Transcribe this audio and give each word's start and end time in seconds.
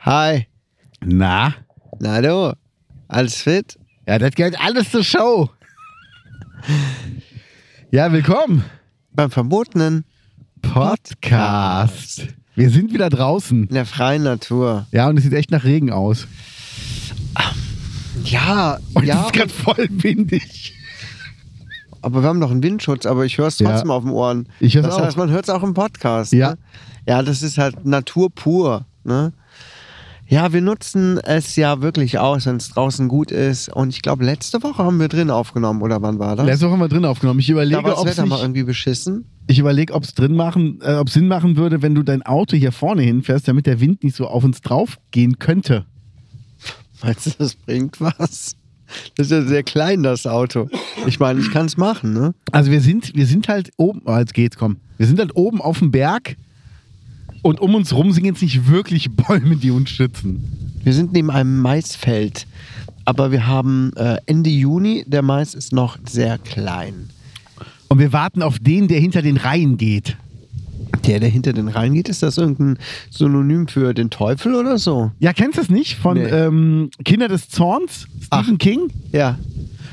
Hi. 0.00 0.46
Na? 1.04 1.54
Na 1.98 2.20
du, 2.20 2.54
alles 3.08 3.42
fit? 3.42 3.78
Ja, 4.06 4.18
das 4.18 4.34
gehört 4.34 4.60
alles 4.60 4.90
zur 4.90 5.04
Show. 5.04 5.50
Ja, 7.90 8.12
willkommen. 8.12 8.64
Beim 9.12 9.30
verbotenen 9.30 10.04
Podcast. 10.62 12.28
Wir 12.54 12.70
sind 12.70 12.92
wieder 12.92 13.10
draußen. 13.10 13.64
in 13.66 13.74
der 13.74 13.86
freien 13.86 14.22
Natur. 14.22 14.86
Ja, 14.92 15.08
und 15.08 15.16
es 15.18 15.24
sieht 15.24 15.32
echt 15.32 15.50
nach 15.50 15.64
Regen 15.64 15.90
aus. 15.92 16.26
Ja, 18.24 18.78
Und 18.94 19.04
ja, 19.04 19.20
es 19.20 19.26
ist 19.26 19.32
gerade 19.32 19.48
voll 19.50 19.88
windig. 19.90 20.74
aber 22.02 22.22
wir 22.22 22.28
haben 22.28 22.38
noch 22.38 22.50
einen 22.50 22.62
Windschutz, 22.62 23.06
aber 23.06 23.24
ich 23.24 23.38
höre 23.38 23.46
es 23.48 23.58
Ja. 23.58 23.70
trotzdem 23.70 23.90
auf 23.90 24.02
den 24.02 24.12
Ohren. 24.12 24.48
Ich 24.60 24.74
hör's 24.74 24.86
das 24.86 24.94
auch. 24.96 25.00
heißt, 25.02 25.16
man 25.16 25.30
hört 25.30 25.44
es 25.44 25.50
auch 25.50 25.62
im 25.62 25.74
Podcast. 25.74 26.32
Ja. 26.32 26.50
Ne? 26.50 26.58
Ja, 27.06 27.22
das 27.22 27.42
ist 27.42 27.56
halt 27.58 27.84
Natur 27.86 28.30
pur. 28.30 28.84
Ne? 29.04 29.32
Ja, 30.30 30.52
wir 30.52 30.60
nutzen 30.60 31.18
es 31.18 31.56
ja 31.56 31.82
wirklich 31.82 32.20
aus, 32.20 32.46
wenn 32.46 32.54
es 32.54 32.68
draußen 32.68 33.08
gut 33.08 33.32
ist. 33.32 33.68
Und 33.68 33.88
ich 33.88 34.00
glaube, 34.00 34.24
letzte 34.24 34.62
Woche 34.62 34.84
haben 34.84 35.00
wir 35.00 35.08
drin 35.08 35.28
aufgenommen, 35.28 35.82
oder 35.82 36.00
wann 36.02 36.20
war 36.20 36.36
das? 36.36 36.46
Letzte 36.46 36.66
Woche 36.66 36.74
haben 36.74 36.80
wir 36.80 36.88
drin 36.88 37.04
aufgenommen. 37.04 37.40
Ich 37.40 37.50
überlege, 37.50 37.82
das 37.82 37.98
ob 37.98 38.06
mal 38.06 38.24
nicht, 38.24 38.40
irgendwie 38.40 38.62
beschissen. 38.62 39.24
ich 39.48 39.58
überlege, 39.58 39.92
ob 39.92 40.04
es 40.04 40.14
drin 40.14 40.36
machen, 40.36 40.78
äh, 40.82 40.94
ob 40.94 41.10
Sinn 41.10 41.26
machen 41.26 41.56
würde, 41.56 41.82
wenn 41.82 41.96
du 41.96 42.04
dein 42.04 42.22
Auto 42.22 42.56
hier 42.56 42.70
vorne 42.70 43.02
hinfährst, 43.02 43.48
damit 43.48 43.66
der 43.66 43.80
Wind 43.80 44.04
nicht 44.04 44.14
so 44.14 44.28
auf 44.28 44.44
uns 44.44 44.60
drauf 44.60 44.98
gehen 45.10 45.40
könnte. 45.40 45.86
Meinst 47.02 47.26
du, 47.26 47.30
das 47.36 47.56
bringt 47.56 48.00
was? 48.00 48.54
Das 49.16 49.26
ist 49.26 49.32
ja 49.32 49.42
sehr 49.42 49.64
klein, 49.64 50.04
das 50.04 50.28
Auto. 50.28 50.68
Ich 51.08 51.18
meine, 51.18 51.40
ich 51.40 51.50
kann 51.50 51.66
es 51.66 51.76
machen, 51.76 52.12
ne? 52.12 52.34
Also 52.52 52.70
wir 52.70 52.80
sind, 52.80 53.16
wir 53.16 53.26
sind 53.26 53.48
halt 53.48 53.70
oben, 53.78 54.02
oh, 54.04 54.16
jetzt 54.16 54.34
geht's, 54.34 54.56
komm. 54.56 54.76
Wir 54.96 55.08
sind 55.08 55.18
halt 55.18 55.34
oben 55.34 55.60
auf 55.60 55.80
dem 55.80 55.90
Berg 55.90 56.36
und 57.42 57.60
um 57.60 57.74
uns 57.74 57.92
rum 57.94 58.12
sind 58.12 58.24
jetzt 58.24 58.42
nicht 58.42 58.68
wirklich 58.68 59.10
Bäume, 59.10 59.56
die 59.56 59.70
uns 59.70 59.90
schützen. 59.90 60.72
Wir 60.82 60.92
sind 60.92 61.12
neben 61.12 61.30
einem 61.30 61.60
Maisfeld, 61.60 62.46
aber 63.04 63.32
wir 63.32 63.46
haben 63.46 63.92
äh, 63.96 64.18
Ende 64.26 64.50
Juni, 64.50 65.04
der 65.06 65.22
Mais 65.22 65.54
ist 65.54 65.72
noch 65.72 65.98
sehr 66.08 66.38
klein. 66.38 67.10
Und 67.88 67.98
wir 67.98 68.12
warten 68.12 68.42
auf 68.42 68.58
den, 68.58 68.88
der 68.88 69.00
hinter 69.00 69.20
den 69.22 69.36
Reihen 69.36 69.76
geht. 69.76 70.16
Der, 71.06 71.20
der 71.20 71.28
hinter 71.28 71.52
den 71.52 71.68
Rhein 71.68 71.94
geht, 71.94 72.08
ist 72.08 72.22
das 72.22 72.36
irgendein 72.36 72.76
Synonym 73.10 73.68
für 73.68 73.94
den 73.94 74.10
Teufel 74.10 74.54
oder 74.54 74.76
so? 74.78 75.10
Ja, 75.20 75.32
kennst 75.32 75.56
du 75.56 75.62
das 75.62 75.70
nicht? 75.70 75.96
Von 75.96 76.18
Nee. 76.18 76.24
ähm, 76.24 76.90
Kinder 77.04 77.28
des 77.28 77.48
Zorns, 77.48 78.06
Stephen 78.22 78.54
Ach. 78.54 78.58
King? 78.58 78.90
Ja. 79.12 79.38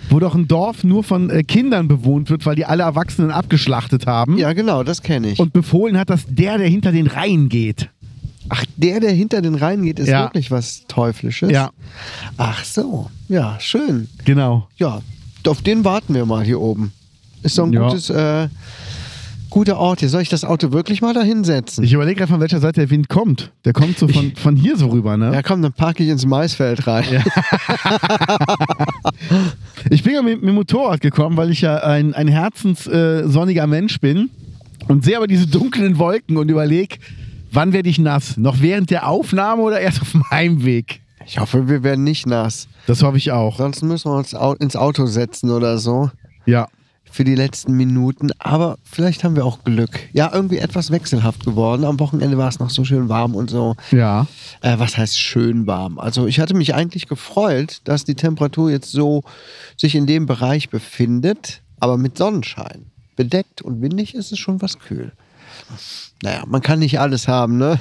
Wo 0.10 0.20
doch 0.20 0.36
ein 0.36 0.48
Dorf 0.48 0.84
nur 0.84 1.04
von 1.04 1.30
äh, 1.30 1.44
Kindern 1.44 1.88
bewohnt 1.88 2.30
wird, 2.30 2.46
weil 2.46 2.56
die 2.56 2.66
alle 2.66 2.84
Erwachsenen 2.84 3.32
abgeschlachtet 3.32 4.06
haben. 4.08 4.38
Ja, 4.38 4.54
genau, 4.54 4.84
das 4.84 5.02
kenne 5.02 5.30
ich. 5.30 5.40
Und 5.40 5.52
befohlen 5.54 5.98
hat, 5.98 6.10
dass 6.10 6.26
der, 6.28 6.58
der 6.58 6.68
hinter 6.68 6.92
den 6.92 7.08
Reihen 7.08 7.50
geht. 7.50 7.90
Ach, 8.50 8.64
der, 8.78 9.02
der 9.02 9.12
hinter 9.12 9.42
den 9.42 9.56
Rhein 9.56 9.84
geht, 9.84 10.00
ist 10.00 10.08
Ja. 10.08 10.24
wirklich 10.24 10.50
was 10.52 10.86
Teuflisches? 10.88 11.52
Ja. 11.52 11.72
Ach 12.38 12.64
so, 12.64 13.10
ja, 13.28 13.58
schön. 13.60 14.08
Genau. 14.24 14.70
Ja, 14.78 15.02
auf 15.46 15.62
den 15.62 15.84
warten 15.84 16.14
wir 16.14 16.26
mal 16.26 16.46
hier 16.46 16.62
oben. 16.62 16.94
Ist 17.44 17.58
doch 17.58 17.66
ein 17.66 17.74
Ja. 17.74 17.88
gutes, 17.90 18.10
äh, 18.10 18.48
guter 19.50 19.78
Ort 19.78 20.00
hier. 20.00 20.10
Soll 20.10 20.22
ich 20.22 20.30
das 20.30 20.44
Auto 20.46 20.72
wirklich 20.72 21.02
mal 21.02 21.14
da 21.14 21.22
hinsetzen? 21.22 21.84
Ich 21.84 21.94
überlege 21.94 22.18
gerade, 22.18 22.32
von 22.32 22.40
welcher 22.40 22.60
Seite 22.60 22.82
der 22.82 22.90
Wind 22.90 23.10
kommt. 23.10 23.52
Der 23.66 23.74
kommt 23.74 23.98
so 23.98 24.08
von, 24.08 24.36
von 24.36 24.56
hier 24.56 24.78
so 24.78 24.88
rüber, 24.88 25.18
ne? 25.18 25.34
Ja, 25.34 25.42
komm, 25.42 25.62
dann 25.62 25.74
parke 25.74 26.04
ich 26.04 26.10
ins 26.10 26.26
Maisfeld 26.26 26.88
rein. 26.88 27.06
Ich 29.90 30.04
bin 30.04 30.14
ja 30.14 30.22
mit, 30.22 30.42
mit 30.42 30.50
dem 30.50 30.56
Motorrad 30.56 31.02
gekommen, 31.02 31.38
weil 31.38 31.52
ich 31.52 31.62
ja 31.62 31.78
ein, 31.78 32.14
ein 32.14 32.28
herzenssonniger 32.28 33.64
äh, 33.64 33.68
Mensch 33.68 34.00
bin 34.00 34.30
und 34.88 35.04
sehe 35.04 35.18
aber 35.18 35.28
diese 35.28 35.48
dunklen 35.48 35.98
Wolken 35.98 36.38
und 36.38 36.50
überlege, 36.50 36.98
wann 37.52 37.74
werde 37.74 37.90
ich 37.90 38.00
nass? 38.00 38.38
Noch 38.38 38.62
während 38.62 38.90
der 38.90 39.08
Aufnahme 39.08 39.62
oder 39.62 39.80
erst 39.80 40.02
auf 40.02 40.12
dem 40.12 40.30
Heimweg? 40.30 41.02
Ich 41.26 41.40
hoffe, 41.40 41.68
wir 41.68 41.84
werden 41.84 42.04
nicht 42.04 42.26
nass. 42.26 42.68
Das 42.86 43.04
hoffe 43.04 43.18
ich 43.18 43.32
auch. 43.32 43.58
Sonst 43.58 43.82
müssen 43.84 44.10
wir 44.10 44.18
uns 44.18 44.34
ins 44.60 44.76
Auto 44.76 45.06
setzen 45.06 45.52
oder 45.52 45.78
so. 45.78 46.10
Ja. 46.46 46.68
Für 47.18 47.24
die 47.24 47.34
letzten 47.34 47.74
Minuten. 47.74 48.30
Aber 48.38 48.78
vielleicht 48.84 49.24
haben 49.24 49.36
wir 49.36 49.44
auch 49.44 49.64
Glück. 49.64 49.90
Ja, 50.14 50.30
irgendwie 50.32 50.60
etwas 50.60 50.92
wechselhaft 50.92 51.46
geworden. 51.46 51.84
Am 51.84 52.00
Wochenende 52.00 52.38
war 52.38 52.48
es 52.48 52.60
noch 52.60 52.70
so 52.70 52.86
schön 52.86 53.10
warm 53.10 53.34
und 53.34 53.50
so. 53.50 53.76
Ja. 53.90 54.28
Äh, 54.62 54.78
was 54.78 54.98
heißt 54.98 55.20
schön 55.20 55.66
warm? 55.66 55.98
Also 55.98 56.28
ich 56.28 56.40
hatte 56.40 56.54
mich 56.54 56.76
eigentlich 56.76 57.08
gefreut, 57.08 57.82
dass 57.86 58.06
die 58.06 58.14
Temperatur 58.14 58.70
jetzt 58.70 58.92
so 58.92 59.24
sich 59.78 59.96
in 59.96 60.06
dem 60.06 60.28
Bereich 60.28 60.70
befindet, 60.70 61.64
aber 61.80 61.98
mit 61.98 62.20
Sonnenschein. 62.20 62.86
Bedeckt 63.16 63.64
und 63.64 63.82
windig 63.82 64.14
ist 64.14 64.32
es 64.32 64.38
schon 64.38 64.62
was 64.62 64.78
kühl. 64.78 65.12
Naja, 66.24 66.44
man 66.48 66.62
kann 66.62 66.80
nicht 66.80 67.00
alles 67.00 67.28
haben, 67.28 67.58
ne? 67.58 67.80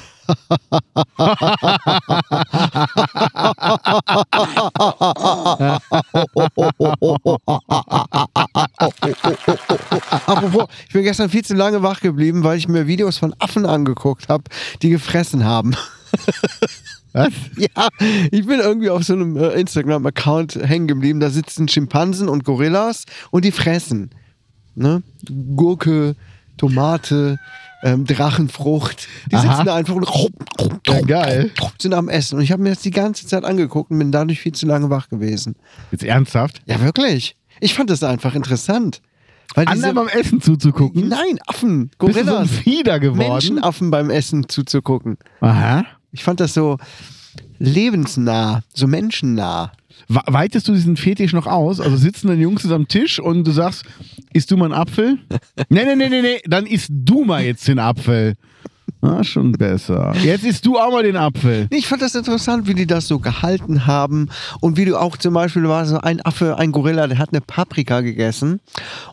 Apropos, 10.27 10.69
ich 10.87 10.93
bin 10.93 11.03
gestern 11.05 11.31
viel 11.31 11.45
zu 11.45 11.55
lange 11.55 11.83
wach 11.83 12.01
geblieben, 12.01 12.45
weil 12.45 12.59
ich 12.59 12.69
mir 12.69 12.87
Videos 12.87 13.19
von 13.19 13.35
Affen 13.39 13.65
angeguckt 13.67 14.29
habe, 14.29 14.45
die 14.83 14.91
gefressen 14.91 15.45
haben. 15.45 15.75
Was? 17.13 17.33
Ja, 17.57 17.89
ich 18.31 18.47
bin 18.47 18.61
irgendwie 18.61 18.91
auf 18.91 19.05
so 19.05 19.15
einem 19.15 19.39
äh, 19.39 19.49
Instagram-Account 19.59 20.57
hängen 20.57 20.87
geblieben. 20.87 21.19
Da 21.19 21.31
sitzen 21.31 21.67
Schimpansen 21.67 22.29
und 22.29 22.45
Gorillas 22.45 23.05
und 23.31 23.47
die 23.47 23.53
fressen. 23.53 24.11
Ne? 24.75 25.03
Gurke, 25.57 26.15
Tomate, 26.59 27.39
ähm, 27.83 28.05
Drachenfrucht. 28.05 29.09
Die 29.31 29.37
Aha. 29.37 29.43
sitzen 29.53 29.67
da 29.67 29.75
einfach 29.75 29.95
und 29.95 30.09
Ja, 30.87 31.01
geil. 31.03 31.51
sind 31.81 31.95
am 31.95 32.09
Essen. 32.09 32.37
Und 32.39 32.43
ich 32.45 32.53
habe 32.53 32.63
mir 32.63 32.71
das 32.71 32.81
die 32.81 32.91
ganze 32.91 33.27
Zeit 33.27 33.45
angeguckt 33.45 33.91
und 33.91 33.99
bin 33.99 34.13
dadurch 34.13 34.41
viel 34.41 34.53
zu 34.53 34.67
lange 34.67 34.91
wach 34.91 35.09
gewesen. 35.09 35.57
Jetzt 35.91 36.05
ernsthaft? 36.05 36.63
Ja, 36.67 36.81
wirklich. 36.81 37.37
Ich 37.61 37.75
fand 37.75 37.91
das 37.91 38.03
einfach 38.03 38.35
interessant. 38.35 39.01
Weil 39.55 39.69
Anderen 39.69 39.95
beim 39.95 40.09
Essen 40.09 40.41
zuzugucken? 40.41 41.09
Nein, 41.09 41.39
Affen, 41.47 41.91
Bist 41.99 42.01
du 42.01 42.13
so 42.13 42.19
ein 42.19 42.27
Gorillas, 42.27 42.51
Fieder 42.51 42.99
geworden? 43.01 43.29
Menschenaffen 43.31 43.91
beim 43.91 44.11
Essen 44.11 44.49
zuzugucken. 44.49 45.17
Aha. 45.41 45.85
Ich 46.13 46.25
fand 46.25 46.41
das 46.41 46.53
so 46.55 46.79
lebensnah, 47.59 48.63
so 48.75 48.87
menschennah. 48.87 49.73
We- 50.09 50.21
Weitest 50.27 50.69
du 50.69 50.73
diesen 50.73 50.97
Fetisch 50.97 51.33
noch 51.33 51.47
aus? 51.47 51.81
Also 51.81 51.97
sitzen 51.97 52.29
dann 52.29 52.41
Jungs 52.41 52.71
am 52.71 52.87
Tisch 52.89 53.19
und 53.19 53.47
du 53.47 53.51
sagst, 53.51 53.85
isst 54.33 54.51
du 54.51 54.57
mal 54.57 54.67
einen 54.67 54.75
Apfel? 54.75 55.19
nee, 55.69 55.85
nee, 55.85 55.97
nee, 55.97 56.09
nee, 56.09 56.23
nee, 56.23 56.41
dann 56.47 56.67
isst 56.67 56.91
du 56.91 57.25
mal 57.25 57.43
jetzt 57.45 57.67
den 57.67 57.79
Apfel. 57.79 58.35
Ah, 59.03 59.23
schon 59.23 59.53
besser. 59.53 60.15
Jetzt 60.23 60.45
isst 60.45 60.65
du 60.67 60.79
auch 60.79 60.91
mal 60.91 61.03
den 61.03 61.17
Apfel. 61.17 61.67
Ich 61.71 61.87
fand 61.87 62.03
das 62.03 62.15
interessant, 62.15 62.67
wie 62.67 62.75
die 62.75 62.87
das 62.87 63.07
so 63.09 63.19
gehalten 63.19 63.87
haben 63.87 64.29
und 64.61 64.77
wie 64.77 64.85
du 64.85 64.97
auch 64.99 65.17
zum 65.17 65.35
Beispiel 65.35 65.69
war 65.69 65.87
so 65.87 65.99
ein 65.99 66.25
Affe, 66.25 66.57
ein 66.59 66.73
Gorilla, 66.73 67.07
der 67.07 67.19
hat 67.19 67.31
eine 67.33 67.41
Paprika 67.41 68.01
gegessen 68.01 68.61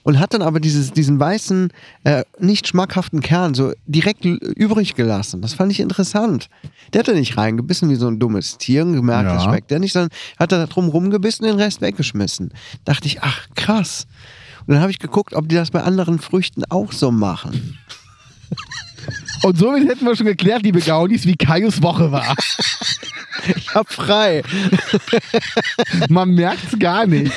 und 0.03 0.19
hat 0.19 0.33
dann 0.33 0.41
aber 0.41 0.59
dieses, 0.59 0.93
diesen 0.93 1.19
weißen, 1.19 1.69
äh, 2.05 2.23
nicht 2.39 2.67
schmackhaften 2.67 3.21
Kern 3.21 3.53
so 3.53 3.73
direkt 3.85 4.25
übrig 4.25 4.95
gelassen. 4.95 5.41
Das 5.41 5.53
fand 5.53 5.71
ich 5.71 5.79
interessant. 5.79 6.49
Der 6.93 6.99
hat 6.99 7.07
da 7.07 7.13
nicht 7.13 7.37
reingebissen 7.37 7.89
wie 7.89 7.95
so 7.95 8.07
ein 8.07 8.19
dummes 8.19 8.57
Tier 8.57 8.83
und 8.83 8.93
gemerkt, 8.93 9.25
Ja. 9.27 9.33
das 9.35 9.43
schmeckt 9.43 9.69
der 9.69 9.79
nicht, 9.79 9.93
sondern 9.93 10.11
hat 10.39 10.51
da 10.51 10.65
drum 10.65 10.89
rumgebissen 10.89 11.45
und 11.45 11.51
den 11.51 11.59
Rest 11.59 11.81
weggeschmissen. 11.81 12.51
Dachte 12.85 13.07
ich, 13.07 13.21
ach 13.21 13.47
krass. 13.55 14.07
Und 14.65 14.73
dann 14.73 14.81
habe 14.81 14.91
ich 14.91 14.99
geguckt, 14.99 15.33
ob 15.33 15.49
die 15.49 15.55
das 15.55 15.71
bei 15.71 15.81
anderen 15.83 16.19
Früchten 16.19 16.63
auch 16.69 16.91
so 16.91 17.11
machen. 17.11 17.77
Und 19.43 19.57
somit 19.57 19.87
hätten 19.87 20.05
wir 20.05 20.15
schon 20.15 20.25
geklärt, 20.25 20.63
liebe 20.63 20.79
Gaunis, 20.79 21.25
wie 21.25 21.35
Kaius 21.35 21.81
Woche 21.81 22.11
war. 22.11 22.35
Ich 23.57 23.75
hab 23.75 23.91
frei. 23.91 24.41
Man 26.07 26.29
merkt's 26.29 26.79
gar 26.79 27.05
nicht. 27.05 27.33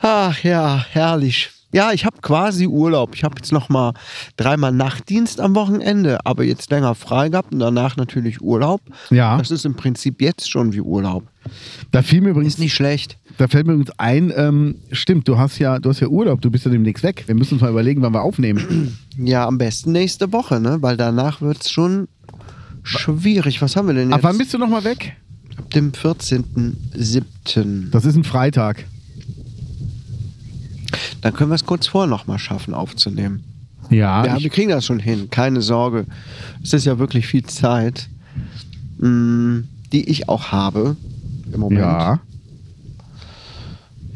Ach 0.00 0.38
ja, 0.44 0.86
herrlich. 0.92 1.50
Ja, 1.72 1.92
ich 1.92 2.06
habe 2.06 2.16
quasi 2.22 2.66
Urlaub. 2.66 3.14
Ich 3.14 3.24
habe 3.24 3.34
jetzt 3.36 3.52
noch 3.52 3.68
mal 3.68 3.92
dreimal 4.36 4.72
Nachtdienst 4.72 5.38
am 5.40 5.54
Wochenende, 5.54 6.24
aber 6.24 6.44
jetzt 6.44 6.70
länger 6.70 6.94
frei 6.94 7.28
gehabt 7.28 7.52
und 7.52 7.60
danach 7.60 7.96
natürlich 7.96 8.40
Urlaub. 8.40 8.80
Ja. 9.10 9.36
Das 9.36 9.50
ist 9.50 9.66
im 9.66 9.74
Prinzip 9.74 10.22
jetzt 10.22 10.50
schon 10.50 10.72
wie 10.72 10.80
Urlaub. 10.80 11.24
Da 11.90 12.02
fiel 12.02 12.22
mir 12.22 12.30
übrigens 12.30 12.54
Ist 12.54 12.60
nicht 12.60 12.74
schlecht. 12.74 13.18
Da 13.36 13.48
fällt 13.48 13.66
mir 13.66 13.74
übrigens 13.74 13.92
ein, 13.98 14.32
ähm, 14.34 14.76
stimmt, 14.90 15.28
du 15.28 15.36
hast 15.38 15.58
ja, 15.58 15.78
du 15.78 15.90
hast 15.90 16.00
ja 16.00 16.08
Urlaub, 16.08 16.40
du 16.40 16.50
bist 16.50 16.64
ja 16.64 16.70
demnächst 16.70 17.04
weg. 17.04 17.24
Wir 17.26 17.34
müssen 17.34 17.54
uns 17.54 17.62
mal 17.62 17.70
überlegen, 17.70 18.00
wann 18.02 18.12
wir 18.12 18.22
aufnehmen. 18.22 18.96
Ja, 19.20 19.48
am 19.48 19.58
besten 19.58 19.90
nächste 19.90 20.32
Woche, 20.32 20.60
ne? 20.60 20.78
Weil 20.80 20.96
danach 20.96 21.40
wird 21.40 21.62
es 21.62 21.72
schon 21.72 22.06
schwierig. 22.84 23.60
Was 23.60 23.74
haben 23.74 23.88
wir 23.88 23.94
denn 23.94 24.10
jetzt? 24.10 24.14
Ab 24.14 24.22
wann 24.22 24.38
bist 24.38 24.54
du 24.54 24.58
nochmal 24.58 24.84
weg? 24.84 25.16
Ab 25.56 25.68
dem 25.72 25.90
14.07. 25.90 27.90
Das 27.90 28.04
ist 28.04 28.14
ein 28.14 28.22
Freitag. 28.22 28.84
Dann 31.20 31.32
können 31.34 31.50
wir 31.50 31.54
es 31.56 31.64
kurz 31.66 31.86
vorher 31.86 32.08
noch 32.08 32.26
mal 32.26 32.38
schaffen 32.38 32.74
aufzunehmen. 32.74 33.44
Ja, 33.90 34.24
Ja, 34.24 34.38
wir 34.40 34.50
kriegen 34.50 34.70
das 34.70 34.84
schon 34.84 34.98
hin, 34.98 35.30
keine 35.30 35.62
Sorge. 35.62 36.06
Es 36.62 36.72
ist 36.72 36.84
ja 36.84 36.98
wirklich 36.98 37.26
viel 37.26 37.44
Zeit, 37.44 38.08
mh, 38.98 39.62
die 39.92 40.08
ich 40.08 40.28
auch 40.28 40.52
habe 40.52 40.96
im 41.52 41.60
Moment. 41.60 41.80
ja. 41.80 42.20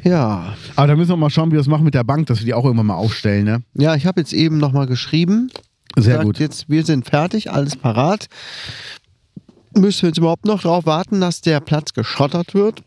Ja, 0.05 0.55
Aber 0.75 0.89
da 0.89 0.97
müssen 0.97 1.11
wir 1.11 1.17
mal 1.17 1.31
schauen, 1.31 1.51
wie 1.51 1.53
wir 1.53 1.59
das 1.61 1.69
machen 1.69 1.85
mit 1.85 1.95
der 1.95 2.03
Bank, 2.03 2.27
dass 2.27 2.41
wir 2.41 2.45
die 2.47 2.55
auch 2.55 2.65
irgendwann 2.65 2.87
mal 2.87 2.97
aufstellen, 2.97 3.45
ne? 3.45 3.63
ja 3.75 3.95
ich 3.95 4.05
habe 4.05 4.21
jetzt 4.21 4.33
eben 4.33 4.59
nochmal 4.59 4.87
geschrieben. 4.87 5.49
Sehr 5.97 6.25
gut. 6.25 6.41
Jetzt, 6.41 6.69
wir 6.69 6.85
sind 6.85 7.07
fertig, 7.09 7.53
alles 7.53 7.77
parat. 7.77 8.29
Müssen 9.77 10.03
wir 10.03 10.09
jetzt 10.09 10.19
überhaupt 10.19 10.45
noch 10.45 10.63
darauf 10.63 10.87
warten, 10.87 11.21
dass 11.21 11.41
der 11.41 11.61
Platz 11.61 11.93
geschottert 11.95 12.53
wird? 12.53 12.83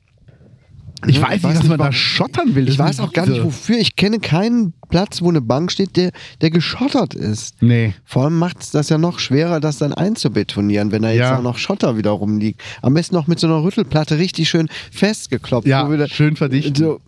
Ich 1.07 1.18
Ja, 1.18 1.24
weiß 1.24 1.44
nicht, 1.44 1.60
was 1.60 1.68
man 1.68 1.78
da 1.78 1.92
schottern 1.92 2.56
will. 2.56 2.68
Ich 2.69 2.78
weiß 2.80 3.00
auch 3.00 3.13
gar 3.13 3.25
nicht, 3.28 3.44
wofür. 3.44 3.78
Ich 3.78 3.96
kenne 3.96 4.19
keinen 4.19 4.74
Platz, 4.90 5.22
wo 5.22 5.30
eine 5.30 5.42
Bank 5.42 5.72
steht, 5.72 5.96
der, 5.98 6.12
der 6.42 6.50
geschottert 6.52 7.13
ist. 7.13 7.62
Nee. 7.62 7.94
Vor 8.06 8.24
allem 8.24 8.38
macht 8.38 8.62
es 8.62 8.72
das 8.72 8.90
ja 8.90 8.98
noch 8.98 9.19
schwerer, 9.19 9.60
das 9.60 9.78
dann 9.78 9.94
einzubetonieren, 9.94 10.92
wenn 10.92 11.02
da 11.02 11.10
jetzt 11.10 11.19
Ja. 11.19 11.38
auch 11.38 11.44
noch 11.44 11.57
Schotter 11.57 11.98
wieder 11.98 12.12
rumliegt. 12.12 12.62
Am 12.81 12.94
besten 12.94 13.16
noch 13.16 13.28
mit 13.28 13.40
so 13.40 13.48
einer 13.48 13.63
Rüttelplatte 13.63 14.18
richtig 14.18 14.50
schön 14.50 14.68
festgeklopft. 14.92 15.68
Ja, 15.68 15.90
wir 15.90 16.07
schön 16.07 16.36
verdichten. 16.36 16.75
So. 16.75 17.00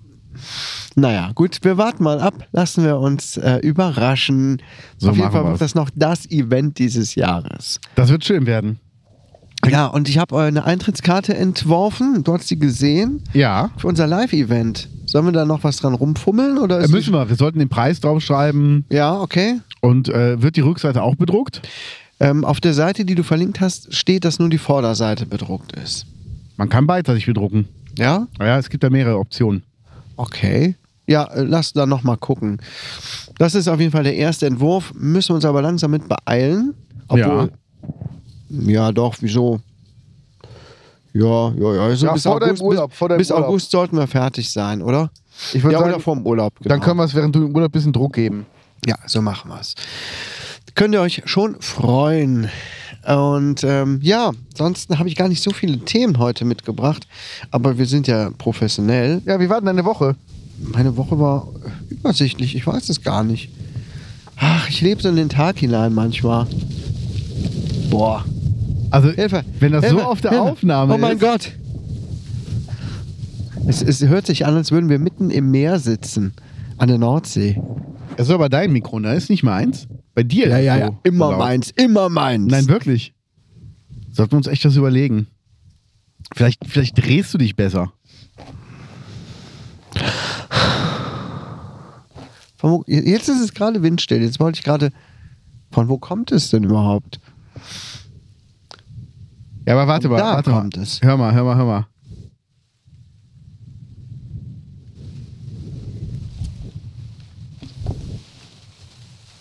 Naja, 0.95 1.31
gut, 1.35 1.59
wir 1.63 1.77
warten 1.77 2.03
mal 2.03 2.19
ab, 2.19 2.47
lassen 2.51 2.83
wir 2.83 2.97
uns 2.97 3.37
äh, 3.37 3.57
überraschen. 3.57 4.61
So 4.97 5.09
Auf 5.09 5.17
jeden 5.17 5.31
Fall 5.31 5.45
wird 5.45 5.61
das 5.61 5.75
noch 5.75 5.89
das 5.95 6.29
Event 6.29 6.79
dieses 6.79 7.15
Jahres. 7.15 7.79
Das 7.95 8.09
wird 8.09 8.25
schön 8.25 8.45
werden. 8.45 8.79
Ja, 9.65 9.87
und 9.87 10.07
ich 10.07 10.17
habe 10.17 10.37
eine 10.39 10.65
Eintrittskarte 10.65 11.35
entworfen. 11.35 12.23
Du 12.23 12.33
hast 12.33 12.47
sie 12.47 12.59
gesehen 12.59 13.21
Ja. 13.33 13.71
für 13.77 13.87
unser 13.87 14.07
Live-Event. 14.07 14.87
Sollen 15.05 15.25
wir 15.25 15.31
da 15.31 15.45
noch 15.45 15.63
was 15.63 15.77
dran 15.77 15.93
rumfummeln? 15.93 16.57
Oder 16.57 16.81
Äh, 16.83 16.87
müssen 16.87 17.13
wir. 17.13 17.27
Wir 17.29 17.35
sollten 17.35 17.59
den 17.59 17.69
Preis 17.69 17.99
draufschreiben. 17.99 18.85
Ja, 18.89 19.19
okay. 19.19 19.59
Und 19.81 20.09
äh, 20.09 20.41
wird 20.41 20.55
die 20.57 20.61
Rückseite 20.61 21.01
auch 21.01 21.15
bedruckt? 21.15 21.61
Ähm, 22.19 22.45
auf 22.45 22.59
der 22.61 22.73
Seite, 22.73 23.05
die 23.05 23.15
du 23.15 23.23
verlinkt 23.23 23.59
hast, 23.61 23.93
steht, 23.93 24.25
dass 24.25 24.39
nur 24.39 24.49
die 24.49 24.57
Vorderseite 24.57 25.25
bedruckt 25.25 25.73
ist. 25.73 26.05
Man 26.57 26.69
kann 26.69 26.87
beidseitig 26.87 27.25
bedrucken. 27.25 27.67
Ja? 27.97 28.27
Ja, 28.39 28.57
es 28.57 28.69
gibt 28.69 28.83
da 28.83 28.89
mehrere 28.89 29.17
Optionen. 29.17 29.63
Okay. 30.17 30.75
Ja, 31.07 31.23
äh, 31.25 31.43
lass 31.43 31.73
da 31.73 31.85
noch 31.85 32.03
mal 32.03 32.17
gucken. 32.17 32.59
Das 33.37 33.55
ist 33.55 33.67
auf 33.67 33.79
jeden 33.79 33.91
Fall 33.91 34.03
der 34.03 34.15
erste 34.15 34.45
Entwurf. 34.45 34.93
Müssen 34.95 35.29
wir 35.29 35.35
uns 35.35 35.45
aber 35.45 35.61
langsam 35.61 35.91
mit 35.91 36.03
beeilen. 36.07 36.73
Obwohl, 37.07 37.19
ja. 37.19 37.49
Doch, 38.91 39.15
wieso? 39.21 39.59
Ja, 41.13 41.51
ja, 41.51 41.73
ja. 41.89 41.95
So 41.95 42.05
Ja, 42.05 42.13
bis 42.13 42.23
vor 42.23 42.39
deinem 42.39 42.49
August, 42.49 42.61
Urlaub, 42.61 42.89
bis, 42.89 42.97
vor 42.97 43.09
deinem 43.09 43.17
bis 43.17 43.31
Urlaub. 43.31 43.47
August 43.47 43.71
sollten 43.71 43.97
wir 43.97 44.07
fertig 44.07 44.51
sein, 44.51 44.81
oder? 44.81 45.09
Ich 45.53 45.63
ja, 45.63 45.71
sagen, 45.71 45.89
oder 45.91 45.99
vorm 45.99 46.25
Urlaub. 46.25 46.53
Genau. 46.59 46.69
Dann 46.69 46.81
können 46.81 46.97
wir 46.97 47.03
es, 47.03 47.15
während 47.15 47.35
du 47.35 47.45
im 47.45 47.55
Urlaub 47.55 47.71
bist, 47.71 47.85
einen 47.85 47.93
Druck 47.93 48.13
geben. 48.13 48.45
Ja, 48.85 48.95
so 49.05 49.21
machen 49.21 49.49
wir 49.49 49.59
es. 49.59 49.75
Könnt 50.75 50.93
ihr 50.93 51.01
euch 51.01 51.23
schon 51.25 51.59
freuen. 51.59 52.49
Und 53.07 53.63
ähm, 53.63 53.99
ja, 54.01 54.31
ansonsten 54.51 54.99
habe 54.99 55.09
ich 55.09 55.15
gar 55.15 55.27
nicht 55.27 55.41
so 55.41 55.51
viele 55.51 55.79
Themen 55.79 56.19
heute 56.19 56.45
mitgebracht. 56.45 57.07
Aber 57.51 57.77
wir 57.77 57.85
sind 57.85 58.07
ja 58.07 58.29
professionell. 58.37 59.21
Ja, 59.25 59.39
wie 59.39 59.49
war 59.49 59.57
denn 59.57 59.67
deine 59.67 59.85
Woche? 59.85 60.15
Meine 60.59 60.97
Woche 60.97 61.19
war 61.19 61.47
übersichtlich. 61.89 62.55
Ich 62.55 62.67
weiß 62.67 62.89
es 62.89 63.01
gar 63.01 63.23
nicht. 63.23 63.49
Ach, 64.35 64.69
ich 64.69 64.81
lebe 64.81 65.01
so 65.01 65.09
in 65.09 65.15
den 65.15 65.29
Tag 65.29 65.57
hinein 65.57 65.93
manchmal. 65.93 66.47
Boah. 67.89 68.25
Also, 68.89 69.09
Hilfe. 69.11 69.43
wenn 69.59 69.71
das 69.73 69.83
so 69.83 69.89
Hilfe, 69.97 70.07
auf 70.07 70.21
der 70.21 70.31
Hilfe. 70.31 70.43
Aufnahme 70.43 70.93
Oh 70.93 70.97
mein 70.97 71.17
ist. 71.17 71.21
Gott. 71.21 71.51
Es, 73.67 73.81
es 73.81 74.01
hört 74.07 74.25
sich 74.25 74.45
an, 74.45 74.55
als 74.55 74.71
würden 74.71 74.89
wir 74.89 74.97
mitten 74.99 75.29
im 75.29 75.51
Meer 75.51 75.79
sitzen. 75.79 76.33
An 76.77 76.87
der 76.87 76.97
Nordsee. 76.97 77.61
Das 78.15 78.27
ist 78.27 78.33
aber 78.33 78.49
dein 78.49 78.71
Mikro, 78.71 78.99
ne? 78.99 79.13
Ist 79.15 79.29
nicht 79.29 79.43
meins. 79.43 79.87
Bei 80.13 80.23
dir 80.23 80.45
ist 80.47 80.53
es 80.53 80.85
so 80.87 80.97
Immer 81.03 81.29
laut. 81.31 81.39
meins, 81.39 81.71
immer 81.75 82.09
meins. 82.09 82.51
Nein, 82.51 82.67
wirklich. 82.67 83.13
Sollten 84.11 84.31
wir 84.33 84.37
uns 84.37 84.47
echt 84.47 84.63
das 84.65 84.75
überlegen. 84.75 85.27
Vielleicht, 86.35 86.65
vielleicht 86.67 86.97
drehst 87.03 87.33
du 87.33 87.37
dich 87.37 87.55
besser. 87.55 87.91
Wo, 92.59 92.83
jetzt 92.87 93.29
ist 93.29 93.41
es 93.41 93.53
gerade 93.53 93.83
windstill. 93.83 94.21
Jetzt 94.21 94.39
wollte 94.39 94.59
ich 94.59 94.65
gerade. 94.65 94.91
Von 95.71 95.89
wo 95.89 95.97
kommt 95.97 96.31
es 96.31 96.49
denn 96.49 96.63
überhaupt? 96.63 97.19
Ja, 99.67 99.73
aber 99.73 99.85
warte 99.87 100.07
mal, 100.07 100.17
Da 100.17 100.35
warte 100.35 100.49
kommt 100.49 100.77
mal. 100.77 100.81
es. 100.83 101.01
Hör 101.01 101.17
mal, 101.17 101.33
hör 101.33 101.43
mal, 101.43 101.57
hör 101.57 101.65
mal. 101.65 101.87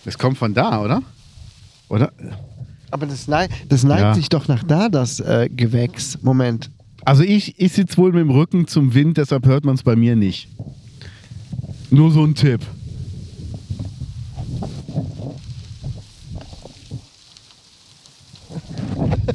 Es 0.05 0.17
kommt 0.17 0.37
von 0.37 0.53
da, 0.53 0.81
oder? 0.81 1.01
Oder? 1.89 2.11
Aber 2.91 3.05
das, 3.05 3.27
nei 3.27 3.47
das 3.67 3.83
neigt 3.83 4.01
Ja. 4.01 4.13
sich 4.13 4.29
doch 4.29 4.47
nach 4.47 4.63
da, 4.63 4.89
das 4.89 5.19
äh, 5.19 5.49
Gewächs. 5.53 6.17
Moment. 6.21 6.71
Also 7.03 7.23
ich, 7.23 7.59
ich 7.59 7.73
sitze 7.73 7.97
wohl 7.97 8.11
mit 8.11 8.21
dem 8.21 8.29
Rücken 8.29 8.67
zum 8.67 8.93
Wind, 8.93 9.17
deshalb 9.17 9.45
hört 9.45 9.65
man 9.65 9.75
es 9.75 9.83
bei 9.83 9.95
mir 9.95 10.15
nicht. 10.15 10.49
Nur 11.89 12.11
so 12.11 12.23
ein 12.23 12.35
Tipp. 12.35 12.61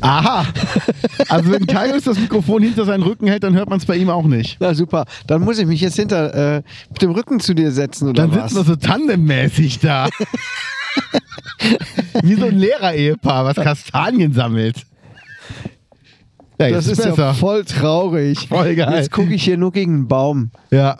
Aha! 0.00 0.44
Also 1.28 1.50
wenn 1.52 1.66
Kaius 1.66 2.04
das 2.04 2.18
Mikrofon 2.18 2.62
hinter 2.62 2.84
seinen 2.84 3.02
Rücken 3.02 3.26
hält, 3.26 3.44
dann 3.44 3.54
hört 3.54 3.70
man 3.70 3.78
es 3.78 3.86
bei 3.86 3.96
ihm 3.96 4.10
auch 4.10 4.24
nicht. 4.24 4.56
Na 4.60 4.74
super. 4.74 5.04
Dann 5.26 5.42
muss 5.42 5.58
ich 5.58 5.66
mich 5.66 5.80
jetzt 5.80 5.96
hinter 5.96 6.56
äh, 6.56 6.62
mit 6.90 7.02
dem 7.02 7.10
Rücken 7.12 7.40
zu 7.40 7.54
dir 7.54 7.70
setzen 7.72 8.08
oder 8.08 8.26
Dann 8.26 8.30
was? 8.36 8.50
sitzen 8.50 8.56
wir 8.56 8.64
so 8.64 8.76
tandemmäßig 8.76 9.78
da. 9.80 10.08
Wie 12.22 12.34
so 12.34 12.46
ein 12.46 12.58
Lehrer-Ehepaar, 12.58 13.44
was 13.44 13.56
Kastanien 13.56 14.32
sammelt. 14.32 14.84
Ja, 16.58 16.70
das 16.70 16.86
ist 16.86 17.02
besser. 17.02 17.16
ja 17.16 17.34
voll 17.34 17.64
traurig. 17.64 18.48
Voll 18.48 18.74
geil. 18.76 18.94
Jetzt 18.96 19.10
gucke 19.10 19.32
ich 19.34 19.42
hier 19.42 19.56
nur 19.56 19.72
gegen 19.72 19.94
einen 19.94 20.08
Baum. 20.08 20.50
Ja. 20.70 20.96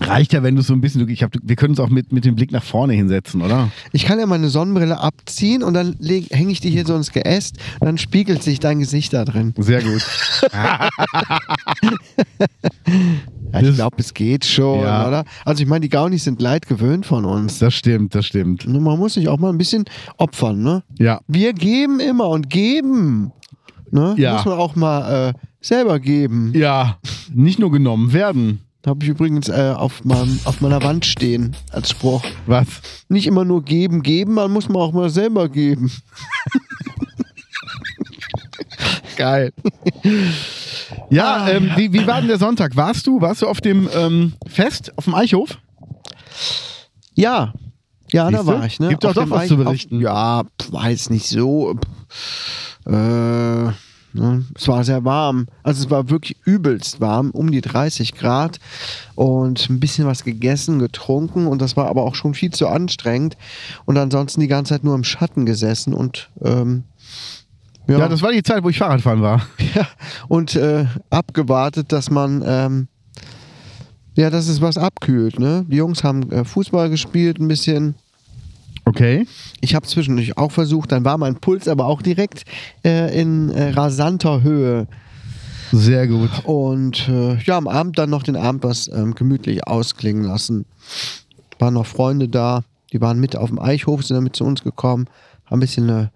Reicht 0.00 0.32
ja, 0.32 0.42
wenn 0.42 0.56
du 0.56 0.62
so 0.62 0.72
ein 0.72 0.80
bisschen. 0.80 1.08
Ich 1.08 1.22
hab, 1.22 1.32
wir 1.40 1.56
können 1.56 1.70
uns 1.70 1.80
auch 1.80 1.88
mit, 1.88 2.12
mit 2.12 2.24
dem 2.24 2.34
Blick 2.34 2.50
nach 2.52 2.64
vorne 2.64 2.94
hinsetzen, 2.94 3.42
oder? 3.42 3.70
Ich 3.92 4.04
kann 4.04 4.18
ja 4.18 4.26
meine 4.26 4.48
Sonnenbrille 4.48 4.98
abziehen 4.98 5.62
und 5.62 5.74
dann 5.74 5.96
hänge 6.00 6.50
ich 6.50 6.60
die 6.60 6.70
hier 6.70 6.84
so 6.84 6.96
ins 6.96 7.12
Geäst 7.12 7.58
und 7.80 7.86
dann 7.86 7.98
spiegelt 7.98 8.42
sich 8.42 8.58
dein 8.60 8.80
Gesicht 8.80 9.12
da 9.12 9.24
drin. 9.24 9.54
Sehr 9.58 9.82
gut. 9.82 10.04
Ja, 13.52 13.60
ich 13.60 13.74
glaube, 13.76 13.96
es 13.98 14.14
geht 14.14 14.44
schon, 14.44 14.80
Ja. 14.80 15.06
oder? 15.06 15.24
Also 15.44 15.62
ich 15.62 15.68
meine, 15.68 15.82
die 15.82 15.88
Gaunis 15.88 16.24
sind 16.24 16.40
leid 16.42 16.66
gewöhnt 16.66 17.06
von 17.06 17.24
uns. 17.24 17.60
Das 17.60 17.72
stimmt, 17.74 18.12
das 18.16 18.26
stimmt. 18.26 18.66
Man 18.66 18.98
muss 18.98 19.14
sich 19.14 19.28
auch 19.28 19.38
mal 19.38 19.50
ein 19.50 19.58
bisschen 19.58 19.84
opfern, 20.16 20.60
ne? 20.60 20.82
Ja. 20.98 21.20
Wir 21.28 21.52
geben 21.52 22.00
immer 22.00 22.28
und 22.30 22.50
geben. 22.50 23.30
Ne? 23.92 24.16
Ja. 24.18 24.34
Muss 24.34 24.44
man 24.46 24.58
auch 24.58 24.74
mal 24.74 25.28
äh, 25.28 25.32
selber 25.60 26.00
geben. 26.00 26.50
Ja. 26.54 26.98
Nicht 27.32 27.60
nur 27.60 27.70
genommen 27.70 28.12
werden. 28.12 28.63
Habe 28.86 29.02
ich 29.02 29.08
übrigens 29.10 29.48
äh, 29.48 29.72
auf, 29.74 30.04
meinem, 30.04 30.38
auf 30.44 30.60
meiner 30.60 30.82
Wand 30.82 31.06
stehen 31.06 31.56
als 31.70 31.90
Spruch. 31.90 32.22
Was? 32.46 32.66
Nicht 33.08 33.26
immer 33.26 33.44
nur 33.44 33.62
geben, 33.64 34.02
geben, 34.02 34.34
man 34.34 34.52
muss 34.52 34.68
man 34.68 34.76
auch 34.82 34.92
mal 34.92 35.08
selber 35.08 35.48
geben. 35.48 35.90
Geil. 39.16 39.52
Ja, 41.08 41.48
ähm, 41.48 41.70
wie, 41.76 41.92
wie 41.92 42.06
war 42.06 42.18
denn 42.18 42.28
der 42.28 42.38
Sonntag? 42.38 42.76
Warst 42.76 43.06
du, 43.06 43.20
warst 43.20 43.42
du 43.42 43.48
auf 43.48 43.60
dem 43.60 43.88
ähm, 43.94 44.34
Fest, 44.46 44.92
auf 44.96 45.04
dem 45.04 45.14
Eichhof? 45.14 45.58
Ja, 47.14 47.54
ja, 48.12 48.30
da 48.30 48.38
Siehste? 48.38 48.52
war 48.52 48.66
ich. 48.66 48.80
Ne? 48.80 48.88
Gibt 48.88 49.04
doch 49.04 49.10
Auf 49.10 49.14
doch 49.14 49.30
was 49.30 49.42
Eich- 49.42 49.48
zu 49.48 49.56
berichten. 49.56 49.96
Auf, 50.06 50.46
ja, 50.72 50.88
jetzt 50.88 51.10
nicht 51.10 51.26
so. 51.26 51.76
Äh? 52.86 53.72
Es 54.54 54.68
war 54.68 54.84
sehr 54.84 55.04
warm. 55.04 55.46
Also 55.62 55.84
es 55.84 55.90
war 55.90 56.08
wirklich 56.08 56.36
übelst 56.44 57.00
warm, 57.00 57.30
um 57.30 57.50
die 57.50 57.60
30 57.60 58.14
Grad 58.14 58.60
und 59.14 59.68
ein 59.68 59.80
bisschen 59.80 60.06
was 60.06 60.24
gegessen, 60.24 60.78
getrunken 60.78 61.46
und 61.46 61.60
das 61.60 61.76
war 61.76 61.88
aber 61.88 62.02
auch 62.02 62.14
schon 62.14 62.34
viel 62.34 62.50
zu 62.50 62.68
anstrengend 62.68 63.36
und 63.84 63.98
ansonsten 63.98 64.40
die 64.40 64.48
ganze 64.48 64.74
Zeit 64.74 64.84
nur 64.84 64.94
im 64.94 65.04
Schatten 65.04 65.46
gesessen 65.46 65.94
und 65.94 66.30
ähm, 66.42 66.84
ja, 67.86 67.98
Ja, 67.98 68.08
das 68.08 68.22
war 68.22 68.32
die 68.32 68.42
Zeit, 68.42 68.62
wo 68.62 68.70
ich 68.70 68.78
Fahrradfahren 68.78 69.20
war. 69.20 69.46
ja, 69.74 69.86
und 70.28 70.54
äh, 70.54 70.86
abgewartet, 71.10 71.92
dass 71.92 72.10
man 72.10 72.42
ähm, 72.46 72.88
ja, 74.16 74.30
dass 74.30 74.48
es 74.48 74.60
was 74.60 74.78
abkühlt. 74.78 75.38
Ne? 75.38 75.66
Die 75.68 75.76
Jungs 75.76 76.04
haben 76.04 76.30
äh, 76.30 76.44
Fußball 76.44 76.88
gespielt, 76.88 77.40
ein 77.40 77.48
bisschen. 77.48 77.96
Okay. 78.84 79.26
Ich 79.60 79.74
habe 79.74 79.86
zwischendurch 79.86 80.36
auch 80.36 80.52
versucht, 80.52 80.92
dann 80.92 81.04
war 81.04 81.18
mein 81.18 81.36
Puls 81.36 81.68
aber 81.68 81.86
auch 81.86 82.02
direkt 82.02 82.44
äh, 82.84 83.18
in 83.20 83.50
äh, 83.50 83.70
rasanter 83.70 84.42
Höhe. 84.42 84.86
Sehr 85.72 86.06
gut. 86.06 86.30
Und 86.44 87.08
äh, 87.08 87.36
ja, 87.38 87.56
am 87.56 87.66
Abend 87.66 87.98
dann 87.98 88.10
noch 88.10 88.22
den 88.22 88.36
Abend 88.36 88.62
was 88.62 88.88
ähm, 88.88 89.14
gemütlich 89.14 89.66
ausklingen 89.66 90.22
lassen. 90.22 90.66
Waren 91.58 91.74
noch 91.74 91.86
Freunde 91.86 92.28
da, 92.28 92.62
die 92.92 93.00
waren 93.00 93.18
mit 93.18 93.36
auf 93.36 93.48
dem 93.48 93.58
Eichhof, 93.58 94.04
sind 94.04 94.16
dann 94.16 94.24
mit 94.24 94.36
zu 94.36 94.44
uns 94.44 94.62
gekommen, 94.62 95.06
haben 95.46 95.58
ein 95.58 95.60
bisschen 95.60 95.88
eine, 95.88 96.10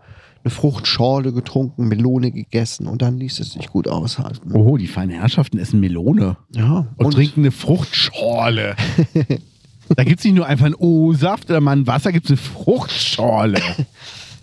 eine 0.45 0.51
Fruchtschorle 0.51 1.33
getrunken, 1.33 1.89
Melone 1.89 2.31
gegessen 2.31 2.87
und 2.87 3.03
dann 3.03 3.19
ließ 3.19 3.41
es 3.41 3.53
sich 3.53 3.69
gut 3.69 3.89
aushalten. 3.89 4.53
Oh, 4.53 4.77
die 4.77 4.87
feinen 4.87 5.19
Herrschaften 5.19 5.59
essen 5.59 5.81
Melone. 5.81 6.37
Ja, 6.55 6.87
Und, 6.97 7.13
trinken 7.15 7.41
eine 7.41 7.51
Fruchtschorle. 7.51 8.77
da 9.97 10.05
gibt 10.05 10.19
es 10.21 10.25
nicht 10.25 10.35
nur 10.35 10.47
einfach 10.47 10.67
einen 10.67 10.75
O-Saft 10.75 11.51
oder 11.51 11.61
mal 11.61 11.77
ein 11.77 11.87
Wasser, 11.87 12.13
gibt 12.13 12.27
es 12.27 12.31
eine 12.33 12.37
Fruchtschorle. 12.39 13.61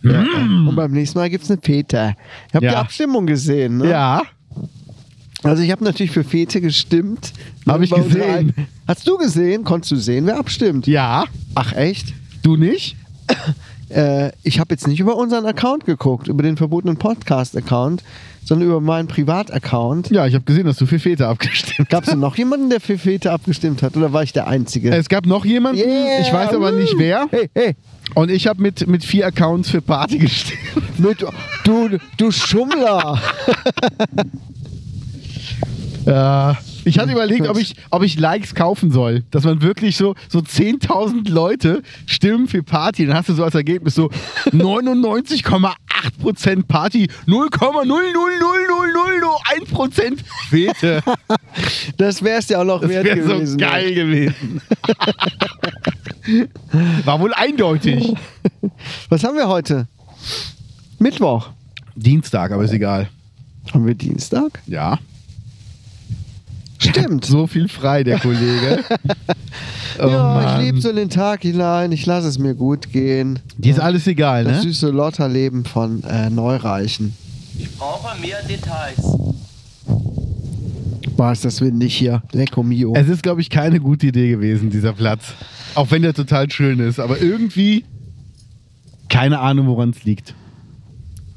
Ja, 0.04 0.22
Und 0.68 0.75
beim 0.75 0.92
nächsten 0.92 1.18
Mal 1.18 1.30
gibt 1.30 1.44
es 1.46 1.52
eine 1.52 1.60
Fete. 1.62 2.16
Ich 2.50 2.56
habe 2.56 2.66
Ja. 2.66 2.72
die 2.74 2.78
Abstimmung 2.78 3.25
gesehen. 3.25 3.78
Ne? 3.78 3.90
ja. 3.90 4.22
Also 5.44 5.62
ich 5.64 5.72
habe 5.72 5.84
natürlich 5.84 6.12
für 6.12 6.24
Fete 6.24 6.60
gestimmt. 6.62 7.32
Hab 7.68 7.82
ich 7.82 7.92
gesehen. 7.92 8.54
Hast 8.88 9.08
du 9.08 9.18
gesehen? 9.18 9.64
Konntest 9.64 9.92
du 9.92 9.96
sehen, 9.96 10.25
wer 10.25 10.38
abstimmt? 10.40 10.88
Ja. 10.88 11.25
Ach 11.54 11.74
echt? 11.74 12.14
Du 12.42 12.56
nicht? 12.56 12.96
Äh, 13.89 14.32
ich 14.44 14.60
habe 14.60 14.74
jetzt 14.74 14.88
nicht 14.88 15.00
über 15.00 15.15
unseren 15.15 15.46
Account 15.46 15.86
geguckt, 15.86 16.27
über 16.27 16.44
den 16.44 16.58
verbotenen 16.58 16.98
Podcast-Account, 16.98 18.04
sondern 18.44 18.68
über 18.68 18.82
meinen 18.82 19.08
Privataccount. 19.08 20.10
Ja, 20.12 20.25
ich 20.27 20.36
habe 20.36 20.46
gesehen, 20.46 20.65
dass 20.65 20.77
du 20.77 20.86
für 20.86 21.00
Väter 21.00 21.30
abgestimmt 21.30 21.89
Gab 21.89 22.08
es 22.08 22.15
noch 22.15 22.38
jemanden, 22.38 22.70
der 22.70 22.80
für 22.80 22.98
Fete 22.98 23.32
abgestimmt 23.32 23.82
hat? 23.82 23.98
Oder 23.98 24.13
war 24.13 24.24
ich 24.24 24.34
der 24.34 24.48
Einzige? 24.48 24.96
Es 24.96 25.10
gab 25.10 25.25
noch 25.25 25.46
jemanden, 25.46 25.80
Yeah, 25.80 26.22
ich 26.22 26.32
weiß 26.32 26.54
aber 26.54 26.72
nicht 26.72 26.94
wer. 26.98 27.27
Hey, 27.32 27.50
hey. 27.56 27.75
Und 28.13 28.30
ich 28.30 28.48
habe 28.48 28.62
mit, 28.62 28.88
mit 28.88 29.04
vier 29.04 29.25
Accounts 29.25 29.70
für 29.70 29.82
Party 29.82 30.20
gestimmt. 30.20 30.60
Mit, 31.00 31.25
du, 31.63 31.89
du 32.18 32.32
Schummler. 32.32 33.20
Ja. 36.06 36.58
Ich 36.86 36.98
hatte 37.00 37.12
überlegt, 37.12 37.48
ob 37.48 37.58
ich, 37.58 37.75
ob 37.89 38.04
ich 38.04 38.18
Likes 38.20 38.54
kaufen 38.56 38.92
soll. 38.92 39.24
Dass 39.32 39.44
man 39.44 39.62
wirklich 39.62 39.98
so, 39.98 40.15
so 40.30 40.39
10.000 40.39 41.30
Leute 41.30 41.82
stimmen 42.06 42.48
für 42.48 42.63
Party. 42.63 43.06
Dann 43.08 43.15
hast 43.18 43.27
du 43.30 43.34
so 43.34 43.44
als 43.44 43.56
Ergebnis 43.56 43.96
so 43.96 44.10
99,8% 44.51 46.63
Party, 46.68 47.10
0,0000001% 47.27 50.18
Fete. 50.50 51.01
Das 51.98 52.24
wär's 52.24 52.48
ja 52.50 52.60
auch 52.62 52.65
noch 52.65 52.82
Das 52.82 52.89
wert 52.89 53.06
wäre 53.06 53.24
so 53.24 53.34
gewesen. 53.36 53.58
geil 53.58 53.94
gewesen. 53.94 54.62
War 57.06 57.20
wohl 57.20 57.34
eindeutig. 57.34 58.13
Was 59.10 59.24
haben 59.24 59.36
wir 59.38 59.48
heute? 59.48 59.88
Mittwoch. 61.00 61.50
Dienstag, 61.96 62.51
aber 62.51 62.63
ist 62.63 62.74
egal. 62.74 63.08
Haben 63.74 63.86
wir 63.88 63.96
Dienstag? 63.96 64.62
Ja. 64.68 65.00
Stimmt. 66.89 67.25
So 67.25 67.48
viel 67.48 67.68
frei, 67.68 68.04
der 68.04 68.20
Kollege. 68.20 68.84
Oh 69.98 70.08
ja, 70.10 70.34
Mann. 70.34 70.60
ich 70.60 70.65
lebe 70.65 70.82
so 70.82 70.89
in 70.89 70.98
den 70.98 71.10
Tag 71.10 71.44
hinein, 71.44 71.94
ich 71.94 72.06
lasse 72.06 72.27
es 72.27 72.38
mir 72.38 72.54
gut 72.54 72.92
gehen. 72.92 73.39
Dir 73.58 73.72
ist 73.72 73.80
alles 73.80 74.06
egal, 74.08 74.44
Das 74.44 74.58
ne? 74.58 74.63
süße 74.63 74.89
Lotterleben 74.89 75.63
von 75.63 76.04
äh, 76.04 76.30
Neureichen. 76.30 77.15
Ich 77.58 77.72
brauche 77.77 78.20
mehr 78.20 78.42
Details. 78.44 79.00
War 81.15 81.32
es 81.32 81.39
das 81.39 81.62
windig 81.62 81.96
hier? 81.96 82.22
Lecco 82.34 82.62
mio. 82.62 82.94
Es 82.94 83.08
ist, 83.08 83.24
glaube 83.24 83.39
ich, 83.39 83.50
keine 83.50 83.80
gute 83.80 84.08
Idee 84.08 84.27
gewesen, 84.32 84.70
dieser 84.70 84.92
Platz. 84.92 85.27
Auch 85.75 85.92
wenn 85.92 86.01
der 86.01 86.13
total 86.13 86.51
schön 86.51 86.80
ist. 86.80 87.00
Aber 87.00 87.22
irgendwie 87.22 87.86
keine 89.10 89.39
Ahnung, 89.39 89.68
woran 89.68 89.92
es 89.92 90.04
liegt. 90.04 90.34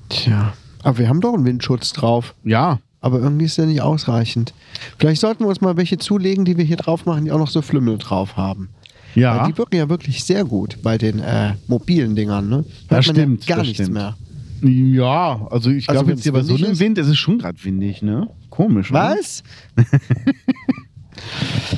Tja, 0.09 0.53
aber 0.83 0.99
wir 0.99 1.09
haben 1.09 1.21
doch 1.21 1.35
einen 1.35 1.45
Windschutz 1.45 1.93
drauf. 1.93 2.35
Ja. 2.43 2.81
Aber 3.01 3.21
irgendwie 3.21 3.45
ist 3.45 3.57
der 3.59 3.67
nicht 3.67 3.81
ausreichend. 3.81 4.55
Vielleicht 4.99 5.21
sollten 5.21 5.45
wir 5.45 5.49
uns 5.49 5.61
mal 5.61 5.77
welche 5.77 5.99
zulegen, 5.99 6.45
die 6.45 6.57
wir 6.57 6.65
hier 6.65 6.77
drauf 6.77 7.07
machen, 7.07 7.25
die 7.25 7.33
auch 7.33 7.39
noch 7.39 7.49
so 7.49 7.63
Flümmel 7.63 7.99
drauf 7.99 8.37
haben. 8.37 8.71
Weil 9.15 9.23
Ja. 9.23 9.47
die 9.47 9.57
wirken 9.57 9.77
ja 9.77 9.89
wirklich 9.89 10.25
sehr 10.25 10.45
gut 10.45 10.79
bei 10.83 10.99
den 10.99 11.19
äh, 11.21 11.55
mobilen 11.69 12.15
Dingern. 12.17 12.49
Ne? 12.49 12.57
Hört 12.57 12.67
Das 12.89 13.07
man 13.07 13.15
stimmt, 13.17 13.47
Ja 13.47 13.57
gar 13.57 13.59
das 13.59 13.67
nichts 13.69 13.83
stimmt. 13.85 13.95
mehr. 13.95 14.17
Ja, 14.63 15.47
also 15.51 15.71
ich 15.71 15.89
Also 15.89 16.01
glaube 16.01 16.11
jetzt 16.13 16.25
hier 16.25 16.33
bei 16.33 16.43
so 16.43 16.57
einem 16.57 16.73
ist? 16.73 16.81
Wind, 16.81 16.99
es 16.99 17.07
ist 17.07 17.19
schon 17.19 17.39
gerade 17.39 17.63
windig, 17.65 18.03
ne? 18.03 18.29
Komisch, 18.51 18.91
oder? 18.91 19.15
Was? 19.17 19.45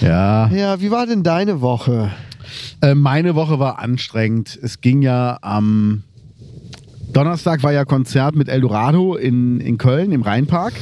Ja. 0.01 0.49
Ja, 0.51 0.81
wie 0.81 0.91
war 0.91 1.07
denn 1.07 1.23
deine 1.23 1.61
Woche? 1.61 2.11
Äh, 2.83 2.95
meine 2.95 3.35
Woche 3.35 3.59
war 3.59 3.79
anstrengend. 3.79 4.59
Es 4.63 4.81
ging 4.81 5.03
ja 5.03 5.39
am 5.43 6.03
Donnerstag 7.13 7.63
war 7.63 7.73
ja 7.73 7.85
Konzert 7.85 8.37
mit 8.37 8.49
Eldorado 8.49 9.17
in, 9.17 9.61
in 9.61 9.79
Köln 9.79 10.13
im 10.13 10.23
Rheinpark. 10.23 10.75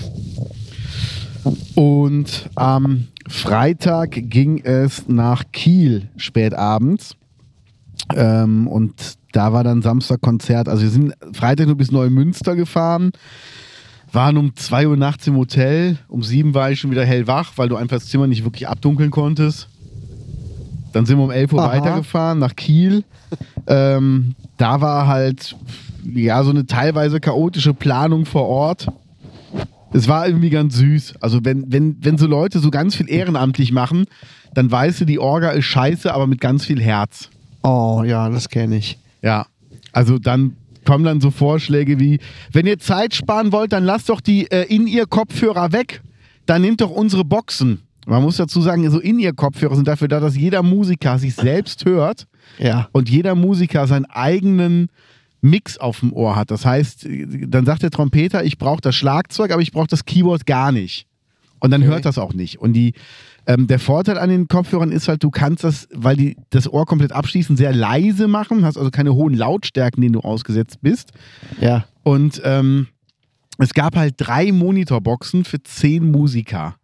Und 1.74 2.50
am 2.54 3.08
Freitag 3.28 4.10
ging 4.12 4.58
es 4.64 5.08
nach 5.08 5.44
Kiel 5.52 6.08
spät 6.16 6.54
abends. 6.54 7.16
Ähm, 8.14 8.66
und 8.66 9.14
da 9.32 9.52
war 9.52 9.64
dann 9.64 9.82
Samstag 9.82 10.20
Konzert. 10.20 10.68
Also 10.68 10.82
wir 10.82 10.90
sind 10.90 11.14
Freitag 11.32 11.66
nur 11.66 11.76
bis 11.76 11.90
Neumünster 11.90 12.56
gefahren, 12.56 13.12
waren 14.12 14.36
um 14.36 14.54
2 14.54 14.88
Uhr 14.88 14.96
nachts 14.96 15.26
im 15.26 15.36
Hotel. 15.36 15.98
Um 16.08 16.22
7 16.22 16.54
war 16.54 16.70
ich 16.70 16.80
schon 16.80 16.90
wieder 16.90 17.04
hellwach, 17.04 17.52
weil 17.56 17.68
du 17.68 17.76
einfach 17.76 17.96
das 17.96 18.08
Zimmer 18.08 18.26
nicht 18.26 18.44
wirklich 18.44 18.68
abdunkeln 18.68 19.10
konntest. 19.10 19.68
Dann 20.92 21.06
sind 21.06 21.18
wir 21.18 21.24
um 21.24 21.30
11 21.30 21.52
Uhr 21.52 21.62
Aha. 21.62 21.72
weitergefahren 21.72 22.38
nach 22.38 22.56
Kiel. 22.56 23.04
ähm, 23.66 24.34
da 24.56 24.80
war 24.80 25.06
halt 25.06 25.54
ja 26.14 26.42
so 26.44 26.50
eine 26.50 26.66
teilweise 26.66 27.20
chaotische 27.20 27.74
Planung 27.74 28.24
vor 28.26 28.46
Ort. 28.46 28.88
Es 29.92 30.06
war 30.08 30.26
irgendwie 30.28 30.50
ganz 30.50 30.76
süß. 30.76 31.14
Also 31.20 31.40
wenn, 31.44 31.64
wenn, 31.72 31.96
wenn 32.00 32.18
so 32.18 32.26
Leute 32.26 32.58
so 32.58 32.70
ganz 32.70 32.94
viel 32.94 33.08
ehrenamtlich 33.10 33.72
machen, 33.72 34.04
dann 34.54 34.70
weißt 34.70 35.00
du, 35.00 35.04
die 35.06 35.18
Orga 35.18 35.50
ist 35.50 35.64
scheiße, 35.64 36.12
aber 36.12 36.26
mit 36.26 36.40
ganz 36.40 36.64
viel 36.66 36.80
Herz. 36.80 37.30
Oh 37.62 38.02
ja, 38.06 38.28
das 38.28 38.48
kenne 38.48 38.76
ich. 38.76 38.98
Ja. 39.22 39.46
Also 39.92 40.18
dann 40.18 40.56
kommen 40.84 41.04
dann 41.04 41.20
so 41.20 41.30
Vorschläge 41.30 41.98
wie, 41.98 42.18
wenn 42.52 42.66
ihr 42.66 42.78
Zeit 42.78 43.14
sparen 43.14 43.52
wollt, 43.52 43.72
dann 43.72 43.84
lasst 43.84 44.08
doch 44.08 44.20
die 44.20 44.50
äh, 44.50 44.64
In-Ear-Kopfhörer 44.74 45.72
weg. 45.72 46.02
Dann 46.46 46.62
nehmt 46.62 46.80
doch 46.80 46.90
unsere 46.90 47.24
Boxen. 47.24 47.80
Man 48.06 48.22
muss 48.22 48.36
dazu 48.38 48.60
sagen, 48.62 48.88
so 48.90 49.00
In-Ear-Kopfhörer 49.00 49.74
sind 49.76 49.88
dafür 49.88 50.08
da, 50.08 50.18
dass 50.20 50.36
jeder 50.36 50.62
Musiker 50.62 51.18
sich 51.18 51.34
selbst 51.34 51.84
hört 51.84 52.26
Ja. 52.58 52.88
und 52.92 53.10
jeder 53.10 53.34
Musiker 53.34 53.86
seinen 53.86 54.06
eigenen 54.06 54.88
Mix 55.40 55.78
auf 55.78 56.00
dem 56.00 56.12
Ohr 56.12 56.36
hat. 56.36 56.50
Das 56.50 56.64
heißt, 56.64 57.06
dann 57.46 57.64
sagt 57.64 57.82
der 57.82 57.90
Trompeter, 57.90 58.44
ich 58.44 58.58
brauche 58.58 58.80
das 58.80 58.94
Schlagzeug, 58.96 59.52
aber 59.52 59.62
ich 59.62 59.72
brauche 59.72 59.86
das 59.86 60.04
Keyboard 60.04 60.46
gar 60.46 60.72
nicht. 60.72 61.06
Und 61.60 61.70
dann 61.70 61.82
Okay. 61.82 61.90
hört 61.90 62.04
das 62.04 62.18
auch 62.18 62.34
nicht. 62.34 62.58
Und 62.60 62.72
die, 62.74 62.94
ähm, 63.46 63.66
der 63.66 63.78
Vorteil 63.80 64.18
an 64.18 64.28
den 64.28 64.46
Kopfhörern 64.46 64.92
ist 64.92 65.08
halt, 65.08 65.22
du 65.24 65.30
kannst 65.30 65.64
das, 65.64 65.88
weil 65.92 66.16
die 66.16 66.36
das 66.50 66.72
Ohr 66.72 66.86
komplett 66.86 67.12
abschließen, 67.12 67.56
sehr 67.56 67.72
leise 67.72 68.28
machen, 68.28 68.64
hast 68.64 68.76
also 68.78 68.90
keine 68.90 69.14
hohen 69.14 69.34
Lautstärken, 69.34 70.00
denen 70.00 70.12
du 70.12 70.20
ausgesetzt 70.20 70.78
bist. 70.82 71.10
Ja. 71.60 71.84
Und 72.04 72.40
ähm, 72.44 72.86
es 73.58 73.74
gab 73.74 73.96
halt 73.96 74.14
drei 74.18 74.52
Monitorboxen 74.52 75.44
für 75.44 75.60
zehn 75.62 76.10
Musiker. 76.12 76.76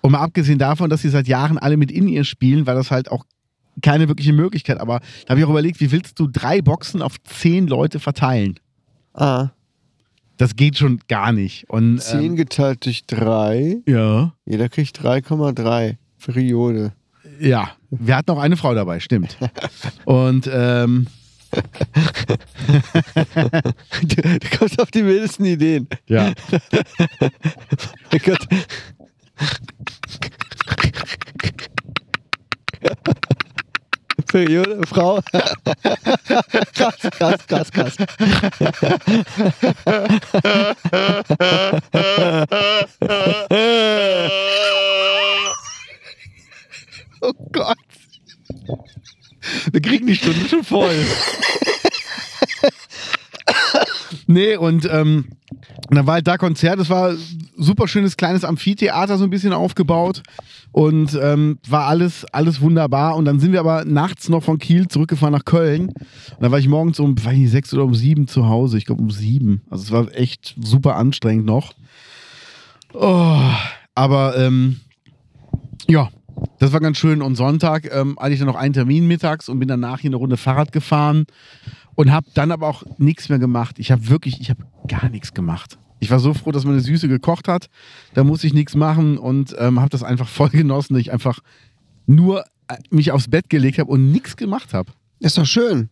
Und 0.00 0.12
mal 0.12 0.20
abgesehen 0.20 0.58
davon, 0.60 0.90
dass 0.90 1.02
sie 1.02 1.08
seit 1.08 1.26
Jahren 1.26 1.58
alle 1.58 1.76
mit 1.76 1.90
in 1.90 2.06
ihr 2.06 2.22
spielen, 2.22 2.66
war 2.66 2.76
das 2.76 2.92
halt 2.92 3.10
auch 3.10 3.24
keine 3.82 4.08
wirkliche 4.08 4.32
Möglichkeit. 4.32 4.80
Aber 4.80 5.00
da 5.24 5.30
habe 5.30 5.40
ich 5.40 5.46
auch 5.46 5.50
überlegt, 5.50 5.80
wie 5.80 5.90
willst 5.92 6.18
du 6.18 6.26
drei 6.26 6.62
Boxen 6.62 7.02
auf 7.02 7.20
zehn 7.22 7.66
Leute 7.66 8.00
verteilen? 8.00 8.58
Ah. 9.14 9.50
Das 10.36 10.54
geht 10.54 10.78
schon 10.78 11.00
gar 11.08 11.32
nicht. 11.32 11.68
Und, 11.68 12.00
10 12.00 12.20
ähm, 12.20 12.36
geteilt 12.36 12.84
durch 12.86 13.04
3. 13.06 13.78
ja. 13.86 14.32
Jeder 14.46 14.68
kriegt 14.68 15.00
3,3. 15.00 15.96
Periode. 16.24 16.92
Ja, 17.40 17.70
wir 17.90 18.16
hatten 18.16 18.30
auch 18.30 18.38
eine 18.38 18.56
Frau 18.56 18.74
dabei, 18.74 19.00
stimmt. 19.00 19.36
Und 20.04 20.48
ähm, 20.52 21.06
Du, 24.02 24.22
du 24.22 24.58
kommst 24.58 24.80
auf 24.80 24.90
die 24.90 25.04
wildesten 25.04 25.46
Ideen. 25.46 25.88
ja, 26.06 26.32
Mein 28.10 28.20
Gott. 28.24 28.46
Periode, 34.28 34.80
Frau. 34.86 35.20
krass, 36.74 36.96
krass, 37.10 37.46
krass, 37.46 37.72
krass. 37.72 37.96
oh 47.20 47.32
Gott. 47.52 47.76
Wir 49.72 49.80
kriegen 49.80 50.06
die 50.06 50.16
Stunde 50.16 50.48
schon 50.48 50.64
voll. 50.64 50.94
nee, 54.26 54.56
und 54.56 54.88
ähm, 54.90 55.28
da 55.90 56.06
war 56.06 56.14
halt 56.14 56.26
da 56.26 56.36
Konzert. 56.36 56.78
Es 56.78 56.90
war 56.90 57.14
super 57.56 57.88
schönes 57.88 58.16
kleines 58.16 58.44
Amphitheater, 58.44 59.18
so 59.18 59.24
ein 59.24 59.30
bisschen 59.30 59.52
aufgebaut. 59.52 60.22
Und 60.72 61.18
ähm, 61.20 61.58
war 61.68 61.86
alles, 61.86 62.24
alles 62.26 62.60
wunderbar. 62.60 63.16
Und 63.16 63.24
dann 63.24 63.40
sind 63.40 63.52
wir 63.52 63.60
aber 63.60 63.84
nachts 63.84 64.28
noch 64.28 64.42
von 64.42 64.58
Kiel 64.58 64.88
zurückgefahren 64.88 65.32
nach 65.32 65.44
Köln. 65.44 65.88
Und 65.88 66.42
dann 66.42 66.52
war 66.52 66.58
ich 66.58 66.68
morgens 66.68 67.00
um, 67.00 67.16
weiß 67.16 67.32
ich 67.32 67.38
nicht, 67.38 67.50
sechs 67.50 67.72
oder 67.74 67.84
um 67.84 67.94
sieben 67.94 68.28
zu 68.28 68.48
Hause. 68.48 68.78
Ich 68.78 68.84
glaube 68.84 69.02
um 69.02 69.10
sieben. 69.10 69.62
Also 69.70 69.84
es 69.84 69.90
war 69.90 70.14
echt 70.14 70.54
super 70.60 70.96
anstrengend 70.96 71.46
noch. 71.46 71.72
Oh, 72.94 73.40
aber 73.94 74.36
ähm, 74.36 74.80
ja, 75.88 76.10
das 76.58 76.72
war 76.72 76.80
ganz 76.80 76.98
schön. 76.98 77.22
Und 77.22 77.36
Sonntag 77.36 77.92
ähm, 77.92 78.16
hatte 78.18 78.32
ich 78.32 78.38
dann 78.38 78.48
noch 78.48 78.54
einen 78.54 78.74
Termin 78.74 79.06
mittags 79.06 79.48
und 79.48 79.58
bin 79.58 79.68
danach 79.68 80.00
hier 80.00 80.10
eine 80.10 80.16
Runde 80.16 80.36
Fahrrad 80.36 80.72
gefahren 80.72 81.26
und 81.94 82.12
habe 82.12 82.26
dann 82.34 82.52
aber 82.52 82.68
auch 82.68 82.84
nichts 82.98 83.28
mehr 83.28 83.38
gemacht. 83.38 83.78
Ich 83.78 83.90
habe 83.90 84.08
wirklich, 84.08 84.40
ich 84.40 84.50
habe 84.50 84.62
gar 84.86 85.08
nichts 85.08 85.34
gemacht. 85.34 85.78
Ich 86.00 86.10
war 86.10 86.20
so 86.20 86.34
froh, 86.34 86.52
dass 86.52 86.64
meine 86.64 86.80
Süße 86.80 87.08
gekocht 87.08 87.48
hat. 87.48 87.68
Da 88.14 88.24
musste 88.24 88.46
ich 88.46 88.54
nichts 88.54 88.74
machen 88.74 89.18
und 89.18 89.54
ähm, 89.58 89.80
habe 89.80 89.90
das 89.90 90.02
einfach 90.02 90.28
voll 90.38 90.50
genossen, 90.50 90.94
dass 90.94 91.00
ich 91.00 91.12
einfach 91.12 91.40
nur 92.06 92.44
äh, 92.68 92.76
mich 92.90 93.12
aufs 93.12 93.28
Bett 93.28 93.50
gelegt 93.50 93.78
habe 93.78 93.90
und 93.90 94.12
nichts 94.12 94.36
gemacht 94.36 94.74
habe. 94.74 94.92
Ist 95.20 95.36
doch 95.36 95.46
schön. 95.46 95.88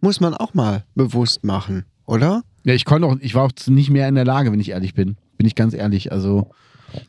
Muss 0.00 0.20
man 0.20 0.34
auch 0.34 0.52
mal 0.52 0.84
bewusst 0.94 1.44
machen, 1.44 1.86
oder? 2.04 2.42
Ja, 2.64 2.74
ich 2.74 2.84
konnte 2.84 3.06
auch, 3.06 3.16
ich 3.20 3.34
war 3.34 3.44
auch 3.44 3.52
nicht 3.68 3.88
mehr 3.90 4.06
in 4.06 4.16
der 4.16 4.26
Lage, 4.26 4.52
wenn 4.52 4.60
ich 4.60 4.70
ehrlich 4.70 4.92
bin. 4.92 5.16
Bin 5.38 5.46
ich 5.46 5.54
ganz 5.54 5.72
ehrlich. 5.72 6.12
Also, 6.12 6.50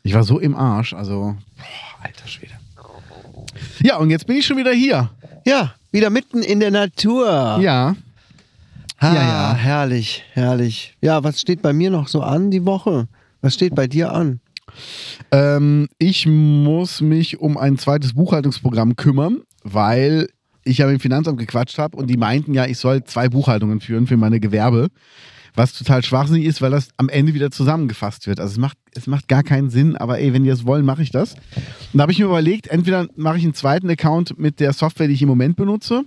ich 0.04 0.13
war 0.13 0.24
so 0.24 0.39
im 0.39 0.56
Arsch. 0.56 0.94
Also, 0.94 1.36
boah, 1.58 2.04
alter 2.04 2.27
Schwede. 2.27 2.54
Ja, 3.82 3.98
und 3.98 4.10
jetzt 4.12 4.27
bin 4.27 4.38
ich 4.38 4.46
schon 4.46 4.58
wieder 4.58 4.72
hier. 4.72 5.10
Ja, 5.46 5.74
wieder 5.92 6.10
mitten 6.10 6.42
in 6.42 6.60
der 6.60 6.72
Natur. 6.72 7.60
Ja. 7.62 7.96
Ah, 9.00 9.13
Ja, 9.13 9.22
ja. 9.24 9.54
Herrlich, 9.56 10.24
herrlich. 10.34 10.96
Ja, 11.01 11.24
was 11.24 11.39
steht 11.39 11.62
bei 11.62 11.74
mir 11.74 11.89
noch 11.92 12.08
so 12.08 12.22
an 12.22 12.50
die 12.51 12.66
Woche? 12.66 13.08
Was 13.42 13.54
steht 13.54 13.75
bei 13.75 13.88
dir 13.88 14.12
an? 14.12 14.39
Ähm, 15.32 15.88
ich 16.00 16.25
muss 16.27 17.01
mich 17.01 17.39
um 17.39 17.58
ein 17.58 17.77
zweites 17.77 18.13
Buchhaltungsprogramm 18.13 18.96
kümmern, 18.96 19.42
weil 19.63 20.27
ich 20.63 20.80
ja 20.80 20.88
mit 20.88 20.96
dem 20.96 21.00
Finanzamt 21.00 21.38
gequatscht 21.39 21.77
habe 21.77 21.96
und 21.98 22.08
die 22.08 22.18
meinten 22.18 22.54
ja, 22.54 22.66
ich 22.66 22.77
soll 22.77 23.04
zwei 23.04 23.30
Buchhaltungen 23.30 23.80
führen 23.80 24.08
für 24.08 24.18
meine 24.18 24.39
Gewerbe. 24.39 24.89
Was 25.56 25.74
total 25.74 26.04
schwachsinnig 26.04 26.46
ist, 26.46 26.62
weil 26.62 26.70
das 26.70 26.89
am 26.98 27.10
Ende 27.10 27.34
wieder 27.34 27.50
zusammengefasst 27.50 28.27
wird. 28.27 28.39
Also 28.39 28.51
es 28.51 28.58
macht, 28.60 28.77
es 28.94 29.08
macht 29.08 29.27
gar 29.27 29.42
keinen 29.42 29.72
Sinn, 29.72 29.96
aber 29.96 30.20
ey, 30.20 30.32
wenn 30.34 30.44
die 30.44 30.50
das 30.51 30.66
wollen, 30.68 30.86
mache 30.86 31.01
ich 31.01 31.10
das. 31.10 31.34
Und 31.34 31.98
da 31.98 32.01
habe 32.04 32.12
ich 32.12 32.20
mir 32.20 32.25
überlegt, 32.25 32.68
entweder 32.68 33.08
mache 33.16 33.38
ich 33.38 33.44
einen 33.44 33.56
zweiten 33.56 33.89
Account 33.89 34.38
mit 34.38 34.60
der 34.60 34.74
Software, 34.74 35.08
die 35.08 35.13
ich 35.16 35.22
im 35.24 35.30
Moment 35.30 35.56
benutze, 35.56 36.04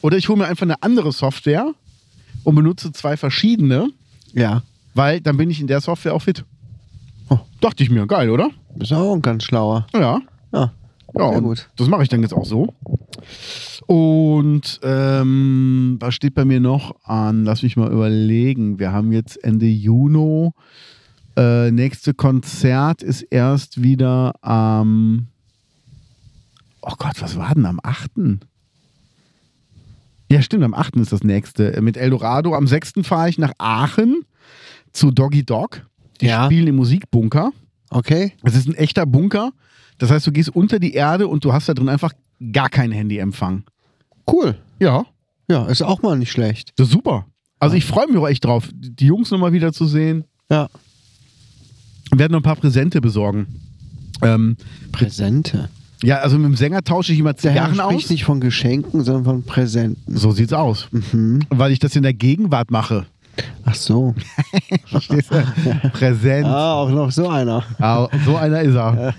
oder 0.00 0.16
ich 0.16 0.28
hole 0.30 0.38
mir 0.38 0.46
einfach 0.46 0.62
eine 0.64 0.82
andere 0.82 1.12
Software 1.12 1.74
und 2.46 2.54
benutze 2.54 2.92
zwei 2.92 3.16
verschiedene, 3.16 3.90
Ja, 4.32 4.62
weil 4.94 5.20
dann 5.20 5.36
bin 5.36 5.50
ich 5.50 5.60
in 5.60 5.66
der 5.66 5.80
Software 5.80 6.14
auch 6.14 6.22
fit. 6.22 6.44
Oh. 7.28 7.38
Dachte 7.60 7.82
ich 7.82 7.90
mir, 7.90 8.06
geil, 8.06 8.30
oder? 8.30 8.50
bist 8.76 8.92
auch 8.92 9.14
ein 9.14 9.22
ganz 9.22 9.42
schlauer. 9.44 9.86
Ja. 9.94 10.20
Ja, 10.52 10.72
Ja, 11.14 11.28
sehr 11.28 11.38
und 11.38 11.42
gut. 11.44 11.68
das 11.76 11.88
mache 11.88 12.04
ich 12.04 12.08
dann 12.08 12.22
jetzt 12.22 12.32
auch 12.34 12.44
so. 12.44 12.72
Und 13.86 14.80
ähm, 14.82 15.96
was 16.00 16.14
steht 16.14 16.34
bei 16.34 16.44
mir 16.44 16.60
noch 16.60 16.94
an? 17.04 17.44
Lass 17.44 17.62
mich 17.62 17.76
mal 17.76 17.90
überlegen. 17.90 18.78
Wir 18.78 18.92
haben 18.92 19.12
jetzt 19.12 19.42
Ende 19.42 19.66
Juni. 19.66 20.50
Äh, 21.36 21.70
nächste 21.72 22.14
Konzert 22.14 23.02
ist 23.02 23.22
erst 23.22 23.82
wieder 23.82 24.34
am. 24.42 25.28
oh 26.82 26.94
Gott, 26.98 27.20
was 27.20 27.36
war 27.36 27.54
denn 27.54 27.66
am 27.66 27.80
8.? 27.82 28.10
Ja, 30.30 30.42
stimmt, 30.42 30.64
am 30.64 30.74
8. 30.74 30.96
ist 30.96 31.12
das 31.12 31.22
nächste. 31.22 31.80
Mit 31.82 31.96
Eldorado. 31.96 32.54
Am 32.54 32.66
6. 32.66 32.94
fahre 33.02 33.28
ich 33.28 33.38
nach 33.38 33.52
Aachen 33.58 34.22
zu 34.92 35.10
Doggy 35.10 35.44
Dog. 35.44 35.86
Die 36.20 36.26
Ja. 36.26 36.46
spielen 36.46 36.66
im 36.66 36.76
Musikbunker. 36.76 37.52
Okay. 37.90 38.32
Es 38.42 38.56
ist 38.56 38.66
ein 38.68 38.74
echter 38.74 39.06
Bunker. 39.06 39.52
Das 39.98 40.10
heißt, 40.10 40.26
du 40.26 40.32
gehst 40.32 40.48
unter 40.54 40.78
die 40.78 40.92
Erde 40.94 41.28
und 41.28 41.44
du 41.44 41.52
hast 41.52 41.68
da 41.68 41.74
drin 41.74 41.88
einfach 41.88 42.12
gar 42.52 42.68
keinen 42.68 42.92
Handyempfang. 42.92 43.64
Cool. 44.30 44.56
Ja, 44.80 45.06
Ja, 45.48 45.66
ist 45.66 45.82
auch 45.82 46.02
mal 46.02 46.18
nicht 46.18 46.32
schlecht. 46.32 46.72
das 46.76 46.88
ist 46.88 46.92
super. 46.92 47.26
Also 47.60 47.76
ich 47.76 47.84
freue 47.84 48.08
mich 48.08 48.16
auch 48.18 48.26
echt 48.28 48.44
drauf, 48.44 48.68
die 48.74 49.06
Jungs 49.06 49.30
nochmal 49.30 49.52
wieder 49.52 49.72
zu 49.72 49.86
sehen. 49.86 50.24
Ja. 50.50 50.68
Wir 52.10 52.18
werden 52.18 52.32
noch 52.32 52.40
ein 52.40 52.42
paar 52.42 52.56
Präsente 52.56 53.00
besorgen. 53.00 53.46
Ähm, 54.22 54.56
Präsente. 54.92 55.68
Ja, 56.02 56.18
also 56.18 56.36
mit 56.38 56.46
dem 56.46 56.56
Sänger 56.56 56.82
tausche 56.82 57.12
ich 57.12 57.18
immer 57.18 57.36
Zigarren 57.36 57.74
spricht 57.74 58.04
aus. 58.04 58.10
nicht 58.10 58.24
von 58.24 58.40
Geschenken, 58.40 59.02
sondern 59.02 59.24
von 59.24 59.42
Präsenten. 59.42 60.16
So 60.16 60.30
sieht's 60.30 60.52
aus. 60.52 60.88
Mhm. 60.90 61.40
Weil 61.50 61.72
ich 61.72 61.78
das 61.78 61.96
in 61.96 62.02
der 62.02 62.14
Gegenwart 62.14 62.70
mache. 62.70 63.06
Ach 63.64 63.74
so. 63.74 64.14
Verstehst 64.86 65.30
du? 65.30 65.90
Präsent. 65.90 66.46
Ah, 66.46 66.74
auch 66.74 66.90
noch 66.90 67.10
so 67.10 67.28
einer. 67.28 67.62
Ja, 67.78 68.08
so 68.24 68.36
einer 68.36 68.60
ist 68.62 68.74
er. 68.74 69.14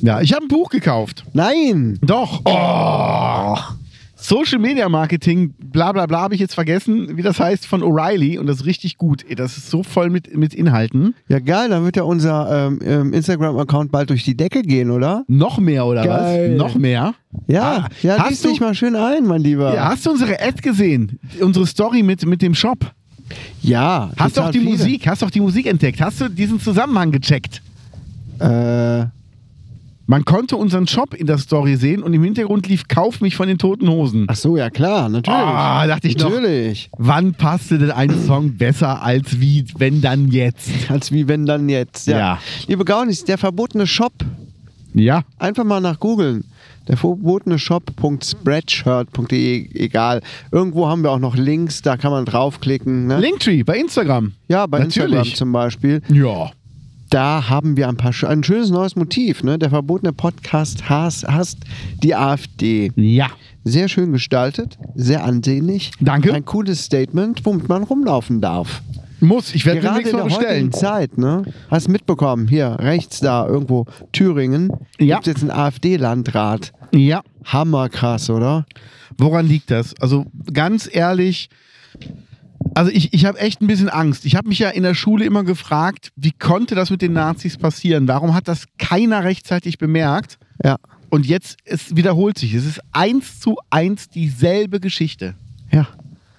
Ja, 0.00 0.20
ich 0.20 0.32
habe 0.32 0.44
ein 0.44 0.48
Buch 0.48 0.70
gekauft. 0.70 1.24
Nein! 1.32 1.98
Doch. 2.02 2.42
Oh. 2.44 3.56
Social 4.26 4.58
Media 4.58 4.88
Marketing, 4.88 5.52
bla 5.58 5.92
bla 5.92 6.06
bla, 6.06 6.22
habe 6.22 6.34
ich 6.34 6.40
jetzt 6.40 6.54
vergessen, 6.54 7.18
wie 7.18 7.22
das 7.22 7.38
heißt, 7.38 7.66
von 7.66 7.82
O'Reilly. 7.82 8.38
Und 8.38 8.46
das 8.46 8.56
ist 8.60 8.64
richtig 8.64 8.96
gut. 8.96 9.22
Das 9.36 9.58
ist 9.58 9.68
so 9.68 9.82
voll 9.82 10.08
mit, 10.08 10.34
mit 10.34 10.54
Inhalten. 10.54 11.14
Ja, 11.28 11.40
geil, 11.40 11.68
dann 11.68 11.84
wird 11.84 11.96
ja 11.96 12.04
unser 12.04 12.68
ähm, 12.68 12.78
ähm, 12.82 13.12
Instagram-Account 13.12 13.92
bald 13.92 14.08
durch 14.08 14.24
die 14.24 14.34
Decke 14.34 14.62
gehen, 14.62 14.90
oder? 14.90 15.24
Noch 15.28 15.58
mehr, 15.58 15.84
oder 15.84 16.04
Geil. 16.06 16.52
was? 16.52 16.56
Noch 16.58 16.74
mehr? 16.74 17.12
Ja, 17.48 17.84
Ah, 17.84 17.88
ja, 18.02 18.16
hast 18.18 18.42
du- 18.44 18.48
dich 18.48 18.60
mal 18.60 18.74
schön 18.74 18.96
ein, 18.96 19.26
mein 19.26 19.42
Lieber. 19.42 19.74
Ja, 19.74 19.88
hast 19.90 20.06
du 20.06 20.10
unsere 20.12 20.40
Ad 20.40 20.62
gesehen? 20.62 21.18
Unsere 21.40 21.66
Story 21.66 22.02
mit, 22.02 22.24
mit 22.24 22.40
dem 22.40 22.54
Shop? 22.54 22.78
ja 23.60 24.10
Hast 24.16 24.36
du 24.38 24.40
auch 24.42 24.50
die 24.50 24.58
viele. 24.60 24.70
Musik? 24.70 25.06
Hast 25.06 25.20
du 25.22 25.26
auch 25.26 25.30
die 25.30 25.40
Musik 25.40 25.66
entdeckt? 25.66 26.00
Hast 26.00 26.20
du 26.22 26.28
diesen 26.30 26.60
Zusammenhang 26.60 27.10
gecheckt? 27.10 27.60
Äh, 28.38 29.06
Man 30.06 30.24
konnte 30.26 30.56
unseren 30.56 30.86
Shop 30.86 31.14
in 31.14 31.26
der 31.26 31.38
Story 31.38 31.76
sehen 31.76 32.02
und 32.02 32.12
im 32.12 32.22
Hintergrund 32.22 32.68
lief 32.68 32.86
Kauf 32.88 33.22
mich 33.22 33.36
von 33.36 33.48
den 33.48 33.56
toten 33.58 33.88
Hosen. 33.88 34.26
ach 34.28 34.36
so, 34.36 34.54
ja 34.56 34.68
klar, 34.68 35.08
natürlich. 35.08 35.38
Ah, 35.40 35.86
dachte 35.86 36.08
ich 36.08 36.18
noch. 36.18 36.28
Natürlich. 36.30 36.90
Wann 36.98 37.32
passte 37.32 37.78
denn 37.78 37.90
ein 37.90 38.10
Song 38.26 38.52
besser 38.56 39.00
als 39.02 39.40
wie, 39.40 39.64
wenn 39.78 40.02
dann 40.02 40.28
jetzt? 40.28 40.68
Als 40.90 41.10
wie 41.10 41.26
wenn 41.26 41.46
dann 41.46 41.70
jetzt. 41.70 42.06
Ja. 42.06 42.18
Ja. 42.18 42.38
Liebe 42.66 42.84
Gaunis, 42.84 43.24
der 43.24 43.38
verbotene 43.38 43.86
Shop. 43.86 44.12
Ja. 44.92 45.22
Einfach 45.38 45.64
mal 45.64 45.80
nach 45.80 45.98
googeln. 45.98 46.44
Der 46.86 46.98
verbotene 46.98 47.58
Shop.spreadshirt.de, 47.58 49.70
egal. 49.74 50.20
Irgendwo 50.52 50.86
haben 50.86 51.02
wir 51.02 51.10
auch 51.12 51.18
noch 51.18 51.34
Links, 51.34 51.80
da 51.82 51.96
kann 51.96 52.10
man 52.12 52.26
draufklicken. 52.26 53.06
Ne? 53.06 53.20
Linktree 53.20 53.62
bei 53.62 53.78
Instagram. 53.78 54.32
Ja, 54.48 54.66
bei 54.66 54.80
Natürlich. 54.80 55.12
Instagram 55.12 55.34
zum 55.34 55.50
Beispiel. 55.52 56.02
Ja. 56.10 56.50
Da 57.10 57.48
haben 57.48 57.76
wir 57.76 57.88
ein, 57.88 57.96
paar, 57.96 58.12
ein 58.28 58.42
schönes 58.42 58.70
neues 58.70 58.96
Motiv. 58.96 59.42
Ne? 59.42 59.58
Der 59.58 59.70
verbotene 59.70 60.12
Podcast 60.12 60.88
hasst, 60.88 61.26
hasst 61.28 61.58
die 62.02 62.14
AfD. 62.14 62.90
Ja. 62.96 63.28
Sehr 63.64 63.88
schön 63.88 64.12
gestaltet, 64.12 64.78
sehr 64.94 65.24
ansehnlich. 65.24 65.92
Danke. 66.00 66.34
Ein 66.34 66.44
cooles 66.44 66.84
Statement, 66.84 67.44
womit 67.46 67.68
man 67.68 67.82
rumlaufen 67.84 68.40
darf. 68.40 68.82
Muss. 69.20 69.54
Ich 69.54 69.64
werde 69.64 69.80
Gerade 69.80 70.02
in 70.02 70.16
der 70.16 70.24
bestellen. 70.24 70.46
heutigen 70.50 70.72
Zeit, 70.72 71.16
ne? 71.16 71.44
Hast 71.70 71.88
mitbekommen, 71.88 72.46
hier 72.46 72.76
rechts 72.78 73.20
da 73.20 73.46
irgendwo 73.46 73.86
Thüringen, 74.12 74.70
Ja. 74.98 75.16
gibt 75.16 75.28
jetzt 75.28 75.40
einen 75.40 75.50
AfD-Landrat. 75.50 76.72
Ja. 76.92 77.22
Hammerkrass, 77.44 78.28
oder? 78.28 78.66
Woran 79.16 79.46
liegt 79.46 79.70
das? 79.70 79.94
Also 80.00 80.26
ganz 80.52 80.88
ehrlich, 80.92 81.48
also 82.74 82.90
ich, 82.90 83.12
ich 83.12 83.24
habe 83.24 83.38
echt 83.38 83.60
ein 83.60 83.66
bisschen 83.66 83.88
Angst. 83.88 84.24
Ich 84.24 84.36
habe 84.36 84.48
mich 84.48 84.58
ja 84.58 84.70
in 84.70 84.82
der 84.82 84.94
Schule 84.94 85.24
immer 85.24 85.44
gefragt, 85.44 86.12
wie 86.16 86.32
konnte 86.32 86.74
das 86.74 86.90
mit 86.90 87.02
den 87.02 87.12
Nazis 87.12 87.56
passieren? 87.56 88.08
Warum 88.08 88.34
hat 88.34 88.48
das 88.48 88.66
keiner 88.78 89.24
rechtzeitig 89.24 89.78
bemerkt? 89.78 90.38
Ja. 90.62 90.76
Und 91.10 91.26
jetzt, 91.26 91.58
es 91.64 91.94
wiederholt 91.94 92.38
sich. 92.38 92.54
Es 92.54 92.66
ist 92.66 92.80
eins 92.92 93.38
zu 93.38 93.56
eins 93.70 94.08
dieselbe 94.08 94.80
Geschichte. 94.80 95.34
Ja. 95.70 95.88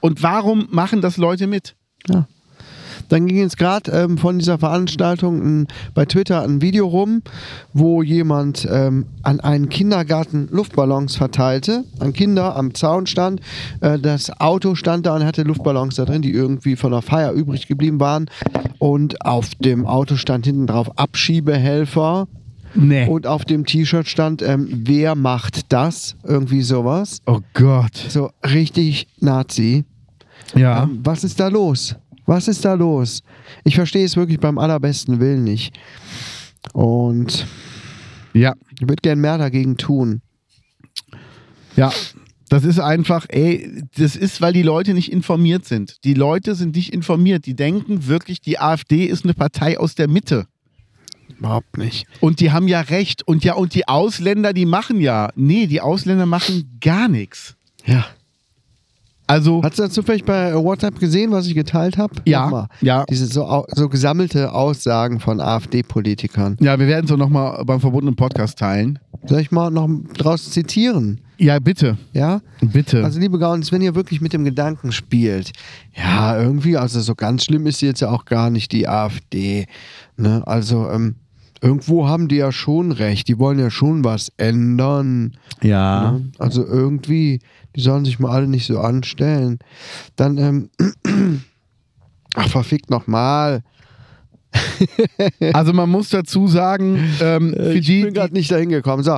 Und 0.02 0.24
warum 0.24 0.68
machen 0.72 1.02
das 1.02 1.18
Leute 1.18 1.48
mit? 1.48 1.76
ja. 2.10 2.28
Dann 3.10 3.28
ging 3.28 3.38
jetzt 3.38 3.58
gerade 3.58 3.92
ähm, 3.92 4.18
von 4.18 4.40
dieser 4.40 4.58
Veranstaltung 4.58 5.42
ein, 5.42 5.68
bei 5.94 6.06
Twitter 6.06 6.42
ein 6.44 6.62
Video 6.62 6.88
rum, 6.88 7.22
wo 7.74 8.02
jemand 8.02 8.68
ähm, 8.72 9.06
an 9.24 9.40
einen 9.40 9.70
Kindergarten 9.70 10.48
Luftballons 10.52 11.16
verteilte, 11.16 11.84
an 12.00 12.14
Kinder 12.14 12.56
am 12.56 12.74
Zaun 12.74 13.08
stand. 13.08 13.42
Äh, 13.82 14.00
das 14.00 14.40
Auto 14.40 14.76
stand 14.76 15.06
da 15.06 15.16
und 15.16 15.26
hatte 15.26 15.44
Luftballons 15.44 15.96
da 15.96 16.06
drin, 16.06 16.22
die 16.22 16.32
irgendwie 16.32 16.76
von 16.76 16.92
der 16.92 17.02
Feier 17.02 17.32
übrig 17.32 17.68
geblieben 17.68 18.00
waren. 18.00 18.30
Und 18.80 19.26
auf 19.26 19.50
dem 19.56 19.86
Auto 19.86 20.16
stand 20.16 20.46
hinten 20.46 20.68
drauf 20.68 20.98
Abschiebehelfer. 20.98 22.28
Nee. 22.76 23.08
Und 23.08 23.26
auf 23.26 23.46
dem 23.46 23.66
T-Shirt 23.66 24.08
stand, 24.08 24.42
ähm, 24.42 24.68
wer 24.70 25.16
macht 25.16 25.72
das? 25.72 26.18
Irgendwie 26.24 26.62
sowas. 26.62 27.22
oh 27.26 27.40
Gott. 27.54 27.96
So 28.10 28.32
richtig 28.44 29.08
Nazi. 29.20 29.86
Ja. 30.54 30.84
Ähm, 30.84 31.00
was 31.04 31.24
ist 31.24 31.40
da 31.40 31.48
los? 31.48 31.96
Was 32.26 32.48
ist 32.48 32.66
da 32.66 32.74
los? 32.74 33.22
Ich 33.64 33.76
verstehe 33.76 34.06
es 34.06 34.16
wirklich 34.18 34.40
beim 34.40 34.58
allerbesten 34.58 35.20
Willen 35.20 35.44
nicht. 35.44 35.78
Und 36.74 37.46
Ja. 38.34 38.54
ich 38.80 38.82
würde 38.82 39.02
gern 39.02 39.20
mehr 39.20 39.38
dagegen 39.38 39.78
tun. 39.78 40.22
Ja. 41.76 41.92
Das 42.50 42.64
ist 42.64 42.80
einfach, 42.80 43.26
ey, 43.30 43.84
das 43.98 44.16
ist, 44.16 44.40
weil 44.40 44.54
die 44.54 44.62
Leute 44.62 44.94
nicht 44.94 45.12
informiert 45.12 45.66
sind. 45.66 45.98
Die 46.04 46.14
Leute 46.14 46.54
sind 46.56 46.76
nicht 46.76 46.94
informiert. 46.94 47.46
Die 47.48 47.56
denken 47.56 48.06
wirklich, 48.08 48.40
die 48.40 48.60
AfD 48.60 49.06
ist 49.06 49.24
eine 49.24 49.34
Partei 49.34 49.80
aus 49.80 49.96
der 49.96 50.08
Mitte. 50.08 50.46
Überhaupt 51.38 51.78
nicht. 51.78 52.06
Und 52.22 52.40
die 52.40 52.52
haben 52.52 52.68
ja 52.68 52.82
recht. 52.82 53.28
Und 53.28 53.44
ja, 53.44 53.56
und 53.56 53.74
die 53.74 53.88
Ausländer, 53.88 54.54
die 54.54 54.66
machen 54.68 55.02
ja. 55.02 55.32
Nee, 55.36 55.66
die 55.68 55.82
Ausländer 55.82 56.28
machen 56.28 56.78
gar 56.80 57.08
nichts. 57.08 57.56
Ja. 57.86 58.06
Also, 59.28 59.64
Hast 59.64 59.80
du 59.80 59.84
das 59.84 59.92
zufällig 59.94 60.24
bei 60.24 60.54
WhatsApp 60.54 61.00
gesehen, 61.00 61.32
was 61.32 61.48
ich 61.48 61.56
geteilt 61.56 61.98
habe? 61.98 62.14
Ja, 62.26 62.68
ja. 62.82 63.06
Diese 63.10 63.26
so, 63.26 63.66
so 63.74 63.90
gesammelte 63.90 64.54
Aussagen 64.54 65.20
von 65.20 65.40
AfD-Politikern. 65.40 66.58
ja, 66.60 66.78
wir 66.80 66.88
werden 66.88 67.06
es 67.06 67.12
auch 67.12 67.18
nochmal 67.18 67.64
beim 67.66 67.80
verbotenen 67.80 68.16
Podcast 68.16 68.60
teilen. 68.60 69.00
Soll 69.26 69.40
ich 69.40 69.52
mal 69.52 69.72
noch 69.72 69.90
draus 70.16 70.52
zitieren? 70.52 71.22
Ja, 71.38 71.58
bitte. 71.60 71.98
Ja? 72.14 72.42
Bitte. 72.62 73.04
Also, 73.04 73.20
liebe 73.20 73.40
Gaunis, 73.40 73.72
wenn 73.72 73.82
ihr 73.82 73.96
wirklich 73.96 74.22
mit 74.22 74.32
dem 74.34 74.46
Gedanken 74.46 74.92
spielt, 74.92 75.52
ja, 75.96 76.40
irgendwie, 76.40 76.78
also 76.78 77.02
so 77.02 77.16
ganz 77.16 77.46
schlimm 77.46 77.66
ist 77.66 77.80
sie 77.80 77.88
jetzt 77.88 78.02
ja 78.02 78.10
auch 78.12 78.26
gar 78.26 78.50
nicht 78.52 78.72
die 78.72 78.88
AfD. 78.88 79.66
Ne? 80.18 80.44
Also, 80.46 80.88
ähm, 80.90 81.16
irgendwo 81.62 82.08
haben 82.08 82.28
die 82.28 82.36
ja 82.38 82.52
schon 82.52 82.92
recht. 82.92 83.28
Die 83.28 83.40
wollen 83.40 83.58
ja 83.60 83.72
schon 83.72 84.04
was 84.04 84.32
ändern. 84.38 85.36
ja. 85.64 86.12
Ne? 86.12 86.32
Also, 86.38 86.64
irgendwie, 86.66 87.40
die 87.76 87.82
sollen 87.82 88.06
sich 88.06 88.20
mal 88.20 88.32
alle 88.32 88.48
nicht 88.48 88.66
so 88.66 88.80
anstellen. 88.80 89.60
Dann, 90.16 90.38
ähm, 90.38 90.70
ach, 92.36 92.50
verfickt 92.50 92.90
nochmal. 92.90 93.62
Also 95.54 95.74
man 95.74 95.90
muss 95.90 96.10
dazu 96.10 96.48
sagen, 96.48 96.98
ähm, 97.22 97.54
für 97.54 97.74
Ich 97.74 97.86
die, 97.86 98.04
bin 98.04 98.14
gerade 98.14 98.34
nicht 98.34 98.52
dahin 98.52 98.70
gekommen. 98.70 99.04
So, 99.04 99.18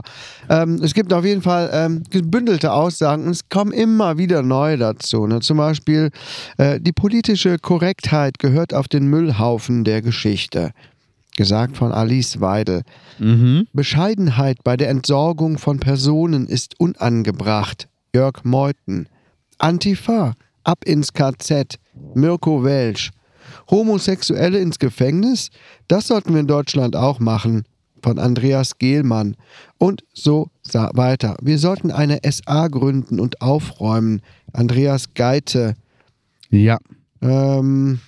ähm, 0.49 0.79
es 0.81 0.93
gibt 0.93 1.13
auf 1.13 1.25
jeden 1.25 1.41
Fall 1.41 1.69
ähm, 1.71 2.03
gebündelte 2.09 2.71
Aussagen 2.71 3.25
und 3.25 3.31
es 3.31 3.49
kommen 3.49 3.71
immer 3.71 4.17
wieder 4.17 4.41
neu 4.41 4.77
dazu. 4.77 5.27
Ne? 5.27 5.39
Zum 5.41 5.57
Beispiel, 5.57 6.09
äh, 6.57 6.79
die 6.79 6.91
politische 6.91 7.59
Korrektheit 7.59 8.39
gehört 8.39 8.73
auf 8.73 8.87
den 8.87 9.07
Müllhaufen 9.07 9.83
der 9.83 10.01
Geschichte. 10.01 10.71
Gesagt 11.35 11.77
von 11.77 11.91
Alice 11.91 12.41
Weidel. 12.41 12.81
mhm. 13.19 13.67
Bescheidenheit 13.71 14.63
bei 14.63 14.75
der 14.75 14.89
Entsorgung 14.89 15.59
von 15.59 15.79
Personen 15.79 16.47
ist 16.47 16.79
unangebracht. 16.79 17.87
Jörg 18.17 18.43
Meuthen. 18.43 19.07
Antifa. 19.59 20.33
Ab 20.63 20.85
ins 20.85 21.13
KZ. 21.13 21.77
Mirko 22.15 22.63
Welsch. 22.63 23.11
Homosexuelle 23.69 24.57
ins 24.59 24.79
Gefängnis? 24.79 25.51
Das 25.87 26.07
sollten 26.07 26.33
wir 26.33 26.39
in 26.39 26.47
Deutschland 26.47 26.95
auch 26.95 27.19
machen. 27.19 27.65
Von 28.01 28.17
Andreas 28.17 28.79
Gehlmann. 28.79 29.35
Und 29.77 30.03
so 30.15 30.49
weiter. 30.93 31.37
Wir 31.43 31.59
sollten 31.59 31.91
eine 31.91 32.19
SA 32.27 32.69
gründen 32.69 33.19
und 33.19 33.39
aufräumen. 33.43 34.23
Andreas 34.51 35.13
Geite. 35.13 35.75
ja. 36.49 36.79
Ähm, 37.21 37.99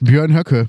Björn 0.00 0.34
Höcke. 0.36 0.68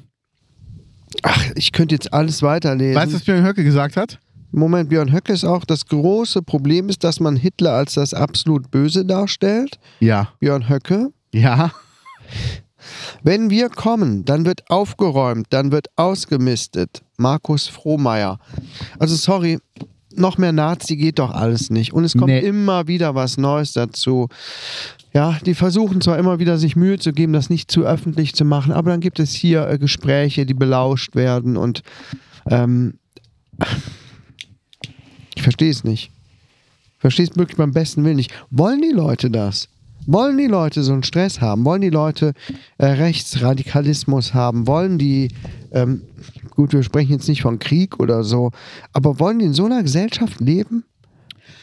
ach, 1.24 1.46
ich 1.56 1.72
könnte 1.72 1.94
jetzt 1.96 2.12
alles 2.14 2.42
weiterlesen. 2.44 2.96
Weißt 2.96 3.12
du, 3.12 3.16
was 3.16 3.24
Björn 3.24 3.44
Höcke 3.46 3.64
gesagt 3.64 3.98
hat? 3.98 4.20
Moment, 4.52 4.90
Björn 4.90 5.12
Höcke 5.14 5.32
ist 5.34 5.46
auch, 5.46 5.64
das 5.66 5.86
große 5.86 6.42
Problem 6.42 6.90
ist, 6.90 7.04
dass 7.04 7.20
man 7.20 7.36
Hitler 7.36 7.74
als 7.74 7.94
das 7.94 8.14
absolut 8.14 8.72
Böse 8.72 9.06
darstellt. 9.06 9.80
Ja. 10.00 10.30
Björn 10.40 10.68
Höcke. 10.70 11.12
Ja. 11.34 11.72
Wenn 13.24 13.50
wir 13.50 13.70
kommen, 13.70 14.26
dann 14.26 14.46
wird 14.46 14.70
aufgeräumt, 14.70 15.48
dann 15.50 15.72
wird 15.72 15.88
ausgemistet. 15.98 17.04
Markus 17.18 17.68
Frohmeier. 17.68 18.40
Also 18.98 19.16
sorry, 19.16 19.60
noch 20.16 20.38
mehr 20.38 20.52
Nazi 20.54 20.96
geht 20.96 21.20
doch 21.20 21.32
alles 21.32 21.70
nicht. 21.70 21.94
Und 21.94 22.04
es 22.04 22.14
kommt 22.14 22.28
Nee. 22.28 22.40
immer 22.40 22.88
wieder 22.88 23.16
was 23.16 23.38
Neues 23.38 23.74
dazu. 23.74 24.28
Ja, 25.14 25.38
die 25.46 25.56
versuchen 25.56 26.02
zwar 26.02 26.18
immer 26.18 26.40
wieder, 26.40 26.58
sich 26.58 26.76
Mühe 26.76 26.98
zu 27.00 27.14
geben, 27.14 27.34
das 27.34 27.50
nicht 27.50 27.70
zu 27.70 27.82
öffentlich 27.82 28.34
zu 28.36 28.46
machen, 28.46 28.72
aber 28.72 28.92
dann 28.92 29.00
gibt 29.02 29.20
es 29.20 29.34
hier 29.34 29.68
äh, 29.68 29.78
Gespräche, 29.78 30.46
die 30.46 30.54
belauscht 30.54 31.16
werden 31.16 31.58
und 31.58 31.82
ähm, 32.50 33.00
ich 35.40 35.44
verstehe 35.44 35.72
es 35.72 35.86
nicht. 35.86 36.12
Ich 36.96 37.02
verstehe 37.02 37.26
es 37.26 37.38
wirklich 37.38 37.56
beim 37.56 37.72
besten 37.72 38.04
Willen 38.04 38.18
nicht. 38.18 38.34
Wollen 38.52 38.82
die 38.82 38.92
Leute 38.92 39.32
das? 39.32 39.70
Wollen 40.06 40.38
die 40.38 40.48
Leute 40.48 40.84
so 40.84 40.92
einen 40.92 41.04
Stress 41.04 41.40
haben? 41.40 41.64
Wollen 41.64 41.82
die 41.82 41.90
Leute 41.90 42.34
äh, 42.78 42.86
Rechtsradikalismus 42.88 44.34
haben? 44.34 44.68
Wollen 44.68 44.98
die, 44.98 45.30
ähm, 45.72 46.02
gut, 46.52 46.74
wir 46.74 46.84
sprechen 46.84 47.14
jetzt 47.14 47.30
nicht 47.30 47.42
von 47.42 47.58
Krieg 47.58 48.02
oder 48.02 48.26
so, 48.26 48.52
aber 48.92 49.20
wollen 49.20 49.40
die 49.40 49.46
in 49.46 49.54
so 49.54 49.66
einer 49.66 49.82
Gesellschaft 49.82 50.42
leben? 50.42 50.84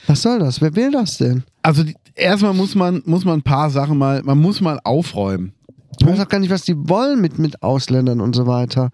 Was 0.06 0.22
soll 0.22 0.38
das? 0.38 0.62
Wer 0.62 0.74
will 0.74 0.90
das 0.90 1.18
denn? 1.18 1.42
Also 1.62 1.82
die, 1.82 1.96
erstmal 2.14 2.54
muss 2.54 2.74
man, 2.74 3.02
muss 3.04 3.26
man 3.26 3.40
ein 3.40 3.42
paar 3.42 3.68
Sachen 3.68 3.98
mal, 3.98 4.22
man 4.22 4.40
muss 4.40 4.62
mal 4.62 4.80
aufräumen. 4.84 5.52
Ich 6.00 6.06
weiß 6.06 6.18
auch 6.20 6.28
gar 6.28 6.38
nicht, 6.38 6.50
was 6.50 6.62
die 6.62 6.88
wollen 6.88 7.20
mit, 7.20 7.38
mit 7.38 7.62
Ausländern 7.62 8.22
und 8.22 8.34
so 8.34 8.46
weiter. 8.46 8.90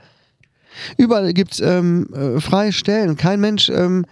Überall 0.96 1.32
gibt 1.32 1.52
es 1.52 1.60
ähm, 1.60 2.08
äh, 2.14 2.40
freie 2.40 2.72
Stellen. 2.72 3.16
Kein 3.16 3.40
Mensch, 3.40 3.68
ähm, 3.68 4.04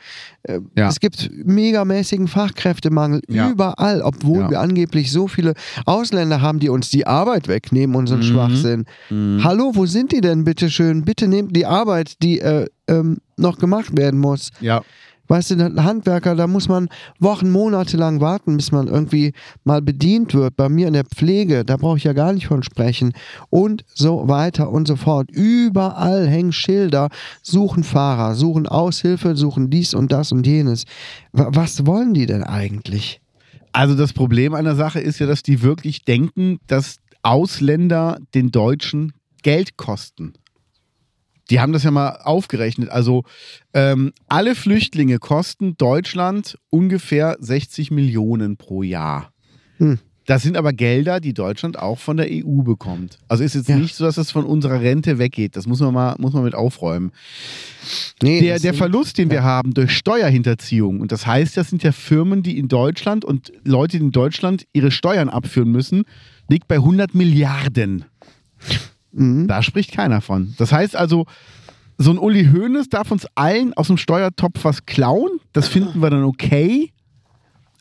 äh, 0.42 0.60
Ja. 0.76 0.88
es 0.88 1.00
gibt 1.00 1.30
megamäßigen 1.44 2.28
Fachkräftemangel 2.28 3.20
Ja. 3.28 3.50
überall, 3.50 4.02
obwohl 4.02 4.40
Ja. 4.40 4.50
wir 4.50 4.60
angeblich 4.60 5.10
so 5.12 5.28
viele 5.28 5.54
Ausländer 5.86 6.40
haben, 6.40 6.58
die 6.58 6.68
uns 6.68 6.90
die 6.90 7.06
Arbeit 7.06 7.48
wegnehmen, 7.48 7.96
unseren 7.96 8.20
Mhm. 8.20 8.24
Schwachsinn. 8.24 8.84
Hallo, 9.42 9.72
wo 9.74 9.86
sind 9.86 10.12
die 10.12 10.20
denn, 10.20 10.44
bitteschön? 10.44 11.04
Bitte 11.04 11.28
nehmt 11.28 11.54
die 11.56 11.66
Arbeit, 11.66 12.22
die 12.22 12.40
äh, 12.40 12.66
ähm, 12.88 13.18
noch 13.36 13.58
gemacht 13.58 13.96
werden 13.96 14.18
muss. 14.20 14.50
Ja. 14.60 14.82
Weißt 15.30 15.52
du, 15.52 15.54
der 15.56 15.84
Handwerker, 15.84 16.34
da 16.34 16.48
muss 16.48 16.68
man 16.68 16.88
Wochen, 17.20 17.50
Monate 17.50 17.96
lang 17.96 18.20
warten, 18.20 18.56
bis 18.56 18.72
man 18.72 18.88
irgendwie 18.88 19.32
mal 19.62 19.80
bedient 19.80 20.34
wird. 20.34 20.56
Bei 20.56 20.68
mir 20.68 20.88
in 20.88 20.92
der 20.94 21.04
Pflege, 21.04 21.64
da 21.64 21.76
brauche 21.76 21.98
ich 21.98 22.02
ja 22.04 22.12
gar 22.14 22.32
nicht 22.32 22.48
von 22.48 22.64
sprechen. 22.64 23.12
Und 23.48 23.84
so 23.94 24.26
weiter 24.26 24.70
und 24.72 24.88
so 24.88 24.96
fort. 24.96 25.30
Überall 25.30 26.26
hängen 26.26 26.50
Schilder, 26.52 27.10
suchen 27.42 27.84
Fahrer, 27.84 28.34
suchen 28.34 28.66
Aushilfe, 28.66 29.36
suchen 29.36 29.70
dies 29.70 29.94
und 29.94 30.10
das 30.10 30.32
und 30.32 30.44
jenes. 30.48 30.84
Wa- 31.30 31.50
Was 31.52 31.86
wollen 31.86 32.12
die 32.12 32.26
denn 32.26 32.42
eigentlich? 32.42 33.20
Also 33.70 33.94
das 33.94 34.12
Problem 34.12 34.52
an 34.54 34.64
der 34.64 34.74
Sache 34.74 34.98
ist 34.98 35.20
ja, 35.20 35.26
dass 35.28 35.44
die 35.44 35.62
wirklich 35.62 36.04
denken, 36.04 36.58
dass 36.66 36.96
Ausländer 37.22 38.18
den 38.34 38.50
Deutschen 38.50 39.12
Geld 39.44 39.76
kosten. 39.76 40.32
Die 41.50 41.60
haben 41.60 41.72
das 41.72 41.82
ja 41.82 41.90
mal 41.90 42.20
aufgerechnet. 42.22 42.88
Also 42.90 43.24
ähm, 43.74 44.12
alle 44.28 44.54
Flüchtlinge 44.54 45.18
kosten 45.18 45.76
Deutschland 45.76 46.58
ungefähr 46.70 47.36
60 47.40 47.90
Millionen 47.90 48.56
pro 48.56 48.82
Jahr. 48.82 49.32
Hm. 49.78 49.98
Das 50.26 50.42
sind 50.42 50.56
aber 50.56 50.72
Gelder, 50.72 51.18
die 51.18 51.34
Deutschland 51.34 51.76
auch 51.76 51.98
von 51.98 52.16
der 52.16 52.28
EU 52.30 52.62
bekommt. 52.62 53.18
Also 53.26 53.42
ist 53.42 53.56
jetzt 53.56 53.68
Ja. 53.68 53.76
nicht 53.76 53.96
so, 53.96 54.04
dass 54.04 54.14
das 54.14 54.30
von 54.30 54.44
unserer 54.44 54.80
Rente 54.80 55.18
weggeht. 55.18 55.56
Das 55.56 55.66
muss 55.66 55.80
man 55.80 55.92
mal, 55.92 56.14
muss 56.18 56.34
man 56.34 56.44
mit 56.44 56.54
aufräumen. 56.54 57.10
Nee, 58.22 58.40
Der, 58.40 58.60
der 58.60 58.74
Verlust, 58.74 59.18
den 59.18 59.30
wir 59.30 59.42
haben 59.42 59.74
durch 59.74 59.90
Steuerhinterziehung, 59.96 61.00
und 61.00 61.10
das 61.10 61.26
heißt, 61.26 61.56
das 61.56 61.70
sind 61.70 61.82
ja 61.82 61.90
Firmen, 61.90 62.44
die 62.44 62.58
in 62.58 62.68
Deutschland 62.68 63.24
und 63.24 63.50
Leute, 63.64 63.98
die 63.98 64.04
in 64.04 64.12
Deutschland 64.12 64.66
ihre 64.72 64.92
Steuern 64.92 65.30
abführen 65.30 65.72
müssen, 65.72 66.04
liegt 66.48 66.68
bei 66.68 66.76
100 66.76 67.12
Milliarden. 67.14 68.04
Mhm. 69.12 69.46
Da 69.48 69.62
spricht 69.62 69.92
keiner 69.92 70.20
von. 70.20 70.54
Das 70.58 70.72
heißt 70.72 70.96
also, 70.96 71.26
so 71.98 72.10
ein 72.10 72.18
Uli 72.18 72.46
Hoeneß 72.52 72.88
darf 72.88 73.10
uns 73.10 73.26
allen 73.34 73.74
aus 73.74 73.88
dem 73.88 73.96
Steuertopf 73.98 74.64
was 74.64 74.86
klauen. 74.86 75.40
Das 75.52 75.68
finden 75.68 76.00
wir 76.00 76.10
dann 76.10 76.24
okay. 76.24 76.92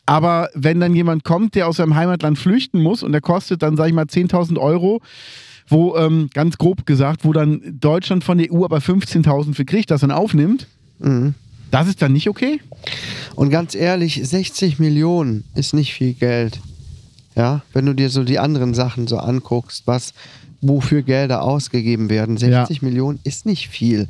Aber 0.06 0.48
wenn 0.54 0.80
dann 0.80 0.94
jemand 0.94 1.24
kommt, 1.24 1.54
der 1.54 1.68
aus 1.68 1.76
seinem 1.76 1.94
Heimatland 1.94 2.38
flüchten 2.38 2.82
muss 2.82 3.02
und 3.02 3.12
der 3.12 3.20
kostet 3.20 3.62
dann, 3.62 3.76
sag 3.76 3.86
ich 3.86 3.94
mal, 3.94 4.06
10.000 4.06 4.58
Euro, 4.58 5.00
wo, 5.68 5.96
ähm, 5.96 6.28
ganz 6.34 6.58
grob 6.58 6.84
gesagt, 6.84 7.24
wo 7.24 7.32
dann 7.32 7.78
Deutschland 7.80 8.24
von 8.24 8.36
der 8.38 8.52
EU 8.52 8.64
aber 8.64 8.78
15.000 8.78 9.54
für 9.54 9.64
kriegt, 9.64 9.90
das 9.90 10.00
dann 10.00 10.10
aufnimmt, 10.10 10.66
Mhm. 10.98 11.34
das 11.70 11.86
ist 11.86 12.02
dann 12.02 12.12
nicht 12.12 12.28
okay? 12.28 12.60
Und 13.36 13.50
ganz 13.50 13.74
ehrlich, 13.76 14.20
60 14.22 14.78
Millionen 14.80 15.44
ist 15.54 15.72
nicht 15.74 15.94
viel 15.94 16.12
Geld. 16.14 16.60
Ja, 17.36 17.62
wenn 17.72 17.86
du 17.86 17.94
dir 17.94 18.10
so 18.10 18.24
die 18.24 18.40
anderen 18.40 18.74
Sachen 18.74 19.06
so 19.06 19.16
anguckst, 19.16 19.86
was, 19.86 20.12
wofür 20.60 21.02
Gelder 21.02 21.42
ausgegeben 21.42 22.10
werden, 22.10 22.36
60 22.36 22.82
Millionen 22.82 23.18
ist 23.24 23.46
nicht 23.46 23.68
viel. 23.68 24.08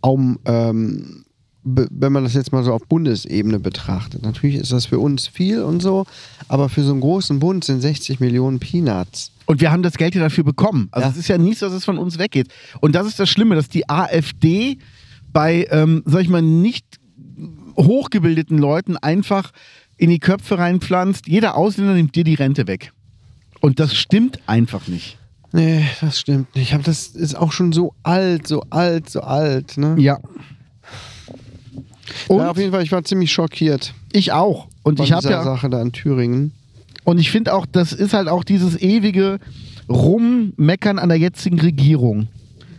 Um, 0.00 0.38
ähm, 0.44 1.24
wenn 1.64 2.12
man 2.12 2.22
das 2.22 2.34
jetzt 2.34 2.52
mal 2.52 2.62
so 2.62 2.72
auf 2.72 2.86
Bundesebene 2.86 3.58
betrachtet. 3.58 4.22
Natürlich 4.22 4.54
ist 4.54 4.70
das 4.70 4.86
für 4.86 5.00
uns 5.00 5.26
viel 5.26 5.62
und 5.62 5.82
so, 5.82 6.06
aber 6.46 6.68
für 6.68 6.84
so 6.84 6.92
einen 6.92 7.00
großen 7.00 7.40
Bund 7.40 7.64
sind 7.64 7.80
60 7.80 8.20
Millionen 8.20 8.60
Peanuts. 8.60 9.32
Und 9.46 9.60
wir 9.60 9.72
haben 9.72 9.82
das 9.82 9.94
Geld 9.94 10.14
ja 10.14 10.20
dafür 10.20 10.44
bekommen. 10.44 10.88
Also 10.92 11.06
Ja. 11.08 11.12
es 11.12 11.18
ist 11.18 11.26
ja 11.28 11.38
nicht 11.38 11.58
so, 11.58 11.66
dass 11.66 11.74
es 11.74 11.84
von 11.84 11.98
uns 11.98 12.18
weggeht. 12.18 12.48
Und 12.80 12.94
das 12.94 13.08
ist 13.08 13.18
das 13.18 13.28
Schlimme, 13.28 13.56
dass 13.56 13.68
die 13.68 13.88
AfD 13.88 14.78
bei, 15.32 15.66
ähm, 15.70 16.02
sag 16.06 16.22
ich 16.22 16.28
mal, 16.28 16.40
nicht 16.40 16.86
hochgebildeten 17.76 18.58
Leuten 18.58 18.96
einfach 18.96 19.50
in 19.96 20.10
die 20.10 20.20
Köpfe 20.20 20.58
reinpflanzt. 20.58 21.26
Jeder 21.26 21.56
Ausländer 21.56 21.94
nimmt 21.94 22.14
dir 22.14 22.24
die 22.24 22.34
Rente 22.34 22.68
weg. 22.68 22.92
Und 23.60 23.80
das 23.80 23.94
stimmt 23.96 24.38
einfach 24.46 24.86
nicht. 24.86 25.18
Nee, 25.52 25.84
das 26.00 26.20
stimmt 26.20 26.54
nicht. 26.54 26.74
Aber 26.74 26.82
das 26.82 27.08
ist 27.08 27.34
auch 27.36 27.52
schon 27.52 27.72
so 27.72 27.94
alt, 28.02 28.46
so 28.46 28.62
alt, 28.70 29.08
so 29.08 29.20
alt. 29.20 29.78
Ne? 29.78 29.94
Ja. 29.98 30.18
Und 32.28 32.38
ja, 32.38 32.50
auf 32.50 32.58
jeden 32.58 32.72
Fall, 32.72 32.82
ich 32.82 32.92
war 32.92 33.04
ziemlich 33.04 33.32
schockiert 33.32 33.92
ich 34.16 34.32
auch. 34.32 34.66
Und 34.82 35.00
ich 35.00 35.12
habe 35.12 35.28
ja 35.28 35.42
Sache 35.42 35.68
da 35.68 35.80
in 35.82 35.92
Thüringen. 35.92 36.52
Und 37.04 37.18
ich 37.18 37.30
finde 37.30 37.54
auch, 37.54 37.66
das 37.66 37.92
ist 37.92 38.14
halt 38.14 38.28
auch 38.28 38.44
dieses 38.44 38.80
ewige 38.80 39.38
Rummeckern 39.88 40.98
an 40.98 41.08
der 41.08 41.18
jetzigen 41.18 41.60
Regierung. 41.60 42.28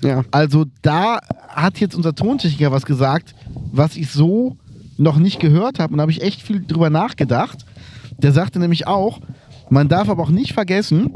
Ja. 0.03 0.23
Also 0.31 0.65
da 0.81 1.19
hat 1.47 1.79
jetzt 1.79 1.95
unser 1.95 2.13
Tontechniker 2.13 2.71
was 2.71 2.85
gesagt, 2.85 3.35
was 3.71 3.95
ich 3.95 4.09
so 4.09 4.57
noch 4.97 5.17
nicht 5.17 5.39
gehört 5.39 5.79
habe. 5.79 5.93
Und 5.93 5.97
da 5.97 6.01
habe 6.01 6.11
ich 6.11 6.21
echt 6.21 6.41
viel 6.41 6.63
drüber 6.65 6.89
nachgedacht. 6.89 7.65
Der 8.17 8.31
sagte 8.31 8.59
nämlich 8.59 8.87
auch, 8.87 9.19
man 9.69 9.87
darf 9.87 10.09
aber 10.09 10.23
auch 10.23 10.29
nicht 10.29 10.53
vergessen, 10.53 11.11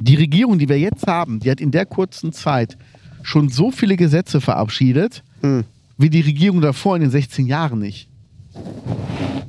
die 0.00 0.14
Regierung, 0.16 0.58
die 0.58 0.68
wir 0.68 0.78
jetzt 0.78 1.06
haben, 1.06 1.40
die 1.40 1.50
hat 1.50 1.60
in 1.60 1.70
der 1.70 1.86
kurzen 1.86 2.32
Zeit 2.32 2.76
schon 3.22 3.48
so 3.48 3.70
viele 3.70 3.96
Gesetze 3.96 4.40
verabschiedet, 4.40 5.22
Hm. 5.42 5.64
wie 5.98 6.10
die 6.10 6.20
Regierung 6.20 6.60
davor 6.60 6.96
in 6.96 7.02
den 7.02 7.10
16 7.10 7.46
Jahren 7.46 7.78
nicht. 7.78 8.08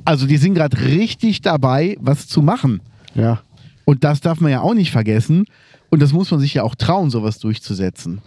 Also 0.04 0.26
die 0.26 0.36
sind 0.36 0.54
gerade 0.54 0.78
richtig 0.78 1.42
dabei, 1.42 1.96
was 2.00 2.26
zu 2.28 2.42
machen. 2.42 2.80
Ja. 3.14 3.40
Und 3.84 4.04
das 4.04 4.20
darf 4.20 4.40
man 4.40 4.50
ja 4.50 4.60
auch 4.60 4.74
nicht 4.74 4.90
vergessen. 4.90 5.44
Und 5.90 6.00
das 6.00 6.12
muss 6.12 6.30
man 6.30 6.40
sich 6.40 6.54
ja 6.54 6.62
auch 6.62 6.74
trauen, 6.74 7.10
sowas 7.10 7.38
durchzusetzen. 7.38 8.20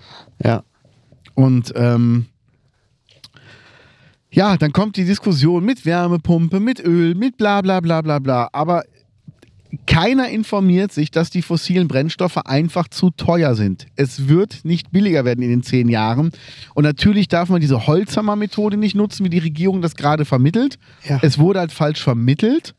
Ja. 0.44 0.64
Und 1.34 1.74
ähm, 1.76 2.26
ja, 4.32 4.58
dann 4.58 4.74
kommt 4.74 4.98
die 4.98 5.06
Diskussion 5.06 5.64
mit 5.66 5.86
Wärmepumpe, 5.86 6.60
mit 6.60 6.80
Öl, 6.84 7.16
mit 7.16 7.38
bla 7.38 7.62
bla 7.62 7.80
bla 7.80 8.02
bla 8.02 8.20
bla. 8.20 8.50
Aber 8.52 8.84
keiner 9.88 10.30
informiert 10.30 10.92
sich, 10.92 11.12
dass 11.12 11.30
die 11.30 11.42
fossilen 11.42 11.88
Brennstoffe 11.88 12.38
einfach 12.38 12.88
zu 12.88 13.10
teuer 13.12 13.56
sind. 13.56 13.88
Es 13.96 14.28
wird 14.28 14.64
nicht 14.64 14.92
billiger 14.92 15.26
werden 15.26 15.42
in 15.42 15.50
den 15.50 15.64
zehn 15.64 15.90
Jahren. 15.90 16.32
Und 16.74 16.84
natürlich 16.84 17.28
darf 17.28 17.50
man 17.50 17.62
diese 17.62 17.88
Holzhammer-Methode 17.88 18.78
nicht 18.78 18.96
nutzen, 18.96 19.26
wie 19.26 19.30
die 19.30 19.40
Regierung 19.40 19.82
das 19.82 19.96
gerade 19.96 20.26
vermittelt. 20.26 20.78
Ja. 21.08 21.20
Es 21.22 21.38
wurde 21.40 21.60
halt 21.60 21.72
falsch 21.72 22.02
vermittelt. 22.04 22.76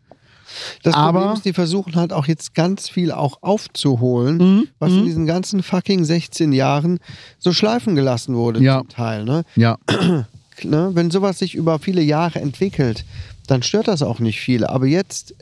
Das 0.85 0.95
Aber- 0.95 1.19
Problem 1.19 1.35
ist, 1.37 1.45
die 1.45 1.53
versuchen 1.53 1.97
halt 1.97 2.13
auch 2.13 2.27
jetzt 2.27 2.55
ganz 2.55 2.89
viel 2.89 3.11
auch 3.13 3.39
aufzuholen, 3.43 4.37
Mhm, 4.39 4.69
was 4.79 4.93
mhm. 4.93 4.99
in 5.01 5.05
diesen 5.07 5.27
ganzen 5.27 5.63
fucking 5.63 6.05
16 6.05 6.53
Jahren 6.53 6.99
so 7.39 7.53
schleifen 7.53 7.95
gelassen 7.97 8.35
wurde 8.37 8.61
Ja. 8.63 8.79
zum 8.79 8.89
Teil. 8.89 9.25
Ne? 9.25 9.45
Ja. 9.57 9.77
ne? 10.63 10.91
Wenn 10.95 11.11
sowas 11.11 11.41
sich 11.41 11.55
über 11.55 11.79
viele 11.79 12.01
Jahre 12.01 12.41
entwickelt, 12.41 13.05
dann 13.49 13.63
stört 13.63 13.89
das 13.89 14.03
auch 14.03 14.19
nicht 14.21 14.41
viele. 14.41 14.71
Aber 14.71 14.87
jetzt, 14.87 15.35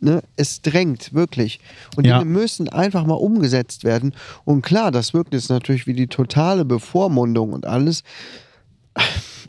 ne, 0.00 0.22
es 0.36 0.62
drängt 0.62 1.14
wirklich. 1.14 1.60
Und 1.96 2.06
Ja. 2.06 2.18
Dinge 2.18 2.30
müssen 2.30 2.68
einfach 2.68 3.04
mal 3.06 3.14
umgesetzt 3.14 3.84
werden. 3.84 4.14
Und 4.44 4.62
klar, 4.62 4.90
das 4.90 5.14
wirkt 5.14 5.34
jetzt 5.34 5.50
natürlich 5.50 5.86
wie 5.86 5.94
die 5.94 6.08
totale 6.08 6.64
Bevormundung 6.64 7.52
und 7.52 7.66
alles. 7.66 8.02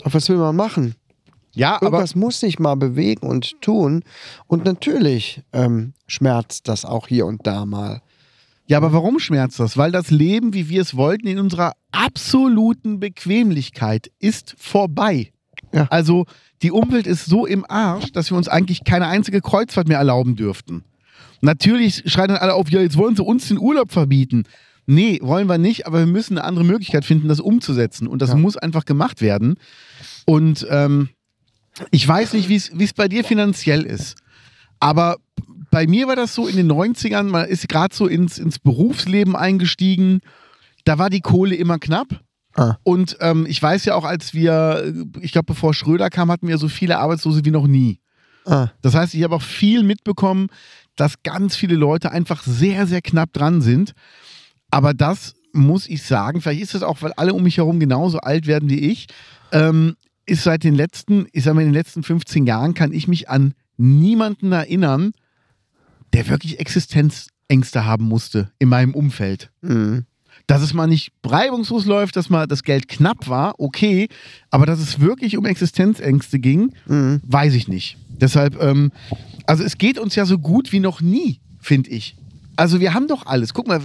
Aber 0.04 0.14
was 0.14 0.30
will 0.30 0.38
man 0.38 0.56
machen? 0.56 0.96
Ja, 1.54 1.76
aber 1.76 1.88
Irgendwas 1.88 2.16
muss 2.16 2.40
sich 2.40 2.60
mal 2.60 2.76
bewegen 2.76 3.28
und 3.28 3.60
tun. 3.62 4.04
Und 4.48 4.64
natürlich 4.66 5.42
ähm, 5.52 5.94
schmerzt 6.08 6.68
das 6.68 6.86
auch 6.86 7.08
hier 7.08 7.26
und 7.26 7.46
da 7.46 7.66
mal. 7.66 8.02
Ja, 8.68 8.78
aber 8.78 8.94
warum 8.94 9.20
schmerzt 9.20 9.60
das? 9.60 9.76
Weil 9.76 9.92
das 9.92 10.12
Leben, 10.12 10.54
wie 10.54 10.70
wir 10.70 10.82
es 10.82 10.96
wollten, 10.96 11.28
in 11.28 11.40
unserer 11.40 11.74
absoluten 11.92 13.02
Bequemlichkeit 13.02 14.10
ist 14.20 14.56
vorbei. 14.58 15.34
Ja. 15.74 15.88
Also 15.90 16.26
die 16.62 16.72
Umwelt 16.72 17.08
ist 17.08 17.26
so 17.26 17.46
im 17.46 17.66
Arsch, 17.70 18.12
dass 18.12 18.32
wir 18.32 18.38
uns 18.38 18.48
eigentlich 18.48 18.84
keine 18.84 19.08
einzige 19.08 19.42
Kreuzfahrt 19.42 19.88
mehr 19.88 19.98
erlauben 19.98 20.36
dürften. 20.36 20.84
Natürlich 21.42 22.04
schreien 22.06 22.30
dann 22.30 22.38
alle 22.38 22.54
auf, 22.54 22.70
ja, 22.70 22.82
jetzt 22.82 22.98
wollen 22.98 23.16
sie 23.16 23.24
uns 23.24 23.48
den 23.48 23.58
Urlaub 23.58 23.92
verbieten. 23.92 24.44
Nee, 24.86 25.20
wollen 25.22 25.48
wir 25.48 25.58
nicht, 25.58 25.88
aber 25.88 26.00
wir 26.00 26.06
müssen 26.06 26.38
eine 26.38 26.46
andere 26.48 26.66
Möglichkeit 26.66 27.06
finden, 27.06 27.28
das 27.28 27.40
umzusetzen. 27.40 28.08
Und 28.08 28.22
das 28.22 28.30
Ja. 28.32 28.36
muss 28.36 28.58
einfach 28.58 28.86
gemacht 28.86 29.22
werden. 29.22 29.56
Und 30.26 30.66
ähm, 30.70 31.10
ich 31.90 32.08
weiß 32.08 32.34
nicht, 32.34 32.50
wie 32.50 32.56
es 32.84 32.94
bei 32.94 33.08
dir 33.08 33.24
finanziell 33.24 33.84
ist. 33.84 34.16
Aber 34.80 35.18
bei 35.72 35.88
mir 35.88 36.08
war 36.08 36.16
das 36.16 36.36
so 36.36 36.48
in 36.48 36.58
den 36.58 36.72
90ern, 36.72 37.24
man 37.24 37.48
ist 37.48 37.70
gerade 37.70 37.96
so 37.96 38.08
ins, 38.08 38.38
ins 38.38 38.60
Berufsleben 38.60 39.36
eingestiegen. 39.36 40.20
Da 40.84 40.98
war 40.98 41.10
die 41.10 41.22
Kohle 41.22 41.56
immer 41.56 41.80
knapp. 41.80 42.20
Ah. 42.56 42.78
Und 42.84 43.18
ähm, 43.22 43.46
ich 43.48 43.62
weiß 43.62 43.86
ja 43.86 43.96
auch, 43.96 44.04
als 44.04 44.34
wir, 44.34 44.94
ich 45.22 45.32
glaube, 45.32 45.46
bevor 45.46 45.74
Schröder 45.74 46.10
kam, 46.10 46.32
hatten 46.32 46.48
wir 46.48 46.58
so 46.58 46.68
viele 46.68 47.00
Arbeitslose 47.00 47.46
wie 47.46 47.52
noch 47.52 47.68
nie. 47.68 48.00
Ah, 48.46 48.70
Das 48.82 48.96
heißt, 48.96 49.14
ich 49.14 49.24
habe 49.24 49.36
auch 49.36 49.42
viel 49.42 49.84
mitbekommen, 49.84 50.48
dass 50.96 51.24
ganz 51.24 51.56
viele 51.56 51.76
Leute 51.76 52.12
einfach 52.12 52.44
sehr, 52.44 52.88
sehr 52.88 53.02
knapp 53.02 53.32
dran 53.34 53.62
sind. 53.62 53.94
Aber 54.70 54.94
das 54.94 55.36
muss 55.54 55.88
ich 55.88 56.04
sagen, 56.04 56.42
vielleicht 56.42 56.62
ist 56.62 56.76
es 56.76 56.84
auch, 56.84 57.02
weil 57.02 57.14
alle 57.14 57.34
um 57.34 57.44
mich 57.44 57.58
herum 57.58 57.80
genauso 57.80 58.20
alt 58.20 58.48
werden 58.48 58.70
wie 58.70 58.80
ich, 58.80 59.08
ähm, 59.52 59.96
ist 60.26 60.44
seit 60.44 60.64
den 60.64 60.76
letzten, 60.76 61.28
ich 61.34 61.44
sag 61.44 61.54
mal, 61.56 61.62
in 61.62 61.68
den 61.68 61.74
letzten 61.74 62.04
15 62.04 62.46
Jahren 62.46 62.74
kann 62.74 62.94
ich 62.94 63.08
mich 63.08 63.30
an 63.30 63.54
niemanden 63.78 64.52
erinnern, 64.52 65.12
der 66.14 66.28
wirklich 66.30 66.60
Existenzängste 66.60 67.86
haben 67.86 68.06
musste 68.06 68.52
in 68.60 68.70
meinem 68.70 68.94
Umfeld. 68.94 69.52
mh. 69.62 70.04
Dass 70.48 70.62
es 70.62 70.74
mal 70.74 70.88
nicht 70.88 71.12
reibungslos 71.26 71.86
läuft, 71.86 72.16
dass 72.16 72.30
mal 72.30 72.48
das 72.48 72.64
Geld 72.64 72.88
knapp 72.88 73.28
war, 73.30 73.56
okay, 73.60 74.08
aber 74.50 74.66
dass 74.66 74.80
es 74.80 75.00
wirklich 75.00 75.38
um 75.38 75.46
Existenzängste 75.46 76.40
ging, 76.40 76.74
Mhm. 76.88 77.22
weiß 77.24 77.54
ich 77.54 77.68
nicht. 77.68 77.98
Deshalb, 78.10 78.62
ähm, 78.62 78.92
also 79.46 79.64
es 79.64 79.78
geht 79.78 79.98
uns 79.98 80.16
ja 80.16 80.26
so 80.26 80.38
gut 80.38 80.72
wie 80.72 80.80
noch 80.80 81.02
nie, 81.02 81.40
finde 81.60 81.90
ich. 81.90 82.16
Also 82.56 82.80
wir 82.80 82.94
haben 82.94 83.08
doch 83.08 83.26
alles. 83.26 83.54
Guck 83.54 83.68
mal, 83.68 83.82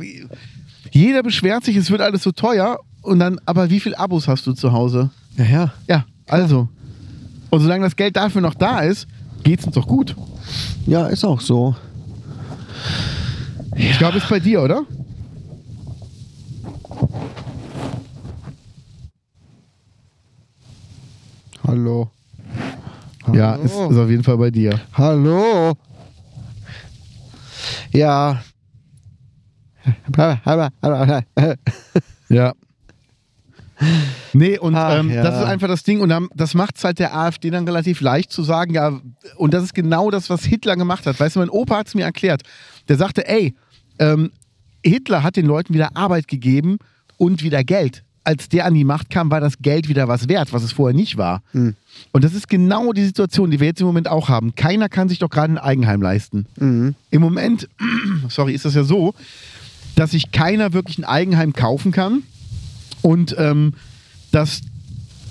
jeder 0.92 1.22
beschwert 1.22 1.64
sich, 1.64 1.76
es 1.76 1.90
wird 1.90 2.00
alles 2.00 2.22
so 2.22 2.32
teuer 2.32 2.78
und 3.02 3.18
dann, 3.20 3.38
aber 3.46 3.70
wie 3.70 3.80
viele 3.80 3.98
Abos 3.98 4.28
hast 4.28 4.46
du 4.46 4.52
zu 4.52 4.72
Hause? 4.72 5.10
Ja, 5.36 5.44
ja. 5.44 5.72
Ja, 5.88 6.04
also. 6.28 6.68
Und 7.50 7.60
solange 7.60 7.84
das 7.84 7.96
Geld 7.96 8.16
dafür 8.16 8.40
noch 8.40 8.54
da 8.54 8.80
ist, 8.80 9.06
geht's 9.44 9.64
uns 9.64 9.74
doch 9.74 9.86
gut. 9.86 10.16
Ja, 10.86 11.06
ist 11.06 11.24
auch 11.24 11.40
so. 11.40 11.76
Ich 13.76 13.98
glaube, 13.98 14.18
ist 14.18 14.28
bei 14.28 14.40
dir, 14.40 14.62
oder? 14.62 14.82
Hallo. 21.66 22.10
Ja, 23.32 23.56
ist, 23.56 23.72
ist 23.72 23.76
auf 23.76 24.08
jeden 24.08 24.22
Fall 24.22 24.36
bei 24.38 24.50
dir. 24.50 24.80
Hallo. 24.92 25.74
Ja. 27.92 28.42
Ja. 32.28 32.54
Nee, 34.32 34.58
und 34.58 34.74
Ach, 34.74 34.98
ähm, 34.98 35.10
ja. 35.10 35.22
das 35.22 35.36
ist 35.36 35.44
einfach 35.44 35.68
das 35.68 35.84
Ding. 35.84 36.00
Und 36.00 36.08
dann, 36.08 36.28
das 36.34 36.54
macht 36.54 36.76
es 36.76 36.82
halt 36.82 36.98
der 36.98 37.16
AfD 37.16 37.50
dann 37.50 37.64
relativ 37.64 38.00
leicht 38.00 38.32
zu 38.32 38.42
sagen, 38.42 38.74
ja, 38.74 39.00
und 39.36 39.54
das 39.54 39.62
ist 39.62 39.74
genau 39.74 40.10
das, 40.10 40.28
was 40.28 40.44
Hitler 40.44 40.76
gemacht 40.76 41.06
hat. 41.06 41.20
Weißt 41.20 41.36
du, 41.36 41.40
mein 41.40 41.50
Opa 41.50 41.76
hat 41.76 41.88
es 41.88 41.94
mir 41.94 42.04
erklärt. 42.04 42.42
Der 42.88 42.96
sagte, 42.96 43.28
ey, 43.28 43.54
ähm, 44.00 44.32
Hitler 44.84 45.22
hat 45.22 45.36
den 45.36 45.46
Leuten 45.46 45.74
wieder 45.74 45.96
Arbeit 45.96 46.26
gegeben 46.26 46.78
und 47.16 47.42
wieder 47.42 47.64
Geld. 47.64 48.02
Als 48.24 48.48
der 48.48 48.64
an 48.64 48.74
die 48.74 48.84
Macht 48.84 49.10
kam, 49.10 49.30
war 49.30 49.40
das 49.40 49.58
Geld 49.58 49.88
wieder 49.88 50.08
was 50.08 50.28
wert, 50.28 50.52
was 50.52 50.64
es 50.64 50.72
vorher 50.72 50.96
nicht 50.96 51.16
war. 51.16 51.42
Mhm. 51.52 51.76
Und 52.12 52.24
das 52.24 52.34
ist 52.34 52.48
genau 52.48 52.92
die 52.92 53.04
Situation, 53.04 53.50
die 53.50 53.60
wir 53.60 53.68
jetzt 53.68 53.80
im 53.80 53.86
Moment 53.86 54.08
auch 54.08 54.28
haben. 54.28 54.54
Keiner 54.56 54.88
kann 54.88 55.08
sich 55.08 55.20
doch 55.20 55.30
gerade 55.30 55.52
ein 55.52 55.58
Eigenheim 55.58 56.02
leisten. 56.02 56.46
Mhm. 56.58 56.96
Im 57.10 57.20
Moment, 57.20 57.68
sorry, 58.28 58.52
ist 58.52 58.64
das 58.64 58.74
ja 58.74 58.82
so, 58.82 59.14
dass 59.94 60.10
sich 60.10 60.32
keiner 60.32 60.72
wirklich 60.72 60.98
ein 60.98 61.04
Eigenheim 61.04 61.52
kaufen 61.52 61.92
kann 61.92 62.24
und 63.02 63.34
ähm, 63.38 63.74
dass, 64.32 64.60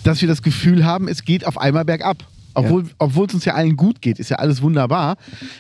dass 0.04 0.22
wir 0.22 0.28
das 0.28 0.42
Gefühl 0.42 0.86
haben, 0.86 1.08
es 1.08 1.26
geht 1.26 1.46
auf 1.46 1.58
einmal 1.58 1.84
bergab. 1.84 2.26
Obwohl 2.56 2.86
obwohl 2.98 3.28
es 3.28 3.34
uns 3.34 3.46
ja 3.46 3.54
allen 3.54 3.76
gut 3.76 4.02
geht, 4.02 4.20
ist 4.20 4.30
ja 4.30 4.38
alles 4.38 4.62
wunderbar. 4.62 5.18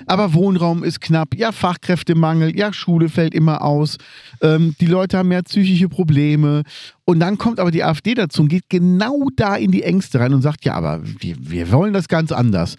Aber 0.07 0.33
Wohnraum 0.33 0.83
ist 0.83 1.01
knapp, 1.01 1.35
ja, 1.35 1.51
Fachkräftemangel, 1.51 2.57
ja, 2.57 2.73
Schule 2.73 3.09
fällt 3.09 3.33
immer 3.33 3.61
aus, 3.61 3.97
ähm, 4.41 4.75
die 4.79 4.87
Leute 4.87 5.17
haben 5.17 5.29
mehr 5.29 5.43
psychische 5.43 5.89
Probleme. 5.89 6.63
Und 7.03 7.19
dann 7.19 7.37
kommt 7.37 7.59
aber 7.59 7.71
die 7.71 7.83
AfD 7.83 8.13
dazu 8.13 8.41
und 8.41 8.47
geht 8.47 8.69
genau 8.69 9.27
da 9.35 9.55
in 9.55 9.71
die 9.71 9.83
Ängste 9.83 10.19
rein 10.19 10.33
und 10.33 10.41
sagt, 10.41 10.65
ja, 10.65 10.73
aber 10.73 11.01
wir, 11.03 11.35
wir 11.39 11.71
wollen 11.71 11.93
das 11.93 12.07
ganz 12.07 12.31
anders. 12.31 12.75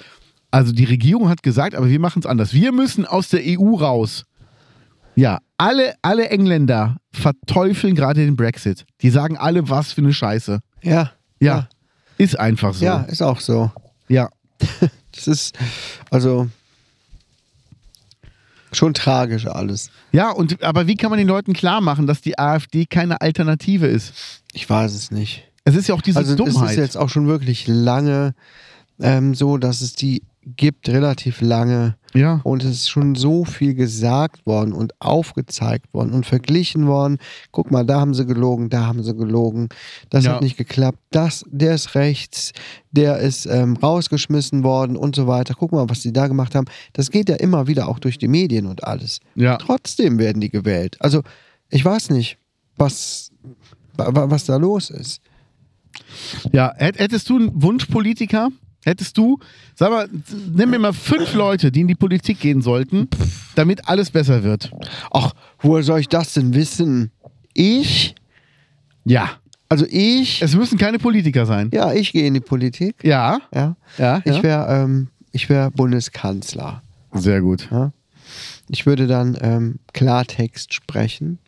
Also 0.50 0.72
die 0.72 0.85
Regierung 0.85 1.29
hat 1.29 1.42
gesagt, 1.42 1.74
aber 1.74 1.88
wir 1.88 2.00
machen 2.00 2.20
es 2.20 2.26
anders. 2.26 2.52
Wir 2.52 2.72
müssen 2.72 3.05
aus 3.05 3.29
der 3.29 3.40
EU 3.44 3.74
raus. 3.76 4.24
Ja, 5.14 5.38
alle, 5.59 5.94
alle 6.02 6.29
Engländer 6.29 6.96
verteufeln 7.12 7.94
gerade 7.94 8.24
den 8.24 8.37
Brexit. 8.37 8.85
Die 9.00 9.11
sagen 9.11 9.37
alle, 9.37 9.68
was 9.68 9.92
für 9.92 10.02
eine 10.02 10.12
Scheiße. 10.12 10.61
Ja. 10.83 11.12
Ja, 11.40 11.68
ist 12.18 12.38
einfach 12.38 12.74
so. 12.74 12.85
Ja, 12.85 13.02
ist 13.02 13.22
auch 13.22 13.40
so. 13.40 13.70
Ja. 14.09 14.31
Das 15.12 15.29
ist, 15.29 15.59
also, 16.11 16.47
schon 18.71 18.92
tragisch 18.92 19.47
alles. 19.47 19.90
Ja, 20.12 20.31
und 20.31 20.62
aber 20.62 20.87
wie 20.87 20.97
kann 20.97 21.09
man 21.09 21.19
den 21.19 21.27
Leuten 21.27 21.55
klar 21.55 21.81
machen, 21.81 22.07
dass 22.07 22.21
die 22.21 22.38
AfD 22.38 22.85
keine 22.85 23.23
Alternative 23.23 23.87
ist? 23.87 24.12
Ich 24.53 24.69
weiß 24.69 24.92
es 24.92 25.11
nicht. 25.11 25.45
Es 25.64 25.75
ist 25.75 25.88
ja 25.88 25.95
auch 25.95 26.03
diese 26.03 26.19
also, 26.19 26.33
es 26.33 26.37
Dummheit. 26.37 26.73
ist 26.73 26.77
jetzt 26.77 26.97
auch 26.97 27.09
schon 27.09 27.27
wirklich 27.27 27.66
lange 27.66 28.35
ähm, 29.00 29.35
so, 29.35 29.56
dass 29.59 29.80
es 29.80 29.94
die 29.94 30.22
gibt, 30.56 30.88
relativ 30.88 31.40
lange. 31.40 31.96
ja. 32.14 32.40
Und 32.44 32.62
es 32.62 32.70
ist 32.70 32.88
schon 32.88 33.16
so 33.16 33.44
viel 33.44 33.74
gesagt 33.74 34.46
worden 34.46 34.72
und 34.72 34.92
aufgezeigt 35.00 35.92
worden 35.92 36.12
und 36.12 36.24
verglichen 36.24 36.87
worden. 36.87 37.18
Guck 37.50 37.72
mal, 37.72 37.85
da 37.85 37.98
haben 37.98 38.14
sie 38.14 38.24
gelogen, 38.24 38.70
da 38.70 38.87
haben 38.87 39.02
sie 39.02 39.12
gelogen. 39.12 39.68
Das 40.09 40.24
Ja. 40.24 40.35
hat 40.35 40.42
nicht 40.42 40.56
geklappt. 40.56 41.00
Das, 41.11 41.44
der 41.50 41.74
ist 41.74 41.96
rechts, 41.96 42.52
der 42.92 43.18
ist 43.18 43.46
ähm, 43.46 43.76
rausgeschmissen 43.76 44.62
worden 44.62 44.96
und 44.96 45.16
so 45.16 45.26
weiter. 45.26 45.54
Guck 45.59 45.72
mal, 45.72 45.88
was 45.90 46.02
die 46.02 46.12
da 46.12 46.28
gemacht 46.28 46.54
haben. 46.54 46.66
Das 46.92 47.11
geht 47.11 47.28
ja 47.28 47.35
immer 47.35 47.66
wieder 47.66 47.88
auch 47.88 47.98
durch 47.98 48.16
die 48.18 48.28
Medien 48.28 48.66
und 48.66 48.85
alles. 48.85 49.18
Ja. 49.35 49.56
Trotzdem 49.56 50.18
werden 50.18 50.40
die 50.40 50.48
gewählt. 50.50 50.96
Also, 51.00 51.22
ich 51.70 51.85
weiß 51.85 52.11
nicht, 52.11 52.38
was, 52.76 53.32
wa- 53.96 54.14
wa- 54.14 54.30
was 54.30 54.44
da 54.44 54.56
los 54.59 54.90
ist. 54.90 55.20
Ja, 56.52 56.72
Hätt- 56.78 56.98
hättest 57.00 57.28
du 57.30 57.37
einen 57.37 57.62
Wunschpolitiker? 57.62 58.50
Hättest 58.87 59.18
du, 59.18 59.40
sag 59.75 59.90
mal, 59.90 60.09
nimm 60.55 60.70
mir 60.70 60.79
mal 60.79 60.92
fünf 60.92 61.35
Leute, 61.35 61.72
die 61.72 61.81
in 61.81 61.88
die 61.88 61.96
Politik 61.96 62.38
gehen 62.38 62.62
sollten, 62.62 63.09
damit 63.57 63.88
alles 63.88 64.12
besser 64.12 64.44
wird. 64.44 64.70
Ach, 65.11 65.33
woher 65.59 65.83
soll 65.83 65.99
ich 65.99 66.09
das 66.09 66.35
denn 66.35 66.55
wissen? 66.55 67.11
Ich? 67.53 68.14
Ja. 69.05 69.31
Also 69.68 69.87
ich? 69.90 70.40
Es 70.40 70.55
müssen 70.55 70.79
keine 70.79 71.01
Politiker 71.01 71.46
sein. 71.46 71.70
Ja, 71.75 71.92
ich 71.92 72.12
gehe 72.12 72.29
in 72.29 72.35
die 72.35 72.40
Politik. 72.40 73.03
Ja. 73.03 73.40
Ja. 73.53 73.75
Ja. 73.99 74.22
Ich 74.25 74.44
wäre 74.44 74.68
ähm, 74.68 75.09
ich 75.33 75.49
wär 75.49 75.72
Bundeskanzler. 75.72 76.81
Sehr 77.12 77.40
gut. 77.40 77.68
Ja? 77.72 77.90
Ich 78.68 78.87
würde 78.87 79.09
dann 79.09 79.37
ähm, 79.40 79.81
Klartext 79.94 80.72
sprechen. 80.72 81.40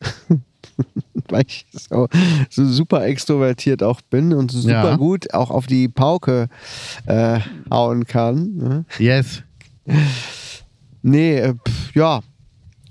Weil 1.28 1.44
ich 1.46 1.66
so, 1.72 2.08
so 2.50 2.64
super 2.66 3.04
extrovertiert 3.04 3.82
auch 3.82 4.00
bin 4.00 4.32
und 4.32 4.50
so 4.50 4.60
super 4.60 4.90
Ja. 4.90 4.96
gut 4.96 5.34
auch 5.34 5.50
auf 5.50 5.66
die 5.66 5.88
Pauke 5.88 6.48
äh, 7.06 7.40
hauen 7.70 8.06
kann. 8.06 8.56
Ne? 8.56 8.84
Yes. 8.98 9.42
Nee, 11.02 11.38
äh, 11.38 11.54
pf, 11.54 11.94
ja. 11.94 12.20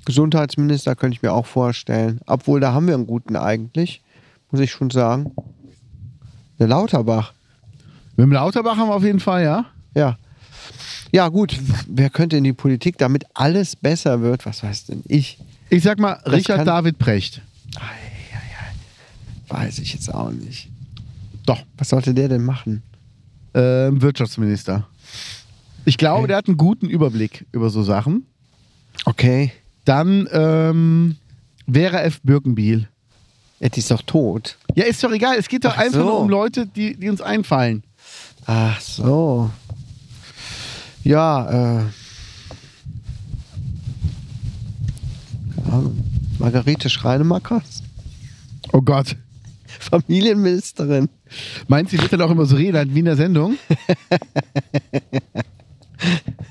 Gesundheitsminister 0.05 0.95
könnte 0.95 1.15
ich 1.15 1.21
mir 1.21 1.33
auch 1.33 1.45
vorstellen. 1.45 2.21
Obwohl, 2.27 2.59
da 2.61 2.73
haben 2.73 2.87
wir 2.87 2.93
einen 2.93 3.07
guten 3.07 3.35
eigentlich, 3.35 4.01
muss 4.51 4.61
ich 4.61 4.71
schon 4.71 4.89
sagen. 4.89 5.31
Der 6.59 6.67
Lauterbach. 6.67 7.33
Mit 8.15 8.23
dem 8.25 8.31
Lauterbach 8.31 8.77
haben 8.77 8.87
wir 8.89 8.95
auf 8.95 9.03
jeden 9.03 9.19
Fall, 9.19 9.43
ja. 9.43 9.65
Ja. 9.95 10.17
Ja, 11.11 11.27
gut. 11.29 11.57
Wer 11.87 12.09
könnte 12.09 12.37
in 12.37 12.43
die 12.45 12.53
Politik, 12.53 12.97
damit 12.97 13.25
alles 13.33 13.75
besser 13.75 14.21
wird? 14.21 14.45
Was 14.45 14.63
weiß 14.63 14.85
denn 14.85 15.03
ich? 15.07 15.39
Ich 15.69 15.83
sag 15.83 15.99
mal, 15.99 16.13
Richard 16.25 16.57
kann- 16.59 16.65
David 16.65 16.97
Precht. 16.99 17.41
Weiß 19.49 19.79
ich 19.79 19.93
jetzt 19.93 20.13
auch 20.13 20.31
nicht. 20.31 20.69
Doch. 21.45 21.63
Was 21.77 21.89
sollte 21.89 22.13
der 22.13 22.27
denn 22.27 22.43
machen? 22.43 22.83
Ähm, 23.53 24.01
Wirtschaftsminister. 24.01 24.87
Ich 25.85 25.97
glaube, 25.97 26.27
der 26.27 26.37
hat 26.37 26.47
einen 26.47 26.57
guten 26.57 26.87
Überblick 26.87 27.45
über 27.53 27.69
so 27.69 27.81
Sachen. 27.81 28.25
Okay. 29.05 29.53
Dann 29.85 30.27
ähm, 30.33 31.15
Vera 31.71 32.01
F. 32.01 32.19
Birkenbiel. 32.23 32.89
Ja, 33.59 33.69
die 33.69 33.79
ist 33.79 33.89
doch 33.89 34.01
tot. 34.01 34.57
Ja, 34.75 34.83
ist 34.83 35.03
doch 35.03 35.11
egal. 35.11 35.37
Es 35.37 35.47
geht 35.47 35.63
doch 35.63 35.73
Ach 35.73 35.77
einfach 35.79 35.99
so. 35.99 36.05
nur 36.05 36.19
um 36.19 36.29
Leute, 36.29 36.67
die, 36.67 36.95
die 36.97 37.09
uns 37.09 37.21
einfallen. 37.21 37.83
Ach 38.45 38.79
so. 38.81 39.49
Ja, 41.03 41.79
äh. 41.79 41.83
keine 45.55 45.73
Ahnung. 45.73 46.03
Margarete 46.37 46.89
Schreinemackers? 46.89 47.81
Oh 48.73 48.81
Gott. 48.81 49.15
Familienministerin. 49.89 51.09
Meinst 51.67 51.91
du, 51.91 51.97
die 51.97 52.03
wird 52.03 52.13
dann 52.13 52.21
auch 52.21 52.31
immer 52.31 52.45
so 52.45 52.55
reden 52.55 52.93
wie 52.93 52.99
in 52.99 53.05
der 53.05 53.15
Sendung? 53.15 53.57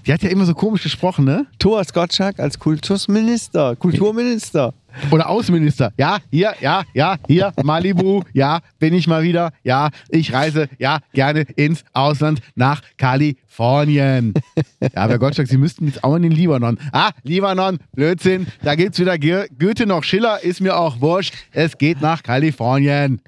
Die 0.07 0.13
hat 0.13 0.23
ja 0.23 0.29
immer 0.31 0.45
so 0.45 0.55
komisch 0.55 0.83
gesprochen, 0.83 1.25
ne? 1.25 1.47
Thomas 1.59 1.93
Gottschalk 1.93 2.39
als 2.41 2.59
Kultusminister. 2.59 3.77
Kulturminister. 3.77 4.75
Oder 5.11 5.29
Außenminister. 5.29 5.93
Ja, 5.99 6.19
hier, 6.31 6.55
ja, 6.61 6.85
ja, 6.95 7.17
hier, 7.27 7.53
Malibu, 7.63 8.23
ja, 8.33 8.61
bin 8.79 8.95
ich 8.95 9.07
mal 9.07 9.23
wieder. 9.23 9.53
Ja, 9.63 9.91
ich 10.09 10.33
reise, 10.33 10.69
ja, 10.79 10.99
gerne 11.13 11.43
ins 11.57 11.85
Ausland 11.93 12.41
nach 12.55 12.83
Kalifornien. 12.97 14.35
Ja, 14.81 14.91
aber 14.95 15.19
Gottschalk, 15.19 15.49
Sie 15.49 15.57
müssten 15.57 15.87
jetzt 15.87 16.05
auch 16.05 16.15
in 16.17 16.23
den 16.23 16.33
Libanon. 16.33 16.79
Ah, 16.93 17.11
Libanon, 17.23 17.79
Blödsinn, 17.95 18.47
da 18.63 18.75
gibt's 18.75 18.99
wieder 18.99 19.19
Ge 19.19 19.49
Goethe 19.59 19.87
noch 19.87 20.05
Schiller, 20.05 20.43
ist 20.43 20.61
mir 20.61 20.77
auch 20.77 21.01
wurscht. 21.01 21.35
Es 21.53 21.79
geht 21.79 22.01
nach 22.01 22.23
Kalifornien. 22.23 23.21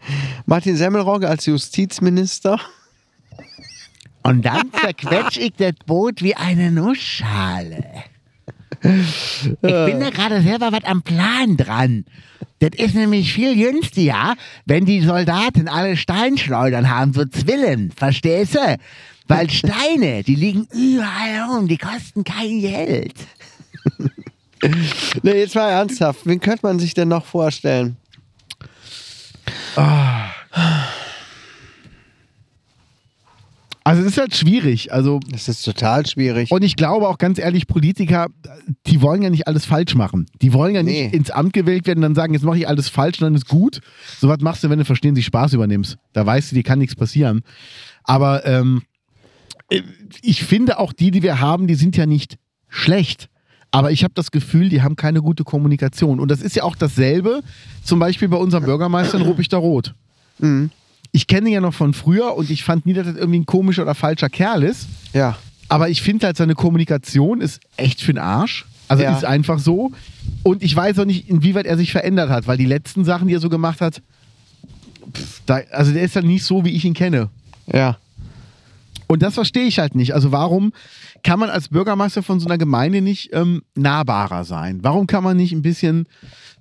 Martin 0.46 0.76
Semmelrogge 0.76 1.28
als 1.28 1.46
Justizminister. 1.46 2.61
Und 4.22 4.44
dann 4.44 4.70
zerquetsch 4.72 5.38
ich 5.38 5.54
das 5.57 5.72
Boot 5.87 6.22
wie 6.22 6.35
eine 6.35 6.70
Nussschale. 6.70 7.85
Ich 8.82 9.58
bin 9.60 10.00
da 10.00 10.10
gerade 10.10 10.40
selber 10.42 10.72
was 10.72 10.84
am 10.84 11.02
Plan 11.02 11.56
dran. 11.56 12.04
Das 12.60 12.70
ist 12.76 12.94
nämlich 12.94 13.32
viel 13.32 13.54
günstiger, 13.54 14.34
wenn 14.66 14.84
die 14.84 15.00
Soldaten 15.00 15.68
alle 15.68 15.96
Steinschleudern 15.96 16.90
haben, 16.90 17.12
so 17.12 17.24
Zwillen, 17.24 17.92
verstehst 17.92 18.54
du? 18.56 18.78
Weil 19.28 19.50
Steine, 19.50 20.22
die 20.22 20.34
liegen 20.34 20.66
überall 20.72 21.50
rum, 21.50 21.68
die 21.68 21.78
kosten 21.78 22.24
kein 22.24 22.60
Geld. 22.60 23.14
Nee, 25.22 25.38
jetzt 25.38 25.54
mal 25.54 25.70
ernsthaft. 25.70 26.20
Wen 26.24 26.40
könnte 26.40 26.66
man 26.66 26.78
sich 26.78 26.94
denn 26.94 27.08
noch 27.08 27.24
vorstellen? 27.24 27.96
Also 33.88 34.03
es 34.03 34.09
ist 34.09 34.18
halt 34.18 34.35
schwierig. 34.37 34.92
Also 34.92 35.18
Das 35.31 35.48
ist 35.48 35.62
total 35.62 36.07
schwierig. 36.07 36.51
Und 36.51 36.62
ich 36.62 36.77
glaube 36.77 37.09
auch 37.09 37.16
ganz 37.16 37.38
ehrlich, 37.38 37.66
Politiker, 37.66 38.27
die 38.87 39.01
wollen 39.01 39.22
ja 39.22 39.31
nicht 39.31 39.48
alles 39.48 39.64
falsch 39.64 39.94
machen. 39.94 40.27
Die 40.42 40.53
wollen 40.53 40.74
ja 40.74 40.83
nicht 40.83 41.11
Nee. 41.11 41.16
ins 41.16 41.31
Amt 41.31 41.55
gewählt 41.55 41.87
werden 41.87 42.01
und 42.01 42.03
dann 42.03 42.14
sagen, 42.14 42.35
jetzt 42.35 42.42
mache 42.44 42.59
ich 42.59 42.68
alles 42.68 42.88
falsch 42.90 43.18
und 43.20 43.24
dann 43.24 43.35
ist 43.35 43.48
gut. 43.48 43.81
So 44.20 44.29
was 44.29 44.40
machst 44.40 44.62
du, 44.62 44.68
wenn 44.68 44.79
du 44.79 44.85
verstehen 44.85 45.14
sich 45.14 45.24
Spaß 45.24 45.55
übernimmst. 45.55 45.96
Da 46.12 46.27
weißt 46.27 46.51
du, 46.51 46.57
dir 46.57 46.62
kann 46.62 46.79
nichts 46.79 46.96
passieren. 46.96 47.40
Aber 48.05 48.44
ähm, 48.44 48.83
äh, 49.70 49.81
ich 50.20 50.44
finde 50.44 50.79
auch 50.79 50.92
die, 50.92 51.11
die 51.11 51.22
wir 51.22 51.40
haben, 51.40 51.66
die 51.66 51.74
sind 51.74 51.96
ja 51.96 52.05
nicht 52.05 52.37
schlecht. 52.68 53.29
Aber 53.70 53.90
ich 53.90 54.05
habe 54.05 54.12
das 54.14 54.31
Gefühl, 54.31 54.68
die 54.68 54.83
haben 54.83 54.96
keine 54.96 55.22
gute 55.22 55.44
Kommunikation. 55.44 56.20
Und 56.20 56.31
das 56.31 56.42
ist 56.42 56.57
ja 56.57 56.62
auch 56.62 56.77
dasselbe, 56.77 57.40
zum 57.85 57.98
Beispiel 57.98 58.29
bei 58.29 58.37
unserem 58.37 58.64
Bürgermeister 58.64 59.18
in 59.18 59.24
Ruppig 59.24 59.53
Rot. 59.55 59.94
Ich 61.12 61.26
kenne 61.26 61.48
ihn 61.48 61.54
ja 61.54 61.60
noch 61.60 61.74
von 61.74 61.94
früher 61.94 62.36
und 62.36 62.50
ich 62.50 62.64
fand 62.64 62.86
nie, 62.86 62.92
dass 62.92 63.06
das 63.06 63.16
irgendwie 63.16 63.40
ein 63.40 63.46
komischer 63.46 63.82
oder 63.82 63.94
falscher 63.94 64.28
Kerl 64.28 64.62
ist. 64.62 64.86
ja. 65.12 65.36
Aber 65.70 65.90
ich 65.90 66.00
finde 66.00 66.24
halt, 66.24 66.38
seine 66.38 66.54
Kommunikation 66.54 67.42
ist 67.42 67.60
echt 67.76 68.00
für 68.00 68.14
den 68.14 68.22
Arsch. 68.22 68.64
Also 68.88 69.02
Ja. 69.02 69.14
ist 69.14 69.26
einfach 69.26 69.58
so. 69.58 69.92
Und 70.42 70.62
ich 70.62 70.74
weiß 70.74 70.98
auch 70.98 71.04
nicht, 71.04 71.28
inwieweit 71.28 71.66
er 71.66 71.76
sich 71.76 71.92
verändert 71.92 72.30
hat, 72.30 72.46
weil 72.46 72.56
die 72.56 72.64
letzten 72.64 73.04
Sachen, 73.04 73.28
die 73.28 73.34
er 73.34 73.40
so 73.40 73.50
gemacht 73.50 73.82
hat, 73.82 74.00
pff, 75.12 75.42
da, 75.44 75.60
also 75.70 75.92
der 75.92 76.04
ist 76.04 76.16
dann 76.16 76.26
nicht 76.26 76.44
so, 76.44 76.64
wie 76.64 76.70
ich 76.70 76.86
ihn 76.86 76.94
kenne. 76.94 77.28
Ja. 77.70 77.98
Und 79.08 79.22
das 79.22 79.34
verstehe 79.34 79.64
ich 79.66 79.78
halt 79.78 79.94
nicht. 79.94 80.14
Also 80.14 80.32
warum 80.32 80.72
kann 81.22 81.38
man 81.38 81.50
als 81.50 81.68
Bürgermeister 81.68 82.22
von 82.22 82.40
so 82.40 82.46
einer 82.46 82.56
Gemeinde 82.56 83.02
nicht 83.02 83.30
ähm, 83.34 83.60
nahbarer 83.74 84.44
sein? 84.44 84.78
Warum 84.82 85.06
kann 85.06 85.22
man 85.22 85.36
nicht 85.36 85.52
ein 85.52 85.60
bisschen, 85.60 86.06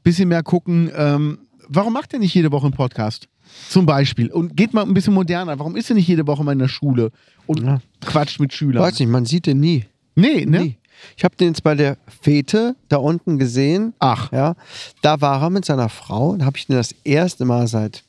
bisschen 0.03 0.27
mehr 0.27 0.43
gucken? 0.43 0.91
Ähm, 0.93 1.37
warum 1.69 1.93
macht 1.93 2.11
er 2.11 2.19
nicht 2.19 2.33
jede 2.33 2.51
Woche 2.51 2.65
einen 2.65 2.73
Podcast? 2.75 3.29
Zum 3.69 3.85
Beispiel. 3.85 4.31
Und 4.31 4.55
geht 4.55 4.73
mal 4.73 4.83
ein 4.83 4.93
bisschen 4.93 5.13
moderner. 5.13 5.57
Warum 5.59 5.75
ist 5.75 5.89
er 5.89 5.95
nicht 5.95 6.07
jede 6.07 6.25
Woche 6.27 6.43
mal 6.43 6.53
in 6.53 6.59
der 6.59 6.67
Schule 6.67 7.11
und 7.45 7.63
Ja. 7.63 7.79
quatscht 8.05 8.39
mit 8.39 8.53
Schülern? 8.53 8.81
Weiß 8.83 8.99
nicht, 8.99 9.09
man 9.09 9.25
sieht 9.25 9.45
den 9.45 9.59
nie. 9.59 9.85
Nee, 10.15 10.45
ne? 10.45 10.59
nie. 10.61 10.77
Ich 11.15 11.23
habe 11.23 11.35
den 11.35 11.49
jetzt 11.49 11.61
bei 11.63 11.75
der 11.75 11.97
Fete 12.21 12.75
da 12.89 12.97
unten 12.97 13.37
gesehen. 13.37 13.93
Ach. 13.99 14.31
Ja. 14.31 14.55
Da 15.03 15.21
war 15.21 15.41
er 15.43 15.49
mit 15.51 15.63
seiner 15.65 15.89
Frau. 15.89 16.35
Da 16.37 16.45
habe 16.45 16.57
ich 16.57 16.65
den 16.67 16.75
das 16.75 16.95
erste 17.03 17.45
Mal 17.45 17.67
seit, 17.67 18.03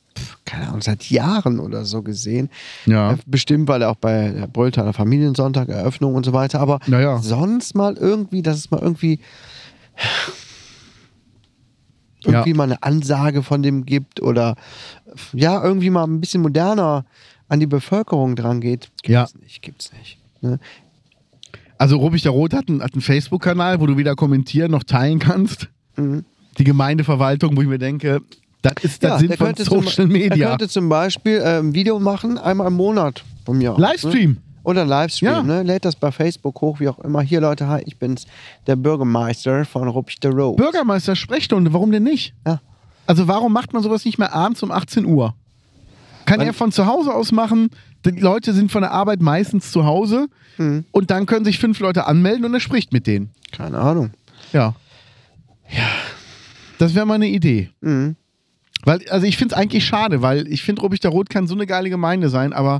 keine 0.45 0.67
Ahnung, 0.69 0.81
seit 0.81 1.07
Jahren 1.11 1.59
oder 1.59 1.85
so 1.85 2.01
gesehen. 2.01 2.49
Ja. 2.87 3.11
Äh, 3.13 3.17
Bestimmt, 3.27 3.67
weil 3.67 3.83
er 3.83 3.91
auch 3.91 3.95
bei 3.95 4.29
der 4.29 4.47
Brülltaler 4.47 4.93
Familiensonntag, 4.93 5.69
Eröffnung 5.69 6.15
und 6.15 6.25
so 6.25 6.33
weiter. 6.33 6.59
Aber 6.59 6.79
Naja. 6.87 7.19
sonst 7.19 7.75
mal 7.75 7.95
irgendwie, 7.95 8.41
dass 8.41 8.57
es 8.57 8.71
mal 8.71 8.81
irgendwie 8.81 9.19
irgendwie 12.23 12.51
Ja. 12.51 12.55
mal 12.55 12.63
eine 12.63 12.83
Ansage 12.83 13.43
von 13.43 13.61
dem 13.63 13.85
gibt 13.85 14.21
oder 14.21 14.55
ja, 15.33 15.63
irgendwie 15.63 15.89
mal 15.89 16.03
ein 16.03 16.19
bisschen 16.19 16.41
moderner 16.41 17.05
an 17.47 17.59
die 17.59 17.67
Bevölkerung 17.67 18.35
dran 18.35 18.61
geht. 18.61 18.89
Gibt's 19.01 19.09
Ja. 19.09 19.27
nicht, 19.41 19.61
gibt's 19.61 19.91
nicht. 19.93 20.17
Ne? 20.41 20.59
Also 21.77 21.97
Ruppichter 21.97 22.31
Rot 22.31 22.53
hat 22.53 22.67
einen, 22.69 22.81
einen 22.81 23.01
Facebook-Kanal, 23.01 23.79
wo 23.79 23.85
du 23.87 23.97
wieder 23.97 24.15
kommentieren, 24.15 24.71
noch 24.71 24.83
teilen 24.83 25.19
kannst. 25.19 25.69
Mhm. 25.95 26.25
Die 26.57 26.63
Gemeindeverwaltung, 26.65 27.55
wo 27.55 27.61
ich 27.61 27.67
mir 27.67 27.77
denke, 27.79 28.21
das 28.61 28.73
ist 28.83 29.03
das 29.03 29.19
Sinn 29.19 29.29
der 29.29 29.37
von 29.37 29.55
Social 29.55 29.89
zum, 29.89 30.09
Media. 30.09 30.35
Er 30.45 30.49
könnte 30.49 30.67
zum 30.67 30.89
Beispiel 30.89 31.37
äh, 31.37 31.59
ein 31.59 31.73
Video 31.73 31.99
machen, 31.99 32.37
einmal 32.37 32.67
im 32.67 32.73
Monat 32.73 33.23
von 33.45 33.57
mir. 33.57 33.75
Livestream. 33.77 34.31
Ne? 34.31 34.37
Oder 34.63 34.85
Livestream, 34.85 35.31
Ja. 35.31 35.43
ne? 35.43 35.63
Lädt 35.63 35.85
das 35.85 35.95
bei 35.95 36.11
Facebook 36.11 36.59
hoch, 36.61 36.79
wie 36.79 36.89
auch 36.89 36.99
immer. 36.99 37.21
Hier, 37.21 37.41
Leute, 37.41 37.67
hi, 37.67 37.81
ich 37.85 37.97
bin's, 37.97 38.25
der 38.67 38.75
Bürgermeister 38.75 39.65
von 39.65 39.87
Ruppichter 39.87 40.29
Road. 40.31 40.57
Bürgermeister 40.57 41.15
Sprechstunde, 41.15 41.71
warum 41.73 41.91
denn 41.91 42.03
nicht? 42.03 42.33
Ja. 42.45 42.61
Also 43.07 43.27
warum 43.27 43.53
macht 43.53 43.73
man 43.73 43.81
sowas 43.81 44.05
nicht 44.05 44.17
mehr 44.19 44.33
abends 44.33 44.61
um 44.61 44.71
18 44.71 45.05
Uhr? 45.05 45.33
Kann 46.25 46.41
er 46.41 46.53
von 46.53 46.71
zu 46.71 46.85
Hause 46.85 47.13
aus 47.13 47.31
machen. 47.31 47.69
Die 48.05 48.11
Leute 48.11 48.53
sind 48.53 48.71
von 48.71 48.81
der 48.83 48.91
Arbeit 48.91 49.21
meistens 49.21 49.71
zu 49.71 49.85
Hause 49.85 50.27
Mhm. 50.57 50.85
und 50.91 51.09
dann 51.09 51.25
können 51.25 51.43
sich 51.45 51.57
fünf 51.57 51.79
Leute 51.79 52.05
anmelden 52.05 52.45
und 52.45 52.53
er 52.53 52.59
spricht 52.59 52.93
mit 52.93 53.07
denen. 53.07 53.29
Keine 53.51 53.79
Ahnung. 53.79 54.11
Ja. 54.53 54.75
Ja. 55.71 55.87
Das 56.77 56.93
wäre 56.95 57.05
mal 57.05 57.15
eine 57.15 57.27
Idee. 57.27 57.69
Mhm. 57.81 58.15
Weil, 58.83 58.99
also 59.09 59.25
ich 59.25 59.37
finde 59.37 59.55
es 59.55 59.59
eigentlich 59.59 59.85
schade, 59.85 60.21
weil 60.21 60.47
ich 60.47 60.63
finde, 60.63 60.81
Ruppichter 60.81 61.09
Rot 61.09 61.29
kann 61.29 61.47
so 61.47 61.55
eine 61.55 61.65
geile 61.65 61.89
Gemeinde 61.89 62.29
sein, 62.29 62.53
aber 62.53 62.79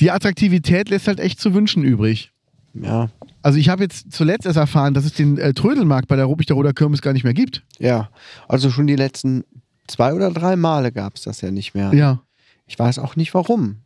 die 0.00 0.10
Attraktivität 0.10 0.88
lässt 0.88 1.06
halt 1.08 1.20
echt 1.20 1.40
zu 1.40 1.54
wünschen 1.54 1.82
übrig. 1.84 2.32
Ja. 2.74 3.08
Also 3.42 3.58
ich 3.58 3.68
habe 3.68 3.82
jetzt 3.82 4.12
zuletzt 4.12 4.46
erst 4.46 4.58
erfahren, 4.58 4.94
dass 4.94 5.04
es 5.04 5.12
den 5.14 5.38
äh, 5.38 5.52
Trödelmarkt 5.54 6.08
bei 6.08 6.16
der 6.16 6.26
Ruppichter 6.26 6.54
Roter 6.54 6.72
Kirmes 6.72 7.02
gar 7.02 7.12
nicht 7.12 7.24
mehr 7.24 7.34
gibt. 7.34 7.64
Ja. 7.78 8.10
Also 8.48 8.70
schon 8.70 8.86
die 8.86 8.96
letzten 8.96 9.44
zwei 9.86 10.12
oder 10.14 10.30
drei 10.30 10.56
Male 10.56 10.92
gab 10.92 11.16
es 11.16 11.22
das 11.22 11.40
ja 11.40 11.50
nicht 11.50 11.74
mehr. 11.74 11.92
Ja. 11.94 12.20
Ich 12.66 12.78
weiß 12.78 12.98
auch 13.00 13.16
nicht 13.16 13.34
warum. 13.34 13.76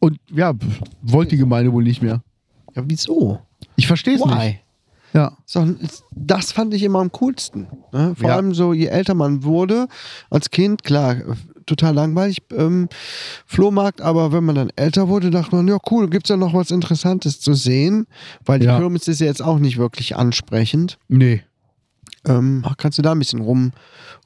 Und 0.00 0.18
ja, 0.30 0.52
pf, 0.52 0.80
wollte 1.02 1.30
die 1.30 1.36
Gemeinde 1.38 1.72
wohl 1.72 1.84
nicht 1.84 2.02
mehr. 2.02 2.22
Ja, 2.74 2.82
wieso? 2.86 3.40
Ich 3.76 3.86
verstehe 3.86 4.16
es 4.16 4.24
nicht. 4.24 4.60
Ja. 5.12 5.36
So, 5.46 5.76
das 6.10 6.50
fand 6.50 6.74
ich 6.74 6.82
immer 6.82 6.98
am 6.98 7.12
coolsten. 7.12 7.68
Ne? 7.92 8.14
Vor 8.18 8.30
Ja. 8.30 8.36
allem 8.36 8.52
so, 8.52 8.72
je 8.72 8.86
älter 8.86 9.14
man 9.14 9.44
wurde, 9.44 9.86
als 10.28 10.50
Kind, 10.50 10.82
klar, 10.82 11.16
total 11.66 11.94
langweilig, 11.94 12.42
ähm, 12.52 12.88
Flohmarkt, 13.46 14.00
aber 14.00 14.32
wenn 14.32 14.44
man 14.44 14.54
dann 14.54 14.70
älter 14.76 15.08
wurde, 15.08 15.30
dachte 15.30 15.56
man, 15.56 15.68
ja 15.68 15.78
cool, 15.90 16.08
gibt's 16.08 16.30
ja 16.30 16.36
noch 16.36 16.54
was 16.54 16.70
Interessantes 16.70 17.40
zu 17.40 17.54
sehen, 17.54 18.06
weil 18.44 18.58
die 18.60 18.66
Ja. 18.66 18.78
Kirmes 18.78 19.08
ist 19.08 19.20
ja 19.20 19.26
jetzt 19.26 19.42
auch 19.42 19.58
nicht 19.58 19.76
wirklich 19.78 20.16
ansprechend. 20.16 20.98
Nee. 21.08 21.42
Ähm, 22.26 22.64
kannst 22.78 22.98
du 22.98 23.02
da 23.02 23.12
ein 23.12 23.18
bisschen 23.18 23.40
rum, 23.40 23.72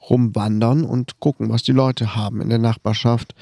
rumwandern 0.09 0.83
und 0.85 1.19
gucken, 1.19 1.49
was 1.49 1.63
die 1.63 1.73
Leute 1.73 2.15
haben 2.15 2.39
in 2.41 2.49
der 2.49 2.59
Nachbarschaft. 2.59 3.33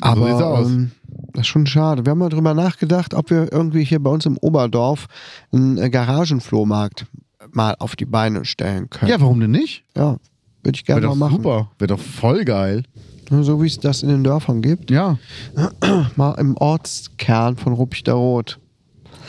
Aber 0.00 0.32
aus. 0.46 0.66
ähm, 0.66 0.92
das 1.32 1.42
ist 1.42 1.46
schon 1.48 1.66
schade. 1.66 2.04
Wir 2.06 2.10
haben 2.12 2.18
mal 2.18 2.28
drüber 2.30 2.54
nachgedacht, 2.54 3.14
ob 3.14 3.30
wir 3.30 3.52
irgendwie 3.52 3.84
hier 3.84 4.00
bei 4.02 4.10
uns 4.10 4.24
im 4.26 4.38
Oberdorf 4.38 5.06
einen 5.52 5.76
äh, 5.78 5.90
Garagenflohmarkt 5.90 7.06
mal 7.52 7.74
auf 7.78 7.96
die 7.96 8.04
Beine 8.06 8.44
stellen 8.44 8.88
können. 8.90 9.10
Ja, 9.10 9.20
warum 9.20 9.40
denn 9.40 9.50
nicht? 9.50 9.84
Ja, 9.96 10.16
würde 10.62 10.76
ich 10.76 10.84
gerne 10.84 11.06
mal 11.06 11.14
machen. 11.14 11.36
super. 11.36 11.70
Wäre 11.78 11.88
doch 11.88 12.00
voll 12.00 12.44
geil. 12.44 12.84
So 13.30 13.62
wie 13.62 13.66
es 13.68 13.78
das 13.78 14.02
in 14.02 14.08
den 14.08 14.24
Dörfern 14.24 14.60
gibt. 14.60 14.90
Ja, 14.90 15.18
Mal 16.16 16.32
im 16.34 16.56
Ortskern 16.56 17.56
von 17.56 17.72
Ruppichter 17.74 18.14
Rot. 18.14 18.58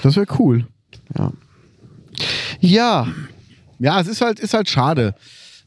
das 0.02 0.16
wäre 0.16 0.26
cool. 0.40 0.66
Ja. 1.18 1.32
Ja, 2.60 3.08
Ja, 3.80 4.00
es 4.00 4.08
ist 4.08 4.22
halt, 4.22 4.40
ist 4.40 4.54
halt 4.54 4.70
schade. 4.70 5.16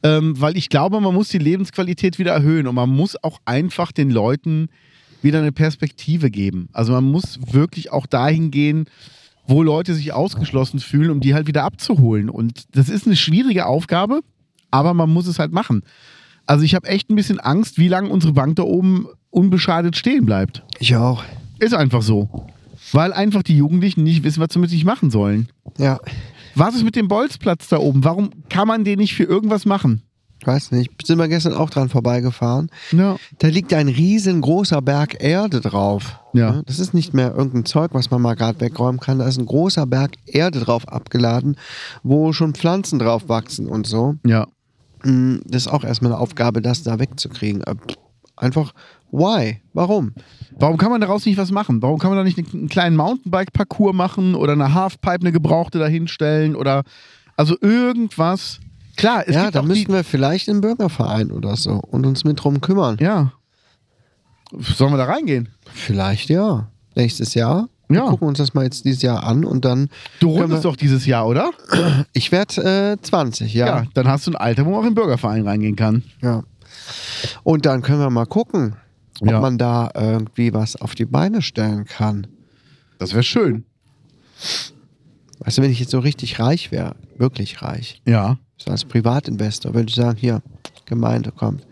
Ähm, 0.03 0.39
weil 0.41 0.57
ich 0.57 0.69
glaube, 0.69 1.01
man 1.01 1.15
muss 1.15 1.29
die 1.29 1.39
Lebensqualität 1.39 2.19
wieder 2.19 2.33
erhöhen 2.33 2.67
und 2.67 2.75
man 2.75 2.91
muss 2.91 3.17
auch 3.23 3.39
einfach 3.45 3.91
den 3.91 4.11
Leuten 4.11 4.69
wieder 5.23 5.39
eine 5.39 5.53
Perspektive 5.53 6.31
geben. 6.31 6.69
Also 6.73 6.93
man 6.93 7.05
muss 7.05 7.39
wirklich 7.53 7.91
auch 7.91 8.07
dahin 8.07 8.51
gehen, 8.51 8.85
wo 9.47 9.63
Leute 9.63 9.95
sich 9.95 10.13
ausgeschlossen 10.13 10.81
fühlen, 10.81 11.11
um 11.11 11.21
die 11.21 11.35
halt 11.35 11.47
wieder 11.47 11.65
abzuholen. 11.65 12.29
Und 12.29 12.65
das 12.77 12.89
ist 12.89 13.07
eine 13.07 13.17
schwierige 13.17 13.67
Aufgabe, 13.67 14.21
aber 14.75 14.93
man 14.93 15.09
muss 15.09 15.29
es 15.29 15.39
halt 15.39 15.53
machen. 15.53 15.85
Also 16.47 16.65
ich 16.65 16.75
habe 16.75 16.89
echt 16.89 17.09
ein 17.09 17.15
bisschen 17.15 17.39
Angst, 17.39 17.79
wie 17.79 17.89
lange 17.89 18.09
unsere 18.11 18.33
Bank 18.33 18.57
da 18.57 18.65
oben 18.65 19.07
unbeschadet 19.31 19.97
stehen 19.97 20.27
bleibt. 20.27 20.63
ich 20.81 20.97
auch. 20.97 21.23
Ist 21.61 21.75
einfach 21.75 22.03
so. 22.03 22.29
Weil 22.93 23.13
einfach 23.13 23.45
die 23.45 23.57
Jugendlichen 23.57 24.03
nicht 24.03 24.25
wissen, 24.25 24.41
was 24.43 24.49
sie 24.53 24.59
mit 24.59 24.71
sich 24.71 24.85
machen 24.85 25.11
sollen. 25.11 25.49
Ja, 25.79 26.01
Was 26.57 26.75
ist 26.75 26.85
mit 26.85 26.97
dem 26.97 27.09
Bolzplatz 27.09 27.69
da 27.69 27.79
oben? 27.79 28.05
Warum 28.05 28.31
kann 28.51 28.69
man 28.69 28.85
den 28.85 28.99
nicht 28.99 29.15
für 29.15 29.25
irgendwas 29.25 29.65
machen? 29.65 30.03
ich 30.41 30.47
weiß 30.47 30.73
nicht. 30.73 30.91
Sind 31.07 31.19
wir 31.19 31.29
gestern 31.29 31.55
auch 31.55 31.71
dran 31.71 31.89
vorbeigefahren. 31.89 32.71
Ja. 32.93 33.17
Da 33.39 33.49
liegt 33.49 33.73
ein 33.73 33.89
riesengroßer 33.89 34.83
Berg 34.83 35.23
Erde 35.23 35.63
drauf. 35.63 36.21
Ja. 36.35 36.61
Das 36.67 36.79
ist 36.79 36.93
nicht 36.93 37.15
mehr 37.15 37.35
irgendein 37.35 37.65
Zeug, 37.65 37.93
was 37.95 38.11
man 38.11 38.21
mal 38.21 38.35
gerade 38.35 38.61
wegräumen 38.61 39.01
kann. 39.01 39.21
Da 39.21 39.27
ist 39.27 39.39
ein 39.39 39.47
großer 39.47 39.87
Berg 39.87 40.13
Erde 40.27 40.61
drauf 40.61 40.87
abgeladen, 40.87 41.57
wo 42.03 42.35
schon 42.35 42.53
Pflanzen 42.55 42.99
drauf 42.99 43.31
wachsen 43.31 43.67
und 43.67 43.87
so. 43.87 44.17
Ja. 44.27 44.47
Mm, 45.05 45.37
Das 45.47 45.67
ist 45.67 45.69
auch 45.73 45.85
erstmal 45.85 46.13
eine 46.13 46.21
Aufgabe, 46.21 46.63
das 46.63 46.83
da 46.83 46.99
wegzukriegen. 46.99 47.63
Äh, 47.63 47.75
Einfach, 48.37 48.73
why? 49.13 49.61
Warum? 49.75 50.13
Warum 50.59 50.77
kann 50.77 50.91
man 50.91 51.01
daraus 51.01 51.25
nicht 51.25 51.39
was 51.39 51.53
machen? 51.53 51.81
Warum 51.83 51.99
kann 51.99 52.11
man 52.11 52.19
da 52.19 52.25
nicht 52.25 52.39
einen, 52.39 52.49
einen 52.53 52.69
kleinen 52.69 52.97
Mountainbike-Parcours 52.97 53.95
machen 53.95 54.35
oder 54.35 54.53
eine 54.55 54.75
Halfpipe, 54.75 55.21
eine 55.21 55.33
gebrauchte 55.33 55.79
dahinstellen 55.79 56.57
oder 56.57 56.83
also 57.37 57.57
irgendwas? 57.61 58.59
Klar, 58.97 59.25
es 59.27 59.35
ja, 59.35 59.51
da 59.51 59.63
müssten 59.63 59.93
wir 59.93 60.05
vielleicht 60.05 60.49
in 60.49 60.55
einen 60.55 60.61
Bürgerverein 60.63 61.31
oder 61.31 61.57
so 61.57 61.75
und 61.75 62.07
uns 62.07 62.25
mit 62.25 62.43
drum 62.43 62.61
kümmern. 62.61 62.97
Ja. 63.01 63.33
Sollen 64.59 64.93
wir 64.93 64.99
da 64.99 65.05
reingehen? 65.05 65.49
Vielleicht 65.73 66.29
ja. 66.29 66.69
Nächstes 66.95 67.35
Jahr. 67.35 67.69
Wir 67.95 68.01
Ja. 68.05 68.09
gucken 68.11 68.29
uns 68.29 68.39
das 68.39 68.55
mal 68.55 68.65
jetzt 68.65 68.85
dieses 68.85 69.03
Jahr 69.03 69.25
an 69.25 69.45
und 69.45 69.65
dann. 69.65 69.89
Du 70.21 70.31
rundest 70.31 70.65
doch 70.65 70.77
dieses 70.77 71.07
Jahr, 71.07 71.27
oder? 71.27 71.51
Ich 72.13 72.31
werde 72.33 72.93
äh, 72.99 73.03
20, 73.03 73.53
ja. 73.55 73.67
Ja. 73.67 73.85
Dann 73.95 74.07
hast 74.09 74.27
du 74.27 74.33
ein 74.33 74.37
Alter, 74.37 74.65
wo 74.67 74.71
man 74.71 74.79
auch 74.81 74.83
in 74.85 74.91
den 74.91 74.95
Bürgerverein 74.95 75.47
reingehen 75.47 75.77
kann. 75.77 76.03
ja. 76.23 76.43
Und 77.45 77.67
dann 77.67 77.83
können 77.83 78.01
wir 78.01 78.11
mal 78.11 78.27
gucken, 78.27 78.77
ob 79.21 79.29
Ja. 79.31 79.41
man 79.41 79.59
da 79.59 79.91
irgendwie 79.95 80.53
was 80.53 80.77
auf 80.77 80.95
die 80.95 81.05
Beine 81.07 81.41
stellen 81.41 81.85
kann. 81.87 82.27
Das 82.99 83.13
wäre 83.15 83.23
schön. 83.23 83.65
Weißt 85.41 85.59
du, 85.59 85.63
wenn 85.63 85.71
ich 85.71 85.81
jetzt 85.81 85.91
so 85.91 85.99
richtig 85.99 86.39
reich 86.39 86.73
wäre, 86.73 86.95
wirklich 87.17 87.63
reich, 87.63 88.01
Ja. 88.07 88.39
so 88.57 88.71
als 88.71 88.85
Privatinvestor, 88.85 89.75
würde 89.75 89.89
ich 89.89 89.95
sagen, 89.95 90.17
hier, 90.19 90.43
Gemeinde 90.87 91.33
kommt. 91.33 91.67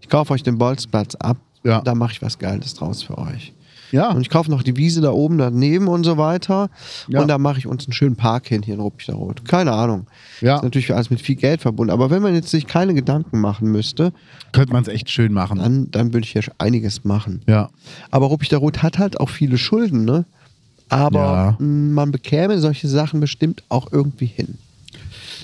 Ich 0.00 0.08
kaufe 0.08 0.32
euch 0.32 0.42
den 0.42 0.58
Bolzplatz 0.58 1.14
ab, 1.16 1.36
Ja. 1.62 1.80
da 1.82 1.94
mache 1.94 2.12
ich 2.12 2.22
was 2.22 2.38
Geiles 2.38 2.74
draus 2.74 3.02
für 3.02 3.16
euch. 3.18 3.52
Ja. 3.92 4.10
Und 4.10 4.20
ich 4.22 4.30
kaufe 4.30 4.50
noch 4.50 4.62
die 4.62 4.76
Wiese 4.76 5.00
da 5.00 5.10
oben 5.10 5.38
daneben 5.38 5.88
und 5.88 6.04
so 6.04 6.16
weiter. 6.16 6.70
Ja. 7.08 7.20
Und 7.20 7.28
da 7.28 7.38
mache 7.38 7.58
ich 7.58 7.66
uns 7.66 7.86
einen 7.86 7.92
schönen 7.92 8.16
Park 8.16 8.46
hin 8.48 8.62
hier 8.62 8.74
in 8.74 8.80
Ruppichterrot. 8.80 9.44
Keine 9.46 9.72
Ahnung. 9.72 10.06
Ja. 10.40 10.56
Ist 10.56 10.62
natürlich 10.62 10.94
alles 10.94 11.10
mit 11.10 11.20
viel 11.20 11.36
Geld 11.36 11.60
verbunden. 11.60 11.92
Aber 11.92 12.10
wenn 12.10 12.22
man 12.22 12.34
jetzt 12.34 12.50
sich 12.50 12.66
keine 12.66 12.94
Gedanken 12.94 13.40
machen 13.40 13.70
müsste, 13.70 14.12
Könnte 14.52 14.72
man 14.72 14.82
es 14.82 14.88
echt 14.88 15.10
schön 15.10 15.32
machen. 15.32 15.58
dann, 15.58 15.90
dann 15.90 16.12
würde 16.12 16.24
ich 16.24 16.32
hier 16.32 16.42
einiges 16.58 17.04
machen. 17.04 17.42
Ja. 17.46 17.70
Aber 18.10 18.26
Ruppichterrot 18.26 18.82
hat 18.82 18.98
halt 18.98 19.18
auch 19.20 19.28
viele 19.28 19.58
Schulden, 19.58 20.04
ne? 20.04 20.24
Aber 20.88 21.56
Ja. 21.58 21.64
man 21.64 22.10
bekäme 22.10 22.58
solche 22.58 22.88
Sachen 22.88 23.20
bestimmt 23.20 23.62
auch 23.68 23.92
irgendwie 23.92 24.26
hin. 24.26 24.58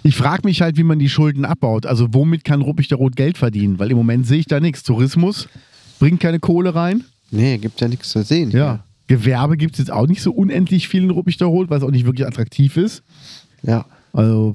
Ich 0.02 0.16
frage 0.16 0.42
mich 0.44 0.60
halt, 0.62 0.76
wie 0.76 0.82
man 0.82 0.98
die 0.98 1.08
Schulden 1.08 1.44
abbaut. 1.44 1.86
Also 1.86 2.08
womit 2.12 2.44
kann 2.44 2.62
Rot 2.62 3.16
Geld 3.16 3.38
verdienen? 3.38 3.78
Weil 3.78 3.90
im 3.90 3.96
Moment 3.96 4.26
sehe 4.26 4.38
ich 4.38 4.46
da 4.46 4.60
nichts. 4.60 4.82
Tourismus 4.82 5.48
bringt 5.98 6.20
keine 6.20 6.38
Kohle 6.38 6.74
rein. 6.74 7.04
Nee, 7.30 7.58
gibt 7.58 7.80
ja 7.80 7.88
nichts 7.88 8.10
zu 8.10 8.22
sehen. 8.22 8.50
Ja. 8.50 8.84
Gewerbe 9.06 9.56
gibt 9.56 9.74
es 9.74 9.78
jetzt 9.78 9.90
auch 9.90 10.06
nicht 10.06 10.22
so 10.22 10.32
unendlich 10.32 10.88
viel 10.88 11.04
in 11.04 11.10
Rot, 11.10 11.70
weil 11.70 11.78
es 11.78 11.84
auch 11.84 11.90
nicht 11.90 12.06
wirklich 12.06 12.26
attraktiv 12.26 12.76
ist. 12.76 13.02
Ja. 13.62 13.86
Also, 14.16 14.54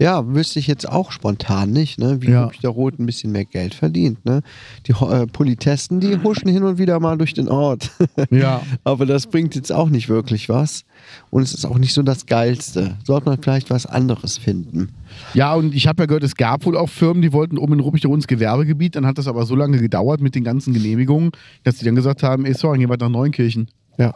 Ja, 0.00 0.26
wüsste 0.26 0.58
ich 0.58 0.66
jetzt 0.66 0.88
auch 0.88 1.12
spontan 1.12 1.70
nicht, 1.70 1.98
ne? 2.00 2.20
wie 2.20 2.30
Ja. 2.30 2.44
Ruppichterrot 2.44 2.98
ein 2.98 3.06
bisschen 3.06 3.30
mehr 3.30 3.44
Geld 3.44 3.74
verdient. 3.74 4.24
Ne? 4.24 4.42
Die 4.86 4.92
äh, 4.92 5.26
Politessen, 5.26 6.00
die 6.00 6.20
huschen 6.22 6.48
hin 6.48 6.64
und 6.64 6.78
wieder 6.78 6.98
mal 6.98 7.16
durch 7.16 7.32
den 7.32 7.48
Ort. 7.48 7.92
ja. 8.30 8.60
Aber 8.82 9.06
das 9.06 9.28
bringt 9.28 9.54
jetzt 9.54 9.72
auch 9.72 9.88
nicht 9.88 10.08
wirklich 10.08 10.48
was. 10.48 10.84
Und 11.30 11.42
es 11.42 11.54
ist 11.54 11.64
auch 11.64 11.78
nicht 11.78 11.94
so 11.94 12.02
das 12.02 12.26
Geilste. 12.26 12.96
Sollte 13.04 13.28
man 13.28 13.40
vielleicht 13.40 13.70
was 13.70 13.86
anderes 13.86 14.36
finden. 14.36 14.88
Ja, 15.32 15.54
und 15.54 15.74
ich 15.74 15.86
habe 15.86 16.02
ja 16.02 16.06
gehört, 16.06 16.24
es 16.24 16.34
gab 16.34 16.66
wohl 16.66 16.76
auch 16.76 16.88
Firmen, 16.88 17.22
die 17.22 17.32
wollten 17.32 17.56
oben 17.56 17.74
in 17.74 17.80
Ruppig 17.80 18.00
der 18.00 18.08
Rot 18.08 18.18
ins 18.18 18.26
Gewerbegebiet. 18.26 18.96
Dann 18.96 19.06
hat 19.06 19.18
das 19.18 19.28
aber 19.28 19.46
so 19.46 19.54
lange 19.54 19.78
gedauert 19.78 20.20
mit 20.20 20.34
den 20.34 20.42
ganzen 20.42 20.74
Genehmigungen, 20.74 21.30
dass 21.62 21.76
die 21.76 21.84
dann 21.84 21.94
gesagt 21.94 22.24
haben, 22.24 22.44
ey, 22.44 22.54
sorry, 22.54 22.78
gehen 22.78 22.90
wir 22.90 22.96
nach 22.96 23.08
Neunkirchen. 23.08 23.68
Ja. 23.96 24.14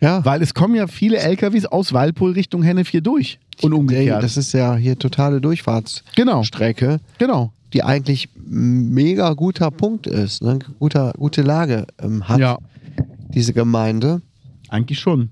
Ja. 0.00 0.24
Weil 0.24 0.42
es 0.42 0.52
kommen 0.54 0.74
ja 0.74 0.86
viele 0.86 1.18
LKWs 1.18 1.64
aus 1.66 1.92
Walpol 1.92 2.32
Richtung 2.32 2.62
Hennef 2.62 2.88
hier 2.88 3.00
durch. 3.00 3.38
Und 3.62 3.72
umgekehrt. 3.72 4.22
das 4.22 4.36
ist 4.36 4.52
ja 4.52 4.74
hier 4.76 4.98
totale 4.98 5.40
Durchfahrtsstrecke, 5.40 6.86
genau. 6.86 7.00
Genau. 7.18 7.52
die 7.72 7.82
eigentlich 7.82 8.28
ein 8.36 8.90
mega 8.90 9.32
guter 9.34 9.70
Punkt 9.70 10.06
ist. 10.06 10.42
Ne? 10.42 10.58
Guter, 10.78 11.12
gute 11.18 11.42
Lage 11.42 11.86
ähm, 12.00 12.28
hat 12.28 12.38
Ja, 12.40 12.58
diese 13.28 13.52
Gemeinde. 13.52 14.22
eigentlich 14.68 15.00
schon. 15.00 15.30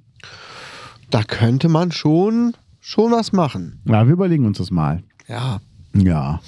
Da 1.11 1.23
könnte 1.23 1.68
man 1.68 1.93
schon, 1.93 2.55
schon 2.81 3.12
was 3.12 3.33
machen. 3.33 3.81
Ja, 3.87 4.07
wir 4.07 4.12
überlegen 4.14 4.45
uns 4.47 4.59
das 4.59 4.70
mal. 4.70 5.03
Ja. 5.29 5.61
Ja. 5.95 6.41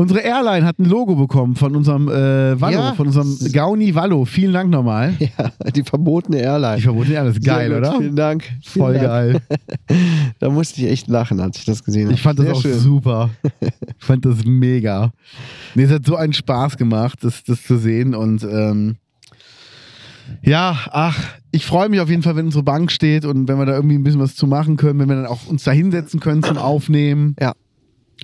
Unsere 0.00 0.20
Airline 0.20 0.64
hat 0.64 0.78
ein 0.78 0.86
Logo 0.86 1.14
bekommen 1.14 1.56
von 1.56 1.76
unserem 1.76 2.08
äh, 2.08 2.58
Wallo, 2.58 2.78
Ja. 2.78 2.94
von 2.94 3.06
unserem 3.08 3.36
Gauni 3.52 3.94
Wallo. 3.94 4.24
Vielen 4.24 4.54
Dank 4.54 4.70
nochmal. 4.70 5.14
Ja, 5.20 5.70
die 5.72 5.82
verbotene 5.82 6.38
Airline. 6.40 6.80
Vermute, 6.80 7.12
ja, 7.12 7.22
das 7.24 7.36
ist 7.36 7.44
geil, 7.44 7.68
gut, 7.68 7.78
oder? 7.78 7.96
Vielen 7.98 8.16
Dank. 8.16 8.44
Vielen 8.64 8.84
Voll 8.84 8.94
Dank. 8.94 9.04
geil. 9.06 9.40
Da 10.38 10.48
musste 10.48 10.80
ich 10.80 10.88
echt 10.90 11.08
lachen, 11.08 11.38
als 11.38 11.58
ich 11.58 11.66
das 11.66 11.84
gesehen 11.84 12.04
habe. 12.06 12.14
Ich 12.14 12.22
fand 12.22 12.38
das 12.38 12.46
Sehr 12.46 12.54
auch 12.54 12.62
schön. 12.62 12.78
super. 12.78 13.30
Ich 13.60 14.06
fand 14.06 14.24
das 14.24 14.44
mega. 14.46 15.12
Nee, 15.74 15.82
es 15.82 15.90
hat 15.90 16.06
so 16.06 16.16
einen 16.16 16.32
Spaß 16.32 16.78
gemacht, 16.78 17.18
das, 17.20 17.44
das 17.44 17.62
zu 17.62 17.76
sehen. 17.76 18.14
Und 18.14 18.42
ähm, 18.44 18.96
ja, 20.42 20.78
ach, 20.90 21.18
ich 21.50 21.66
freue 21.66 21.90
mich 21.90 22.00
auf 22.00 22.08
jeden 22.08 22.22
Fall, 22.22 22.36
wenn 22.36 22.46
unsere 22.46 22.64
Bank 22.64 22.90
steht 22.90 23.26
und 23.26 23.46
wenn 23.48 23.58
wir 23.58 23.66
da 23.66 23.74
irgendwie 23.74 23.96
ein 23.96 24.02
bisschen 24.02 24.20
was 24.20 24.34
zu 24.34 24.46
machen 24.46 24.78
können, 24.78 24.98
wenn 24.98 25.08
wir 25.10 25.16
dann 25.16 25.26
auch 25.26 25.46
uns 25.48 25.64
da 25.64 25.72
hinsetzen 25.72 26.20
können 26.20 26.42
zum 26.42 26.56
Aufnehmen. 26.56 27.36
Ja. 27.38 27.52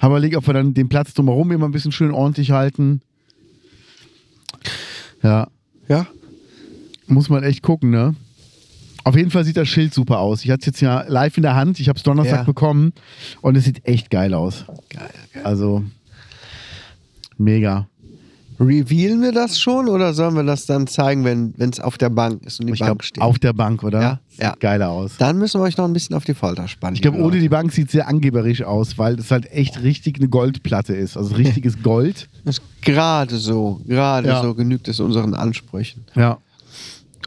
Haben 0.00 0.12
wir 0.12 0.16
überlegt, 0.18 0.36
ob 0.36 0.46
wir 0.46 0.54
dann 0.54 0.74
den 0.74 0.88
Platz 0.88 1.14
drumherum 1.14 1.50
immer 1.52 1.66
ein 1.66 1.72
bisschen 1.72 1.92
schön 1.92 2.10
ordentlich 2.10 2.50
halten. 2.50 3.00
Ja, 5.22 5.48
Ja, 5.88 6.06
muss 7.06 7.28
man 7.28 7.42
echt 7.44 7.62
gucken, 7.62 7.90
ne? 7.90 8.14
Auf 9.04 9.16
jeden 9.16 9.30
Fall 9.30 9.44
sieht 9.44 9.56
das 9.56 9.68
Schild 9.68 9.94
super 9.94 10.18
aus. 10.18 10.44
Ich 10.44 10.50
hatte 10.50 10.60
es 10.60 10.66
jetzt 10.66 10.80
ja 10.80 11.02
live 11.06 11.36
in 11.36 11.44
der 11.44 11.54
Hand. 11.54 11.78
Ich 11.78 11.88
habe 11.88 11.96
es 11.96 12.02
Donnerstag 12.02 12.38
Ja. 12.40 12.42
bekommen 12.42 12.92
und 13.40 13.56
es 13.56 13.64
sieht 13.64 13.86
echt 13.86 14.10
geil 14.10 14.34
aus. 14.34 14.64
geil. 14.88 15.08
geil. 15.32 15.44
Also 15.44 15.84
mega. 17.38 17.88
Revealen 18.58 19.20
wir 19.22 19.32
das 19.32 19.60
schon 19.60 19.88
oder 19.88 20.14
sollen 20.14 20.34
wir 20.34 20.42
das 20.42 20.66
dann 20.66 20.86
zeigen, 20.86 21.24
wenn 21.24 21.54
es 21.58 21.78
auf 21.80 21.98
der 21.98 22.08
Bank 22.10 22.44
ist 22.46 22.58
und 22.60 22.66
die 22.68 22.72
Ich 22.72 22.78
Bank 22.80 22.88
glaube, 22.88 23.02
steht? 23.04 23.22
auf 23.22 23.38
der 23.38 23.52
Bank, 23.52 23.82
oder? 23.82 24.00
Ja, 24.00 24.20
Sieht 24.28 24.40
ja. 24.40 24.54
geiler 24.58 24.90
aus. 24.90 25.12
Dann 25.18 25.38
müssen 25.38 25.60
wir 25.60 25.64
euch 25.64 25.76
noch 25.76 25.84
ein 25.84 25.92
bisschen 25.92 26.16
auf 26.16 26.24
die 26.24 26.34
Folter 26.34 26.66
spannen. 26.68 26.94
Ich 26.96 27.02
glaube, 27.02 27.18
ohne 27.18 27.38
die. 27.38 27.48
Bank 27.48 27.72
sieht 27.72 27.86
es 27.86 27.92
sehr 27.92 28.08
angeberisch 28.08 28.62
aus, 28.62 28.96
weil 28.98 29.18
es 29.18 29.30
halt 29.30 29.50
echt 29.52 29.82
richtig 29.82 30.16
eine 30.18 30.28
Goldplatte 30.28 30.94
ist. 30.94 31.16
Also 31.16 31.34
richtiges 31.34 31.80
Gold. 31.82 32.28
Ist 32.44 32.62
gerade 32.82 33.36
so, 33.36 33.80
gerade 33.86 34.28
Ja. 34.28 34.42
so 34.42 34.54
genügt 34.54 34.88
es 34.88 35.00
unseren 35.00 35.34
Ansprüchen. 35.34 36.04
Ja. 36.14 36.38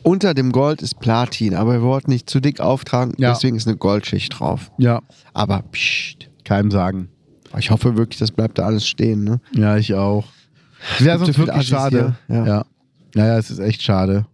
Unter 0.01 0.33
dem 0.33 0.51
Gold 0.51 0.81
ist 0.81 0.99
Platin, 0.99 1.53
aber 1.55 1.73
wir 1.73 1.81
wollten 1.81 2.09
nicht 2.11 2.29
zu 2.29 2.39
dick 2.39 2.59
auftragen, 2.61 3.13
Ja. 3.17 3.33
deswegen 3.33 3.55
ist 3.57 3.67
eine 3.67 3.75
Goldschicht 3.77 4.39
drauf. 4.39 4.71
Ja. 4.77 5.01
Aber 5.33 5.61
pssst. 5.71 6.29
Keinem 6.45 6.71
sagen. 6.71 7.09
Ich 7.57 7.69
hoffe 7.69 7.97
wirklich, 7.97 8.17
das 8.19 8.31
bleibt 8.31 8.57
da 8.57 8.65
alles 8.65 8.87
stehen. 8.87 9.23
Ne? 9.23 9.41
Ja, 9.53 9.75
ich 9.77 9.93
auch. 9.93 10.25
Wäre 10.99 11.19
sonst 11.19 11.37
wirklich 11.37 11.55
Assis 11.57 11.69
schade. 11.69 12.15
ja. 12.27 12.45
ja. 12.45 12.65
Naja, 13.15 13.37
es 13.37 13.49
ist 13.49 13.59
echt 13.59 13.81
schade. 13.81 14.25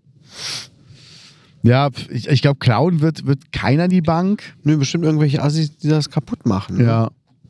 Ja, 1.63 1.89
ich, 2.09 2.27
ich 2.27 2.41
glaube, 2.41 2.59
klauen 2.59 3.01
wird, 3.01 3.25
wird 3.25 3.51
keiner 3.51 3.87
die 3.87 4.01
Bank. 4.01 4.43
Nö, 4.63 4.77
bestimmt 4.77 5.03
irgendwelche 5.05 5.41
Assis, 5.41 5.77
die 5.77 5.87
das 5.87 6.09
kaputt 6.09 6.45
machen. 6.45 6.77
ne? 6.77 6.83
Ja. 6.83 7.09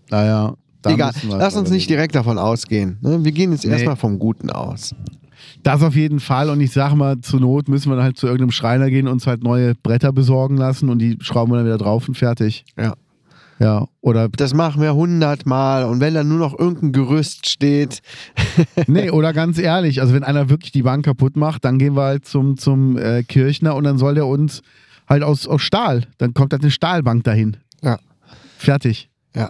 Naja. 0.09 0.53
Egal, 0.87 1.13
lass 1.29 1.55
uns 1.55 1.71
nicht 1.71 1.89
direkt 1.89 2.13
davon 2.13 2.37
ausgehen. 2.37 2.97
Ne? 3.01 3.23
Wir 3.23 3.31
gehen 3.31 3.51
jetzt 3.51 3.65
Nee. 3.65 3.71
erstmal 3.71 3.95
vom 3.95 4.19
Guten 4.19 4.51
aus. 4.51 4.93
Das 5.63 5.81
auf 5.81 5.95
jeden 5.95 6.19
Fall. 6.19 6.51
Und 6.51 6.61
ich 6.61 6.71
sage 6.71 6.95
mal, 6.95 7.19
zur 7.21 7.39
Not 7.39 7.67
müssen 7.67 7.89
wir 7.91 7.95
dann 7.95 8.05
halt 8.05 8.17
zu 8.17 8.27
irgendeinem 8.27 8.51
Schreiner 8.51 8.91
gehen 8.91 9.07
und 9.07 9.13
uns 9.13 9.25
halt 9.25 9.43
neue 9.43 9.73
Bretter 9.73 10.13
besorgen 10.13 10.57
lassen 10.57 10.89
und 10.89 10.99
die 10.99 11.17
schrauben 11.21 11.51
wir 11.51 11.57
dann 11.57 11.65
wieder 11.65 11.79
drauf 11.79 12.07
und 12.07 12.13
fertig. 12.15 12.65
Ja. 12.77 12.93
Ja. 13.59 13.87
Oder, 14.01 14.27
Das 14.29 14.53
machen 14.53 14.81
wir 14.81 14.95
hundertmal 14.95 15.85
und 15.85 15.99
wenn 16.01 16.13
dann 16.13 16.27
nur 16.27 16.39
noch 16.39 16.57
irgendein 16.57 16.91
Gerüst 16.91 17.49
steht, 17.49 18.01
nee, 18.87 19.09
oder 19.09 19.31
ganz 19.33 19.57
ehrlich, 19.57 20.01
also 20.01 20.13
wenn 20.13 20.23
einer 20.23 20.49
wirklich 20.49 20.71
die 20.71 20.83
Bank 20.83 21.05
kaputt 21.05 21.37
macht, 21.37 21.63
dann 21.63 21.79
gehen 21.79 21.95
wir 21.95 22.03
halt 22.03 22.25
zum, 22.25 22.57
zum 22.57 22.97
äh, 22.97 23.23
Kirchner 23.23 23.75
und 23.75 23.85
dann 23.85 23.97
soll 23.97 24.15
der 24.15 24.27
uns 24.27 24.61
halt 25.07 25.23
aus, 25.23 25.47
aus 25.47 25.61
Stahl, 25.61 26.03
dann 26.17 26.33
kommt 26.33 26.51
halt 26.51 26.63
eine 26.63 26.71
Stahlbank 26.71 27.23
dahin. 27.23 27.57
ja, 27.81 27.97
Fertig. 28.57 29.09
ja. 29.35 29.49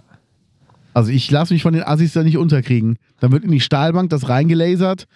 Also 0.94 1.10
ich 1.10 1.30
lasse 1.30 1.52
mich 1.52 1.62
von 1.62 1.74
den 1.74 1.82
Assis 1.82 2.14
da 2.14 2.22
nicht 2.22 2.38
unterkriegen. 2.38 2.96
Dann 3.20 3.30
wird 3.30 3.44
in 3.44 3.50
die 3.50 3.60
Stahlbank 3.60 4.08
das 4.08 4.30
reingelasert. 4.30 5.06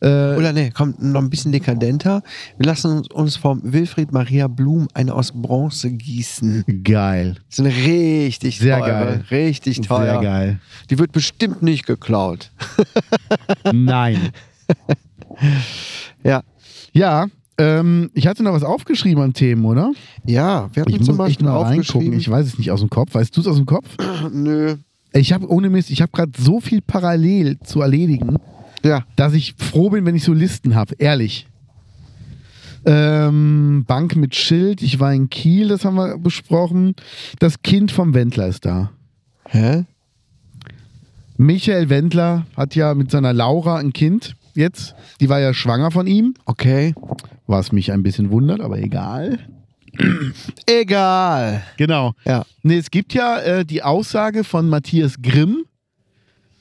Äh, 0.00 0.36
Oder 0.36 0.52
nee, 0.52 0.70
kommt 0.70 1.02
noch 1.02 1.20
ein 1.20 1.30
bisschen 1.30 1.52
dekadenter. 1.52 2.22
Wir 2.56 2.66
lassen 2.66 2.98
uns, 2.98 3.08
uns 3.08 3.36
vom 3.36 3.60
Wilfried 3.64 4.12
Maria 4.12 4.46
Blum 4.48 4.88
eine 4.94 5.14
aus 5.14 5.32
Bronze 5.32 5.90
gießen. 5.90 6.64
geil. 6.84 7.36
Das 7.48 7.56
sind 7.56 7.66
richtig 7.66 8.58
Sehr 8.58 8.78
teure, 8.78 8.90
geil. 8.90 9.24
Richtig 9.30 9.80
teuer. 9.80 10.20
Sehr 10.20 10.22
geil. 10.22 10.60
Die 10.90 10.98
wird 10.98 11.12
bestimmt 11.12 11.62
nicht 11.62 11.86
geklaut. 11.86 12.50
Nein. 13.72 14.30
Ja. 16.22 16.42
Ja, 16.92 17.26
ähm, 17.58 18.10
ich 18.14 18.26
hatte 18.26 18.44
noch 18.44 18.52
was 18.52 18.62
aufgeschrieben 18.62 19.22
an 19.22 19.32
Themen, 19.34 19.64
oder? 19.64 19.92
Ja, 20.24 20.70
wir 20.72 20.82
hatten 20.82 20.92
Ich 20.92 21.02
zum 21.02 21.16
muss 21.16 21.26
echt 21.28 21.38
Beispiel 21.40 21.46
mal 21.46 21.62
reingucken. 21.62 22.12
Ich 22.12 22.30
weiß 22.30 22.46
es 22.46 22.58
nicht 22.58 22.70
aus 22.70 22.80
dem 22.80 22.88
Kopf. 22.88 23.14
Weißt 23.14 23.36
du 23.36 23.40
es 23.40 23.46
aus 23.48 23.56
dem 23.56 23.66
Kopf? 23.66 23.88
Nö. 24.32 24.76
Ich 25.12 25.32
habe 25.32 25.50
ohne 25.50 25.68
Mist, 25.68 25.90
ich 25.90 26.00
habe 26.02 26.12
gerade 26.12 26.32
so 26.38 26.60
viel 26.60 26.80
parallel 26.80 27.58
zu 27.60 27.80
erledigen, 27.80 28.36
Ja. 28.84 29.04
dass 29.16 29.34
ich 29.34 29.54
froh 29.58 29.90
bin, 29.90 30.06
wenn 30.06 30.14
ich 30.14 30.24
so 30.24 30.32
Listen 30.32 30.74
habe. 30.74 30.94
Ehrlich. 30.98 31.46
Ähm, 32.84 33.84
Bank 33.86 34.16
mit 34.16 34.34
Schild. 34.34 34.82
Ich 34.82 35.00
war 35.00 35.12
in 35.12 35.28
Kiel, 35.30 35.68
das 35.68 35.84
haben 35.84 35.96
wir 35.96 36.16
besprochen. 36.18 36.94
Das 37.38 37.62
Kind 37.62 37.90
vom 37.90 38.14
Wendler 38.14 38.46
ist 38.46 38.64
da. 38.64 38.90
Hä? 39.48 39.84
Michael 41.36 41.88
Wendler 41.88 42.46
hat 42.56 42.74
ja 42.74 42.94
mit 42.94 43.10
seiner 43.10 43.32
Laura 43.32 43.76
ein 43.76 43.92
Kind 43.92 44.36
jetzt. 44.54 44.94
Die 45.20 45.28
war 45.28 45.40
ja 45.40 45.54
schwanger 45.54 45.90
von 45.90 46.06
ihm. 46.06 46.34
Okay. 46.46 46.94
Was 47.46 47.72
mich 47.72 47.92
ein 47.92 48.02
bisschen 48.02 48.30
wundert, 48.30 48.60
aber 48.60 48.78
egal. 48.78 49.38
Egal. 50.66 51.62
Genau. 51.76 52.14
Ja. 52.24 52.44
Nee, 52.62 52.76
es 52.76 52.90
gibt 52.90 53.14
ja 53.14 53.38
äh, 53.38 53.64
die 53.64 53.82
Aussage 53.82 54.44
von 54.44 54.68
Matthias 54.68 55.22
Grimm, 55.22 55.64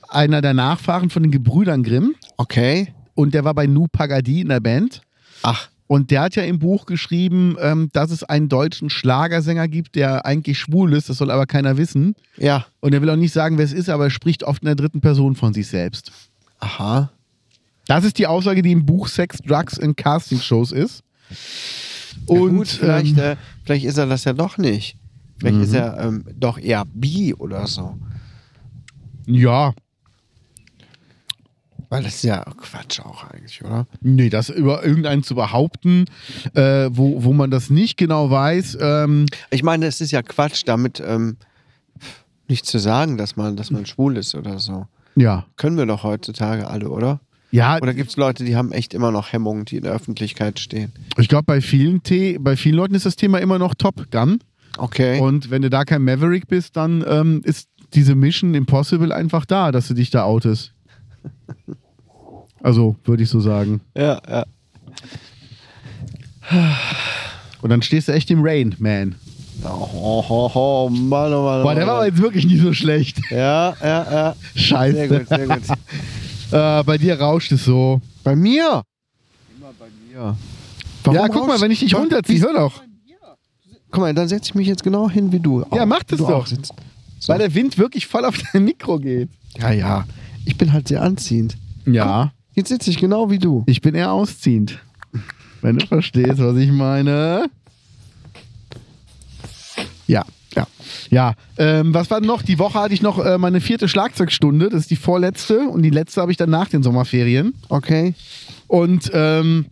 einer 0.10 0.42
der 0.42 0.54
Nachfahren 0.54 1.10
von 1.10 1.24
den 1.24 1.32
Gebrüdern 1.32 1.84
Grimm. 1.84 2.16
Okay. 2.38 2.94
Und 3.16 3.34
der 3.34 3.44
war 3.44 3.54
bei 3.54 3.68
Nu 3.68 3.88
Pagadi 3.92 4.42
in 4.42 4.50
der 4.50 4.60
Band. 4.60 5.02
Ach, 5.44 5.70
Und 5.88 6.12
der 6.12 6.22
hat 6.22 6.36
ja 6.36 6.44
im 6.44 6.60
Buch 6.60 6.86
geschrieben, 6.86 7.56
ähm, 7.62 7.90
dass 7.94 8.12
es 8.12 8.24
einen 8.24 8.50
deutschen 8.50 8.90
Schlagersänger 8.90 9.68
gibt, 9.68 9.96
der 9.96 10.26
eigentlich 10.26 10.60
schwul 10.60 10.94
ist. 10.94 11.10
Das 11.10 11.18
soll 11.18 11.32
aber 11.32 11.46
keiner 11.46 11.78
wissen. 11.78 12.16
ja. 12.38 12.66
Und 12.80 12.94
er 12.94 13.02
will 13.02 13.10
auch 13.10 13.16
nicht 13.16 13.34
sagen, 13.34 13.58
wer 13.58 13.66
es 13.66 13.74
ist, 13.74 13.90
aber 13.90 14.06
er 14.06 14.10
spricht 14.10 14.44
oft 14.44 14.62
in 14.62 14.68
der 14.68 14.76
dritten 14.76 15.02
Person 15.02 15.36
von 15.36 15.54
sich 15.54 15.68
selbst. 15.68 16.12
Aha. 16.60 17.12
Das 17.88 18.04
ist 18.04 18.18
die 18.18 18.28
Aussage, 18.28 18.62
die 18.62 18.72
im 18.74 18.86
Buch 18.86 19.08
Sex, 19.08 19.38
Drugs 19.38 19.80
and 19.80 19.96
Casting 19.96 20.40
Shows 20.40 20.72
ist. 20.72 21.04
Und 22.26 22.40
Und 22.42 22.56
gut, 22.58 22.68
vielleicht, 22.68 23.18
ähm, 23.18 23.24
äh, 23.24 23.36
vielleicht 23.64 23.86
ist 23.86 23.98
er 23.98 24.08
das 24.08 24.24
ja 24.26 24.34
doch 24.34 24.58
nicht. 24.58 24.98
Vielleicht 25.40 25.60
ist 25.62 25.74
er 25.74 26.00
ähm, 26.00 26.26
doch 26.36 26.58
eher 26.58 26.84
bi 26.86 27.34
oder 27.34 27.66
so. 27.68 27.96
ja, 29.28 29.74
Weil 31.90 32.04
das 32.04 32.16
ist 32.16 32.24
ja 32.24 32.44
Quatsch 32.44 33.00
auch 33.00 33.24
eigentlich, 33.24 33.64
oder? 33.64 33.88
nee, 34.02 34.30
das 34.30 34.50
über 34.50 34.84
irgendeinen 34.86 35.24
zu 35.24 35.36
behaupten, 35.36 36.06
äh, 36.54 36.90
wo, 36.92 37.24
wo 37.24 37.32
man 37.34 37.50
das 37.50 37.70
nicht 37.70 37.98
genau 37.98 38.30
weiß. 38.30 38.78
Ähm, 38.82 39.26
Ich 39.52 39.64
meine, 39.64 39.86
es 39.86 40.02
ist 40.02 40.12
ja 40.12 40.22
Quatsch, 40.22 40.64
damit 40.66 41.02
ähm, 41.06 41.38
nicht 42.48 42.66
zu 42.66 42.78
sagen, 42.80 43.18
dass 43.18 43.36
man, 43.36 43.56
dass 43.56 43.72
man 43.72 43.86
schwul 43.86 44.18
ist 44.18 44.36
oder 44.36 44.60
so. 44.60 44.88
ja, 45.16 45.46
Können 45.56 45.78
wir 45.78 45.86
doch 45.86 46.04
heutzutage 46.04 46.68
alle, 46.68 46.90
oder? 46.90 47.20
ja, 47.52 47.78
Oder 47.82 47.94
gibt 47.94 48.10
es 48.10 48.18
Leute, 48.18 48.44
die 48.44 48.56
haben 48.58 48.72
echt 48.74 48.94
immer 48.94 49.12
noch 49.12 49.32
Hemmungen, 49.32 49.64
die 49.66 49.78
in 49.78 49.84
der 49.84 49.94
Öffentlichkeit 49.94 50.60
stehen? 50.60 50.92
ich 51.18 51.30
glaube, 51.30 51.46
bei 51.46 51.62
vielen, 51.62 52.02
The 52.06 52.38
bei 52.40 52.58
vielen 52.58 52.76
Leuten 52.76 52.96
ist 52.96 53.06
das 53.06 53.16
Thema 53.16 53.40
immer 53.40 53.58
noch 53.60 53.74
Top 53.76 54.12
Gun. 54.12 54.40
Okay. 54.78 55.20
Und 55.22 55.50
wenn 55.50 55.62
du 55.62 55.70
da 55.70 55.86
kein 55.86 56.04
Maverick 56.04 56.48
bist, 56.48 56.76
dann 56.76 57.04
ähm, 57.08 57.42
ist 57.46 57.70
diese 57.94 58.14
Mission 58.16 58.54
Impossible 58.54 59.12
einfach 59.14 59.46
da, 59.46 59.72
dass 59.72 59.88
du 59.88 59.94
dich 59.94 60.10
da 60.10 60.24
outest. 60.24 60.74
Also, 62.62 62.96
würde 63.04 63.24
ich 63.24 63.30
so 63.30 63.40
sagen. 63.40 63.82
ja, 63.96 64.20
ja. 64.28 64.46
Und 67.62 67.70
dann 67.70 67.82
stehst 67.82 68.08
du 68.08 68.14
echt 68.14 68.32
im 68.32 68.42
Rain, 68.44 68.76
man. 68.80 69.16
Oh, 69.64 70.24
oh, 70.30 70.52
oh, 70.54 70.90
Mann, 70.90 71.34
oh 71.34 71.44
Mann. 71.44 71.64
Boah, 71.64 71.76
der 71.76 71.88
war 71.88 71.96
aber 71.96 72.06
jetzt 72.06 72.22
wirklich 72.22 72.46
nicht 72.46 72.62
so 72.62 72.74
schlecht. 72.74 73.20
Ja, 73.32 73.76
ja, 73.82 74.12
ja. 74.12 74.36
Scheiße. 74.56 74.96
Sehr 74.96 75.08
gut, 75.08 75.28
sehr 75.28 75.48
gut. 75.48 75.64
Äh, 76.52 76.84
bei 76.84 76.98
dir 76.98 77.20
rauscht 77.20 77.52
es 77.52 77.66
so. 77.66 78.00
Bei 78.24 78.36
mir? 78.36 78.84
Immer 79.58 79.74
bei 79.78 79.88
mir. 80.10 80.38
Warum 81.04 81.20
ja, 81.20 81.28
guck 81.28 81.48
mal, 81.48 81.60
wenn 81.60 81.72
ich 81.72 81.80
dich 81.80 81.94
runterziehe, 81.96 82.40
hör 82.42 82.54
doch. 82.54 82.82
Guck 83.92 84.02
mal, 84.02 84.14
dann 84.14 84.28
setze 84.28 84.52
ich 84.52 84.56
mich 84.56 84.68
jetzt 84.68 84.84
genau 84.84 85.10
hin 85.10 85.32
wie 85.32 85.40
du. 85.40 85.66
Ja, 85.74 85.86
mach 85.86 86.04
das 86.04 86.20
du 86.20 86.26
doch. 86.26 86.48
So. 86.48 86.58
Weil 87.28 87.40
der 87.40 87.54
Wind 87.54 87.78
wirklich 87.78 88.08
voll 88.08 88.24
auf 88.26 88.38
dein 88.54 88.64
Mikro 88.64 89.00
geht. 89.00 89.30
Ja, 89.58 89.72
ja. 89.72 90.06
Ich 90.48 90.58
bin 90.58 90.72
halt 90.72 90.88
sehr 90.88 91.02
anziehend. 91.02 91.58
Ja, 91.86 92.32
Jetzt 92.54 92.70
sitze 92.70 92.90
ich 92.90 92.98
genau 92.98 93.30
wie 93.30 93.38
du. 93.38 93.64
ich 93.68 93.82
bin 93.82 93.94
eher 93.96 94.12
ausziehend. 94.14 94.80
Wenn 95.62 95.78
du 95.78 95.86
verstehst, 95.86 96.38
was 96.40 96.56
ich 96.58 96.72
meine. 96.72 97.50
Ja, 100.08 100.24
ja. 100.56 100.66
Ja, 101.10 101.34
ähm, 101.58 101.94
was 101.94 102.10
war 102.10 102.22
noch? 102.22 102.42
Die 102.42 102.58
Woche 102.60 102.80
hatte 102.80 102.94
ich 102.94 103.02
noch 103.02 103.24
äh, 103.24 103.38
meine 103.38 103.60
vierte 103.60 103.88
Schlagzeugstunde. 103.90 104.70
Das 104.70 104.82
ist 104.82 104.90
die 104.92 104.96
vorletzte. 104.96 105.68
Und 105.68 105.82
die 105.84 105.90
letzte 105.90 106.22
habe 106.22 106.32
ich 106.32 106.38
dann 106.38 106.50
nach 106.50 106.70
den 106.70 106.82
Sommerferien. 106.82 107.54
Okay. 107.70 108.16
Und 108.68 109.12
ähm, 109.14 109.66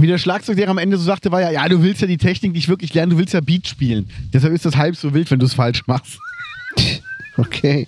wie 0.00 0.06
der 0.06 0.18
Schlagzeuglehrer 0.18 0.70
am 0.70 0.78
Ende 0.78 0.96
so 0.96 1.04
sagte, 1.04 1.30
war 1.30 1.40
ja, 1.42 1.50
ja, 1.50 1.68
du 1.68 1.82
willst 1.82 2.00
ja 2.00 2.06
die 2.06 2.16
Technik 2.18 2.52
nicht 2.52 2.68
wirklich 2.68 2.94
lernen, 2.94 3.10
du 3.10 3.18
willst 3.18 3.34
ja 3.34 3.40
Beat 3.40 3.68
spielen. 3.68 4.08
Deshalb 4.32 4.54
ist 4.54 4.64
das 4.64 4.76
halb 4.76 4.96
so 4.96 5.12
wild, 5.12 5.30
wenn 5.30 5.38
du 5.38 5.46
es 5.46 5.54
falsch 5.54 5.86
machst. 5.86 6.18
Okay. 7.36 7.86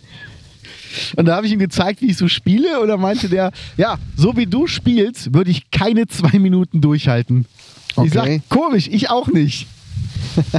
Und 1.17 1.27
da 1.27 1.37
habe 1.37 1.47
ich 1.47 1.53
ihm 1.53 1.59
gezeigt, 1.59 2.03
wie 2.03 2.07
ich 2.07 2.17
so 2.17 2.29
spiele. 2.29 2.81
Und 2.81 2.89
da 2.89 2.97
meinte 2.97 3.29
der, 3.29 3.53
ja, 3.77 3.99
so 4.17 4.37
wie 4.37 4.47
du 4.47 4.67
spielst, 4.67 5.33
würde 5.35 5.51
ich 5.51 5.71
keine 5.71 6.07
zwei 6.07 6.39
Minuten 6.39 6.81
durchhalten. 6.81 7.47
Ich 8.05 8.13
sag, 8.13 8.23
Okay. 8.23 8.43
komisch, 8.49 8.89
ich 8.91 9.11
auch 9.11 9.29
nicht. 9.29 9.67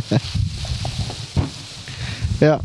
Ja. 2.40 2.60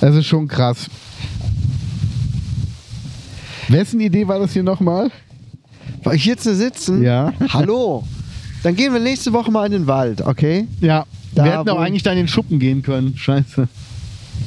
Das 0.00 0.14
ist 0.16 0.26
schon 0.26 0.48
krass. 0.48 0.88
Wessen 3.68 4.00
Idee 4.00 4.26
war 4.26 4.38
das 4.38 4.52
hier 4.52 4.62
nochmal? 4.62 5.10
War 6.02 6.14
ich 6.14 6.22
hier 6.24 6.38
zu 6.38 6.54
sitzen? 6.54 7.02
Ja. 7.02 7.32
Hallo. 7.50 8.04
Dann 8.62 8.76
gehen 8.76 8.92
wir 8.92 9.00
nächste 9.00 9.32
Woche 9.32 9.50
mal 9.50 9.66
in 9.66 9.72
den 9.72 9.86
Wald, 9.86 10.22
okay? 10.22 10.66
Ja. 10.80 11.04
Da, 11.34 11.44
Wir 11.44 11.58
hätten 11.58 11.68
auch 11.68 11.78
eigentlich 11.80 12.02
da 12.02 12.12
in 12.12 12.16
den 12.18 12.28
Schuppen 12.28 12.58
gehen 12.58 12.82
können. 12.82 13.14
Scheiße. 13.16 13.68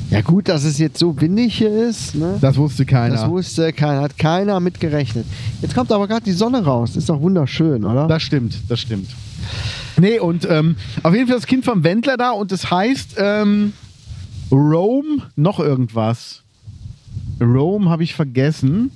Ja 0.10 0.22
gut, 0.22 0.49
dass 0.49 0.64
es 0.64 0.80
jetzt 0.80 0.97
so 0.97 1.20
windig 1.22 1.57
hier 1.57 1.88
ist, 1.88 2.16
ne? 2.16 2.38
Das 2.41 2.57
wusste 2.57 2.86
keiner. 2.86 3.16
Das 3.16 3.30
wusste 3.30 3.72
keiner, 3.74 4.01
hat 4.01 4.18
keiner 4.18 4.60
mit 4.60 4.80
gerechnet. 4.80 5.26
Jetzt 5.62 5.76
kommt 5.76 5.91
aber 5.91 6.07
gerade 6.07 6.24
die 6.24 6.32
Sonne 6.32 6.64
raus. 6.64 6.95
Ist 6.95 7.10
doch 7.10 7.22
wunderschön, 7.22 7.86
oder? 7.86 8.07
Das 8.07 8.24
stimmt, 8.24 8.57
das 8.70 8.80
stimmt. 8.80 9.10
Nee, 9.97 10.20
und 10.20 10.47
ähm, 10.49 10.76
auf 11.03 11.14
jeden 11.14 11.28
Fall 11.28 11.36
das 11.36 11.45
Kind 11.45 11.64
vom 11.64 11.84
Wendler 11.84 12.18
da 12.18 12.32
und 12.32 12.51
es 12.51 12.72
heißt 12.72 13.16
ähm, 13.18 13.74
Rome 14.51 15.24
noch 15.36 15.60
irgendwas. 15.60 16.41
Rome 17.39 17.89
habe 17.89 18.03
ich 18.03 18.16
vergessen. 18.16 18.91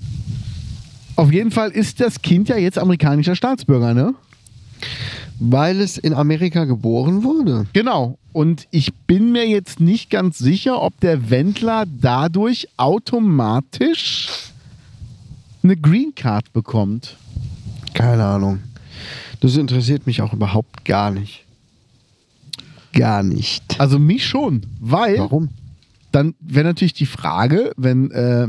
Auf 1.16 1.32
jeden 1.32 1.52
Fall 1.52 1.70
ist 1.70 2.00
das 2.00 2.22
Kind 2.22 2.50
ja 2.50 2.58
jetzt 2.58 2.80
amerikanischer 2.80 3.36
Staatsbürger, 3.36 3.94
ne? 3.94 4.16
Weil 5.46 5.82
es 5.82 5.98
in 5.98 6.14
Amerika 6.14 6.64
geboren 6.64 7.24
wurde. 7.24 7.66
Genau. 7.74 8.18
Und 8.32 8.68
ich 8.72 8.94
bin 8.94 9.34
mir 9.34 9.48
jetzt 9.48 9.80
nicht 9.80 10.10
ganz 10.10 10.38
sicher, 10.38 10.82
ob 10.82 11.00
der 11.02 11.30
Wendler 11.30 11.84
dadurch 11.86 12.70
automatisch 12.78 14.30
eine 15.62 15.76
Green 15.76 16.16
Card 16.16 16.54
bekommt. 16.54 17.18
Keine 17.94 18.24
Ahnung. 18.24 18.60
Das 19.42 19.58
interessiert 19.58 20.08
mich 20.08 20.22
auch 20.22 20.32
überhaupt 20.32 20.86
gar 20.86 21.12
nicht. 21.12 21.44
Gar 22.94 23.24
nicht. 23.24 23.80
Also 23.80 24.00
mich 24.00 24.26
schon, 24.26 24.66
weil 24.80 25.18
Warum? 25.18 25.50
dann 26.12 26.36
wäre 26.40 26.66
natürlich 26.66 26.94
die 26.94 27.06
Frage, 27.06 27.74
wenn 27.76 28.12
äh, 28.12 28.48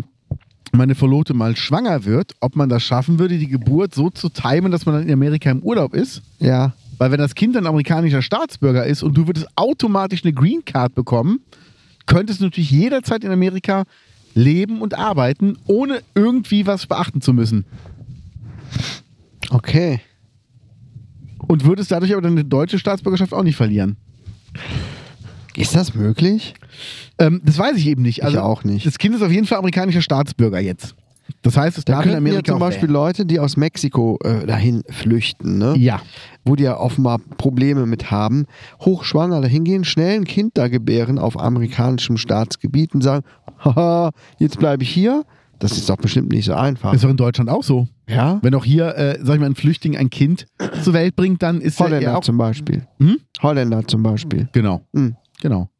meine 0.73 0.95
Verlobte 0.95 1.35
mal 1.35 1.57
schwanger 1.57 2.05
wird, 2.05 2.35
ob 2.41 2.57
man 2.57 2.69
das 2.69 2.83
schaffen 2.83 3.19
würde, 3.19 3.39
die 3.39 3.49
Geburt 3.49 3.95
so 3.95 4.11
zu 4.11 4.29
timen, 4.29 4.71
dass 4.71 4.87
man 4.87 4.97
dann 4.97 5.07
in 5.07 5.13
Amerika 5.13 5.51
im 5.51 5.63
Urlaub 5.63 5.95
ist. 5.95 6.23
Ja. 6.39 6.73
Weil 6.99 7.11
wenn 7.11 7.19
das 7.19 7.35
Kind 7.35 7.57
dann 7.57 7.67
amerikanischer 7.67 8.23
Staatsbürger 8.23 8.87
ist 8.87 9.03
und 9.03 9.17
du 9.17 9.27
würdest 9.27 9.47
automatisch 9.57 10.25
eine 10.25 10.33
Green 10.33 10.65
Card 10.65 10.95
bekommen, 10.95 11.41
könntest 12.07 12.41
du 12.41 12.45
natürlich 12.45 12.71
jederzeit 12.71 13.25
in 13.25 13.31
Amerika 13.31 13.85
leben 14.35 14.81
und 14.83 14.95
arbeiten, 14.95 15.57
ohne 15.67 16.03
irgendwie 16.15 16.67
was 16.67 16.87
beachten 16.87 17.21
zu 17.21 17.33
müssen. 17.33 17.65
Okay. 19.51 20.01
Und 21.47 21.65
würdest 21.65 21.91
dadurch 21.91 22.13
aber 22.13 22.23
deine 22.23 22.45
deutsche 22.45 22.79
Staatsbürgerschaft 22.79 23.33
auch 23.33 23.43
nicht 23.43 23.57
verlieren. 23.57 23.97
Ist 25.57 25.75
das 25.75 25.95
möglich? 25.95 26.55
Ähm, 27.19 27.41
das 27.45 27.59
weiß 27.59 27.77
ich 27.77 27.87
eben 27.87 28.03
nicht. 28.03 28.25
Also, 28.25 28.41
auch 28.41 28.65
nicht. 28.65 28.87
Das 28.87 28.99
Kind 28.99 29.15
ist 29.15 29.23
auf 29.23 29.31
jeden 29.31 29.47
Fall 29.47 29.59
amerikanischer 29.59 30.03
Staatsbürger 30.03 30.59
jetzt. 30.59 30.97
Das 31.43 31.57
heißt, 31.57 31.79
es 31.79 31.85
Da 31.85 31.95
darf 31.95 32.05
in 32.05 32.13
könnten 32.13 32.27
ja 32.27 32.33
Amerika 32.33 32.53
zum 32.53 32.61
Beispiel 32.61 32.89
wählen. 32.89 32.95
Leute, 32.95 33.27
die 33.27 33.41
aus 33.41 33.57
Mexiko 33.57 34.19
äh, 34.25 34.47
dahin 34.47 34.83
flüchten, 34.91 35.59
ne? 35.59 35.75
Ja. 35.77 36.01
wo 36.45 36.57
die 36.57 36.65
ja 36.65 36.79
offenbar 36.79 37.19
Probleme 37.39 37.87
mit 37.87 38.11
haben, 38.11 38.47
hochschwanger 38.81 39.41
dahin 39.41 39.65
gehen, 39.65 39.85
schnell 39.85 40.17
ein 40.21 40.25
Kind 40.25 40.59
da 40.59 40.69
gebären 40.69 41.19
auf 41.19 41.39
amerikanischem 41.39 42.17
Staatsgebiet 42.17 42.95
und 42.95 43.03
sagen, 43.03 43.25
haha, 43.65 44.11
jetzt 44.39 44.59
bleibe 44.59 44.83
ich 44.83 44.91
hier. 44.91 45.25
Das 45.61 45.73
ist 45.79 45.89
doch 45.89 45.97
bestimmt 45.97 46.31
nicht 46.33 46.45
so 46.47 46.55
einfach. 46.55 46.93
Ist 46.93 47.05
doch 47.05 47.09
in 47.09 47.17
Deutschland 47.17 47.49
auch 47.49 47.63
so. 47.63 47.87
Ja? 48.09 48.39
Wenn 48.43 48.55
auch 48.55 48.65
hier, 48.65 48.97
äh, 48.99 49.19
sag 49.23 49.35
ich 49.35 49.41
mal, 49.41 49.47
ein 49.47 49.55
Flüchtling 49.55 49.97
ein 49.97 50.11
Kind 50.11 50.47
zur 50.83 50.93
Welt 50.93 51.17
bringt, 51.17 51.43
dann 51.43 51.61
ist 51.61 51.81
er 51.81 51.87
Holländer 51.87 52.11
eher 52.11 52.19
auch. 52.19 52.23
zum 52.23 52.37
Beispiel. 52.37 52.87
Hm? 52.99 53.17
Holländer 53.41 53.87
zum 53.87 54.03
Beispiel. 54.03 54.49
Genau. 54.53 54.83
Hm. 54.93 55.17
Genau. 55.41 55.71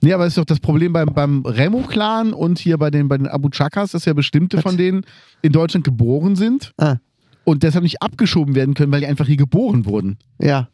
Nee, 0.00 0.12
aber 0.12 0.26
ist 0.26 0.38
doch 0.38 0.44
das 0.44 0.60
Problem 0.60 0.92
beim, 0.92 1.06
beim 1.12 1.44
Remo-Clan 1.44 2.32
und 2.32 2.58
hier 2.58 2.78
bei 2.78 2.90
den, 2.90 3.08
bei 3.08 3.16
den 3.18 3.26
Abu 3.28 3.48
Chakas, 3.50 3.92
dass 3.92 4.04
ja 4.04 4.12
bestimmte 4.12 4.60
von 4.62 4.76
denen 4.76 5.02
in 5.42 5.52
Deutschland 5.52 5.84
geboren 5.84 6.36
sind 6.36 6.72
Ah, 6.78 6.96
und 7.44 7.62
deshalb 7.62 7.82
nicht 7.82 8.00
abgeschoben 8.02 8.54
werden 8.54 8.74
können, 8.74 8.92
weil 8.92 9.00
die 9.00 9.06
einfach 9.06 9.26
hier 9.26 9.36
geboren 9.36 9.86
wurden. 9.86 10.18
ja. 10.38 10.68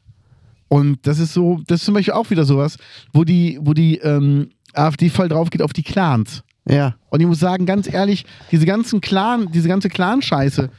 Und 0.72 1.04
das 1.04 1.18
ist 1.18 1.34
so, 1.34 1.60
das 1.66 1.80
ist 1.80 1.86
zum 1.86 1.94
Beispiel 1.94 2.14
auch 2.14 2.30
wieder 2.30 2.44
sowas, 2.44 2.76
wo 3.12 3.24
die, 3.24 3.58
wo 3.60 3.74
die 3.74 3.96
ähm, 3.98 4.50
AfD 4.72 5.08
voll 5.08 5.28
drauf 5.28 5.50
geht 5.50 5.62
auf 5.62 5.72
die 5.72 5.82
Clans. 5.82 6.44
Ja. 6.64 6.94
Und 7.08 7.18
ich 7.18 7.26
muss 7.26 7.40
sagen, 7.40 7.66
ganz 7.66 7.92
ehrlich, 7.92 8.24
diese 8.52 8.66
ganzen 8.66 9.00
Clan, 9.00 9.50
diese 9.50 9.66
ganze 9.66 9.88
Clan-Scheiße, 9.88 10.70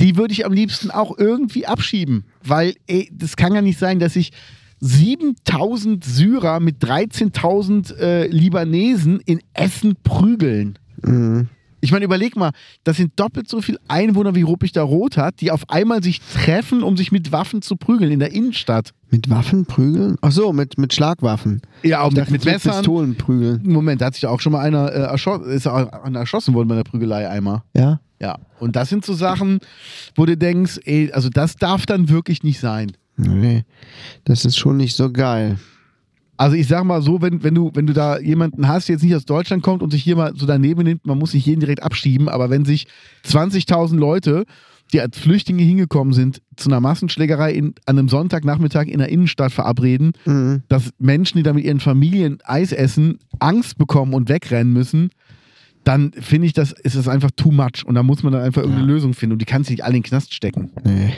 die 0.00 0.16
würde 0.16 0.32
ich 0.32 0.44
am 0.46 0.52
liebsten 0.52 0.90
auch 0.90 1.16
irgendwie 1.16 1.64
abschieben. 1.64 2.24
Weil, 2.42 2.74
ey, 2.88 3.08
das 3.12 3.36
kann 3.36 3.54
ja 3.54 3.62
nicht 3.62 3.78
sein, 3.78 4.00
dass 4.00 4.16
ich 4.16 4.32
7000 4.80 6.04
Syrer 6.04 6.60
mit 6.60 6.82
13.000 6.82 7.96
äh, 7.96 8.26
Libanesen 8.28 9.20
in 9.20 9.40
Essen 9.54 9.96
prügeln. 10.02 10.78
Mhm. 11.02 11.48
Ich 11.80 11.92
meine, 11.92 12.04
überleg 12.04 12.36
mal, 12.36 12.50
das 12.84 12.96
sind 12.96 13.12
doppelt 13.16 13.48
so 13.48 13.60
viele 13.60 13.78
Einwohner 13.86 14.34
wie 14.34 14.42
Ruppig 14.42 14.72
da 14.72 14.82
Rot 14.82 15.16
hat, 15.16 15.40
die 15.40 15.52
auf 15.52 15.70
einmal 15.70 16.02
sich 16.02 16.20
treffen, 16.20 16.82
um 16.82 16.96
sich 16.96 17.12
mit 17.12 17.30
Waffen 17.32 17.62
zu 17.62 17.76
prügeln 17.76 18.10
in 18.10 18.18
der 18.18 18.32
Innenstadt. 18.32 18.90
Mit 19.10 19.30
Waffen 19.30 19.66
prügeln? 19.66 20.16
Ach 20.20 20.32
so, 20.32 20.52
mit, 20.52 20.78
mit 20.78 20.94
Schlagwaffen. 20.94 21.62
Ja, 21.82 22.00
auch 22.00 22.08
Ich 22.08 22.14
mit, 22.14 22.22
dachte, 22.22 22.32
mit 22.32 22.44
mit 22.44 22.54
Messern. 22.54 22.72
Pistolen 22.72 23.14
prügeln. 23.16 23.60
Moment, 23.64 24.00
da 24.00 24.06
hat 24.06 24.14
sich 24.14 24.26
auch 24.26 24.40
schon 24.40 24.52
mal 24.52 24.62
einer 24.62 24.90
äh, 24.90 25.02
erschossen, 25.02 25.44
ist 25.50 25.68
auch 25.68 25.92
einer 26.02 26.18
erschossen 26.20 26.54
worden 26.54 26.66
bei 26.66 26.74
der 26.74 26.84
Prügelei 26.84 27.28
einmal. 27.28 27.62
Ja? 27.76 28.00
Ja, 28.20 28.38
und 28.58 28.74
das 28.74 28.88
sind 28.88 29.04
so 29.04 29.12
Sachen, 29.12 29.60
wo 30.14 30.24
du 30.24 30.36
denkst, 30.36 30.80
ey, 30.86 31.12
also 31.12 31.28
das 31.28 31.56
darf 31.56 31.84
dann 31.86 32.08
wirklich 32.08 32.42
nicht 32.42 32.58
sein. 32.58 32.92
Nee. 33.16 33.64
Das 34.24 34.44
ist 34.44 34.56
schon 34.58 34.76
nicht 34.76 34.96
so 34.96 35.10
geil. 35.10 35.58
Also 36.38 36.54
ich 36.54 36.68
sag 36.68 36.84
mal 36.84 37.00
so, 37.00 37.22
wenn, 37.22 37.42
wenn, 37.42 37.54
du, 37.54 37.70
wenn 37.74 37.86
du 37.86 37.94
da 37.94 38.18
jemanden 38.18 38.68
hast, 38.68 38.88
der 38.88 38.96
jetzt 38.96 39.02
nicht 39.02 39.14
aus 39.14 39.24
Deutschland 39.24 39.62
kommt 39.62 39.82
und 39.82 39.90
sich 39.90 40.02
hier 40.02 40.16
mal 40.16 40.32
so 40.36 40.44
daneben 40.44 40.82
nimmt, 40.82 41.06
man 41.06 41.18
muss 41.18 41.32
nicht 41.32 41.46
jeden 41.46 41.60
direkt 41.60 41.82
abschieben, 41.82 42.28
aber 42.28 42.50
wenn 42.50 42.66
sich 42.66 42.86
20.000 43.26 43.96
Leute, 43.96 44.44
die 44.92 45.00
als 45.00 45.18
Flüchtlinge 45.18 45.62
hingekommen 45.62 46.12
sind, 46.12 46.42
zu 46.56 46.68
einer 46.68 46.80
Massenschlägerei 46.80 47.52
in, 47.52 47.74
an 47.86 47.98
einem 47.98 48.08
Sonntagnachmittag 48.10 48.84
in 48.86 48.98
der 48.98 49.08
Innenstadt 49.08 49.50
verabreden, 49.52 50.12
Mhm. 50.26 50.62
dass 50.68 50.90
Menschen, 50.98 51.38
die 51.38 51.42
da 51.42 51.54
mit 51.54 51.64
ihren 51.64 51.80
Familien 51.80 52.38
Eis 52.44 52.70
essen, 52.72 53.18
Angst 53.38 53.78
bekommen 53.78 54.12
und 54.12 54.28
wegrennen 54.28 54.72
müssen, 54.74 55.08
dann 55.84 56.12
finde 56.12 56.46
ich, 56.48 56.52
das 56.52 56.72
ist 56.72 56.96
das 56.96 57.08
einfach 57.08 57.30
too 57.34 57.50
much. 57.50 57.84
Und 57.86 57.94
da 57.94 58.02
muss 58.02 58.22
man 58.22 58.32
dann 58.34 58.42
einfach 58.42 58.60
irgendeine 58.62 58.86
Lösung 58.88 59.14
finden. 59.14 59.34
Und 59.34 59.38
die 59.38 59.44
kannst 59.46 59.70
du 59.70 59.72
nicht 59.72 59.84
alle 59.84 59.96
in 59.96 60.02
den 60.02 60.08
Knast 60.08 60.34
stecken. 60.34 60.70
Nee. 60.84 61.14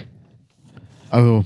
Also, 1.11 1.45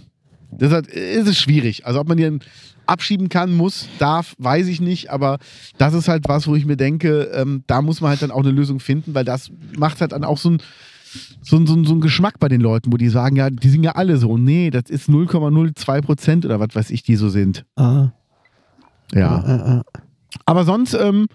deshalb 0.52 0.86
ist 0.88 1.28
es 1.28 1.38
schwierig. 1.38 1.86
Also, 1.86 2.00
ob 2.00 2.08
man 2.08 2.16
den 2.16 2.40
abschieben 2.86 3.28
kann, 3.28 3.54
muss, 3.54 3.88
darf, 3.98 4.34
weiß 4.38 4.66
ich 4.68 4.80
nicht. 4.80 5.10
Aber 5.10 5.38
das 5.78 5.94
ist 5.94 6.08
halt 6.08 6.24
was, 6.28 6.46
wo 6.48 6.54
ich 6.56 6.66
mir 6.66 6.76
denke, 6.76 7.30
ähm, 7.34 7.62
da 7.66 7.80
muss 7.82 8.00
man 8.00 8.10
halt 8.10 8.22
dann 8.22 8.30
auch 8.30 8.40
eine 8.40 8.50
Lösung 8.50 8.80
finden, 8.80 9.14
weil 9.14 9.24
das 9.24 9.50
macht 9.78 10.00
halt 10.00 10.12
dann 10.12 10.24
auch 10.24 10.38
so 10.38 10.50
ein 10.50 10.62
so, 11.42 11.56
ein- 11.56 11.66
so, 11.66 11.74
ein- 11.74 11.84
so 11.84 11.92
ein 11.94 12.00
Geschmack 12.00 12.38
bei 12.40 12.48
den 12.48 12.62
Leuten, 12.62 12.90
wo 12.90 12.96
die 12.96 13.10
sagen, 13.10 13.36
ja, 13.36 13.50
die 13.50 13.68
sind 13.68 13.82
ja 13.84 13.92
alle 13.92 14.16
so. 14.16 14.38
Nee, 14.38 14.70
das 14.70 14.84
ist 14.88 15.10
0,02 15.10 16.00
Prozent 16.00 16.46
oder 16.46 16.58
was 16.58 16.74
weiß 16.74 16.88
ich, 16.90 17.02
die 17.02 17.16
so 17.16 17.28
sind. 17.28 17.66
Ah. 17.76 18.12
Ja. 19.12 19.40
Äh, 19.44 19.78
äh. 19.78 19.82
Aber 20.46 20.64
sonst, 20.64 20.94
ähm, 20.94 21.26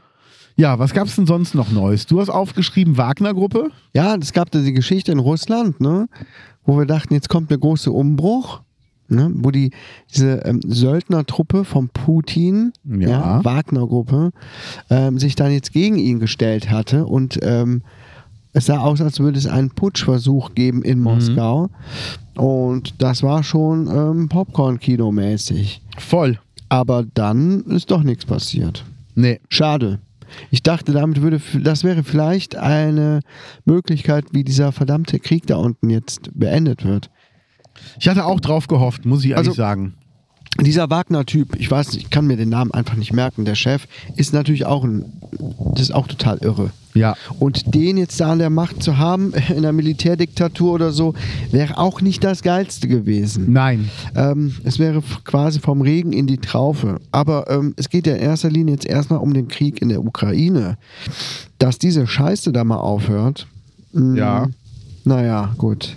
ja, 0.55 0.79
was 0.79 0.95
gab 0.95 1.05
es 1.07 1.15
denn 1.15 1.27
sonst 1.27 1.53
noch 1.53 1.71
Neues? 1.71 2.07
Du 2.07 2.19
hast 2.19 2.29
aufgeschrieben 2.29 2.97
Wagner-Gruppe. 2.97 3.69
Ja, 3.93 4.15
es 4.15 4.33
gab 4.33 4.49
da 4.49 4.59
die 4.59 4.73
Geschichte 4.73 5.11
in 5.11 5.19
Russland, 5.19 5.79
ne, 5.79 6.07
wo 6.65 6.79
wir 6.79 6.87
dachten, 6.87 7.13
jetzt 7.13 7.29
kommt 7.29 7.51
der 7.51 7.59
große 7.59 7.91
Umbruch, 7.91 8.61
ne, 9.09 9.31
wo 9.33 9.51
die 9.51 9.71
diese 10.13 10.45
ähm, 10.45 10.61
Söldnertruppe 10.65 11.63
von 11.65 11.89
Putin, 11.89 12.73
Ja. 12.83 13.43
Wagner-Gruppe, 13.43 14.31
ähm, 14.89 15.19
sich 15.19 15.35
dann 15.35 15.51
jetzt 15.51 15.71
gegen 15.73 15.97
ihn 15.97 16.19
gestellt 16.19 16.69
hatte 16.69 17.05
und 17.05 17.39
ähm, 17.41 17.81
es 18.53 18.65
sah 18.65 18.79
aus, 18.79 19.01
als 19.01 19.19
würde 19.19 19.37
es 19.37 19.45
einen 19.45 19.69
Putschversuch 19.69 20.55
geben 20.55 20.81
in 20.81 20.99
Moskau. 20.99 21.69
Und 22.35 23.01
das 23.01 23.21
war 23.21 23.43
schon 23.43 23.87
ähm, 23.87 24.29
Popcorn-Kino-mäßig. 24.29 25.81
Voll. 25.97 26.39
Aber 26.69 27.05
dann 27.13 27.61
ist 27.65 27.91
doch 27.91 28.01
nichts 28.03 28.25
passiert. 28.25 28.83
Nee. 29.15 29.39
Schade. 29.49 29.99
Ich 30.51 30.63
dachte, 30.63 30.91
damit 30.91 31.21
würde, 31.21 31.39
das 31.63 31.83
wäre 31.83 32.03
vielleicht 32.03 32.55
eine 32.55 33.21
Möglichkeit, 33.65 34.25
wie 34.31 34.43
dieser 34.43 34.71
verdammte 34.71 35.19
Krieg 35.19 35.47
da 35.47 35.55
unten 35.57 35.89
jetzt 35.89 36.29
beendet 36.33 36.83
wird. 36.83 37.09
Ich 37.99 38.07
hatte 38.07 38.25
auch 38.25 38.39
drauf 38.39 38.67
gehofft, 38.67 39.05
muss 39.05 39.23
ich 39.23 39.31
ehrlich 39.31 39.47
Also- 39.49 39.53
sagen. 39.57 39.93
dieser 40.61 40.89
Wagner-Typ, 40.89 41.55
ich 41.59 41.69
weiß 41.69 41.93
nicht, 41.93 42.03
ich 42.05 42.09
kann 42.09 42.25
mir 42.25 42.35
den 42.35 42.49
Namen 42.49 42.71
einfach 42.71 42.95
nicht 42.95 43.13
merken, 43.13 43.45
der 43.45 43.53
Chef, 43.55 43.87
ist 44.15 44.33
natürlich 44.33 44.65
auch 44.65 44.83
ein, 44.83 45.05
das 45.73 45.81
ist 45.83 45.91
auch 45.93 46.07
total 46.07 46.39
irre. 46.39 46.71
Ja. 46.95 47.15
Und 47.37 47.75
den 47.75 47.95
jetzt 47.97 48.19
da 48.19 48.31
an 48.31 48.39
der 48.39 48.49
Macht 48.49 48.81
zu 48.81 48.97
haben, 48.97 49.33
in 49.49 49.57
einer 49.57 49.71
Militärdiktatur 49.71 50.71
oder 50.73 50.91
so, 50.91 51.13
wäre 51.51 51.77
auch 51.77 52.01
nicht 52.01 52.23
das 52.23 52.41
Geilste 52.41 52.87
gewesen. 52.87 53.51
Nein. 53.53 53.91
Ähm, 54.15 54.55
es 54.63 54.79
wäre 54.79 55.03
quasi 55.25 55.59
vom 55.59 55.81
Regen 55.81 56.11
in 56.11 56.25
die 56.25 56.39
Traufe. 56.39 56.99
Aber 57.11 57.51
ähm, 57.51 57.75
es 57.77 57.89
geht 57.89 58.07
ja 58.07 58.15
in 58.15 58.21
erster 58.21 58.49
Linie 58.49 58.73
jetzt 58.73 58.87
erstmal 58.87 59.19
um 59.19 59.35
den 59.35 59.47
Krieg 59.47 59.79
in 59.79 59.89
der 59.89 60.03
Ukraine. 60.03 60.79
Dass 61.59 61.77
diese 61.77 62.07
Scheiße 62.07 62.51
da 62.51 62.63
mal 62.63 62.77
aufhört. 62.77 63.45
mm, 63.93 64.15
Ja. 64.15 64.47
Naja, 65.03 65.53
gut. 65.59 65.95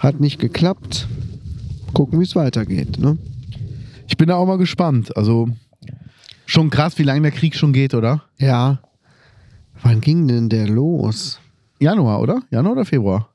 Hat 0.00 0.18
nicht 0.18 0.40
geklappt. 0.40 1.06
Gucken, 1.92 2.18
wie 2.20 2.24
es 2.24 2.34
weitergeht. 2.34 2.98
Ne? 2.98 3.18
Ich 4.08 4.16
bin 4.16 4.28
da 4.28 4.36
auch 4.36 4.46
mal 4.46 4.56
gespannt. 4.56 5.14
Also 5.14 5.50
schon 6.46 6.70
krass, 6.70 6.98
wie 6.98 7.02
lange 7.02 7.20
der 7.20 7.30
Krieg 7.30 7.54
schon 7.54 7.74
geht, 7.74 7.92
oder? 7.92 8.22
Ja. 8.38 8.80
Wann 9.82 10.00
ging 10.00 10.26
denn 10.26 10.48
der 10.48 10.66
los? 10.66 11.38
Januar, 11.78 12.20
oder? 12.20 12.42
Januar 12.50 12.72
oder 12.72 12.84
Februar? 12.86 13.28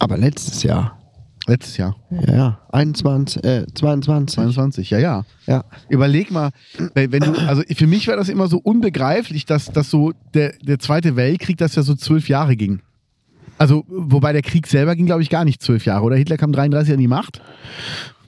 Aber 0.00 0.16
letztes 0.16 0.64
Jahr. 0.64 0.98
Letztes 1.46 1.76
Jahr. 1.76 1.96
Ja, 2.10 2.34
ja. 2.34 2.60
21, 2.72 3.44
äh, 3.44 3.66
22. 3.72 4.34
22, 4.34 4.90
ja, 4.90 4.98
ja. 4.98 5.24
Ja. 5.46 5.64
Überleg 5.88 6.32
mal, 6.32 6.50
wenn 6.94 7.10
du, 7.10 7.32
also 7.46 7.62
für 7.74 7.86
mich 7.86 8.08
war 8.08 8.16
das 8.16 8.28
immer 8.28 8.48
so 8.48 8.58
unbegreiflich, 8.58 9.46
dass, 9.46 9.66
dass 9.66 9.88
so 9.88 10.12
der, 10.34 10.54
der 10.62 10.80
Zweite 10.80 11.14
Weltkrieg, 11.14 11.58
dass 11.58 11.76
ja 11.76 11.82
so 11.82 11.94
zwölf 11.94 12.28
Jahre 12.28 12.56
ging. 12.56 12.80
Also, 13.60 13.84
wobei 13.88 14.32
der 14.32 14.40
Krieg 14.40 14.66
selber 14.66 14.96
ging, 14.96 15.04
glaube 15.04 15.20
ich, 15.20 15.28
gar 15.28 15.44
nicht 15.44 15.60
zwölf 15.60 15.84
Jahre, 15.84 16.02
oder? 16.04 16.16
Hitler 16.16 16.38
kam 16.38 16.50
33 16.50 16.94
an 16.94 16.98
die 16.98 17.08
Macht. 17.08 17.42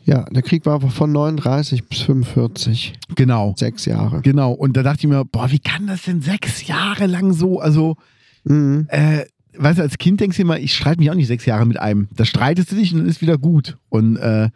Ja, 0.05 0.25
der 0.31 0.43
Krieg 0.43 0.67
war 0.67 0.79
von 0.81 1.11
39 1.11 1.89
bis 1.89 2.01
45. 2.03 2.93
Genau. 3.15 3.55
Sechs 3.57 3.87
Jahre. 3.87 4.21
Genau. 4.21 4.53
Und 4.53 4.77
da 4.77 4.83
dachte 4.83 4.99
ich 5.01 5.07
mir, 5.09 5.25
boah, 5.25 5.51
wie 5.51 5.59
kann 5.59 5.87
das 5.87 6.03
denn 6.03 6.21
sechs 6.21 6.67
Jahre 6.67 7.07
lang 7.07 7.33
so? 7.33 7.61
Also, 7.61 7.97
Mhm. 8.45 8.89
äh, 8.91 9.25
weißt 9.57 9.79
du, 9.79 9.83
als 9.83 9.97
Kind 9.97 10.21
denkst 10.21 10.37
du 10.37 10.43
immer, 10.43 10.59
ich 10.59 10.75
streite 10.75 10.99
mich 11.01 11.11
auch 11.11 11.15
nicht 11.15 11.29
sechs 11.29 11.47
Jahre 11.47 11.65
mit 11.65 11.79
einem. 11.81 12.09
Da 12.15 12.27
streitest 12.27 12.71
du 12.73 12.77
dich 12.77 12.93
und 12.93 12.99
dann 12.99 13.09
ist 13.09 13.23
wieder 13.23 13.39
gut. 13.39 13.79
Und 13.89 14.17
äh, 14.19 14.51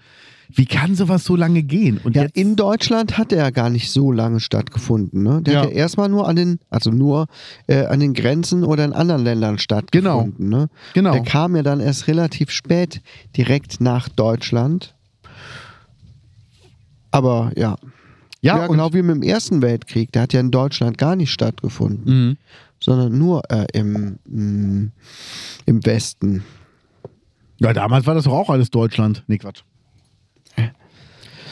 wie 0.53 0.66
kann 0.66 0.94
sowas 0.94 1.24
so 1.24 1.36
lange 1.36 1.62
gehen? 1.62 1.99
Und 2.03 2.16
Ja, 2.16 2.22
jetzt, 2.22 2.36
in 2.36 2.57
Deutschland 2.57 3.18
hat 3.18 3.32
er 3.32 3.38
ja 3.38 3.51
gar 3.51 3.70
nicht 3.70 3.90
so 3.90 4.12
lange 4.12 4.40
stattgefunden. 4.40 5.22
Ne? 5.22 5.42
Der 5.42 5.55
Ja. 5.55 5.61
hat 5.62 5.70
ja 5.70 5.74
erstmal 5.76 6.09
nur 6.09 6.28
an 6.28 6.36
den, 6.36 6.59
also 6.70 6.90
nur 6.90 7.26
äh, 7.66 7.84
an 7.86 8.01
den 8.01 8.14
Grenzen 8.14 8.64
oder 8.64 8.84
in 8.84 8.92
anderen 8.92 9.24
Ländern 9.24 9.59
stattgefunden. 9.59 10.49
Ne? 10.49 10.68
Genau. 10.94 11.12
Der 11.12 11.22
kam 11.22 11.57
ja 11.57 11.62
dann 11.62 11.80
erst 11.80 12.07
relativ 12.09 12.51
spät 12.51 13.01
direkt 13.36 13.80
nach 13.80 14.09
Deutschland. 14.09 14.94
Aber 17.11 17.53
ja. 17.57 17.76
ja, 18.40 18.59
Ja, 18.59 18.66
genau 18.66 18.92
wie 18.92 19.03
mit 19.03 19.16
dem 19.16 19.22
Ersten 19.22 19.62
Weltkrieg. 19.62 20.12
Der 20.12 20.22
hat 20.22 20.32
ja 20.32 20.40
in 20.40 20.51
Deutschland 20.51 20.99
gar 20.99 21.16
nicht 21.16 21.30
stattgefunden, 21.32 22.28
Mhm. 22.28 22.36
sondern 22.80 23.16
nur 23.18 23.42
äh, 23.51 23.66
im, 23.72 24.18
mh, 24.28 24.90
im 25.66 25.86
Westen. 25.86 26.44
Ja, 27.59 27.72
damals 27.72 28.07
war 28.07 28.14
das 28.14 28.24
doch 28.24 28.32
auch 28.34 28.51
alles 28.51 28.70
Deutschland. 28.70 29.24
Nee, 29.28 29.38
Quatsch. 29.38 29.62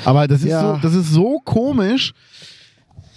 Aber 0.05 0.27
das 0.29 0.41
ist, 0.43 0.49
Ja. 0.49 0.75
so, 0.75 0.81
das 0.83 0.95
ist 0.95 1.11
so 1.13 1.41
komisch, 1.45 2.13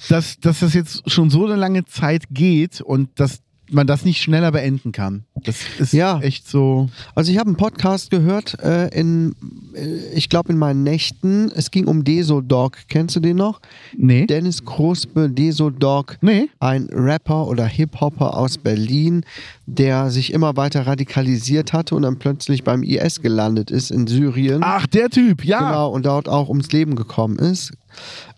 dass, 0.10 0.40
dass 0.40 0.60
das 0.60 0.74
jetzt 0.74 1.10
schon 1.10 1.30
so 1.30 1.46
eine 1.46 1.56
lange 1.56 1.86
Zeit 1.86 2.26
geht 2.30 2.82
und 2.82 3.20
dass 3.20 3.42
man 3.72 3.88
das 3.88 4.06
nicht 4.06 4.22
schneller 4.22 4.52
beenden 4.52 4.92
kann. 4.92 5.24
Das 5.44 5.58
ist 5.80 5.94
Ja. 5.94 6.20
echt 6.22 6.48
so. 6.48 6.90
Also 7.16 7.32
ich 7.32 7.38
habe 7.38 7.48
einen 7.48 7.58
Podcast 7.58 8.10
gehört, 8.10 8.60
äh, 8.62 8.88
in, 8.90 9.36
äh, 9.76 10.14
ich 10.14 10.30
glaube 10.30 10.52
in 10.54 10.58
meinen 10.58 10.84
Nächten. 10.84 11.52
Es 11.56 11.72
ging 11.72 11.86
um 11.88 12.04
Desodog. 12.04 12.78
Kennst 12.90 13.16
du 13.16 13.20
den 13.20 13.38
noch? 13.38 13.60
Nee. 13.98 14.26
Dennis 14.26 14.64
Kruspe, 14.66 15.30
Desodog. 15.30 16.18
Nee. 16.22 16.50
Ein 16.60 16.88
Rapper 16.92 17.48
oder 17.48 17.66
Hip-Hopper 17.66 18.38
aus 18.38 18.58
Berlin, 18.58 19.24
der 19.66 20.10
sich 20.12 20.34
immer 20.34 20.56
weiter 20.58 20.88
radikalisiert 20.88 21.74
hatte 21.74 21.96
und 21.96 22.04
dann 22.04 22.20
plötzlich 22.20 22.64
beim 22.64 22.84
IS 22.84 23.22
gelandet 23.22 23.72
ist 23.72 23.92
in 23.92 24.08
Syrien. 24.08 24.62
Ach, 24.64 24.88
der 24.88 25.10
Typ, 25.10 25.44
ja. 25.44 25.60
Genau, 25.60 25.90
und 25.92 26.06
dort 26.06 26.30
auch 26.30 26.50
ums 26.50 26.72
Leben 26.72 26.96
gekommen 26.96 27.38
ist. 27.38 27.74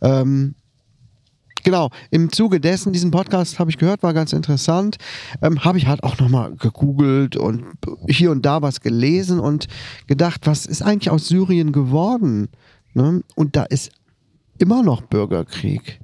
Ähm, 0.01 0.55
genau, 1.63 1.89
im 2.11 2.31
Zuge 2.31 2.59
dessen, 2.59 2.93
diesen 2.93 3.11
Podcast 3.11 3.59
habe 3.59 3.69
ich 3.69 3.77
gehört, 3.77 4.03
war 4.03 4.13
ganz 4.13 4.33
interessant. 4.33 4.97
Ähm, 5.41 5.63
habe 5.63 5.77
ich 5.77 5.87
halt 5.87 6.03
auch 6.03 6.17
nochmal 6.19 6.53
gegoogelt 6.55 7.35
und 7.35 7.65
hier 8.07 8.31
und 8.31 8.45
da 8.45 8.61
was 8.61 8.81
gelesen 8.81 9.39
und 9.39 9.67
gedacht, 10.07 10.41
was 10.45 10.65
ist 10.65 10.81
eigentlich 10.81 11.09
aus 11.09 11.27
Syrien 11.27 11.71
geworden? 11.71 12.49
Ne? 12.93 13.23
Und 13.35 13.55
da 13.55 13.63
ist 13.63 13.91
immer 14.61 14.83
noch 14.83 15.01
Bürgerkrieg. 15.01 15.99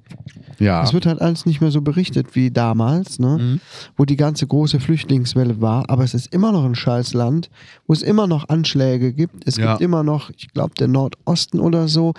Ja. 0.57 0.83
Es 0.83 0.93
wird 0.93 1.05
halt 1.05 1.21
alles 1.21 1.45
nicht 1.45 1.59
mehr 1.59 1.69
so 1.71 1.81
berichtet 1.81 2.33
wie 2.33 2.49
damals, 2.49 3.19
ne? 3.19 3.37
Mhm. 3.37 3.61
wo 3.97 4.05
die 4.05 4.15
ganze 4.15 4.47
große 4.47 4.79
Flüchtlingswelle 4.79 5.59
war. 5.59 5.89
Aber 5.89 6.05
es 6.05 6.13
ist 6.13 6.33
immer 6.33 6.53
noch 6.53 6.63
ein 6.63 6.75
Scheißland, 6.75 7.49
wo 7.87 7.93
es 7.93 8.01
immer 8.01 8.25
noch 8.25 8.47
Anschläge 8.47 9.11
gibt. 9.11 9.45
Es 9.45 9.57
Ja. 9.57 9.71
gibt 9.71 9.81
immer 9.81 10.03
noch, 10.03 10.29
ich 10.29 10.53
glaube, 10.53 10.73
der 10.79 10.87
Nordosten 10.87 11.59
oder 11.59 11.89
so, 11.89 12.13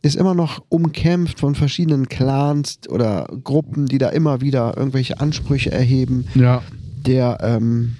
ist 0.00 0.16
immer 0.16 0.34
noch 0.34 0.62
umkämpft 0.70 1.40
von 1.40 1.54
verschiedenen 1.54 2.08
Clans 2.08 2.78
oder 2.88 3.28
Gruppen, 3.44 3.84
die 3.84 3.98
da 3.98 4.08
immer 4.08 4.40
wieder 4.40 4.76
irgendwelche 4.78 5.20
Ansprüche 5.20 5.70
erheben. 5.70 6.26
ja. 6.34 6.62
Der, 7.04 7.36
ähm, 7.42 7.96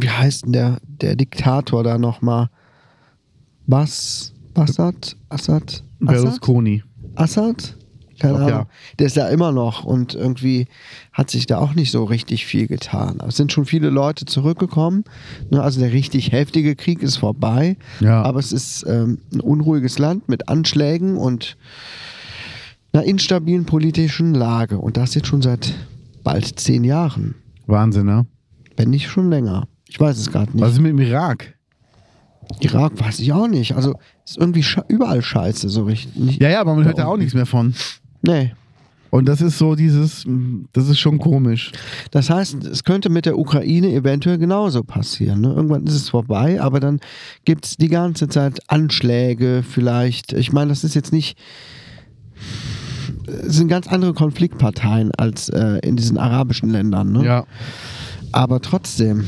wie 0.00 0.08
heißt 0.08 0.46
denn 0.46 0.52
der, 0.54 0.78
der 0.86 1.16
Diktator 1.16 1.84
da 1.84 1.98
nochmal? 1.98 2.48
Bas, 3.66 4.32
Assad? 4.54 5.16
Assad? 5.28 5.82
Assad? 6.08 6.22
Berlusconi. 6.22 6.82
Assad? 7.14 7.76
Keine 8.18 8.38
Ahnung. 8.38 8.66
Der 8.98 9.06
ist 9.06 9.16
da 9.16 9.28
immer 9.28 9.50
noch 9.50 9.84
und 9.84 10.14
irgendwie 10.14 10.66
hat 11.12 11.30
sich 11.30 11.46
da 11.46 11.58
auch 11.58 11.74
nicht 11.74 11.90
so 11.90 12.04
richtig 12.04 12.46
viel 12.46 12.68
getan. 12.68 13.16
Aber 13.20 13.28
es 13.28 13.36
sind 13.36 13.52
schon 13.52 13.64
viele 13.64 13.90
Leute 13.90 14.24
zurückgekommen. 14.24 15.04
Ne, 15.50 15.60
Also 15.60 15.80
der 15.80 15.92
richtig 15.92 16.30
heftige 16.32 16.76
Krieg 16.76 17.02
ist 17.02 17.16
vorbei. 17.16 17.76
Ja. 18.00 18.22
Aber 18.22 18.38
es 18.38 18.52
ist 18.52 18.84
ähm, 18.86 19.18
ein 19.32 19.40
unruhiges 19.40 19.98
Land 19.98 20.28
mit 20.28 20.48
Anschlägen 20.48 21.16
und 21.16 21.56
einer 22.92 23.04
instabilen 23.04 23.64
politischen 23.66 24.32
Lage. 24.32 24.78
Und 24.78 24.96
das 24.96 25.14
jetzt 25.14 25.26
schon 25.26 25.42
seit 25.42 25.74
bald 26.22 26.58
zehn 26.60 26.84
Jahren. 26.84 27.34
Wahnsinn, 27.66 28.06
ne? 28.06 28.26
Wenn 28.76 28.90
nicht 28.90 29.08
schon 29.08 29.28
länger. 29.28 29.66
Ich 29.88 29.98
weiß 29.98 30.18
es 30.18 30.30
gerade 30.30 30.52
nicht. 30.52 30.60
Was 30.62 30.72
ist 30.72 30.80
mit 30.80 30.90
dem 30.92 31.00
Irak? 31.00 31.54
Irak 32.60 32.92
weiß 33.00 33.18
ich 33.20 33.32
auch 33.32 33.48
nicht. 33.48 33.74
Also 33.74 33.94
ist 34.24 34.38
irgendwie 34.38 34.62
sche 34.62 34.84
überall 34.88 35.22
scheiße, 35.22 35.68
so 35.68 35.84
richtig. 35.84 36.38
Ja, 36.40 36.48
ja, 36.50 36.60
aber 36.60 36.74
man 36.74 36.84
hört 36.84 36.98
da 36.98 37.06
auch 37.06 37.16
nichts 37.16 37.34
mehr 37.34 37.46
von. 37.46 37.74
Nee. 38.22 38.52
Und 39.10 39.26
das 39.26 39.40
ist 39.40 39.58
so 39.58 39.76
dieses, 39.76 40.26
das 40.72 40.88
ist 40.88 40.98
schon 40.98 41.18
komisch. 41.18 41.70
Das 42.10 42.30
heißt, 42.30 42.64
es 42.64 42.82
könnte 42.82 43.10
mit 43.10 43.26
der 43.26 43.38
Ukraine 43.38 43.92
eventuell 43.92 44.38
genauso 44.38 44.82
passieren. 44.82 45.40
Ne? 45.42 45.52
Irgendwann 45.54 45.86
ist 45.86 45.94
es 45.94 46.08
vorbei, 46.08 46.60
aber 46.60 46.80
dann 46.80 46.98
gibt 47.44 47.64
es 47.64 47.76
die 47.76 47.86
ganze 47.88 48.26
Zeit 48.26 48.58
Anschläge 48.66 49.62
vielleicht. 49.68 50.32
Ich 50.32 50.52
meine, 50.52 50.70
das 50.70 50.82
ist 50.82 50.94
jetzt 50.96 51.12
nicht. 51.12 51.38
Es 53.46 53.54
sind 53.56 53.68
ganz 53.68 53.86
andere 53.86 54.14
Konfliktparteien 54.14 55.12
als 55.16 55.48
äh, 55.48 55.78
in 55.84 55.94
diesen 55.94 56.18
arabischen 56.18 56.70
Ländern. 56.70 57.12
Ne? 57.12 57.24
Ja. 57.24 57.44
Aber 58.32 58.60
trotzdem. 58.60 59.24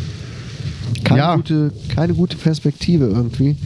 Keine, 1.05 1.19
Ja. 1.21 1.37
gute, 1.37 1.73
keine 1.95 2.15
gute 2.15 2.37
Perspektive 2.37 3.07
irgendwie. 3.07 3.57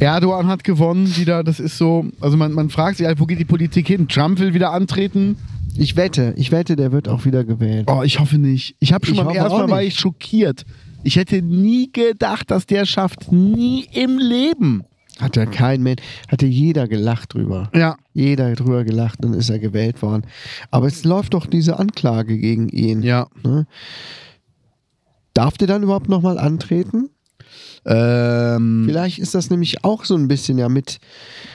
Erdogan 0.00 0.46
hat 0.46 0.64
gewonnen 0.64 1.16
wieder, 1.16 1.42
das 1.42 1.60
ist 1.60 1.76
so, 1.78 2.06
also 2.20 2.36
man, 2.36 2.52
man 2.52 2.70
fragt 2.70 2.98
sich 2.98 3.06
halt, 3.06 3.20
wo 3.20 3.26
geht 3.26 3.40
die 3.40 3.44
Politik 3.44 3.88
hin? 3.88 4.08
Trump 4.08 4.38
will 4.38 4.54
wieder 4.54 4.72
antreten. 4.72 5.36
Ich 5.76 5.96
wette, 5.96 6.34
ich 6.36 6.50
wette, 6.50 6.76
der 6.76 6.92
wird 6.92 7.08
auch 7.08 7.24
wieder 7.24 7.44
gewählt. 7.44 7.88
Oh, 7.90 8.02
ich 8.02 8.18
hoffe 8.18 8.38
nicht. 8.38 8.76
Ich 8.80 8.92
habe 8.92 9.06
schon 9.06 9.16
Ich 9.16 9.22
beim 9.22 9.34
ersten 9.34 9.58
Mal 9.58 9.70
war 9.70 9.82
ich 9.82 9.94
schockiert. 9.94 10.64
Ich 11.04 11.16
hätte 11.16 11.42
nie 11.42 11.90
gedacht, 11.92 12.50
dass 12.50 12.66
der 12.66 12.84
schafft. 12.84 13.30
Nie 13.30 13.86
im 13.92 14.18
Leben. 14.18 14.82
Hat 15.18 15.36
ja 15.36 15.46
kein 15.46 15.82
Mensch, 15.82 16.00
hatte 16.28 16.46
jeder 16.46 16.86
gelacht 16.86 17.34
drüber. 17.34 17.70
Ja. 17.74 17.96
Jeder 18.14 18.54
drüber 18.54 18.84
gelacht, 18.84 19.18
dann 19.22 19.34
ist 19.34 19.50
er 19.50 19.58
gewählt 19.58 20.00
worden. 20.00 20.22
Aber 20.70 20.86
es 20.86 21.04
läuft 21.04 21.34
doch 21.34 21.46
diese 21.46 21.78
Anklage 21.78 22.38
gegen 22.38 22.68
ihn. 22.68 23.02
Ja. 23.02 23.26
Ne? 23.42 23.66
Darf 25.34 25.58
der 25.58 25.66
dann 25.66 25.82
überhaupt 25.82 26.08
nochmal 26.08 26.38
antreten? 26.38 27.10
Ähm, 27.86 28.84
Vielleicht 28.86 29.18
ist 29.18 29.34
das 29.34 29.50
nämlich 29.50 29.84
auch 29.84 30.04
so 30.04 30.14
ein 30.14 30.28
bisschen 30.28 30.58
ja 30.58 30.68
mit, 30.68 30.98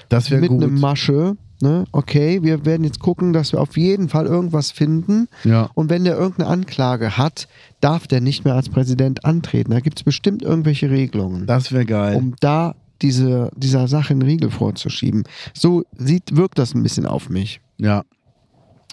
das 0.09 0.29
mit 0.29 0.47
gut. 0.49 0.63
einem 0.63 0.79
Masche. 0.79 1.35
Ne? 1.61 1.85
Okay, 1.93 2.43
wir 2.43 2.65
werden 2.65 2.83
jetzt 2.83 2.99
gucken, 2.99 3.31
dass 3.31 3.53
wir 3.53 3.61
auf 3.61 3.77
jeden 3.77 4.09
Fall 4.09 4.25
irgendwas 4.25 4.71
finden. 4.71 5.29
Ja. 5.45 5.69
Und 5.75 5.89
wenn 5.89 6.03
der 6.03 6.17
irgendeine 6.17 6.49
Anklage 6.49 7.17
hat, 7.17 7.47
darf 7.79 8.05
der 8.07 8.19
nicht 8.19 8.43
mehr 8.43 8.55
als 8.55 8.67
Präsident 8.69 9.23
antreten. 9.23 9.71
Da 9.71 9.79
gibt 9.79 9.99
es 9.99 10.03
bestimmt 10.03 10.41
irgendwelche 10.41 10.89
Regelungen, 10.89 11.45
Das 11.45 11.71
wäre 11.71 11.85
geil. 11.85 12.15
um 12.17 12.35
da 12.41 12.75
diese, 13.01 13.49
dieser 13.55 13.87
Sache 13.87 14.11
einen 14.11 14.21
Riegel 14.23 14.49
vorzuschieben. 14.51 15.23
So 15.53 15.83
sieht, 15.97 16.35
wirkt 16.35 16.57
das 16.59 16.73
ein 16.73 16.83
bisschen 16.83 17.05
auf 17.05 17.29
mich. 17.29 17.61
Ja. 17.77 18.03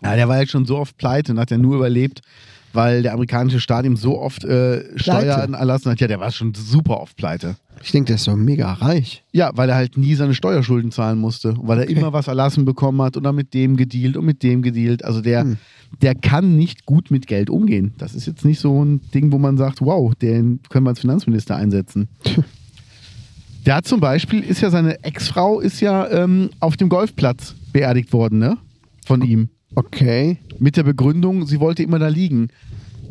Ja, 0.03 0.15
der 0.17 0.29
war 0.29 0.41
jetzt 0.41 0.51
schon 0.53 0.65
so 0.65 0.79
oft 0.79 0.97
pleite 0.97 1.33
und 1.33 1.39
hat 1.41 1.51
ja 1.51 1.59
nur 1.59 1.77
überlebt, 1.77 2.23
weil 2.73 3.03
der 3.03 3.13
amerikanische 3.13 3.61
Staat 3.61 3.85
ihm 3.85 3.97
so 3.97 4.19
oft 4.21 4.45
äh, 4.45 4.97
Steuern 4.99 5.55
erlassen 5.55 5.91
hat. 5.91 6.01
Ja, 6.01 6.07
der 6.09 6.21
war 6.21 6.31
schon 6.31 6.55
super 6.55 7.01
oft 7.01 7.17
pleite. 7.17 7.57
Ich 7.83 7.93
denke, 7.93 8.09
der 8.09 8.17
ist 8.17 8.25
so 8.25 8.37
mega 8.37 8.73
reich. 8.75 9.25
Ja, 9.33 9.51
weil 9.55 9.71
er 9.71 9.75
halt 9.77 9.97
nie 9.97 10.15
seine 10.15 10.35
Steuerschulden 10.35 10.91
zahlen 10.93 11.19
musste. 11.19 11.51
Und 11.53 11.67
weil 11.67 11.79
er 11.79 11.85
Okay. 11.85 11.95
immer 11.95 12.13
was 12.13 12.29
erlassen 12.29 12.65
bekommen 12.67 13.01
hat 13.01 13.17
und 13.17 13.23
dann 13.23 13.35
mit 13.35 13.55
dem 13.55 13.77
gedealt 13.77 14.17
und 14.19 14.27
mit 14.27 14.43
dem 14.43 14.61
gedealt. 14.63 15.03
Also 15.05 15.21
der, 15.23 15.43
Hm. 15.43 15.57
der 16.03 16.15
kann 16.15 16.57
nicht 16.57 16.85
gut 16.85 17.11
mit 17.11 17.27
Geld 17.27 17.49
umgehen. 17.49 17.95
Das 17.97 18.15
ist 18.15 18.27
jetzt 18.27 18.45
nicht 18.45 18.61
so 18.61 18.85
ein 18.85 19.01
Ding, 19.15 19.33
wo 19.33 19.39
man 19.39 19.57
sagt, 19.57 19.81
wow, 19.81 20.15
den 20.15 20.61
können 20.69 20.85
wir 20.85 20.91
als 20.91 21.01
Finanzminister 21.01 21.57
einsetzen. 21.57 22.09
Der 23.67 23.77
hat 23.77 23.87
zum 23.87 24.01
Beispiel, 24.01 24.41
ist 24.41 24.61
ja 24.63 24.71
seine 24.71 25.03
Ex-Frau, 25.05 25.61
ist 25.61 25.81
ja 25.81 26.09
ähm, 26.11 26.51
auf 26.61 26.77
dem 26.77 26.89
Golfplatz 26.89 27.55
beerdigt 27.73 28.13
worden, 28.13 28.39
ne? 28.39 28.57
Von 29.07 29.23
ihm. 29.23 29.49
Okay. 29.75 30.39
Mit 30.59 30.77
der 30.77 30.83
Begründung, 30.83 31.47
sie 31.47 31.61
wollte 31.61 31.83
immer 31.83 31.99
da 31.99 32.09
liegen. 32.09 32.49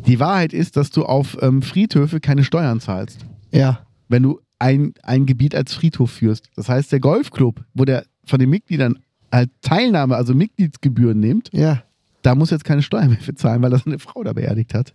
Die 0.06 0.20
Wahrheit 0.20 0.52
ist, 0.52 0.76
dass 0.76 0.90
du 0.90 1.04
auf 1.04 1.36
ähm, 1.40 1.62
Friedhöfe 1.62 2.20
keine 2.20 2.44
Steuern 2.44 2.80
zahlst 2.80 3.24
Ja. 3.50 3.86
wenn 4.08 4.22
du 4.22 4.40
ein, 4.58 4.92
ein 5.02 5.24
Gebiet 5.26 5.54
als 5.54 5.72
Friedhof 5.72 6.10
führst. 6.10 6.50
Das 6.56 6.68
heißt, 6.68 6.92
der 6.92 7.00
Golfclub, 7.00 7.64
wo 7.74 7.84
der 7.84 8.04
von 8.24 8.38
den 8.38 8.50
Mitgliedern 8.50 8.98
halt 9.32 9.50
Teilnahme, 9.62 10.16
also 10.16 10.34
Mitgliedsgebühren 10.34 11.18
nimmt, 11.18 11.50
Ja. 11.52 11.82
da 12.22 12.34
muss 12.34 12.50
jetzt 12.50 12.64
keine 12.64 12.82
Steuer 12.82 13.06
mehr 13.08 13.18
für 13.18 13.34
zahlen, 13.34 13.62
weil 13.62 13.70
das 13.70 13.86
eine 13.86 13.98
Frau 13.98 14.22
da 14.22 14.32
beerdigt 14.32 14.74
hat. 14.74 14.94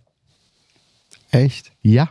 Echt? 1.30 1.72
Ja. 1.82 2.10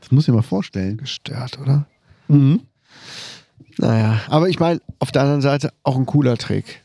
Das 0.00 0.12
muss 0.12 0.24
ich 0.24 0.28
mir 0.28 0.36
mal 0.36 0.42
vorstellen. 0.42 0.96
Gestört, 0.98 1.58
oder? 1.60 1.86
Mhm. 2.28 2.60
Naja, 3.78 4.20
aber 4.28 4.48
ich 4.48 4.58
meine, 4.60 4.80
auf 4.98 5.12
der 5.12 5.22
anderen 5.22 5.40
Seite 5.40 5.72
auch 5.82 5.96
ein 5.96 6.06
cooler 6.06 6.36
Trick. 6.36 6.82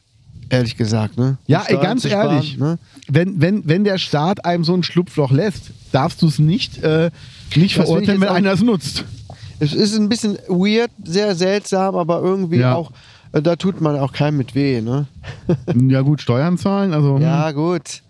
Ehrlich 0.54 0.78
gesagt, 0.78 1.18
ne? 1.18 1.38
Ja, 1.47 1.64
ey, 1.68 1.78
ganz 1.78 2.06
sparen, 2.08 2.36
ehrlich. 2.36 2.58
Ne? 2.58 2.78
Wenn, 3.08 3.41
wenn, 3.41 3.68
wenn 3.68 3.84
der 3.84 3.97
Staat 3.97 4.45
einem 4.45 4.64
so 4.64 4.74
ein 4.74 4.84
Schlupfloch 4.84 5.32
lässt, 5.32 5.72
darfst 5.91 6.22
du 6.22 6.28
es 6.28 6.39
nicht, 6.39 6.82
äh, 6.84 7.10
nicht 7.56 7.78
Das 7.78 7.86
verurteilen, 7.88 8.22
wenn 8.22 8.30
einer 8.30 8.54
es 8.54 8.62
nutzt. 8.62 9.04
Es 9.60 9.74
ist 9.74 9.95
ein 9.97 10.10
bisschen 10.10 10.38
weird, 10.47 10.91
sehr 11.04 11.36
seltsam, 11.36 11.95
aber 11.95 12.22
irgendwie 12.22 12.58
Ja. 12.58 12.76
auch, 12.76 12.91
äh, 13.32 13.41
da 13.41 13.56
tut 13.56 13.82
man 13.82 13.97
auch 13.97 14.14
keinem 14.14 14.38
mit 14.38 14.56
weh, 14.56 14.82
ne? 14.82 15.08
ja 15.89 16.01
gut, 16.01 16.22
Steuern 16.22 16.58
zahlen, 16.58 16.93
also 16.93 17.16
hm, 17.16 17.22
Ja, 17.22 17.51
gut. 17.51 18.01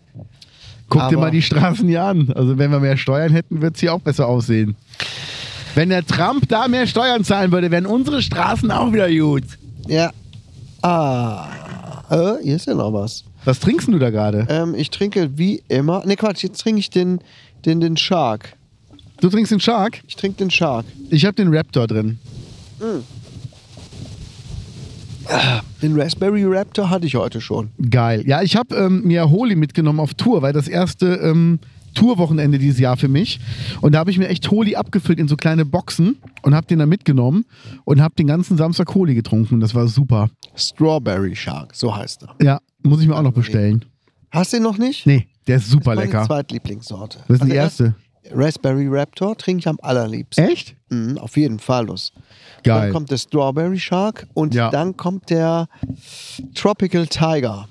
guck 0.89 1.01
dir 1.09 1.17
aber- 1.17 1.17
mal 1.21 1.31
die 1.31 1.41
Straßen 1.41 1.87
hier 1.87 2.03
an. 2.03 2.31
Also 2.35 2.57
wenn 2.57 2.71
wir 2.71 2.79
mehr 2.79 2.97
Steuern 2.97 3.31
hätten, 3.31 3.61
wird 3.61 3.75
es 3.75 3.79
hier 3.81 3.93
auch 3.93 4.01
besser 4.01 4.27
aussehen. 4.27 4.75
Wenn 5.75 5.89
der 5.89 6.05
Trump 6.05 6.47
da 6.49 6.67
mehr 6.67 6.85
Steuern 6.87 7.23
zahlen 7.23 7.51
würde, 7.51 7.71
wären 7.71 7.85
unsere 7.87 8.21
Straßen 8.21 8.69
auch 8.69 8.91
wieder 8.93 9.09
gut. 9.09 9.43
Ja. 9.87 10.11
Ah. 10.81 11.47
Äh, 12.13 12.43
hier 12.43 12.55
ist 12.55 12.67
ja 12.67 12.75
noch 12.75 12.93
was. 12.93 13.23
Was 13.43 13.59
trinkst 13.59 13.87
du 13.87 13.97
da 13.97 14.11
gerade? 14.11 14.45
Ähm, 14.47 14.75
ich 14.75 14.91
trinke 14.91 15.35
wie 15.35 15.63
immer. 15.67 16.05
Ne, 16.05 16.15
Quatsch, 16.15 16.43
jetzt 16.43 16.61
trinke 16.61 16.79
ich 16.79 16.91
den, 16.91 17.19
den, 17.65 17.81
den 17.81 17.97
Shark. 17.97 18.55
Du 19.19 19.29
trinkst 19.29 19.51
den 19.51 19.59
Shark? 19.59 20.01
Ich 20.07 20.15
trinke 20.15 20.37
den 20.37 20.51
Shark. 20.51 20.85
Ich 21.09 21.25
habe 21.25 21.33
den 21.33 21.53
Raptor 21.53 21.87
drin. 21.87 22.19
Den 25.81 25.99
Raspberry 25.99 26.43
Raptor 26.45 26.89
hatte 26.89 27.07
ich 27.07 27.15
heute 27.15 27.41
schon. 27.41 27.69
Geil. 27.89 28.23
Ja, 28.27 28.41
ich 28.41 28.55
habe 28.55 28.75
ähm, 28.75 29.03
mir 29.05 29.31
Holi 29.31 29.55
mitgenommen 29.55 29.99
auf 29.99 30.13
Tour, 30.13 30.41
weil 30.41 30.53
das 30.53 30.67
erste 30.67 31.15
ähm, 31.15 31.59
Tourwochenende 31.93 32.59
dieses 32.59 32.79
Jahr 32.79 32.97
für 32.97 33.07
mich. 33.07 33.39
Und 33.81 33.93
da 33.93 33.99
habe 33.99 34.11
ich 34.11 34.17
mir 34.17 34.27
echt 34.27 34.49
Holi 34.51 34.75
abgefüllt 34.75 35.19
in 35.19 35.27
so 35.27 35.35
kleine 35.35 35.65
Boxen 35.65 36.17
und 36.41 36.53
habe 36.55 36.67
den 36.67 36.79
dann 36.79 36.89
mitgenommen 36.89 37.45
und 37.85 38.01
habe 38.01 38.15
den 38.15 38.27
ganzen 38.27 38.57
Samstag 38.57 38.93
Holi 38.95 39.15
getrunken. 39.15 39.59
Das 39.59 39.73
war 39.75 39.87
super. 39.87 40.29
Strawberry 40.55 41.35
Shark, 41.35 41.75
so 41.75 41.95
heißt 41.95 42.23
er. 42.23 42.35
Ja, 42.45 42.59
muss 42.83 43.01
ich 43.01 43.07
mir 43.07 43.15
auch 43.15 43.21
noch 43.23 43.33
bestellen. 43.33 43.85
Hast 44.31 44.53
du 44.53 44.57
den 44.57 44.63
noch 44.63 44.77
nicht? 44.77 45.05
Nee, 45.05 45.27
der 45.47 45.57
ist 45.57 45.69
super 45.69 45.95
Meine 45.95 46.05
lecker. 46.07 46.25
Zweitlieblingssorte. 46.25 47.19
Das 47.27 47.39
ist 47.39 47.45
die 47.45 47.51
Also 47.59 47.83
erste. 47.85 47.95
Raspberry 48.31 48.87
Raptor 48.89 49.37
trinke 49.37 49.59
ich 49.59 49.67
am 49.67 49.77
allerliebsten. 49.81 50.45
Echt? 50.47 50.75
Mhm, 50.89 51.17
auf 51.17 51.35
jeden 51.35 51.59
Fall 51.59 51.85
los. 51.87 52.13
Dann 52.63 52.79
Geil. 52.81 52.91
kommt 52.93 53.11
der 53.11 53.17
Strawberry 53.17 53.77
Shark 53.77 54.27
und 54.33 54.53
Ja. 54.55 54.69
dann 54.71 54.95
kommt 54.95 55.29
der 55.29 55.67
Tropical 56.55 57.05
Tiger. 57.07 57.67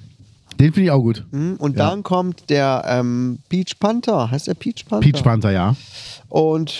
Den 0.62 0.72
finde 0.72 0.84
ich 0.86 0.90
auch 0.92 1.00
gut. 1.02 1.24
Mhm, 1.32 1.56
Und 1.58 1.76
Ja. 1.76 1.88
dann 1.90 2.02
kommt 2.04 2.48
der 2.48 2.84
ähm, 2.86 3.38
Peach 3.48 3.78
Panther. 3.80 4.30
Heißt 4.30 4.46
der 4.46 4.54
Peach 4.54 4.84
Panther? 4.88 5.10
Peach 5.10 5.22
Panther, 5.24 5.50
ja. 5.50 5.74
Und 6.28 6.72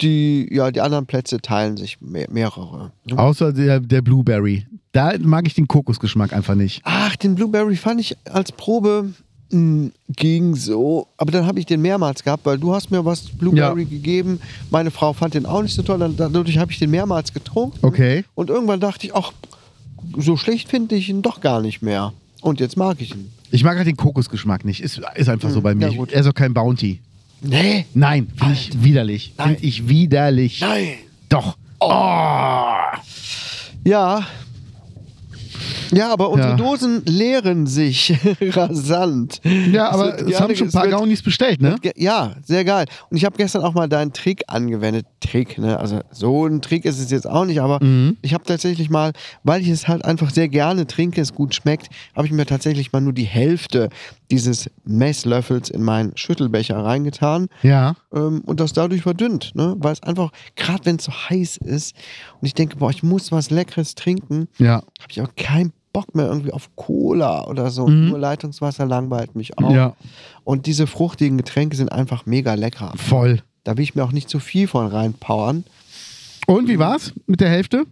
die, 0.00 0.48
ja, 0.52 0.70
die 0.70 0.80
anderen 0.80 1.06
Plätze 1.06 1.38
teilen 1.40 1.76
sich 1.76 2.00
mehr, 2.00 2.28
mehrere. 2.30 2.92
Außer 3.16 3.52
der, 3.52 3.80
der 3.80 4.00
Blueberry. 4.02 4.66
Da 4.92 5.12
mag 5.18 5.46
ich 5.46 5.54
den 5.54 5.66
Kokosgeschmack 5.68 6.32
einfach 6.32 6.54
nicht. 6.54 6.80
Ach, 6.84 7.16
den 7.16 7.34
Blueberry 7.34 7.76
fand 7.76 8.00
ich 8.00 8.16
als 8.32 8.52
Probe 8.52 9.12
mh, 9.50 9.90
ging 10.08 10.54
so. 10.54 11.08
Aber 11.16 11.32
dann 11.32 11.46
habe 11.46 11.58
ich 11.58 11.66
den 11.66 11.82
mehrmals 11.82 12.22
gehabt, 12.22 12.46
weil 12.46 12.58
du 12.58 12.72
hast 12.74 12.90
mir 12.90 13.04
was 13.04 13.22
Blueberry 13.22 13.82
Ja. 13.82 13.88
gegeben. 13.88 14.40
Meine 14.70 14.90
Frau 14.90 15.12
fand 15.12 15.34
den 15.34 15.46
auch 15.46 15.62
nicht 15.62 15.74
so 15.74 15.82
toll. 15.82 15.98
Dann, 15.98 16.16
dadurch 16.16 16.56
habe 16.58 16.70
ich 16.72 16.78
den 16.78 16.90
mehrmals 16.90 17.32
getrunken. 17.32 17.78
Okay. 17.82 18.24
Und 18.34 18.50
irgendwann 18.50 18.80
dachte 18.80 19.06
ich, 19.06 19.14
ach, 19.14 19.32
so 20.16 20.36
schlecht 20.36 20.68
finde 20.68 20.94
ich 20.94 21.08
ihn 21.08 21.22
doch 21.22 21.40
gar 21.40 21.60
nicht 21.60 21.82
mehr. 21.82 22.12
Und 22.40 22.60
jetzt 22.60 22.76
mag 22.76 23.00
ich 23.00 23.10
ihn. 23.14 23.30
Ich 23.50 23.64
mag 23.64 23.76
halt 23.76 23.86
den 23.86 23.96
Kokosgeschmack 23.96 24.64
nicht. 24.64 24.80
Ist, 24.80 25.00
ist 25.14 25.28
einfach 25.28 25.50
so 25.50 25.60
bei 25.60 25.74
mir. 25.74 25.90
ja, 25.90 25.96
gut. 25.96 26.12
er 26.12 26.20
ist 26.20 26.26
auch 26.26 26.34
kein 26.34 26.54
Bounty. 26.54 27.00
Nee. 27.40 27.86
Nein, 27.94 28.28
finde 28.36 28.54
ich 28.54 28.82
widerlich. 28.82 29.34
Nein. 29.38 29.48
Finde 29.48 29.66
ich 29.66 29.88
widerlich. 29.88 30.60
Nein. 30.60 30.88
Doch. 31.28 31.56
Ja. 33.84 34.26
Ja, 35.92 36.12
aber 36.12 36.30
unsere 36.30 36.50
Ja. 36.50 36.56
Dosen 36.56 37.02
leeren 37.06 37.66
sich 37.66 38.14
rasant. 38.40 39.40
Ja, 39.72 39.90
aber 39.90 40.18
wird 40.18 40.30
es 40.30 40.40
haben 40.40 40.54
schon 40.56 40.68
ein 40.68 40.72
paar 40.72 40.88
Gaunis 40.88 41.22
bestellt, 41.22 41.60
ne? 41.60 41.76
Ja, 41.96 42.34
sehr 42.44 42.64
geil. 42.64 42.86
Und 43.10 43.16
ich 43.16 43.24
habe 43.24 43.36
gestern 43.36 43.62
auch 43.62 43.74
mal 43.74 43.88
deinen 43.88 44.12
Trick 44.12 44.42
angewendet. 44.48 45.06
Trick, 45.20 45.58
ne? 45.58 45.78
Also 45.78 46.00
so 46.10 46.46
ein 46.46 46.62
Trick 46.62 46.84
ist 46.84 46.98
es 47.00 47.10
jetzt 47.10 47.26
auch 47.28 47.44
nicht, 47.44 47.60
aber 47.60 47.82
Mhm. 47.82 48.16
ich 48.22 48.34
habe 48.34 48.44
tatsächlich 48.44 48.88
mal, 48.90 49.12
weil 49.42 49.60
ich 49.62 49.68
es 49.68 49.88
halt 49.88 50.04
einfach 50.04 50.30
sehr 50.30 50.48
gerne 50.48 50.86
trinke, 50.86 51.20
es 51.20 51.34
gut 51.34 51.54
schmeckt, 51.54 51.88
habe 52.16 52.26
ich 52.26 52.32
mir 52.32 52.46
tatsächlich 52.46 52.92
mal 52.92 53.00
nur 53.00 53.12
die 53.12 53.24
Hälfte 53.24 53.88
dieses 54.30 54.70
Messlöffels 54.84 55.70
in 55.70 55.82
meinen 55.82 56.12
Schüttelbecher 56.16 56.76
reingetan 56.76 57.48
Ja. 57.62 57.94
ähm, 58.14 58.42
und 58.44 58.60
das 58.60 58.72
dadurch 58.72 59.02
verdünnt, 59.02 59.52
ne? 59.54 59.74
Weil 59.78 59.92
es 59.92 60.02
einfach, 60.02 60.30
gerade 60.56 60.84
wenn 60.86 60.96
es 60.96 61.04
so 61.04 61.12
heiß 61.12 61.56
ist 61.58 61.94
und 62.40 62.46
ich 62.46 62.54
denke, 62.54 62.76
boah, 62.76 62.90
ich 62.90 63.02
muss 63.02 63.32
was 63.32 63.50
Leckeres 63.50 63.94
trinken, 63.94 64.48
Ja. 64.58 64.74
habe 64.76 65.10
ich 65.10 65.20
auch 65.22 65.34
keinen 65.36 65.72
Bock 65.98 66.14
mehr 66.14 66.26
irgendwie 66.26 66.52
auf 66.52 66.70
Cola 66.76 67.48
oder 67.48 67.72
so. 67.72 67.88
Nur 67.88 68.20
Leitungswasser 68.20 68.86
langweilt 68.86 69.34
mich 69.34 69.58
auch. 69.58 69.68
Mhm. 69.68 69.74
Ja. 69.74 69.96
Und 70.44 70.66
diese 70.66 70.86
fruchtigen 70.86 71.36
Getränke 71.36 71.74
sind 71.74 71.90
einfach 71.90 72.24
mega 72.24 72.54
lecker. 72.54 72.92
Voll. 72.94 73.42
Da 73.64 73.76
will 73.76 73.82
ich 73.82 73.96
mir 73.96 74.04
auch 74.04 74.12
nicht 74.12 74.28
zu 74.28 74.38
viel 74.38 74.68
von 74.68 74.86
reinpowern. 74.86 75.64
Und 76.46 76.68
wie 76.68 76.78
war's 76.78 77.12
mit 77.26 77.40
der 77.40 77.50
Hälfte? 77.50 77.84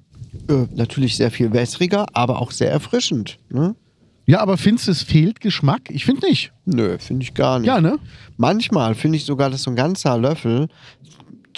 Äh, 0.48 0.66
natürlich 0.72 1.16
sehr 1.16 1.32
viel 1.32 1.52
wässriger, 1.52 2.06
aber 2.12 2.40
auch 2.40 2.52
sehr 2.52 2.70
erfrischend. 2.70 3.40
Ne? 3.50 3.74
Ja, 4.24 4.38
aber 4.38 4.56
findest 4.56 4.86
du, 4.86 4.92
es 4.92 5.02
fehlt 5.02 5.40
Geschmack? 5.40 5.90
Ich 5.90 6.04
finde 6.04 6.28
nicht. 6.28 6.52
Nö, 6.64 6.98
finde 6.98 7.24
ich 7.24 7.34
gar 7.34 7.58
nicht. 7.58 7.66
Ja, 7.66 7.80
ne? 7.80 7.98
Manchmal 8.36 8.94
finde 8.94 9.16
ich 9.16 9.24
sogar, 9.24 9.50
dass 9.50 9.64
so 9.64 9.72
ein 9.72 9.76
ganzer 9.76 10.16
Löffel 10.16 10.68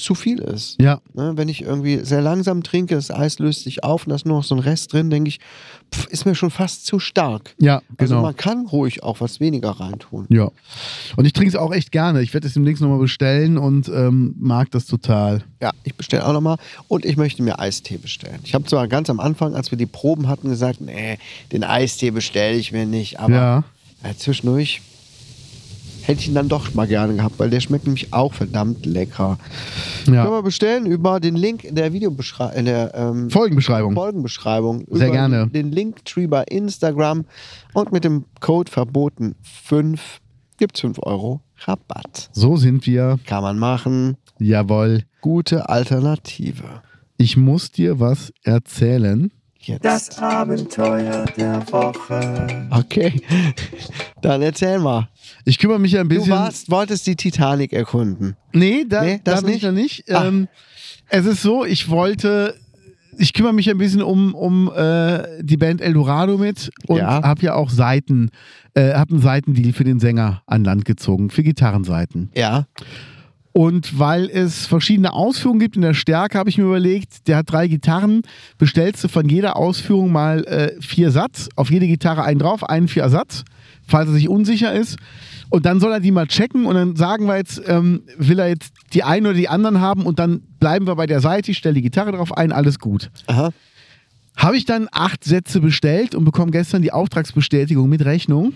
zu 0.01 0.15
viel 0.15 0.39
ist. 0.39 0.81
Ja. 0.81 1.01
Ne, 1.15 1.33
wenn 1.37 1.49
ich 1.49 1.63
irgendwie 1.63 1.99
sehr 2.05 2.23
langsam 2.23 2.63
trinke, 2.63 2.95
das 2.95 3.11
Eis 3.11 3.39
löst 3.39 3.65
sich 3.65 3.85
auf 3.85 4.05
und 4.07 4.11
da 4.11 4.17
ist 4.17 4.27
nur 4.27 4.39
noch 4.39 4.45
so 4.45 4.55
ein 4.55 4.61
Rest 4.61 4.93
drin, 4.93 5.11
denke 5.11 5.29
ich, 5.29 5.41
pff, 5.95 6.07
ist 6.07 6.25
mir 6.27 6.35
schon 6.35 6.51
fast 6.51 6.87
zu 6.87 6.99
stark. 6.99 7.55
Ja, 7.59 7.83
Also 7.97 8.15
genau. 8.15 8.23
man 8.23 8.37
kann 8.37 8.67
ruhig 8.67 9.03
auch 9.03 9.21
was 9.21 9.41
weniger 9.41 9.71
reintun. 9.71 10.27
Ja. 10.29 10.51
Und 11.17 11.25
ich 11.25 11.33
trinke 11.33 11.49
es 11.51 11.57
auch 11.57 11.73
echt 11.75 11.93
gerne. 11.93 12.23
Ich 12.23 12.33
werde 12.35 12.47
es 12.47 12.55
demnächst 12.55 12.81
nochmal 12.83 12.99
bestellen 12.99 13.59
und 13.59 13.89
ähm, 13.89 14.35
mag 14.39 14.71
das 14.71 14.87
total. 14.87 15.43
Ja, 15.61 15.73
ich 15.85 15.95
bestelle 15.95 16.27
auch 16.27 16.33
nochmal 16.33 16.57
und 16.89 17.05
ich 17.05 17.17
möchte 17.17 17.43
mir 17.43 17.59
Eistee 17.59 17.97
bestellen. 17.99 18.39
Ich 18.45 18.55
habe 18.55 18.65
zwar 18.65 18.87
ganz 18.89 19.11
am 19.11 19.21
Anfang, 19.21 19.55
als 19.55 19.71
wir 19.71 19.79
die 19.79 19.87
Proben 19.87 20.29
hatten, 20.29 20.49
gesagt, 20.49 20.81
nee, 20.81 21.19
den 21.53 21.65
Eistee 21.65 22.11
bestelle 22.11 22.57
ich 22.57 22.73
mir 22.73 22.87
nicht, 22.87 23.19
aber 23.21 23.35
Ja. 23.35 23.65
äh, 24.03 24.15
zwischendurch 24.15 24.81
hätte 26.09 26.21
ich 26.21 26.29
ihn 26.29 26.35
dann 26.35 26.49
doch 26.49 26.73
mal 26.73 26.87
gerne 26.87 27.15
gehabt, 27.15 27.39
weil 27.39 27.51
der 27.51 27.61
schmeckt 27.61 27.85
nämlich 27.85 28.15
auch 28.15 28.33
verdammt 28.33 28.87
lecker. 28.87 29.39
Können 30.07 30.17
Ja. 30.17 30.31
wir 30.31 30.43
bestellen 30.43 30.87
über 30.87 31.21
den 31.21 31.37
Link 31.37 31.65
in 31.65 31.75
der 31.75 31.93
Videobeschreibung, 31.93 32.57
in 32.57 32.65
der 32.65 32.95
ähm, 32.95 33.31
Folgenbeschreibung. 33.31 33.93
Folgenbeschreibung. 33.95 34.87
Sehr 34.91 35.09
über 35.09 35.17
gerne. 35.17 35.47
Den 35.49 35.71
Linktree 35.71 36.27
bei 36.27 36.45
Instagram 36.45 37.27
und 37.75 37.93
mit 37.93 38.05
dem 38.05 38.25
Code 38.41 38.73
verboten 38.73 39.35
5 39.43 40.21
gibt 40.57 40.77
es 40.77 40.81
5 40.81 40.99
Euro 41.03 41.43
Rabatt. 41.67 42.31
So 42.33 42.57
sind 42.57 42.87
wir. 42.87 43.19
Kann 43.27 43.43
man 43.43 43.59
machen. 43.59 44.17
Jawohl. 44.39 45.03
Gute 45.21 45.69
Alternative. 45.69 46.65
Ich 47.19 47.37
muss 47.37 47.71
dir 47.71 48.01
was 48.01 48.33
erzählen. 48.45 49.31
Jetzt. 49.69 49.85
Das 49.85 50.19
Abenteuer 50.19 51.25
der 51.37 51.63
Woche. 51.71 52.69
Okay. 52.71 53.21
Dann 54.23 54.43
erzähl 54.43 54.79
mal. 54.79 55.09
Ich 55.45 55.59
kümmere 55.59 55.79
mich 55.79 55.97
ein 55.99 56.09
Du 56.09 56.17
bisschen. 56.17 56.33
warst, 56.33 56.71
wolltest 56.71 57.07
die 57.07 57.17
Titanic 57.17 57.73
erkunden. 57.73 58.35
Nee, 58.53 58.85
da, 58.89 59.03
Nee, 59.03 59.21
da 59.23 59.33
das 59.33 59.43
bin 59.43 59.51
ich 59.55 59.63
nicht? 59.63 59.65
noch 59.65 59.73
nicht. 59.73 60.11
Ah. 60.11 60.27
Ähm, 60.27 60.49
es 61.09 61.27
ist 61.27 61.43
so, 61.43 61.65
ich 61.65 61.89
wollte 61.89 62.55
ich 63.21 63.33
kümmere 63.33 63.53
mich 63.53 63.69
ein 63.69 63.79
bisschen 63.79 64.01
um, 64.03 64.33
um 64.35 64.71
äh, 64.75 65.43
die 65.43 65.57
Band 65.57 65.81
Eldorado 65.81 66.39
mit 66.39 66.71
und 66.87 66.99
Ja. 66.99 67.23
habe 67.25 67.43
ja 67.43 67.55
auch 67.55 67.69
Seiten, 67.69 68.31
äh, 68.75 68.95
habe 68.95 69.13
einen 69.15 69.23
Seitendeal 69.23 69.73
für 69.73 69.83
den 69.85 69.99
Sänger 69.99 70.43
an 70.47 70.63
Land 70.65 70.85
gezogen, 70.85 71.29
für 71.31 71.43
Gitarrenseiten. 71.43 72.31
Ja. 72.37 72.67
Und 73.53 73.99
weil 73.99 74.29
es 74.31 74.67
verschiedene 74.67 75.13
Ausführungen 75.13 75.61
gibt 75.61 75.77
in 75.77 75.83
der 75.83 75.95
Stärke, 75.95 76.39
habe 76.39 76.51
ich 76.51 76.59
mir 76.59 76.65
überlegt, 76.65 77.27
der 77.27 77.39
hat 77.39 77.51
drei 77.51 77.67
Gitarren, 77.67 78.23
bestellst 78.59 79.03
du 79.03 79.09
von 79.09 79.29
jeder 79.29 79.57
Ausführung 79.57 80.13
mal 80.13 80.45
äh, 80.45 80.81
vier 80.81 81.11
Satz, 81.11 81.49
auf 81.57 81.71
jede 81.71 81.87
Gitarre 81.87 82.23
einen 82.23 82.39
drauf, 82.39 82.63
einen 82.63 82.89
für 82.89 83.01
Ersatz, 83.01 83.45
falls 83.87 84.09
er 84.09 84.15
sich 84.15 84.29
unsicher 84.29 84.73
ist. 84.73 84.97
Und 85.51 85.65
dann 85.65 85.81
soll 85.81 85.93
er 85.93 86.01
die 86.01 86.11
mal 86.11 86.27
checken 86.27 86.67
und 86.67 86.75
dann 86.75 86.95
sagen 86.95 87.27
wir 87.27 87.37
jetzt, 87.37 87.61
ähm, 87.67 88.03
will 88.19 88.39
er 88.39 88.49
jetzt 88.49 88.75
die 88.93 89.03
einen 89.03 89.27
oder 89.27 89.35
die 89.35 89.49
anderen 89.49 89.81
haben 89.81 90.05
und 90.05 90.19
dann 90.19 90.43
bleiben 90.61 90.87
wir 90.87 90.95
bei 90.95 91.07
der 91.07 91.21
Seite, 91.21 91.51
ich 91.51 91.59
stelle 91.59 91.75
die 91.75 91.83
Gitarre 91.83 92.13
drauf 92.13 92.37
ein, 92.37 92.53
alles 92.53 92.79
gut. 92.79 93.11
Aha. 93.27 93.51
Habe 94.37 94.57
ich 94.57 94.67
dann 94.67 94.89
acht 94.93 95.25
Sätze 95.25 95.61
bestellt 95.61 96.15
und 96.15 96.25
bekomme 96.25 96.53
gestern 96.53 96.83
die 96.83 96.93
Auftragsbestätigung 96.93 97.89
mit 97.89 98.05
Rechnung. 98.05 98.53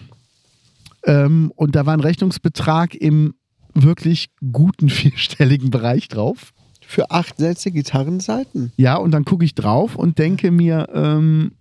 Ähm, 1.05 1.51
und 1.57 1.74
da 1.74 1.86
war 1.86 1.95
ein 1.95 2.01
Rechnungsbetrag 2.01 2.95
im 2.95 3.34
wirklich 3.75 4.31
guten 4.53 4.89
vierstelligen 4.91 5.70
Bereich 5.70 6.09
drauf. 6.09 6.53
Für 6.87 7.11
acht 7.11 7.39
Sätze 7.39 7.70
Gitarrenseiten. 7.70 8.73
Ja, 8.77 8.97
und 8.97 9.12
dann 9.12 9.25
gucke 9.25 9.45
ich 9.45 9.55
drauf 9.55 9.97
und 9.97 10.18
denke 10.18 10.51
mir, 10.51 10.89
ähm, 10.93 11.53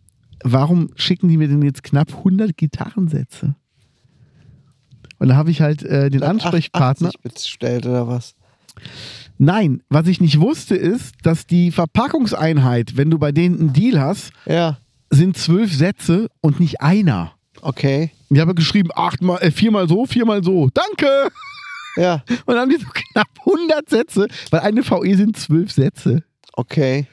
warum 0.44 0.90
schicken 0.96 1.28
die 1.30 1.38
mir 1.38 1.48
denn 1.48 1.62
jetzt 1.62 1.84
knapp 1.84 2.10
100 2.18 2.58
Gitarrensätze? 2.58 3.56
Und 5.20 5.28
da 5.28 5.36
habe 5.36 5.52
ich 5.52 5.62
halt 5.62 5.84
äh, 5.84 6.10
den 6.10 6.24
Ansprechpartner. 6.24 7.10
80 7.10 7.22
bestellt 7.22 7.86
oder 7.86 8.08
was? 8.08 8.36
Nein, 9.38 9.84
was 9.90 10.08
ich 10.08 10.20
nicht 10.20 10.40
wusste, 10.40 10.76
ist, 10.76 11.16
dass 11.24 11.46
die 11.46 11.72
Verpackungseinheit, 11.72 12.98
wenn 12.98 13.10
du 13.10 13.20
bei 13.20 13.32
denen 13.32 13.60
einen 13.60 13.74
Deal 13.74 14.00
hast, 14.02 14.32
Ja. 14.46 14.80
sind 15.12 15.38
zwölf 15.38 15.74
Sätze 15.74 16.28
und 16.42 16.60
nicht 16.60 16.82
einer. 16.82 17.34
Okay. 17.62 18.12
Ich 18.30 18.40
habe 18.40 18.56
geschrieben, 18.56 18.90
achtmal, 18.96 19.42
äh, 19.42 19.52
viermal 19.52 19.88
so, 19.88 20.06
viermal 20.06 20.44
so. 20.44 20.70
Danke! 20.74 21.30
Ja. 21.98 22.24
Und 22.30 22.48
dann 22.48 22.60
haben 22.60 22.70
die 22.70 22.78
so 22.78 22.88
knapp 22.92 23.28
100 23.40 23.90
Sätze, 23.90 24.28
weil 24.50 24.62
eine 24.62 24.84
VE 24.84 25.16
sind 25.16 25.38
zwölf 25.38 25.72
Sätze. 25.72 26.24
Okay. 26.54 27.08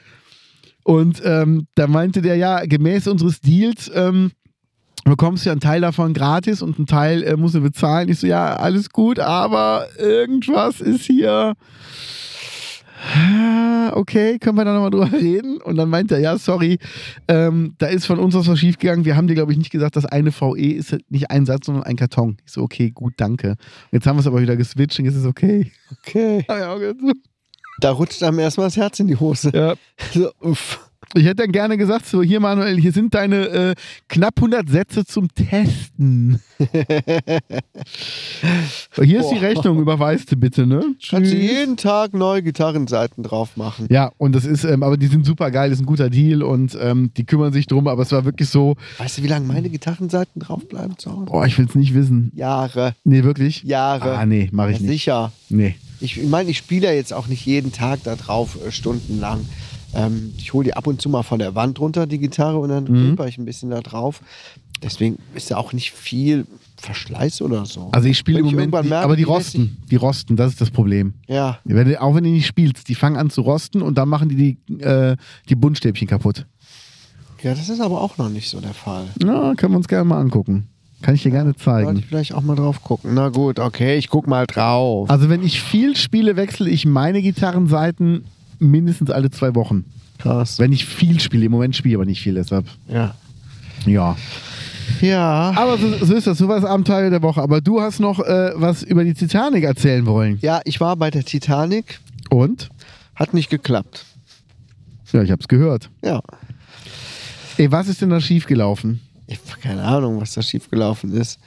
Und 0.83 1.21
ähm, 1.23 1.67
da 1.75 1.87
meinte 1.87 2.21
der, 2.21 2.35
ja, 2.35 2.65
gemäß 2.65 3.07
unseres 3.07 3.41
Deals 3.41 3.91
ähm, 3.93 4.31
bekommst 5.03 5.45
du 5.45 5.49
ja 5.49 5.51
einen 5.51 5.61
Teil 5.61 5.81
davon 5.81 6.13
gratis 6.13 6.61
und 6.61 6.77
einen 6.77 6.87
Teil 6.87 7.23
äh, 7.23 7.35
musst 7.35 7.55
du 7.55 7.61
bezahlen. 7.61 8.09
Ich 8.09 8.19
so, 8.19 8.27
ja, 8.27 8.55
alles 8.55 8.89
gut, 8.89 9.19
aber 9.19 9.87
irgendwas 9.97 10.81
ist 10.81 11.05
hier. 11.05 11.55
Ah, 13.01 13.91
Okay, 13.93 14.39
können 14.39 14.57
wir 14.57 14.65
da 14.65 14.73
nochmal 14.73 14.91
drüber 14.91 15.11
reden? 15.19 15.57
Und 15.61 15.75
dann 15.75 15.89
meinte 15.89 16.15
er, 16.15 16.21
ja, 16.21 16.37
sorry, 16.37 16.79
ähm, 17.27 17.75
da 17.77 17.87
ist 17.87 18.05
von 18.05 18.19
uns 18.19 18.35
was 18.35 18.59
schiefgegangen. 18.59 19.05
Wir 19.05 19.15
haben 19.15 19.27
dir, 19.27 19.35
glaube 19.35 19.51
ich, 19.51 19.57
nicht 19.57 19.71
gesagt, 19.71 19.95
dass 19.95 20.05
eine 20.05 20.31
VE 20.31 20.73
ist 20.73 20.95
nicht 21.09 21.31
ein 21.31 21.45
Satz, 21.45 21.65
sondern 21.65 21.83
ein 21.83 21.95
Karton. 21.95 22.37
Ich 22.45 22.51
so, 22.51 22.61
okay, 22.61 22.91
gut, 22.91 23.13
danke. 23.17 23.55
Jetzt 23.91 24.05
haben 24.07 24.17
wir 24.17 24.21
es 24.21 24.27
aber 24.27 24.41
wieder 24.41 24.55
geswitcht 24.55 24.99
und 24.99 25.05
jetzt 25.05 25.15
ist 25.15 25.21
es 25.21 25.27
okay. 25.27 25.71
Okay. 26.01 26.45
Da 27.79 27.91
rutscht 27.91 28.21
einem 28.23 28.39
erstmal 28.39 28.67
das 28.67 28.77
Herz 28.77 28.99
in 28.99 29.07
die 29.07 29.15
Hose. 29.15 29.51
Ja. 29.53 29.75
So, 30.13 30.31
uff. 30.41 30.88
Ich 31.15 31.23
hätte 31.25 31.37
dann 31.43 31.51
gerne 31.51 31.77
gesagt, 31.77 32.05
so 32.05 32.21
hier 32.21 32.39
Manuel, 32.39 32.79
hier 32.79 32.91
sind 32.91 33.15
deine 33.15 33.47
äh, 33.47 33.75
knapp 34.07 34.33
100 34.37 34.69
Sätze 34.69 35.05
zum 35.05 35.27
Testen. 35.33 36.39
so, 38.95 39.03
hier 39.03 39.19
ist 39.21 39.29
die 39.29 39.35
Boah. 39.35 39.41
Rechnung, 39.41 39.79
überweist 39.79 40.31
du 40.31 40.35
bitte, 40.35 40.67
ne? 40.67 40.83
Kannst 41.09 41.31
du 41.31 41.35
jeden 41.35 41.77
Tag 41.77 42.13
neue 42.13 42.43
Gitarrenseiten 42.43 43.23
drauf 43.23 43.57
machen. 43.57 43.87
Ja, 43.89 44.11
und 44.17 44.33
das 44.35 44.45
ist, 44.45 44.63
ähm, 44.65 44.83
aber 44.83 44.97
die 44.97 45.07
sind 45.07 45.25
super 45.25 45.49
geil, 45.51 45.69
das 45.69 45.79
ist 45.79 45.83
ein 45.83 45.87
guter 45.87 46.09
Deal 46.09 46.43
und 46.43 46.77
ähm, 46.79 47.11
die 47.17 47.25
kümmern 47.25 47.53
sich 47.53 47.65
drum, 47.65 47.87
aber 47.87 48.03
es 48.03 48.11
war 48.11 48.25
wirklich 48.25 48.49
so, 48.49 48.75
Weißt 48.99 49.17
du, 49.17 49.23
wie 49.23 49.27
lange 49.27 49.47
meine 49.47 49.69
Gitarrenseiten 49.69 50.41
draufbleiben 50.41 50.95
Hause? 51.05 51.25
boah, 51.25 51.45
ich 51.45 51.57
will 51.57 51.65
es 51.67 51.75
nicht 51.75 51.93
wissen. 51.93 52.31
Jahre. 52.35 52.93
Nee, 53.03 53.23
wirklich? 53.23 53.63
Jahre. 53.63 54.17
Ah, 54.17 54.25
nee, 54.25 54.49
mache 54.51 54.71
ich 54.71 54.77
Ja, 54.77 54.81
nicht. 54.83 54.91
Sicher. 54.91 55.31
Nee. 55.49 55.75
Ich 56.01 56.23
meine, 56.23 56.49
ich 56.49 56.57
spiele 56.57 56.87
ja 56.87 56.93
jetzt 56.93 57.11
auch 57.13 57.27
nicht 57.27 57.45
jeden 57.45 57.71
Tag 57.73 58.03
da 58.03 58.15
drauf 58.15 58.57
äh, 58.65 58.71
stundenlang. 58.71 59.41
Ähm, 59.93 60.33
ich 60.37 60.53
hole 60.53 60.65
die 60.65 60.73
ab 60.75 60.87
und 60.87 61.01
zu 61.01 61.09
mal 61.09 61.23
von 61.23 61.39
der 61.39 61.55
Wand 61.55 61.79
runter, 61.79 62.05
die 62.07 62.19
Gitarre, 62.19 62.59
und 62.59 62.69
dann 62.69 62.83
Mhm. 62.85 63.17
ich 63.27 63.37
ein 63.37 63.45
bisschen 63.45 63.69
da 63.71 63.81
drauf. 63.81 64.21
Deswegen 64.83 65.17
ist 65.35 65.49
ja 65.49 65.57
auch 65.57 65.73
nicht 65.73 65.91
viel 65.91 66.45
Verschleiß 66.77 67.41
oder 67.41 67.65
so. 67.65 67.89
Also 67.91 68.07
ich 68.07 68.17
spiele 68.17 68.39
im 68.39 68.45
Moment, 68.45 68.73
die, 68.73 68.87
merke, 68.87 69.03
aber 69.03 69.15
die 69.17 69.23
die 69.23 69.29
rosten, 69.29 69.77
die 69.91 69.97
rosten, 69.97 70.35
das 70.37 70.53
ist 70.53 70.61
das 70.61 70.71
Problem. 70.71 71.13
ja, 71.27 71.59
Wenn 71.65 71.93
auch 71.97 72.15
wenn 72.15 72.23
du 72.23 72.29
nicht 72.29 72.47
spielst, 72.47 72.87
die 72.87 72.95
fangen 72.95 73.17
an 73.17 73.29
zu 73.29 73.41
rosten 73.41 73.81
und 73.81 73.97
dann 73.97 74.07
machen 74.07 74.29
die 74.29 74.57
die, 74.67 74.79
äh, 74.81 75.17
die 75.49 75.55
Buntstäbchen 75.55 76.07
kaputt. 76.07 76.45
ja, 77.43 77.53
das 77.53 77.67
ist 77.67 77.81
aber 77.81 77.99
auch 78.01 78.17
noch 78.17 78.29
nicht 78.29 78.49
so 78.49 78.61
der 78.61 78.73
Fall. 78.73 79.05
Na, 79.21 79.53
können 79.55 79.73
wir 79.73 79.77
uns 79.77 79.87
gerne 79.89 80.05
mal 80.05 80.19
angucken. 80.21 80.67
Kann 81.01 81.15
ich 81.15 81.23
dir 81.23 81.31
gerne 81.31 81.51
Sollte 81.57 81.63
zeigen. 81.63 81.97
ich 81.99 82.05
vielleicht 82.05 82.33
auch 82.33 82.41
mal 82.41 82.55
drauf 82.55 82.81
gucken. 82.83 83.13
Na 83.13 83.29
gut, 83.29 83.59
okay, 83.59 83.97
ich 83.97 84.07
guck 84.09 84.27
mal 84.27 84.45
drauf. 84.45 85.09
Also 85.09 85.29
wenn 85.29 85.43
ich 85.43 85.61
viel 85.61 85.95
spiele, 85.97 86.35
wechsle 86.37 86.69
ich 86.69 86.85
meine 86.85 87.21
Gitarrenseiten 87.21 88.23
mindestens 88.59 89.09
alle 89.09 89.29
zwei 89.31 89.55
Wochen. 89.55 89.85
Krass. 90.17 90.59
Wenn 90.59 90.71
ich 90.73 90.85
viel 90.85 91.19
spiele, 91.19 91.45
im 91.45 91.51
Moment 91.51 91.75
spiele 91.75 91.93
ich 91.93 91.97
aber 91.97 92.05
nicht 92.05 92.21
viel, 92.21 92.35
deshalb. 92.35 92.65
Ja. 92.87 93.15
Ja. 93.85 94.17
Ja. 95.01 95.53
Aber 95.55 95.77
so, 95.77 96.05
so 96.05 96.13
ist 96.13 96.27
das, 96.27 96.37
so 96.37 96.47
war 96.47 96.59
das 96.59 96.69
Abenteuer 96.69 97.09
der 97.09 97.21
Woche. 97.21 97.41
Aber 97.41 97.61
du 97.61 97.81
hast 97.81 97.99
noch 97.99 98.19
äh, 98.19 98.51
was 98.55 98.83
über 98.83 99.03
die 99.03 99.13
Titanic 99.13 99.63
erzählen 99.63 100.05
wollen. 100.05 100.39
Ja, 100.41 100.61
ich 100.65 100.79
war 100.81 100.95
bei 100.97 101.09
der 101.09 101.23
Titanic, 101.23 101.99
Und? 102.29 102.69
hat 103.15 103.33
nicht 103.33 103.49
geklappt. 103.49 104.05
Ja, 105.11 105.21
ich 105.23 105.31
hab's 105.31 105.47
gehört. 105.47 105.89
Ja. 106.03 106.21
Ey, 107.57 107.71
was 107.71 107.87
ist 107.87 108.01
denn 108.01 108.09
da 108.09 108.21
schiefgelaufen? 108.21 109.01
Ich 109.27 109.37
habe 109.37 109.61
keine 109.61 109.83
Ahnung, 109.83 110.19
was 110.21 110.33
da 110.33 110.41
schiefgelaufen 110.41 111.11
ist. 111.13 111.39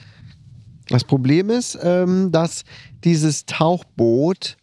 Das 0.88 1.04
Problem 1.04 1.48
ist, 1.50 1.78
ähm, 1.82 2.30
dass 2.32 2.64
dieses 3.04 3.46
Tauchboot 3.46 4.56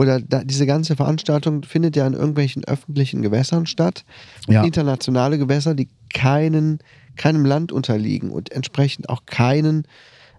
oder 0.00 0.18
da, 0.18 0.42
diese 0.42 0.64
ganze 0.64 0.96
Veranstaltung 0.96 1.62
findet 1.62 1.94
ja 1.94 2.06
in 2.06 2.14
irgendwelchen 2.14 2.64
öffentlichen 2.64 3.20
Gewässern 3.20 3.66
statt. 3.66 4.06
Ja. 4.48 4.64
Internationale 4.64 5.36
Gewässer, 5.36 5.74
die 5.74 5.90
keinen, 6.08 6.78
keinem 7.16 7.44
Land 7.44 7.70
unterliegen 7.70 8.30
und 8.30 8.50
entsprechend 8.50 9.10
auch 9.10 9.26
keinen 9.26 9.86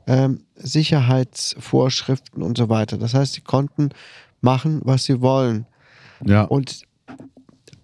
ähm, 0.07 0.45
Sicherheitsvorschriften 0.55 2.41
und 2.41 2.57
so 2.57 2.69
weiter. 2.69 2.97
Das 2.97 3.13
heißt, 3.13 3.33
sie 3.33 3.41
konnten 3.41 3.89
machen, 4.41 4.81
was 4.83 5.03
sie 5.03 5.21
wollen. 5.21 5.67
Ja. 6.25 6.41
Und 6.45 6.81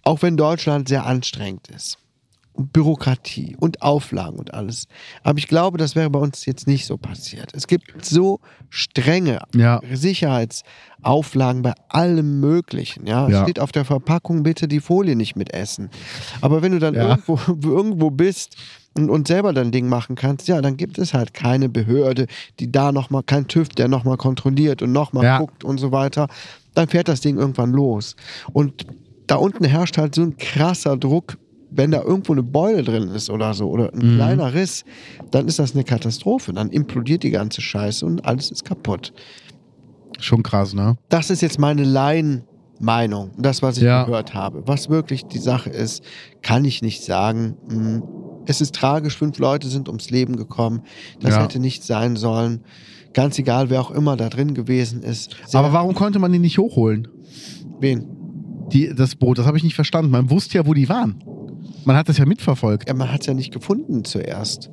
auch 0.02 0.24
wenn 0.24 0.36
Deutschland 0.36 0.88
sehr 0.90 1.06
anstrengend 1.06 1.68
ist, 1.68 2.00
und 2.58 2.74
Bürokratie 2.74 3.56
und 3.60 3.82
Auflagen 3.84 4.38
und 4.40 4.54
alles, 4.54 4.88
aber 5.24 5.38
ich 5.38 5.48
glaube, 5.48 5.78
das 5.78 5.96
wäre 5.96 6.10
bei 6.10 6.20
uns 6.20 6.46
jetzt 6.46 6.68
nicht 6.68 6.86
so 6.88 6.98
passiert. 6.98 7.52
Es 7.54 7.68
gibt 7.68 8.04
so 8.04 8.40
strenge 8.70 9.40
Ja. 9.56 9.80
Sicherheitsauflagen 9.94 11.62
bei 11.62 11.74
allem 11.90 12.40
Möglichen. 12.40 13.06
Ja? 13.08 13.28
Ja. 13.30 13.38
Es 13.38 13.44
steht 13.44 13.60
auf 13.60 13.72
der 13.72 13.86
Verpackung, 13.86 14.44
bitte 14.44 14.68
die 14.68 14.80
Folie 14.80 15.16
nicht 15.16 15.36
mitessen. 15.36 15.90
Aber 16.42 16.62
wenn 16.62 16.72
du 16.72 16.80
dann 16.80 16.96
Ja. 16.96 17.10
irgendwo, 17.10 17.40
irgendwo 17.70 18.10
bist 18.10 18.56
und, 18.96 19.10
und 19.10 19.28
selber 19.28 19.54
dein 19.54 19.72
Ding 19.72 19.88
machen 19.88 20.16
kannst, 20.16 20.48
ja, 20.48 20.62
dann 20.62 20.78
gibt 20.78 20.98
es 20.98 21.14
halt 21.14 21.34
keine 21.34 21.70
Behörde, 21.70 22.28
die 22.60 22.72
da 22.72 22.92
nochmal, 22.92 23.24
kein 23.24 23.48
TÜV, 23.48 23.70
der 23.70 23.88
nochmal 23.88 24.18
kontrolliert 24.18 24.82
und 24.82 24.92
nochmal 24.92 25.24
Ja. 25.24 25.38
guckt 25.40 25.64
und 25.64 25.78
so 25.78 25.92
weiter. 25.92 26.28
Dann 26.74 26.88
fährt 26.88 27.08
das 27.08 27.22
Ding 27.22 27.38
irgendwann 27.38 27.72
los. 27.72 28.16
Und 28.54 28.86
da 29.28 29.36
unten 29.36 29.64
herrscht 29.66 29.98
halt 29.98 30.16
so 30.16 30.22
ein 30.24 30.38
krasser 30.38 30.96
Druck, 30.98 31.38
wenn 31.70 31.92
da 31.92 32.02
irgendwo 32.02 32.32
eine 32.34 32.44
Beule 32.44 32.84
drin 32.84 33.10
ist 33.10 33.30
oder 33.30 33.54
so 33.54 33.70
oder 33.70 33.94
ein 33.94 34.00
kleiner 34.16 34.54
Riss, 34.54 34.86
dann 35.32 35.48
ist 35.48 35.60
das 35.60 35.74
eine 35.74 35.84
Katastrophe. 35.84 36.54
Dann 36.54 36.70
implodiert 36.70 37.24
die 37.24 37.32
ganze 37.32 37.62
Scheiße 37.62 38.06
und 38.06 38.26
alles 38.26 38.52
ist 38.52 38.64
kaputt. 38.66 39.14
Schon 40.20 40.44
krass, 40.44 40.74
ne? 40.74 40.98
Das 41.10 41.30
ist 41.30 41.42
jetzt 41.42 41.60
meine 41.60 41.84
Laienmeinung, 41.84 43.32
das, 43.38 43.62
was 43.62 43.78
ich 43.78 43.84
Ja. 43.84 44.06
gehört 44.06 44.34
habe. 44.34 44.64
Was 44.66 44.90
wirklich 44.90 45.26
die 45.26 45.38
Sache 45.40 45.70
ist, 45.70 46.04
kann 46.42 46.66
ich 46.66 46.82
nicht 46.82 47.04
sagen. 47.04 47.56
Mm, 47.70 48.00
Es 48.50 48.62
ist 48.62 48.74
tragisch, 48.76 49.18
fünf 49.18 49.40
Leute 49.40 49.68
sind 49.68 49.90
ums 49.90 50.10
Leben 50.10 50.38
gekommen. 50.38 50.84
Das 51.20 51.36
Ja. 51.36 51.44
hätte 51.44 51.60
nicht 51.60 51.84
sein 51.84 52.16
sollen. 52.16 52.62
Ganz 53.14 53.38
egal, 53.38 53.70
wer 53.70 53.82
auch 53.82 53.92
immer 53.92 54.16
da 54.16 54.30
drin 54.30 54.54
gewesen 54.54 55.04
ist. 55.04 55.36
Sehr- 55.46 55.60
Aber 55.60 55.74
warum 55.74 55.94
konnte 55.96 56.18
man 56.20 56.32
die 56.32 56.40
nicht 56.40 56.58
hochholen? 56.58 57.10
wen? 57.82 58.08
Die, 58.72 58.94
das 58.96 59.16
Boot, 59.16 59.38
das 59.38 59.46
habe 59.46 59.58
ich 59.58 59.64
nicht 59.66 59.76
verstanden. 59.76 60.12
Man 60.12 60.30
wusste 60.30 60.58
ja, 60.58 60.66
wo 60.66 60.74
die 60.74 60.88
waren. 60.88 61.22
Man 61.88 61.96
hat 61.96 62.10
das 62.10 62.18
ja 62.18 62.26
mitverfolgt. 62.26 62.90
Ja, 62.90 62.94
man 62.94 63.10
hat 63.14 63.22
es 63.22 63.28
ja 63.28 63.34
nicht 63.34 63.54
gefunden 63.54 64.04
zuerst. 64.04 64.70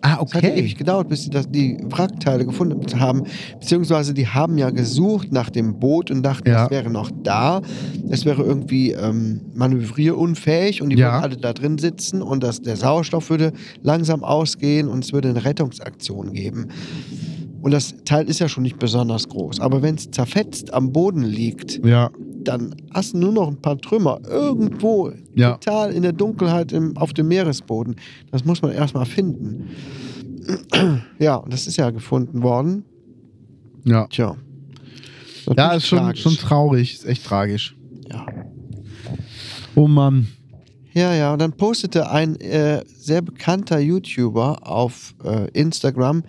Ah, 0.00 0.20
Es 0.24 0.32
hat 0.34 0.44
ewig 0.44 0.76
gedauert, 0.76 1.08
bis 1.08 1.24
sie 1.24 1.30
das, 1.30 1.48
die 1.50 1.76
Wrackteile 1.90 2.44
gefunden 2.44 3.00
haben. 3.00 3.24
Beziehungsweise 3.58 4.14
die 4.14 4.26
haben 4.28 4.58
ja 4.58 4.70
gesucht 4.70 5.32
nach 5.32 5.50
dem 5.50 5.80
Boot 5.80 6.10
und 6.12 6.22
dachten, 6.22 6.48
Ja. 6.48 6.64
es 6.66 6.70
wäre 6.70 6.88
noch 6.90 7.10
da. 7.24 7.62
Es 8.10 8.24
wäre 8.24 8.42
irgendwie 8.42 8.92
ähm, 8.92 9.40
manövrierunfähig 9.54 10.82
und 10.82 10.90
die 10.90 10.96
Ja. 10.96 11.12
würden 11.14 11.22
alle 11.24 11.36
da 11.36 11.52
drin 11.52 11.78
sitzen 11.78 12.22
und 12.22 12.42
das, 12.44 12.62
der 12.62 12.76
Sauerstoff 12.76 13.28
würde 13.30 13.52
langsam 13.82 14.22
ausgehen 14.24 14.88
und 14.88 15.04
es 15.04 15.12
würde 15.12 15.30
eine 15.30 15.44
Rettungsaktion 15.44 16.32
geben. 16.32 16.68
Und 17.62 17.70
das 17.70 17.94
Teil 18.04 18.28
ist 18.28 18.40
ja 18.40 18.48
schon 18.48 18.64
nicht 18.64 18.78
besonders 18.78 19.28
groß. 19.28 19.60
Aber 19.60 19.80
wenn 19.82 19.94
es 19.94 20.10
zerfetzt 20.10 20.74
am 20.74 20.92
Boden 20.92 21.22
liegt, 21.22 21.84
Ja. 21.84 22.10
dann 22.42 22.74
hast 22.92 23.14
du 23.14 23.18
nur 23.18 23.32
noch 23.32 23.48
ein 23.48 23.56
paar 23.62 23.78
Trümmer 23.78 24.20
irgendwo 24.28 25.12
Ja. 25.34 25.52
total 25.58 25.92
in 25.92 26.02
der 26.02 26.12
Dunkelheit 26.12 26.72
im, 26.72 26.96
auf 26.96 27.12
dem 27.12 27.28
Meeresboden. 27.28 27.96
Das 28.32 28.44
muss 28.44 28.62
man 28.62 28.72
erstmal 28.72 29.06
finden. 29.06 29.70
Ja, 31.20 31.36
und 31.36 31.52
das 31.52 31.68
ist 31.68 31.76
ja 31.76 31.90
gefunden 31.90 32.42
worden. 32.42 32.84
Ja. 33.84 34.06
Tja. 34.08 34.36
Ja, 35.46 35.54
Natürlich 35.54 35.76
ist 35.76 35.86
schon, 35.88 35.98
tragisch. 35.98 36.22
schon 36.22 36.36
traurig. 36.36 36.94
Ist 36.94 37.06
echt 37.06 37.24
tragisch. 37.24 37.76
Ja. 38.10 38.26
Oh 39.76 39.86
Mann. 39.86 40.26
Ja, 40.94 41.14
ja, 41.14 41.32
und 41.32 41.38
dann 41.40 41.52
postete 41.52 42.10
ein 42.10 42.36
äh, 42.40 42.82
sehr 42.98 43.22
bekannter 43.22 43.78
YouTuber 43.78 44.58
auf 44.68 45.14
äh, 45.24 45.48
Instagram, 45.52 46.22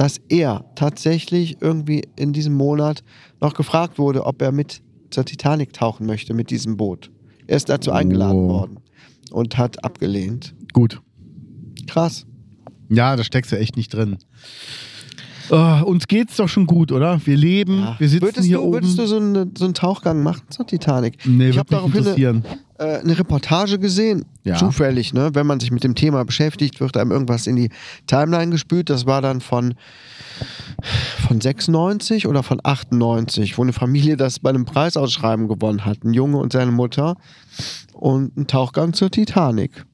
dass 0.00 0.18
er 0.30 0.64
tatsächlich 0.76 1.58
irgendwie 1.60 2.08
in 2.16 2.32
diesem 2.32 2.54
Monat 2.54 3.04
noch 3.38 3.52
gefragt 3.52 3.98
wurde, 3.98 4.24
ob 4.24 4.40
er 4.40 4.50
mit 4.50 4.80
zur 5.10 5.26
Titanic 5.26 5.74
tauchen 5.74 6.06
möchte 6.06 6.32
mit 6.32 6.48
diesem 6.48 6.78
Boot. 6.78 7.10
Er 7.46 7.58
ist 7.58 7.68
dazu 7.68 7.92
eingeladen 7.92 8.46
Oh. 8.46 8.48
worden 8.48 8.78
und 9.30 9.58
hat 9.58 9.84
abgelehnt. 9.84 10.54
Gut. 10.72 11.02
Krass. 11.86 12.24
Ja, 12.88 13.14
da 13.14 13.24
steckst 13.24 13.52
du 13.52 13.58
echt 13.58 13.76
nicht 13.76 13.92
drin. 13.92 14.16
Oh, 15.50 15.84
uns 15.84 16.06
geht's 16.06 16.36
doch 16.36 16.48
schon 16.48 16.66
gut, 16.66 16.92
oder? 16.92 17.20
Wir 17.24 17.36
leben, 17.36 17.88
wir 17.98 18.08
sitzen 18.08 18.22
würdest 18.22 18.46
hier 18.46 18.58
du, 18.58 18.64
oben. 18.64 18.74
Würdest 18.74 18.98
du 18.98 19.06
so, 19.06 19.16
eine, 19.16 19.50
so 19.58 19.64
einen 19.64 19.74
Tauchgang 19.74 20.22
machen 20.22 20.42
zur 20.48 20.66
Titanic? 20.66 21.18
nee, 21.26 21.48
ich 21.48 21.58
habe 21.58 21.68
daraufhin 21.68 22.06
eine, 22.06 22.42
äh, 22.78 23.00
eine 23.00 23.18
Reportage 23.18 23.80
gesehen. 23.80 24.26
Ja. 24.44 24.56
Zufällig, 24.56 25.12
ne? 25.12 25.30
Wenn 25.34 25.46
man 25.46 25.58
sich 25.58 25.72
mit 25.72 25.82
dem 25.82 25.96
Thema 25.96 26.24
beschäftigt, 26.24 26.80
wird 26.80 26.96
einem 26.96 27.10
irgendwas 27.10 27.48
in 27.48 27.56
die 27.56 27.70
Timeline 28.06 28.52
gespült. 28.52 28.90
Das 28.90 29.06
war 29.06 29.22
dann 29.22 29.40
von, 29.40 29.74
von 31.26 31.40
96 31.40 32.28
oder 32.28 32.44
von 32.44 32.60
98, 32.62 33.58
wo 33.58 33.62
eine 33.62 33.72
Familie 33.72 34.16
das 34.16 34.38
bei 34.38 34.50
einem 34.50 34.66
Preisausschreiben 34.66 35.48
gewonnen 35.48 35.84
hat. 35.84 36.04
Ein 36.04 36.14
Junge 36.14 36.38
und 36.38 36.52
seine 36.52 36.70
Mutter. 36.70 37.16
Und 37.92 38.36
ein 38.36 38.46
Tauchgang 38.46 38.92
zur 38.92 39.10
Titanic. 39.10 39.84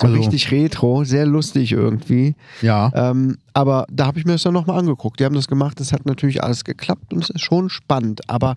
So 0.00 0.06
Also- 0.06 0.16
richtig 0.18 0.50
retro, 0.50 1.04
sehr 1.04 1.26
lustig 1.26 1.72
irgendwie. 1.72 2.34
Ja. 2.62 2.90
Ähm, 2.94 3.38
aber 3.54 3.86
da 3.90 4.06
habe 4.06 4.18
ich 4.18 4.24
mir 4.24 4.32
das 4.32 4.42
dann 4.42 4.52
nochmal 4.54 4.78
angeguckt. 4.78 5.18
Die 5.20 5.24
haben 5.24 5.34
das 5.34 5.48
gemacht, 5.48 5.80
das 5.80 5.92
hat 5.92 6.04
natürlich 6.06 6.42
alles 6.42 6.64
geklappt 6.64 7.12
und 7.12 7.22
es 7.22 7.30
ist 7.30 7.42
schon 7.42 7.70
spannend. 7.70 8.28
Aber 8.28 8.54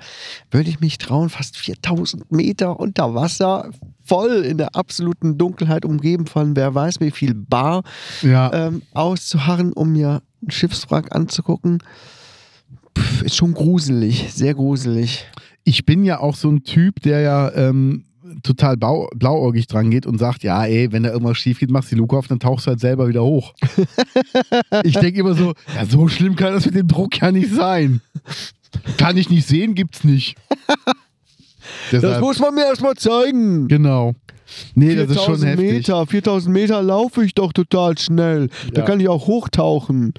würde 0.51 0.70
ich 0.70 0.80
mich 0.80 0.97
trauen, 0.97 1.30
fast 1.30 1.57
4000 1.57 2.32
Meter 2.32 2.80
unter 2.80 3.15
Wasser, 3.15 3.70
voll 4.03 4.43
in 4.45 4.57
der 4.57 4.76
absoluten 4.76 5.38
Dunkelheit, 5.38 5.86
umgeben 5.86 6.26
von 6.26 6.55
wer 6.55 6.74
weiß 6.74 6.99
wie 6.99 7.11
viel 7.11 7.34
Bar, 7.34 7.84
ja. 8.22 8.51
ähm, 8.53 8.82
auszuharren, 8.93 9.72
um 9.74 9.91
mir 9.93 10.22
einen 10.41 10.51
Schiffswrack 10.51 11.15
anzugucken? 11.15 11.80
Pff, 12.97 13.22
ist 13.24 13.36
schon 13.36 13.53
gruselig, 13.53 14.34
sehr 14.34 14.53
gruselig. 14.53 15.26
ich 15.63 15.86
bin 15.86 16.03
ja 16.03 16.20
auch 16.20 16.36
so 16.36 16.49
ein 16.49 16.63
Typ, 16.63 17.01
der 17.01 17.20
ja 17.22 17.51
ähm, 17.53 18.05
total 18.43 18.77
bau, 18.77 19.09
blauäugig 19.15 19.67
dran 19.67 19.89
geht 19.91 20.05
und 20.05 20.17
sagt, 20.17 20.43
ja, 20.43 20.63
ey, 20.65 20.91
wenn 20.91 21.03
da 21.03 21.11
irgendwas 21.11 21.38
schief 21.38 21.59
geht, 21.59 21.69
machst 21.71 21.91
du 21.91 21.95
die 21.95 21.99
Luke 21.99 22.17
auf, 22.17 22.27
dann 22.27 22.39
tauchst 22.39 22.65
du 22.65 22.71
halt 22.71 22.80
selber 22.80 23.07
wieder 23.07 23.23
hoch. 23.23 23.53
ich 24.84 24.93
denke 24.95 25.19
immer 25.19 25.34
so, 25.36 25.53
ja, 25.75 25.86
so 25.86 26.07
schlimm 26.07 26.36
kann 26.36 26.53
das 26.53 26.65
mit 26.65 26.75
dem 26.75 26.88
Druck 26.88 27.19
ja 27.21 27.32
nicht 27.32 27.53
sein. 27.53 28.01
Kann 28.97 29.17
ich 29.17 29.30
nicht 29.30 29.47
sehen, 29.47 29.75
gibt's 29.75 30.03
nicht. 30.03 30.36
Deshalb, 31.91 32.21
man 32.39 32.55
mir 32.55 32.65
erstmal 32.65 32.95
zeigen. 32.95 33.67
genau. 33.67 34.13
Nee, 34.73 34.95
das 34.95 35.09
ist 35.11 35.17
schon 35.23 35.38
4000 35.38 35.51
heftig. 35.51 35.71
Meter, 35.73 36.07
4000 36.07 36.53
Meter 36.53 36.82
laufe 36.82 37.23
ich 37.23 37.36
doch 37.36 37.53
total 37.53 37.97
schnell. 37.99 38.49
Da 38.73 38.82
Ja. 38.82 38.88
kann 38.88 38.99
ich 38.99 39.07
auch 39.07 39.27
hochtauchen. 39.27 40.13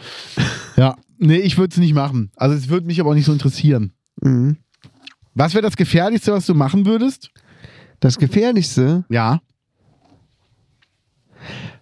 Ja, 0.77 0.97
nee, 1.19 1.39
ich 1.39 1.59
würde 1.59 1.73
es 1.73 1.79
nicht 1.79 1.95
machen. 1.95 2.31
Also 2.37 2.55
es 2.55 2.69
würde 2.69 2.87
mich 2.87 3.01
aber 3.01 3.11
auch 3.11 3.15
nicht 3.15 3.25
so 3.25 3.33
interessieren. 3.33 3.93
Mhm. 4.21 4.57
Was 5.35 5.55
wäre 5.55 5.63
das 5.63 5.77
Gefährlichste, 5.77 6.33
was 6.33 6.47
du 6.47 6.55
machen 6.55 6.87
würdest? 6.87 7.31
Das 8.01 8.19
Gefährlichste, 8.19 9.05
Ja. 9.09 9.41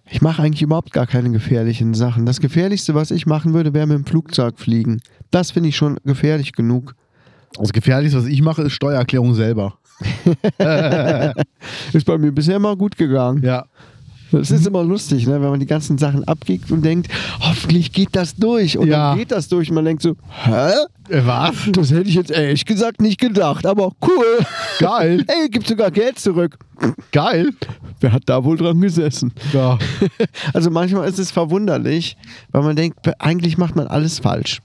ich 0.09 0.21
mache 0.21 0.41
eigentlich 0.41 0.61
überhaupt 0.61 0.91
gar 0.91 1.07
keine 1.07 1.29
gefährlichen 1.31 1.93
Sachen. 1.93 2.25
Das 2.25 2.39
Gefährlichste, 2.39 2.93
was 2.95 3.11
ich 3.11 3.25
machen 3.25 3.53
würde, 3.53 3.73
wäre 3.73 3.87
mit 3.87 3.97
dem 3.97 4.05
Flugzeug 4.05 4.59
fliegen. 4.59 5.01
Das 5.31 5.51
finde 5.51 5.69
ich 5.69 5.77
schon 5.77 5.97
gefährlich 6.03 6.53
genug. 6.53 6.95
Das 7.57 7.71
Gefährlichste, 7.73 8.19
was 8.19 8.25
ich 8.27 8.41
mache, 8.41 8.63
ist 8.63 8.73
Steuererklärung 8.73 9.33
selber. 9.33 9.75
Ist 11.93 12.05
bei 12.05 12.17
mir 12.17 12.31
bisher 12.31 12.55
immer 12.55 12.75
gut 12.77 12.95
gegangen. 12.95 13.43
Ja. 13.43 13.65
Es 14.31 14.51
ist 14.51 14.67
immer 14.67 14.83
lustig, 14.83 15.25
ne? 15.25 15.41
wenn 15.41 15.49
man 15.49 15.59
die 15.59 15.65
ganzen 15.65 15.97
Sachen 15.97 16.23
abgibt 16.27 16.71
und 16.71 16.83
denkt, 16.83 17.09
hoffentlich 17.39 17.91
geht 17.91 18.09
das 18.11 18.35
durch. 18.35 18.77
Und 18.77 18.87
Ja. 18.87 19.09
dann 19.09 19.17
geht 19.17 19.31
das 19.31 19.47
durch 19.47 19.69
und 19.69 19.75
man 19.75 19.85
denkt 19.85 20.01
so, 20.03 20.15
hä? 20.43 20.71
Äh, 21.09 21.25
Was? 21.25 21.55
Das 21.71 21.91
hätte 21.91 22.07
ich 22.09 22.15
jetzt 22.15 22.29
ehrlich 22.29 22.65
gesagt 22.65 23.01
nicht 23.01 23.19
gedacht, 23.19 23.65
aber 23.65 23.91
cool. 24.05 24.45
Geil. 24.79 25.25
Ey, 25.27 25.49
gibt 25.49 25.67
sogar 25.67 25.89
Geld 25.91 26.19
zurück. 26.19 26.57
Geil. 27.11 27.49
Wer 27.99 28.13
hat 28.13 28.23
da 28.27 28.43
wohl 28.43 28.57
dran 28.57 28.79
gesessen? 28.79 29.33
Ja. 29.53 29.77
Also 30.53 30.69
manchmal 30.69 31.07
ist 31.07 31.19
es 31.19 31.31
verwunderlich, 31.31 32.15
weil 32.51 32.61
man 32.63 32.75
denkt, 32.75 32.99
eigentlich 33.19 33.57
macht 33.57 33.75
man 33.75 33.87
alles 33.87 34.19
falsch. 34.19 34.59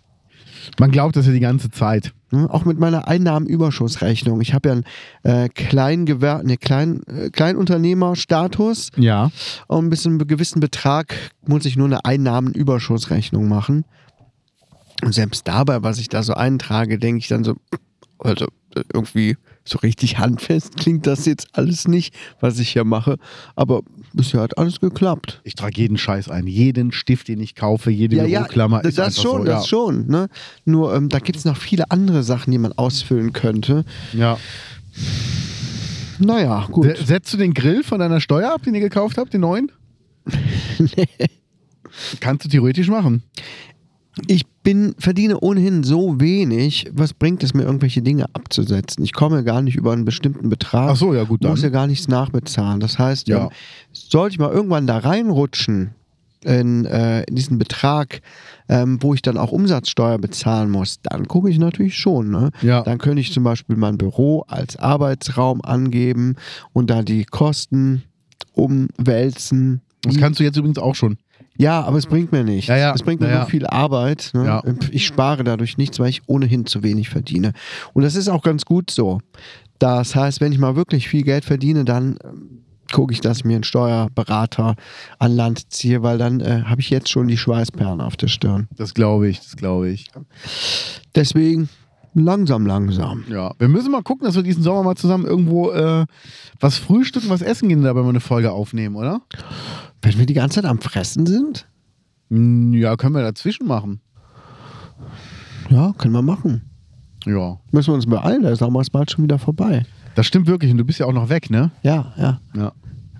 Man 0.78 0.90
glaubt 0.90 1.16
das 1.16 1.26
ja 1.26 1.32
die 1.32 1.40
ganze 1.40 1.70
Zeit. 1.70 2.12
Ne? 2.34 2.48
Auch 2.50 2.64
mit 2.64 2.78
meiner 2.78 3.06
Einnahmenüberschussrechnung. 3.08 4.40
Ich 4.40 4.52
habe 4.54 4.68
ja 4.68 4.72
einen 4.74 4.84
äh, 5.22 5.48
Kleingewer 5.48 6.42
ne, 6.42 6.56
Klein, 6.56 7.02
äh, 7.06 7.30
Kleinunternehmerstatus 7.30 8.90
Ja. 8.96 9.30
und 9.68 9.90
bis 9.90 10.02
zu 10.02 10.08
einem 10.08 10.26
gewissen 10.26 10.60
Betrag 10.60 11.14
muss 11.46 11.64
ich 11.64 11.76
nur 11.76 11.86
eine 11.86 12.04
Einnahmenüberschussrechnung 12.04 13.48
machen. 13.48 13.84
Und 15.02 15.12
selbst 15.14 15.46
dabei, 15.46 15.82
was 15.82 15.98
ich 15.98 16.08
da 16.08 16.22
so 16.22 16.34
eintrage, 16.34 16.98
denke 16.98 17.18
ich 17.18 17.28
dann 17.28 17.44
so, 17.44 17.54
also 18.18 18.46
äh, 18.74 18.82
irgendwie 18.92 19.36
so 19.64 19.78
richtig 19.78 20.18
handfest 20.18 20.76
klingt 20.76 21.06
das 21.06 21.24
jetzt 21.24 21.48
alles 21.52 21.88
nicht, 21.88 22.14
was 22.40 22.58
ich 22.58 22.70
hier 22.70 22.84
mache. 22.84 23.16
Aber 23.56 23.80
bisher 24.14 24.40
hat 24.40 24.56
alles 24.58 24.80
geklappt. 24.80 25.40
Ich 25.44 25.54
trage 25.54 25.80
jeden 25.80 25.98
Scheiß 25.98 26.28
ein. 26.28 26.46
Jeden 26.46 26.92
Stift, 26.92 27.28
den 27.28 27.40
ich 27.40 27.54
kaufe, 27.54 27.90
jede 27.90 28.16
Büroklammer. 28.16 28.80
das, 28.80 28.90
ist 28.90 28.98
das 28.98 29.20
schon, 29.22 29.38
so, 29.38 29.44
das 29.44 29.62
ja. 29.64 29.68
schon. 29.68 30.06
Ne? 30.06 30.28
Nur 30.64 30.94
ähm, 30.94 31.08
da 31.08 31.18
gibt 31.18 31.36
es 31.38 31.44
noch 31.44 31.56
viele 31.56 31.90
andere 31.90 32.22
Sachen, 32.22 32.50
die 32.50 32.58
man 32.58 32.72
ausfüllen 32.72 33.32
könnte. 33.32 33.84
Ja. 34.12 34.38
Naja, 36.18 36.66
gut. 36.70 36.96
Se- 36.96 37.04
Setzt 37.04 37.32
du 37.32 37.36
den 37.36 37.54
Grill 37.54 37.82
von 37.82 37.98
deiner 37.98 38.20
Steuer 38.20 38.52
ab, 38.54 38.62
den 38.62 38.74
ihr 38.74 38.80
gekauft 38.80 39.18
habt, 39.18 39.34
den 39.34 39.40
neuen? 39.42 39.70
Kannst 42.20 42.44
du 42.44 42.48
theoretisch 42.48 42.88
machen. 42.88 43.22
Ich 44.28 44.46
bin, 44.62 44.94
verdiene 44.98 45.40
ohnehin 45.40 45.82
so 45.82 46.20
wenig, 46.20 46.88
was 46.92 47.12
bringt 47.14 47.42
es 47.42 47.52
mir, 47.52 47.64
irgendwelche 47.64 48.00
Dinge 48.00 48.26
abzusetzen? 48.32 49.02
Ich 49.04 49.12
komme 49.12 49.42
gar 49.44 49.60
nicht 49.60 49.76
über 49.76 49.92
einen 49.92 50.04
bestimmten 50.04 50.48
Betrag. 50.48 50.90
Ach 50.90 50.96
so, 50.96 51.14
ja, 51.14 51.24
gut, 51.24 51.42
dann. 51.42 51.50
Muss 51.50 51.62
ja 51.62 51.68
gar 51.68 51.86
nichts 51.86 52.06
nachbezahlen. 52.08 52.80
Das 52.80 52.98
heißt, 52.98 53.28
Ja. 53.28 53.44
ähm, 53.44 53.50
sollte 53.92 54.34
ich 54.34 54.38
mal 54.38 54.52
irgendwann 54.52 54.86
da 54.86 54.98
reinrutschen 54.98 55.90
in, 56.44 56.84
äh, 56.84 57.22
in 57.24 57.34
diesen 57.36 57.58
Betrag, 57.58 58.20
ähm, 58.68 58.98
wo 59.02 59.14
ich 59.14 59.22
dann 59.22 59.36
auch 59.38 59.50
Umsatzsteuer 59.50 60.18
bezahlen 60.18 60.70
muss, 60.70 61.00
dann 61.02 61.26
gucke 61.26 61.50
ich 61.50 61.58
natürlich 61.58 61.96
schon. 61.96 62.30
Ne? 62.30 62.50
Ja. 62.62 62.82
Dann 62.82 62.98
könnte 62.98 63.20
ich 63.20 63.32
zum 63.32 63.42
Beispiel 63.44 63.76
mein 63.76 63.96
Büro 63.98 64.44
als 64.46 64.76
Arbeitsraum 64.76 65.60
angeben 65.62 66.36
und 66.72 66.90
da 66.90 67.02
die 67.02 67.24
Kosten 67.24 68.02
umwälzen. 68.52 69.80
Das 70.02 70.18
kannst 70.18 70.38
du 70.40 70.44
jetzt 70.44 70.56
übrigens 70.56 70.78
auch 70.78 70.94
schon. 70.94 71.16
Ja, 71.56 71.82
aber 71.82 71.98
es 71.98 72.06
bringt 72.06 72.32
mir 72.32 72.44
nichts. 72.44 72.68
Ja, 72.68 72.76
ja. 72.76 72.94
Es 72.94 73.02
bringt 73.02 73.20
mir 73.20 73.28
Ja, 73.28 73.38
nur 73.38 73.46
viel 73.46 73.66
Arbeit. 73.66 74.30
Ne? 74.34 74.44
Ja. 74.44 74.62
Ich 74.90 75.06
spare 75.06 75.44
dadurch 75.44 75.76
nichts, 75.78 76.00
weil 76.00 76.08
ich 76.08 76.22
ohnehin 76.26 76.66
zu 76.66 76.82
wenig 76.82 77.08
verdiene. 77.08 77.52
Und 77.92 78.02
das 78.02 78.16
ist 78.16 78.28
auch 78.28 78.42
ganz 78.42 78.64
gut 78.64 78.90
so. 78.90 79.20
Das 79.78 80.14
heißt, 80.14 80.40
wenn 80.40 80.52
ich 80.52 80.58
mal 80.58 80.76
wirklich 80.76 81.08
viel 81.08 81.22
Geld 81.22 81.44
verdiene, 81.44 81.84
dann 81.84 82.18
ähm, 82.24 82.64
gucke 82.92 83.12
ich, 83.12 83.20
dass 83.20 83.38
ich 83.38 83.44
mir 83.44 83.54
einen 83.54 83.64
Steuerberater 83.64 84.76
an 85.18 85.32
Land 85.32 85.72
ziehe, 85.72 86.02
weil 86.02 86.18
dann 86.18 86.40
äh, 86.40 86.62
habe 86.64 86.80
ich 86.80 86.90
jetzt 86.90 87.08
schon 87.08 87.28
die 87.28 87.36
Schweißperlen 87.36 88.00
auf 88.00 88.16
der 88.16 88.28
Stirn. 88.28 88.68
Das 88.76 88.94
glaube 88.94 89.28
ich, 89.28 89.40
das 89.40 89.56
glaube 89.56 89.90
ich. 89.90 90.06
Deswegen 91.14 91.68
langsam, 92.14 92.66
langsam. 92.66 93.24
Ja. 93.28 93.52
Wir 93.58 93.68
müssen 93.68 93.90
mal 93.92 94.02
gucken, 94.02 94.24
dass 94.26 94.34
wir 94.36 94.42
diesen 94.42 94.62
Sommer 94.62 94.82
mal 94.82 94.94
zusammen 94.96 95.24
irgendwo 95.26 95.70
äh, 95.72 96.06
was 96.60 96.78
frühstücken, 96.78 97.28
was 97.28 97.42
essen 97.42 97.68
gehen, 97.68 97.82
dabei 97.82 98.02
mal 98.02 98.08
eine 98.10 98.20
Folge 98.20 98.52
aufnehmen, 98.52 98.96
oder? 98.96 99.20
Wenn 100.02 100.18
wir 100.18 100.26
die 100.26 100.34
ganze 100.34 100.56
Zeit 100.62 100.70
am 100.70 100.78
Fressen 100.80 101.26
sind, 101.26 101.66
Hm, 102.30 102.72
Ja, 102.72 102.96
können 102.96 103.14
wir 103.14 103.22
dazwischen 103.22 103.66
machen. 103.66 104.00
ja, 105.70 105.92
können 105.98 106.14
wir 106.14 106.22
machen. 106.22 106.62
Ja. 107.26 107.58
Müssen 107.72 107.88
wir 107.90 107.94
uns 107.94 108.06
beeilen, 108.06 108.54
Sommer 108.56 108.80
ist 108.80 108.90
bald 108.90 109.10
schon 109.10 109.24
wieder 109.24 109.38
vorbei. 109.38 109.84
Das 110.14 110.26
stimmt 110.26 110.46
wirklich 110.46 110.70
und 110.70 110.78
du 110.78 110.84
bist 110.84 110.98
ja 111.00 111.06
auch 111.06 111.12
noch 111.12 111.28
weg, 111.28 111.50
ne? 111.50 111.70
Ja, 111.82 112.12
ja. 112.16 112.40
Ja. 112.56 112.72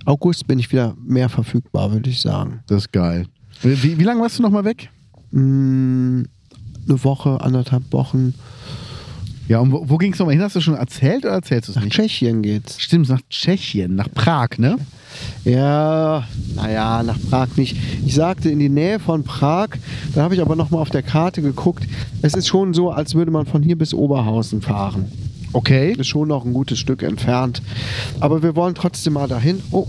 August 0.05 0.47
bin 0.47 0.59
ich 0.59 0.71
wieder 0.71 0.95
mehr 1.03 1.29
verfügbar, 1.29 1.91
würde 1.93 2.11
ich 2.11 2.21
sagen. 2.21 2.61
Das 2.67 2.83
ist 2.85 2.93
geil. 2.93 3.27
Wie, 3.63 3.99
wie 3.99 4.03
lange 4.05 4.21
warst 4.21 4.39
du 4.39 4.43
noch 4.43 4.51
mal 4.51 4.65
weg? 4.65 4.91
Mm, 5.31 6.23
eine 6.87 7.05
Woche, 7.05 7.41
anderthalb 7.41 7.91
Wochen. 7.93 8.35
Ja, 9.47 9.59
und 9.59 9.73
wo, 9.73 9.85
wo 9.89 9.99
ging 9.99 10.13
es 10.13 10.19
nochmal 10.19 10.35
hin? 10.35 10.43
Hast 10.43 10.57
du 10.57 10.61
schon 10.61 10.75
erzählt 10.75 11.25
oder 11.25 11.35
erzählst 11.35 11.69
du 11.69 11.73
es 11.73 11.77
Nach 11.77 11.85
nicht? 11.85 11.95
Tschechien 11.95 12.43
geht's. 12.43 12.81
Stimmt, 12.81 13.09
nach 13.09 13.21
Tschechien, 13.29 13.95
nach 13.95 14.11
Prag, 14.13 14.59
ne? 14.59 14.79
Ja, 15.45 16.27
naja, 16.55 17.03
nach 17.03 17.19
Prag 17.29 17.49
nicht. 17.57 17.77
Ich 18.07 18.15
sagte 18.15 18.49
in 18.51 18.59
die 18.59 18.71
Nähe 18.71 18.99
von 18.99 19.23
Prag, 19.23 19.69
da 20.15 20.23
habe 20.23 20.35
ich 20.35 20.41
aber 20.41 20.57
nochmal 20.57 20.81
auf 20.81 20.91
der 20.91 21.03
Karte 21.03 21.43
geguckt. 21.43 21.85
Es 22.23 22.35
ist 22.35 22.49
schon 22.49 22.73
so, 22.73 22.91
als 22.91 23.15
würde 23.15 23.31
man 23.31 23.47
von 23.47 23.63
hier 23.63 23.77
bis 23.77 23.93
Oberhausen 23.93 24.63
fahren. 24.63 25.13
Okay. 25.53 25.93
Ist 25.93 26.09
schon 26.09 26.29
noch 26.29 26.45
ein 26.45 26.53
gutes 26.53 26.79
Stück 26.79 27.03
entfernt. 27.03 27.63
Aber 28.21 28.43
wir 28.43 28.57
wollen 28.57 28.75
trotzdem 28.75 29.13
mal 29.13 29.29
dahin. 29.29 29.63
Oh. 29.71 29.87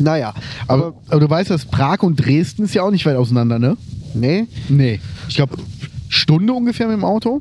Naja, 0.00 0.34
aber, 0.66 0.86
Aber, 0.86 0.96
aber 1.08 1.20
du 1.20 1.30
weißt, 1.30 1.50
dass 1.50 1.64
Prag 1.64 2.02
und 2.02 2.16
Dresden 2.16 2.64
ist 2.64 2.74
ja 2.74 2.82
auch 2.82 2.90
nicht 2.90 3.06
weit 3.06 3.16
auseinander, 3.16 3.58
ne? 3.58 3.76
nee. 4.14 4.46
Nee. 4.68 5.00
Ich 5.28 5.36
glaube, 5.36 5.56
Stunde 6.28 6.52
ungefähr 6.52 6.86
mit 6.88 6.94
dem 6.98 7.04
Auto. 7.04 7.40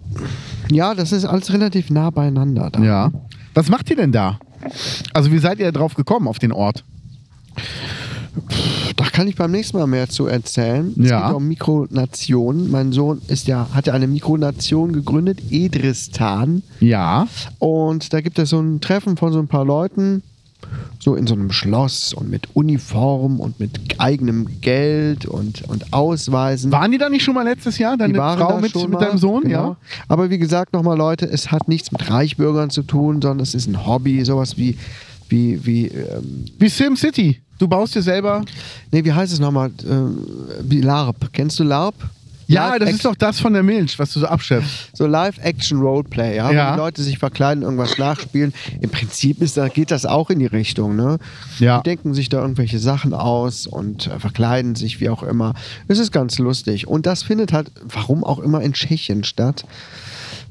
Ja, 0.71 0.95
das 0.95 1.11
ist 1.11 1.25
alles 1.25 1.51
relativ 1.51 1.89
nah 1.89 2.09
beieinander. 2.09 2.69
Da. 2.71 2.81
Ja. 2.81 3.11
Was 3.53 3.67
macht 3.67 3.89
ihr 3.89 3.97
denn 3.97 4.13
da? 4.13 4.39
Also, 5.13 5.29
wie 5.29 5.39
seid 5.39 5.59
ihr 5.59 5.73
drauf 5.73 5.93
gekommen 5.95 6.25
auf 6.25 6.39
den 6.39 6.53
Ort? 6.53 6.85
Da 8.95 9.03
kann 9.11 9.27
ich 9.27 9.35
beim 9.35 9.51
nächsten 9.51 9.77
Mal 9.77 9.87
mehr 9.87 10.07
zu 10.07 10.27
erzählen. 10.27 10.93
Es 10.97 11.09
Ja. 11.09 11.27
geht 11.27 11.35
um 11.35 11.49
Mikronationen. 11.49 12.71
Mein 12.71 12.93
Sohn 12.93 13.21
ist 13.27 13.47
ja, 13.47 13.67
hat 13.73 13.87
ja 13.87 13.93
eine 13.93 14.07
Mikronation 14.07 14.93
gegründet, 14.93 15.39
Edristan. 15.51 16.63
Ja. 16.79 17.27
Und 17.59 18.13
da 18.13 18.21
gibt 18.21 18.39
es 18.39 18.51
so 18.51 18.59
ein 18.61 18.79
Treffen 18.79 19.17
von 19.17 19.33
so 19.33 19.39
ein 19.39 19.47
paar 19.49 19.65
Leuten, 19.65 20.23
so 20.99 21.15
in 21.15 21.27
so 21.27 21.33
einem 21.35 21.51
Schloss 21.51 22.13
und 22.13 22.29
mit 22.29 22.47
Uniform 22.55 23.39
und 23.39 23.59
mit 23.59 23.79
eigenem 23.99 24.61
Geld 24.61 25.25
und, 25.25 25.61
und 25.63 25.93
Ausweisen. 25.93 26.71
Waren 26.71 26.91
die 26.91 26.97
da 26.97 27.09
nicht 27.09 27.23
schon 27.23 27.35
mal 27.35 27.43
letztes 27.43 27.77
Jahr? 27.77 27.97
Deine 27.97 28.13
Die 28.13 28.19
waren 28.19 28.39
Frau 28.39 28.53
da 28.53 28.59
mit, 28.59 28.71
schon 28.71 28.89
mit 28.89 28.99
deinem 29.01 29.17
Sohn? 29.17 29.43
genau. 29.43 29.69
Ja. 29.71 29.77
Aber 30.07 30.29
wie 30.29 30.37
gesagt, 30.37 30.73
nochmal 30.73 30.97
Leute, 30.97 31.25
es 31.29 31.51
hat 31.51 31.67
nichts 31.67 31.91
mit 31.91 32.09
Reichbürgern 32.09 32.69
zu 32.69 32.83
tun, 32.83 33.21
sondern 33.21 33.39
es 33.41 33.53
ist 33.53 33.67
ein 33.67 33.85
Hobby, 33.85 34.23
sowas 34.25 34.57
wie, 34.57 34.77
wie, 35.29 35.65
wie, 35.65 35.87
ähm, 35.87 36.45
Wie 36.57 36.69
SimCity. 36.69 37.41
Du 37.59 37.67
baust 37.67 37.95
dir 37.95 38.01
selber. 38.03 38.43
nee, 38.91 39.03
wie 39.03 39.11
heißt 39.13 39.33
es 39.33 39.39
nochmal? 39.39 39.71
Ähm, 39.89 40.17
wie 40.61 40.81
LARP. 40.81 41.31
Kennst 41.33 41.59
du 41.59 41.63
LARP? 41.63 41.95
Ja, 42.47 42.69
Live 42.69 42.79
das 42.79 42.89
ist 42.91 43.05
doch 43.05 43.15
das 43.15 43.39
von 43.39 43.53
der 43.53 43.63
Milch, 43.63 43.99
was 43.99 44.13
du 44.13 44.19
so 44.21 44.25
abschöpfst. 44.27 44.89
So 44.93 45.05
Live-Action-Roleplay, 45.05 46.35
ja, 46.37 46.51
Ja. 46.51 46.67
wo 46.69 46.71
die 46.73 46.77
Leute 46.79 47.03
sich 47.03 47.17
verkleiden, 47.19 47.63
irgendwas 47.63 47.97
nachspielen. 47.97 48.53
Im 48.81 48.89
Prinzip 48.89 49.41
ist, 49.41 49.57
da 49.57 49.67
geht 49.67 49.91
das 49.91 50.05
auch 50.05 50.29
in 50.29 50.39
die 50.39 50.45
Richtung, 50.45 50.95
ne? 50.95 51.17
Ja. 51.59 51.77
Die 51.79 51.83
denken 51.89 52.13
sich 52.13 52.29
da 52.29 52.39
irgendwelche 52.41 52.79
Sachen 52.79 53.13
aus 53.13 53.67
und 53.67 54.07
äh, 54.07 54.19
verkleiden 54.19 54.75
sich 54.75 54.99
wie 55.01 55.09
auch 55.09 55.23
immer. 55.23 55.53
Es 55.87 55.99
ist 55.99 56.11
ganz 56.11 56.39
lustig. 56.39 56.87
Und 56.87 57.05
das 57.05 57.23
findet 57.23 57.51
halt, 57.53 57.71
warum 57.83 58.23
auch 58.23 58.39
immer, 58.39 58.61
in 58.61 58.73
Tschechien 58.73 59.23
statt. 59.23 59.65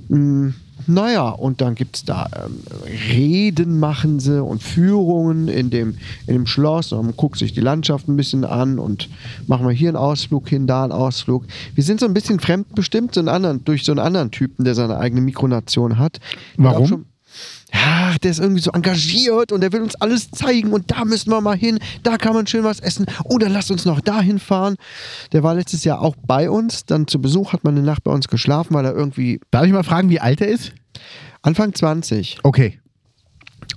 Hm, 0.08 0.54
naja, 0.86 1.30
und 1.30 1.60
dann 1.60 1.74
gibt 1.74 1.96
es 1.96 2.04
da 2.04 2.28
ähm, 2.36 2.60
Reden 3.10 3.78
machen 3.78 4.20
sie 4.20 4.42
und 4.42 4.62
Führungen 4.62 5.48
in 5.48 5.70
dem, 5.70 5.96
in 6.26 6.34
dem 6.34 6.46
Schloss. 6.46 6.92
Und 6.92 7.06
man 7.06 7.16
guckt 7.16 7.38
sich 7.38 7.52
die 7.52 7.60
Landschaft 7.60 8.08
ein 8.08 8.16
bisschen 8.16 8.44
an 8.44 8.78
und 8.78 9.08
machen 9.46 9.66
wir 9.66 9.72
hier 9.72 9.88
einen 9.88 9.96
Ausflug 9.96 10.48
hin, 10.48 10.66
da 10.66 10.84
einen 10.84 10.92
Ausflug. 10.92 11.44
Wir 11.74 11.82
sind 11.82 12.00
so 12.00 12.06
ein 12.06 12.14
bisschen 12.14 12.40
fremdbestimmt 12.40 13.14
so 13.14 13.20
einen 13.20 13.28
anderen, 13.28 13.64
durch 13.64 13.84
so 13.84 13.92
einen 13.92 14.00
anderen 14.00 14.30
Typen, 14.30 14.64
der 14.64 14.74
seine 14.74 14.98
eigene 14.98 15.22
Mikronation 15.22 15.98
hat. 15.98 16.20
Warum? 16.56 17.06
Ja, 17.76 18.16
der 18.22 18.30
ist 18.30 18.40
irgendwie 18.40 18.62
so 18.62 18.70
engagiert 18.70 19.52
und 19.52 19.60
der 19.60 19.72
will 19.72 19.82
uns 19.82 19.94
alles 19.96 20.30
zeigen 20.30 20.72
und 20.72 20.90
da 20.90 21.04
müssen 21.04 21.30
wir 21.30 21.40
mal 21.40 21.56
hin, 21.56 21.78
da 22.02 22.16
kann 22.16 22.32
man 22.32 22.46
schön 22.46 22.64
was 22.64 22.80
essen 22.80 23.06
oder 23.24 23.48
lasst 23.48 23.70
uns 23.70 23.84
noch 23.84 24.00
dahin 24.00 24.38
fahren. 24.38 24.76
Der 25.32 25.42
war 25.42 25.54
letztes 25.54 25.84
Jahr 25.84 26.00
auch 26.00 26.16
bei 26.26 26.48
uns, 26.48 26.86
dann 26.86 27.06
zu 27.06 27.20
Besuch 27.20 27.52
hat 27.52 27.64
man 27.64 27.76
eine 27.76 27.84
Nacht 27.84 28.02
bei 28.04 28.10
uns 28.10 28.28
geschlafen, 28.28 28.74
weil 28.74 28.86
er 28.86 28.94
irgendwie 28.94 29.40
Darf 29.50 29.64
ich 29.66 29.72
mal 29.72 29.84
fragen, 29.84 30.08
wie 30.08 30.20
alt 30.20 30.40
er 30.40 30.48
ist? 30.48 30.72
Anfang 31.42 31.74
20 31.74 32.38
Okay. 32.42 32.80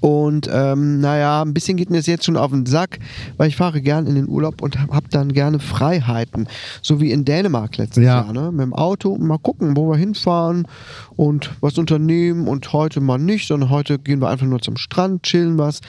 Und 0.01 0.49
ähm, 0.51 0.99
naja, 1.01 1.41
ein 1.41 1.53
bisschen 1.53 1.77
geht 1.77 1.89
mir 1.89 1.97
das 1.97 2.07
jetzt 2.07 2.25
schon 2.25 2.37
auf 2.37 2.51
den 2.51 2.65
Sack, 2.65 2.99
weil 3.37 3.47
ich 3.49 3.55
fahre 3.55 3.81
gern 3.81 4.07
in 4.07 4.15
den 4.15 4.27
Urlaub 4.27 4.61
und 4.61 4.79
habe 4.79 4.93
hab 4.93 5.09
dann 5.09 5.33
gerne 5.33 5.59
Freiheiten. 5.59 6.47
So 6.81 7.01
wie 7.01 7.11
in 7.11 7.25
Dänemark 7.25 7.77
letztes 7.77 8.03
Ja. 8.03 8.21
Jahr, 8.21 8.33
ne? 8.33 8.51
Mit 8.51 8.61
dem 8.61 8.73
Auto 8.73 9.17
mal 9.17 9.37
gucken, 9.39 9.75
wo 9.75 9.89
wir 9.89 9.97
hinfahren 9.97 10.67
und 11.15 11.51
was 11.61 11.77
unternehmen 11.77 12.47
und 12.47 12.71
heute 12.73 13.01
mal 13.01 13.17
nicht, 13.17 13.47
sondern 13.47 13.69
heute 13.69 13.99
gehen 13.99 14.21
wir 14.21 14.29
einfach 14.29 14.47
nur 14.47 14.61
zum 14.61 14.77
Strand, 14.77 15.23
chillen 15.23 15.57
was. 15.57 15.81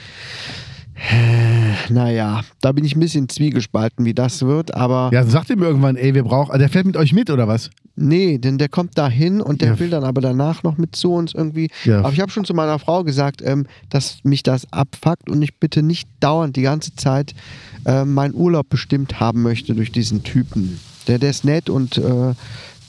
Naja, 1.89 2.41
da 2.61 2.71
bin 2.71 2.85
ich 2.85 2.95
ein 2.95 2.99
bisschen 2.99 3.27
zwiegespalten, 3.27 4.05
wie 4.05 4.13
das 4.13 4.41
wird, 4.43 4.75
aber 4.75 5.09
Ja, 5.13 5.23
sagt 5.23 5.49
ihm 5.49 5.61
irgendwann, 5.63 5.95
ey, 5.95 6.13
wir 6.13 6.23
brauchen. 6.23 6.57
Der 6.59 6.69
fährt 6.69 6.85
mit 6.85 6.97
euch 6.97 7.13
mit 7.13 7.29
oder 7.29 7.47
was? 7.47 7.69
Nee, 7.95 8.37
denn 8.37 8.57
der 8.57 8.69
kommt 8.69 8.97
da 8.97 9.09
hin 9.09 9.41
und 9.41 9.61
der 9.61 9.69
Ja. 9.73 9.79
will 9.79 9.89
dann 9.89 10.03
aber 10.03 10.21
danach 10.21 10.63
noch 10.63 10.77
mit 10.77 10.95
zu 10.95 11.13
uns 11.13 11.33
irgendwie. 11.33 11.69
Ja. 11.85 11.99
Aber 11.99 12.13
ich 12.13 12.19
habe 12.21 12.31
schon 12.31 12.45
zu 12.45 12.53
meiner 12.53 12.79
Frau 12.79 13.03
gesagt, 13.03 13.41
ähm, 13.43 13.65
dass 13.89 14.19
mich 14.23 14.43
das 14.43 14.71
abfuckt 14.71 15.29
und 15.29 15.41
ich 15.41 15.55
bitte 15.59 15.83
nicht 15.83 16.07
dauernd 16.19 16.55
die 16.55 16.61
ganze 16.61 16.95
Zeit 16.95 17.33
ähm, 17.85 18.13
meinen 18.13 18.33
Urlaub 18.33 18.69
bestimmt 18.69 19.19
haben 19.19 19.41
möchte 19.41 19.73
durch 19.75 19.91
diesen 19.91 20.23
Typen. 20.23 20.79
Der, 21.07 21.19
der 21.19 21.31
ist 21.31 21.43
nett 21.45 21.69
und 21.69 21.97
äh, 21.97 22.33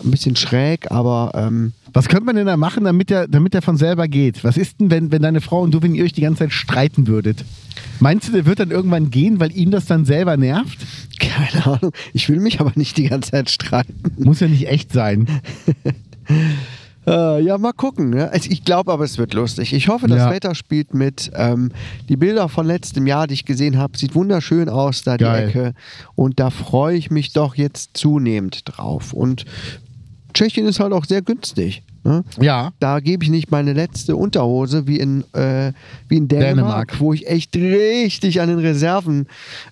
ein 0.05 0.11
bisschen 0.11 0.37
schräg, 0.37 0.91
aber 0.91 1.33
ähm, 1.35 1.73
Was 1.93 2.09
könnte 2.09 2.25
man 2.25 2.37
denn 2.37 2.47
da 2.47 2.57
machen, 2.57 2.85
damit 2.85 3.11
der, 3.11 3.29
damit 3.29 3.55
der 3.55 3.63
von 3.63 3.77
selber 3.77 4.09
geht? 4.09 4.45
Was 4.45 4.57
ist 4.57 4.81
denn, 4.81 4.91
wenn, 4.91 5.13
wenn 5.13 5.23
deine 5.23 5.41
Frau 5.41 5.61
und 5.61 5.73
du, 5.73 5.83
wenn 5.83 5.95
ihr 5.95 6.05
euch 6.05 6.13
die 6.13 6.21
ganze 6.23 6.41
Zeit 6.41 6.53
streiten 6.53 7.07
würdet? 7.07 7.45
Meinst 8.01 8.29
du, 8.29 8.33
der 8.33 8.47
wird 8.47 8.59
dann 8.59 8.71
irgendwann 8.71 9.11
gehen, 9.11 9.41
weil 9.41 9.53
ihn 9.57 9.71
das 9.71 9.87
dann 9.87 10.05
selber 10.05 10.37
nervt? 10.37 10.79
keine 11.21 11.67
Ahnung. 11.67 11.93
Ich 12.13 12.29
will 12.29 12.41
mich 12.41 12.61
aber 12.61 12.73
nicht 12.75 12.97
die 12.97 13.09
ganze 13.09 13.31
Zeit 13.31 13.51
streiten. 13.51 14.03
Muss 14.19 14.41
ja 14.41 14.49
nicht 14.49 14.69
echt 14.69 14.93
sein. 14.93 15.27
Äh, 17.05 17.43
ja, 17.43 17.59
mal 17.59 17.73
gucken. 17.73 18.11
Ne? 18.11 18.31
Also 18.31 18.49
ich 18.49 18.65
glaube 18.65 18.93
aber, 18.93 19.03
es 19.05 19.19
wird 19.19 19.35
lustig. 19.35 19.73
Ich 19.73 19.89
hoffe, 19.89 20.07
das 20.07 20.19
Ja. 20.19 20.31
Wetter 20.31 20.55
spielt 20.55 20.95
mit. 20.95 21.33
Ähm, 21.35 21.73
die 22.09 22.17
Bilder 22.17 22.49
von 22.49 22.65
letztem 22.65 23.09
Jahr, 23.09 23.27
die 23.27 23.35
ich 23.35 23.45
gesehen 23.45 23.77
habe, 23.77 23.99
sieht 23.99 24.15
wunderschön 24.15 24.69
aus, 24.69 25.03
da 25.03 25.17
Geil. 25.17 25.47
die 25.47 25.59
Ecke. 25.59 25.75
Und 26.15 26.39
da 26.39 26.51
freue 26.51 26.97
ich 26.97 27.11
mich 27.11 27.33
doch 27.33 27.57
jetzt 27.57 27.97
zunehmend 27.97 28.63
drauf. 28.67 29.13
Und 29.13 29.45
Tschechien 30.33 30.67
ist 30.67 30.81
halt 30.81 30.93
auch 30.93 31.05
sehr 31.05 31.23
günstig. 31.23 31.83
Ne? 32.05 32.25
Ja. 32.41 32.73
Da 32.81 32.99
gebe 32.99 33.23
ich 33.23 33.31
nicht 33.31 33.51
meine 33.51 33.73
letzte 33.73 34.17
Unterhose 34.17 34.87
wie 34.89 34.99
in, 34.99 35.23
äh, 35.35 35.73
wie 36.09 36.17
in 36.17 36.27
Dänemark, 36.27 36.89
Dänemark. 36.89 37.01
wo 37.01 37.13
ich 37.13 37.29
echt 37.29 37.55
richtig 37.55 38.41
an 38.41 38.49
den 38.49 38.59
Reserven 38.59 39.27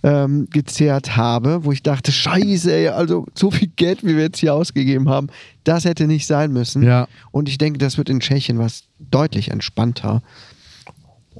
ähm, 0.05 0.47
gezehrt 0.51 1.17
habe, 1.17 1.65
wo 1.65 1.73
ich 1.73 1.83
dachte, 1.83 2.13
scheiße, 2.13 2.73
ey, 2.73 2.89
also 2.89 3.27
so 3.35 3.51
viel 3.51 3.69
Geld, 3.75 4.05
wie 4.05 4.15
wir 4.15 4.23
jetzt 4.23 4.39
hier 4.39 4.55
ausgegeben 4.55 5.09
haben, 5.09 5.27
das 5.65 5.85
hätte 5.85 6.07
nicht 6.07 6.27
sein 6.27 6.53
müssen. 6.53 6.83
Ja. 6.83 7.09
Und 7.33 7.49
ich 7.49 7.59
denke, 7.59 7.79
das 7.79 7.99
wird 7.99 8.09
in 8.09 8.21
Tschechien 8.21 8.59
was 8.59 8.85
deutlich 8.99 9.51
entspannter. 9.51 10.23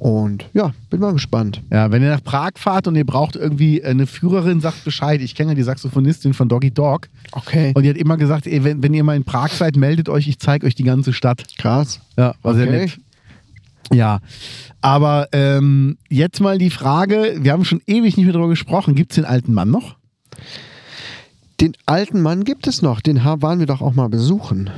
Und 0.01 0.49
ja, 0.53 0.73
bin 0.89 0.99
mal 0.99 1.13
gespannt. 1.13 1.61
Ja, 1.71 1.91
wenn 1.91 2.01
ihr 2.01 2.09
nach 2.09 2.23
Prag 2.23 2.53
fahrt 2.55 2.87
und 2.87 2.95
ihr 2.95 3.05
braucht 3.05 3.35
irgendwie 3.35 3.83
eine 3.83 4.07
Führerin, 4.07 4.59
sagt 4.59 4.83
Bescheid. 4.83 5.21
Ich 5.21 5.35
kenne 5.35 5.51
ja 5.51 5.55
die 5.55 5.61
Saxophonistin 5.61 6.33
von 6.33 6.49
Doggy 6.49 6.71
Dog. 6.71 7.07
Okay. 7.33 7.71
Und 7.75 7.83
die 7.83 7.89
hat 7.89 7.97
immer 7.97 8.17
gesagt, 8.17 8.47
ey, 8.47 8.63
wenn, 8.63 8.81
wenn 8.81 8.95
ihr 8.95 9.03
mal 9.03 9.15
in 9.15 9.25
Prag 9.25 9.49
seid, 9.49 9.75
meldet 9.75 10.09
euch, 10.09 10.27
ich 10.27 10.39
zeige 10.39 10.65
euch 10.65 10.73
die 10.73 10.85
ganze 10.85 11.13
Stadt. 11.13 11.43
Krass. 11.59 11.99
Ja, 12.17 12.33
war 12.41 12.55
sehr 12.55 12.67
Okay. 12.67 12.79
nett. 12.79 12.97
Ja, 13.93 14.21
aber 14.81 15.27
ähm, 15.33 15.97
jetzt 16.09 16.41
mal 16.41 16.57
die 16.57 16.71
Frage, 16.71 17.35
wir 17.39 17.51
haben 17.51 17.63
schon 17.63 17.83
ewig 17.85 18.17
nicht 18.17 18.25
mehr 18.25 18.33
darüber 18.33 18.49
gesprochen, 18.49 18.95
gibt 18.95 19.11
es 19.11 19.17
den 19.17 19.25
alten 19.25 19.53
Mann 19.53 19.69
noch? 19.69 19.97
Den 21.59 21.73
alten 21.85 22.21
Mann 22.21 22.43
gibt 22.43 22.65
es 22.65 22.81
noch, 22.81 23.01
den 23.01 23.23
waren 23.23 23.59
wir 23.59 23.67
doch 23.67 23.81
auch 23.81 23.93
mal 23.93 24.09
besuchen. 24.09 24.71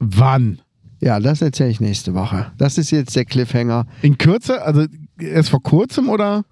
Wann? 0.00 0.58
Ja, 1.00 1.20
das 1.20 1.42
erzähle 1.42 1.70
ich 1.70 1.80
nächste 1.80 2.14
Woche. 2.14 2.50
Das 2.58 2.78
ist 2.78 2.90
jetzt 2.90 3.14
der 3.14 3.24
Cliffhanger. 3.24 3.86
In 4.02 4.18
Kürze? 4.18 4.62
Also 4.62 4.86
erst 5.18 5.50
vor 5.50 5.62
kurzem 5.62 6.08
oder? 6.08 6.44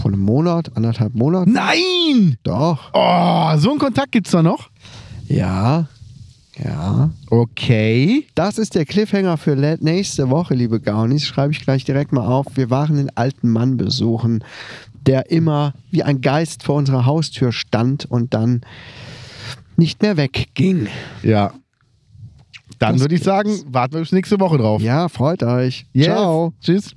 Vor 0.00 0.10
einem 0.10 0.20
Monat, 0.20 0.76
anderthalb 0.76 1.14
Monaten. 1.14 1.52
Nein! 1.52 2.36
Doch. 2.42 2.90
Oh, 2.92 3.56
so 3.56 3.70
einen 3.70 3.78
Kontakt 3.78 4.12
gibt's 4.12 4.30
da 4.30 4.42
noch? 4.42 4.70
Ja. 5.26 5.88
Ja. 6.62 7.10
Okay. 7.30 8.26
Das 8.34 8.58
ist 8.58 8.74
der 8.74 8.84
Cliffhanger 8.84 9.36
für 9.36 9.56
nächste 9.56 10.30
Woche, 10.30 10.54
liebe 10.54 10.80
Gaunis. 10.80 11.26
Schreibe 11.26 11.52
ich 11.52 11.62
gleich 11.62 11.84
direkt 11.84 12.12
mal 12.12 12.26
auf. 12.26 12.46
Wir 12.54 12.70
waren 12.70 12.96
den 12.96 13.16
alten 13.16 13.48
Mann 13.48 13.76
besuchen, 13.76 14.44
der 15.06 15.30
immer 15.30 15.74
wie 15.90 16.02
ein 16.02 16.20
Geist 16.20 16.62
vor 16.62 16.76
unserer 16.76 17.06
Haustür 17.06 17.52
stand 17.52 18.04
und 18.04 18.34
dann 18.34 18.60
nicht 19.76 20.02
mehr 20.02 20.16
wegging. 20.16 20.86
Ja. 21.22 21.52
Dann 22.78 23.00
würde 23.00 23.14
ich 23.14 23.22
sagen, 23.22 23.50
warten 23.68 23.94
wir 23.94 24.00
bis 24.00 24.12
nächste 24.12 24.38
Woche 24.40 24.58
drauf. 24.58 24.82
Ja, 24.82 25.08
freut 25.08 25.42
euch. 25.42 25.86
Yes. 25.92 26.06
Ciao. 26.06 26.52
Tschüss. 26.60 26.94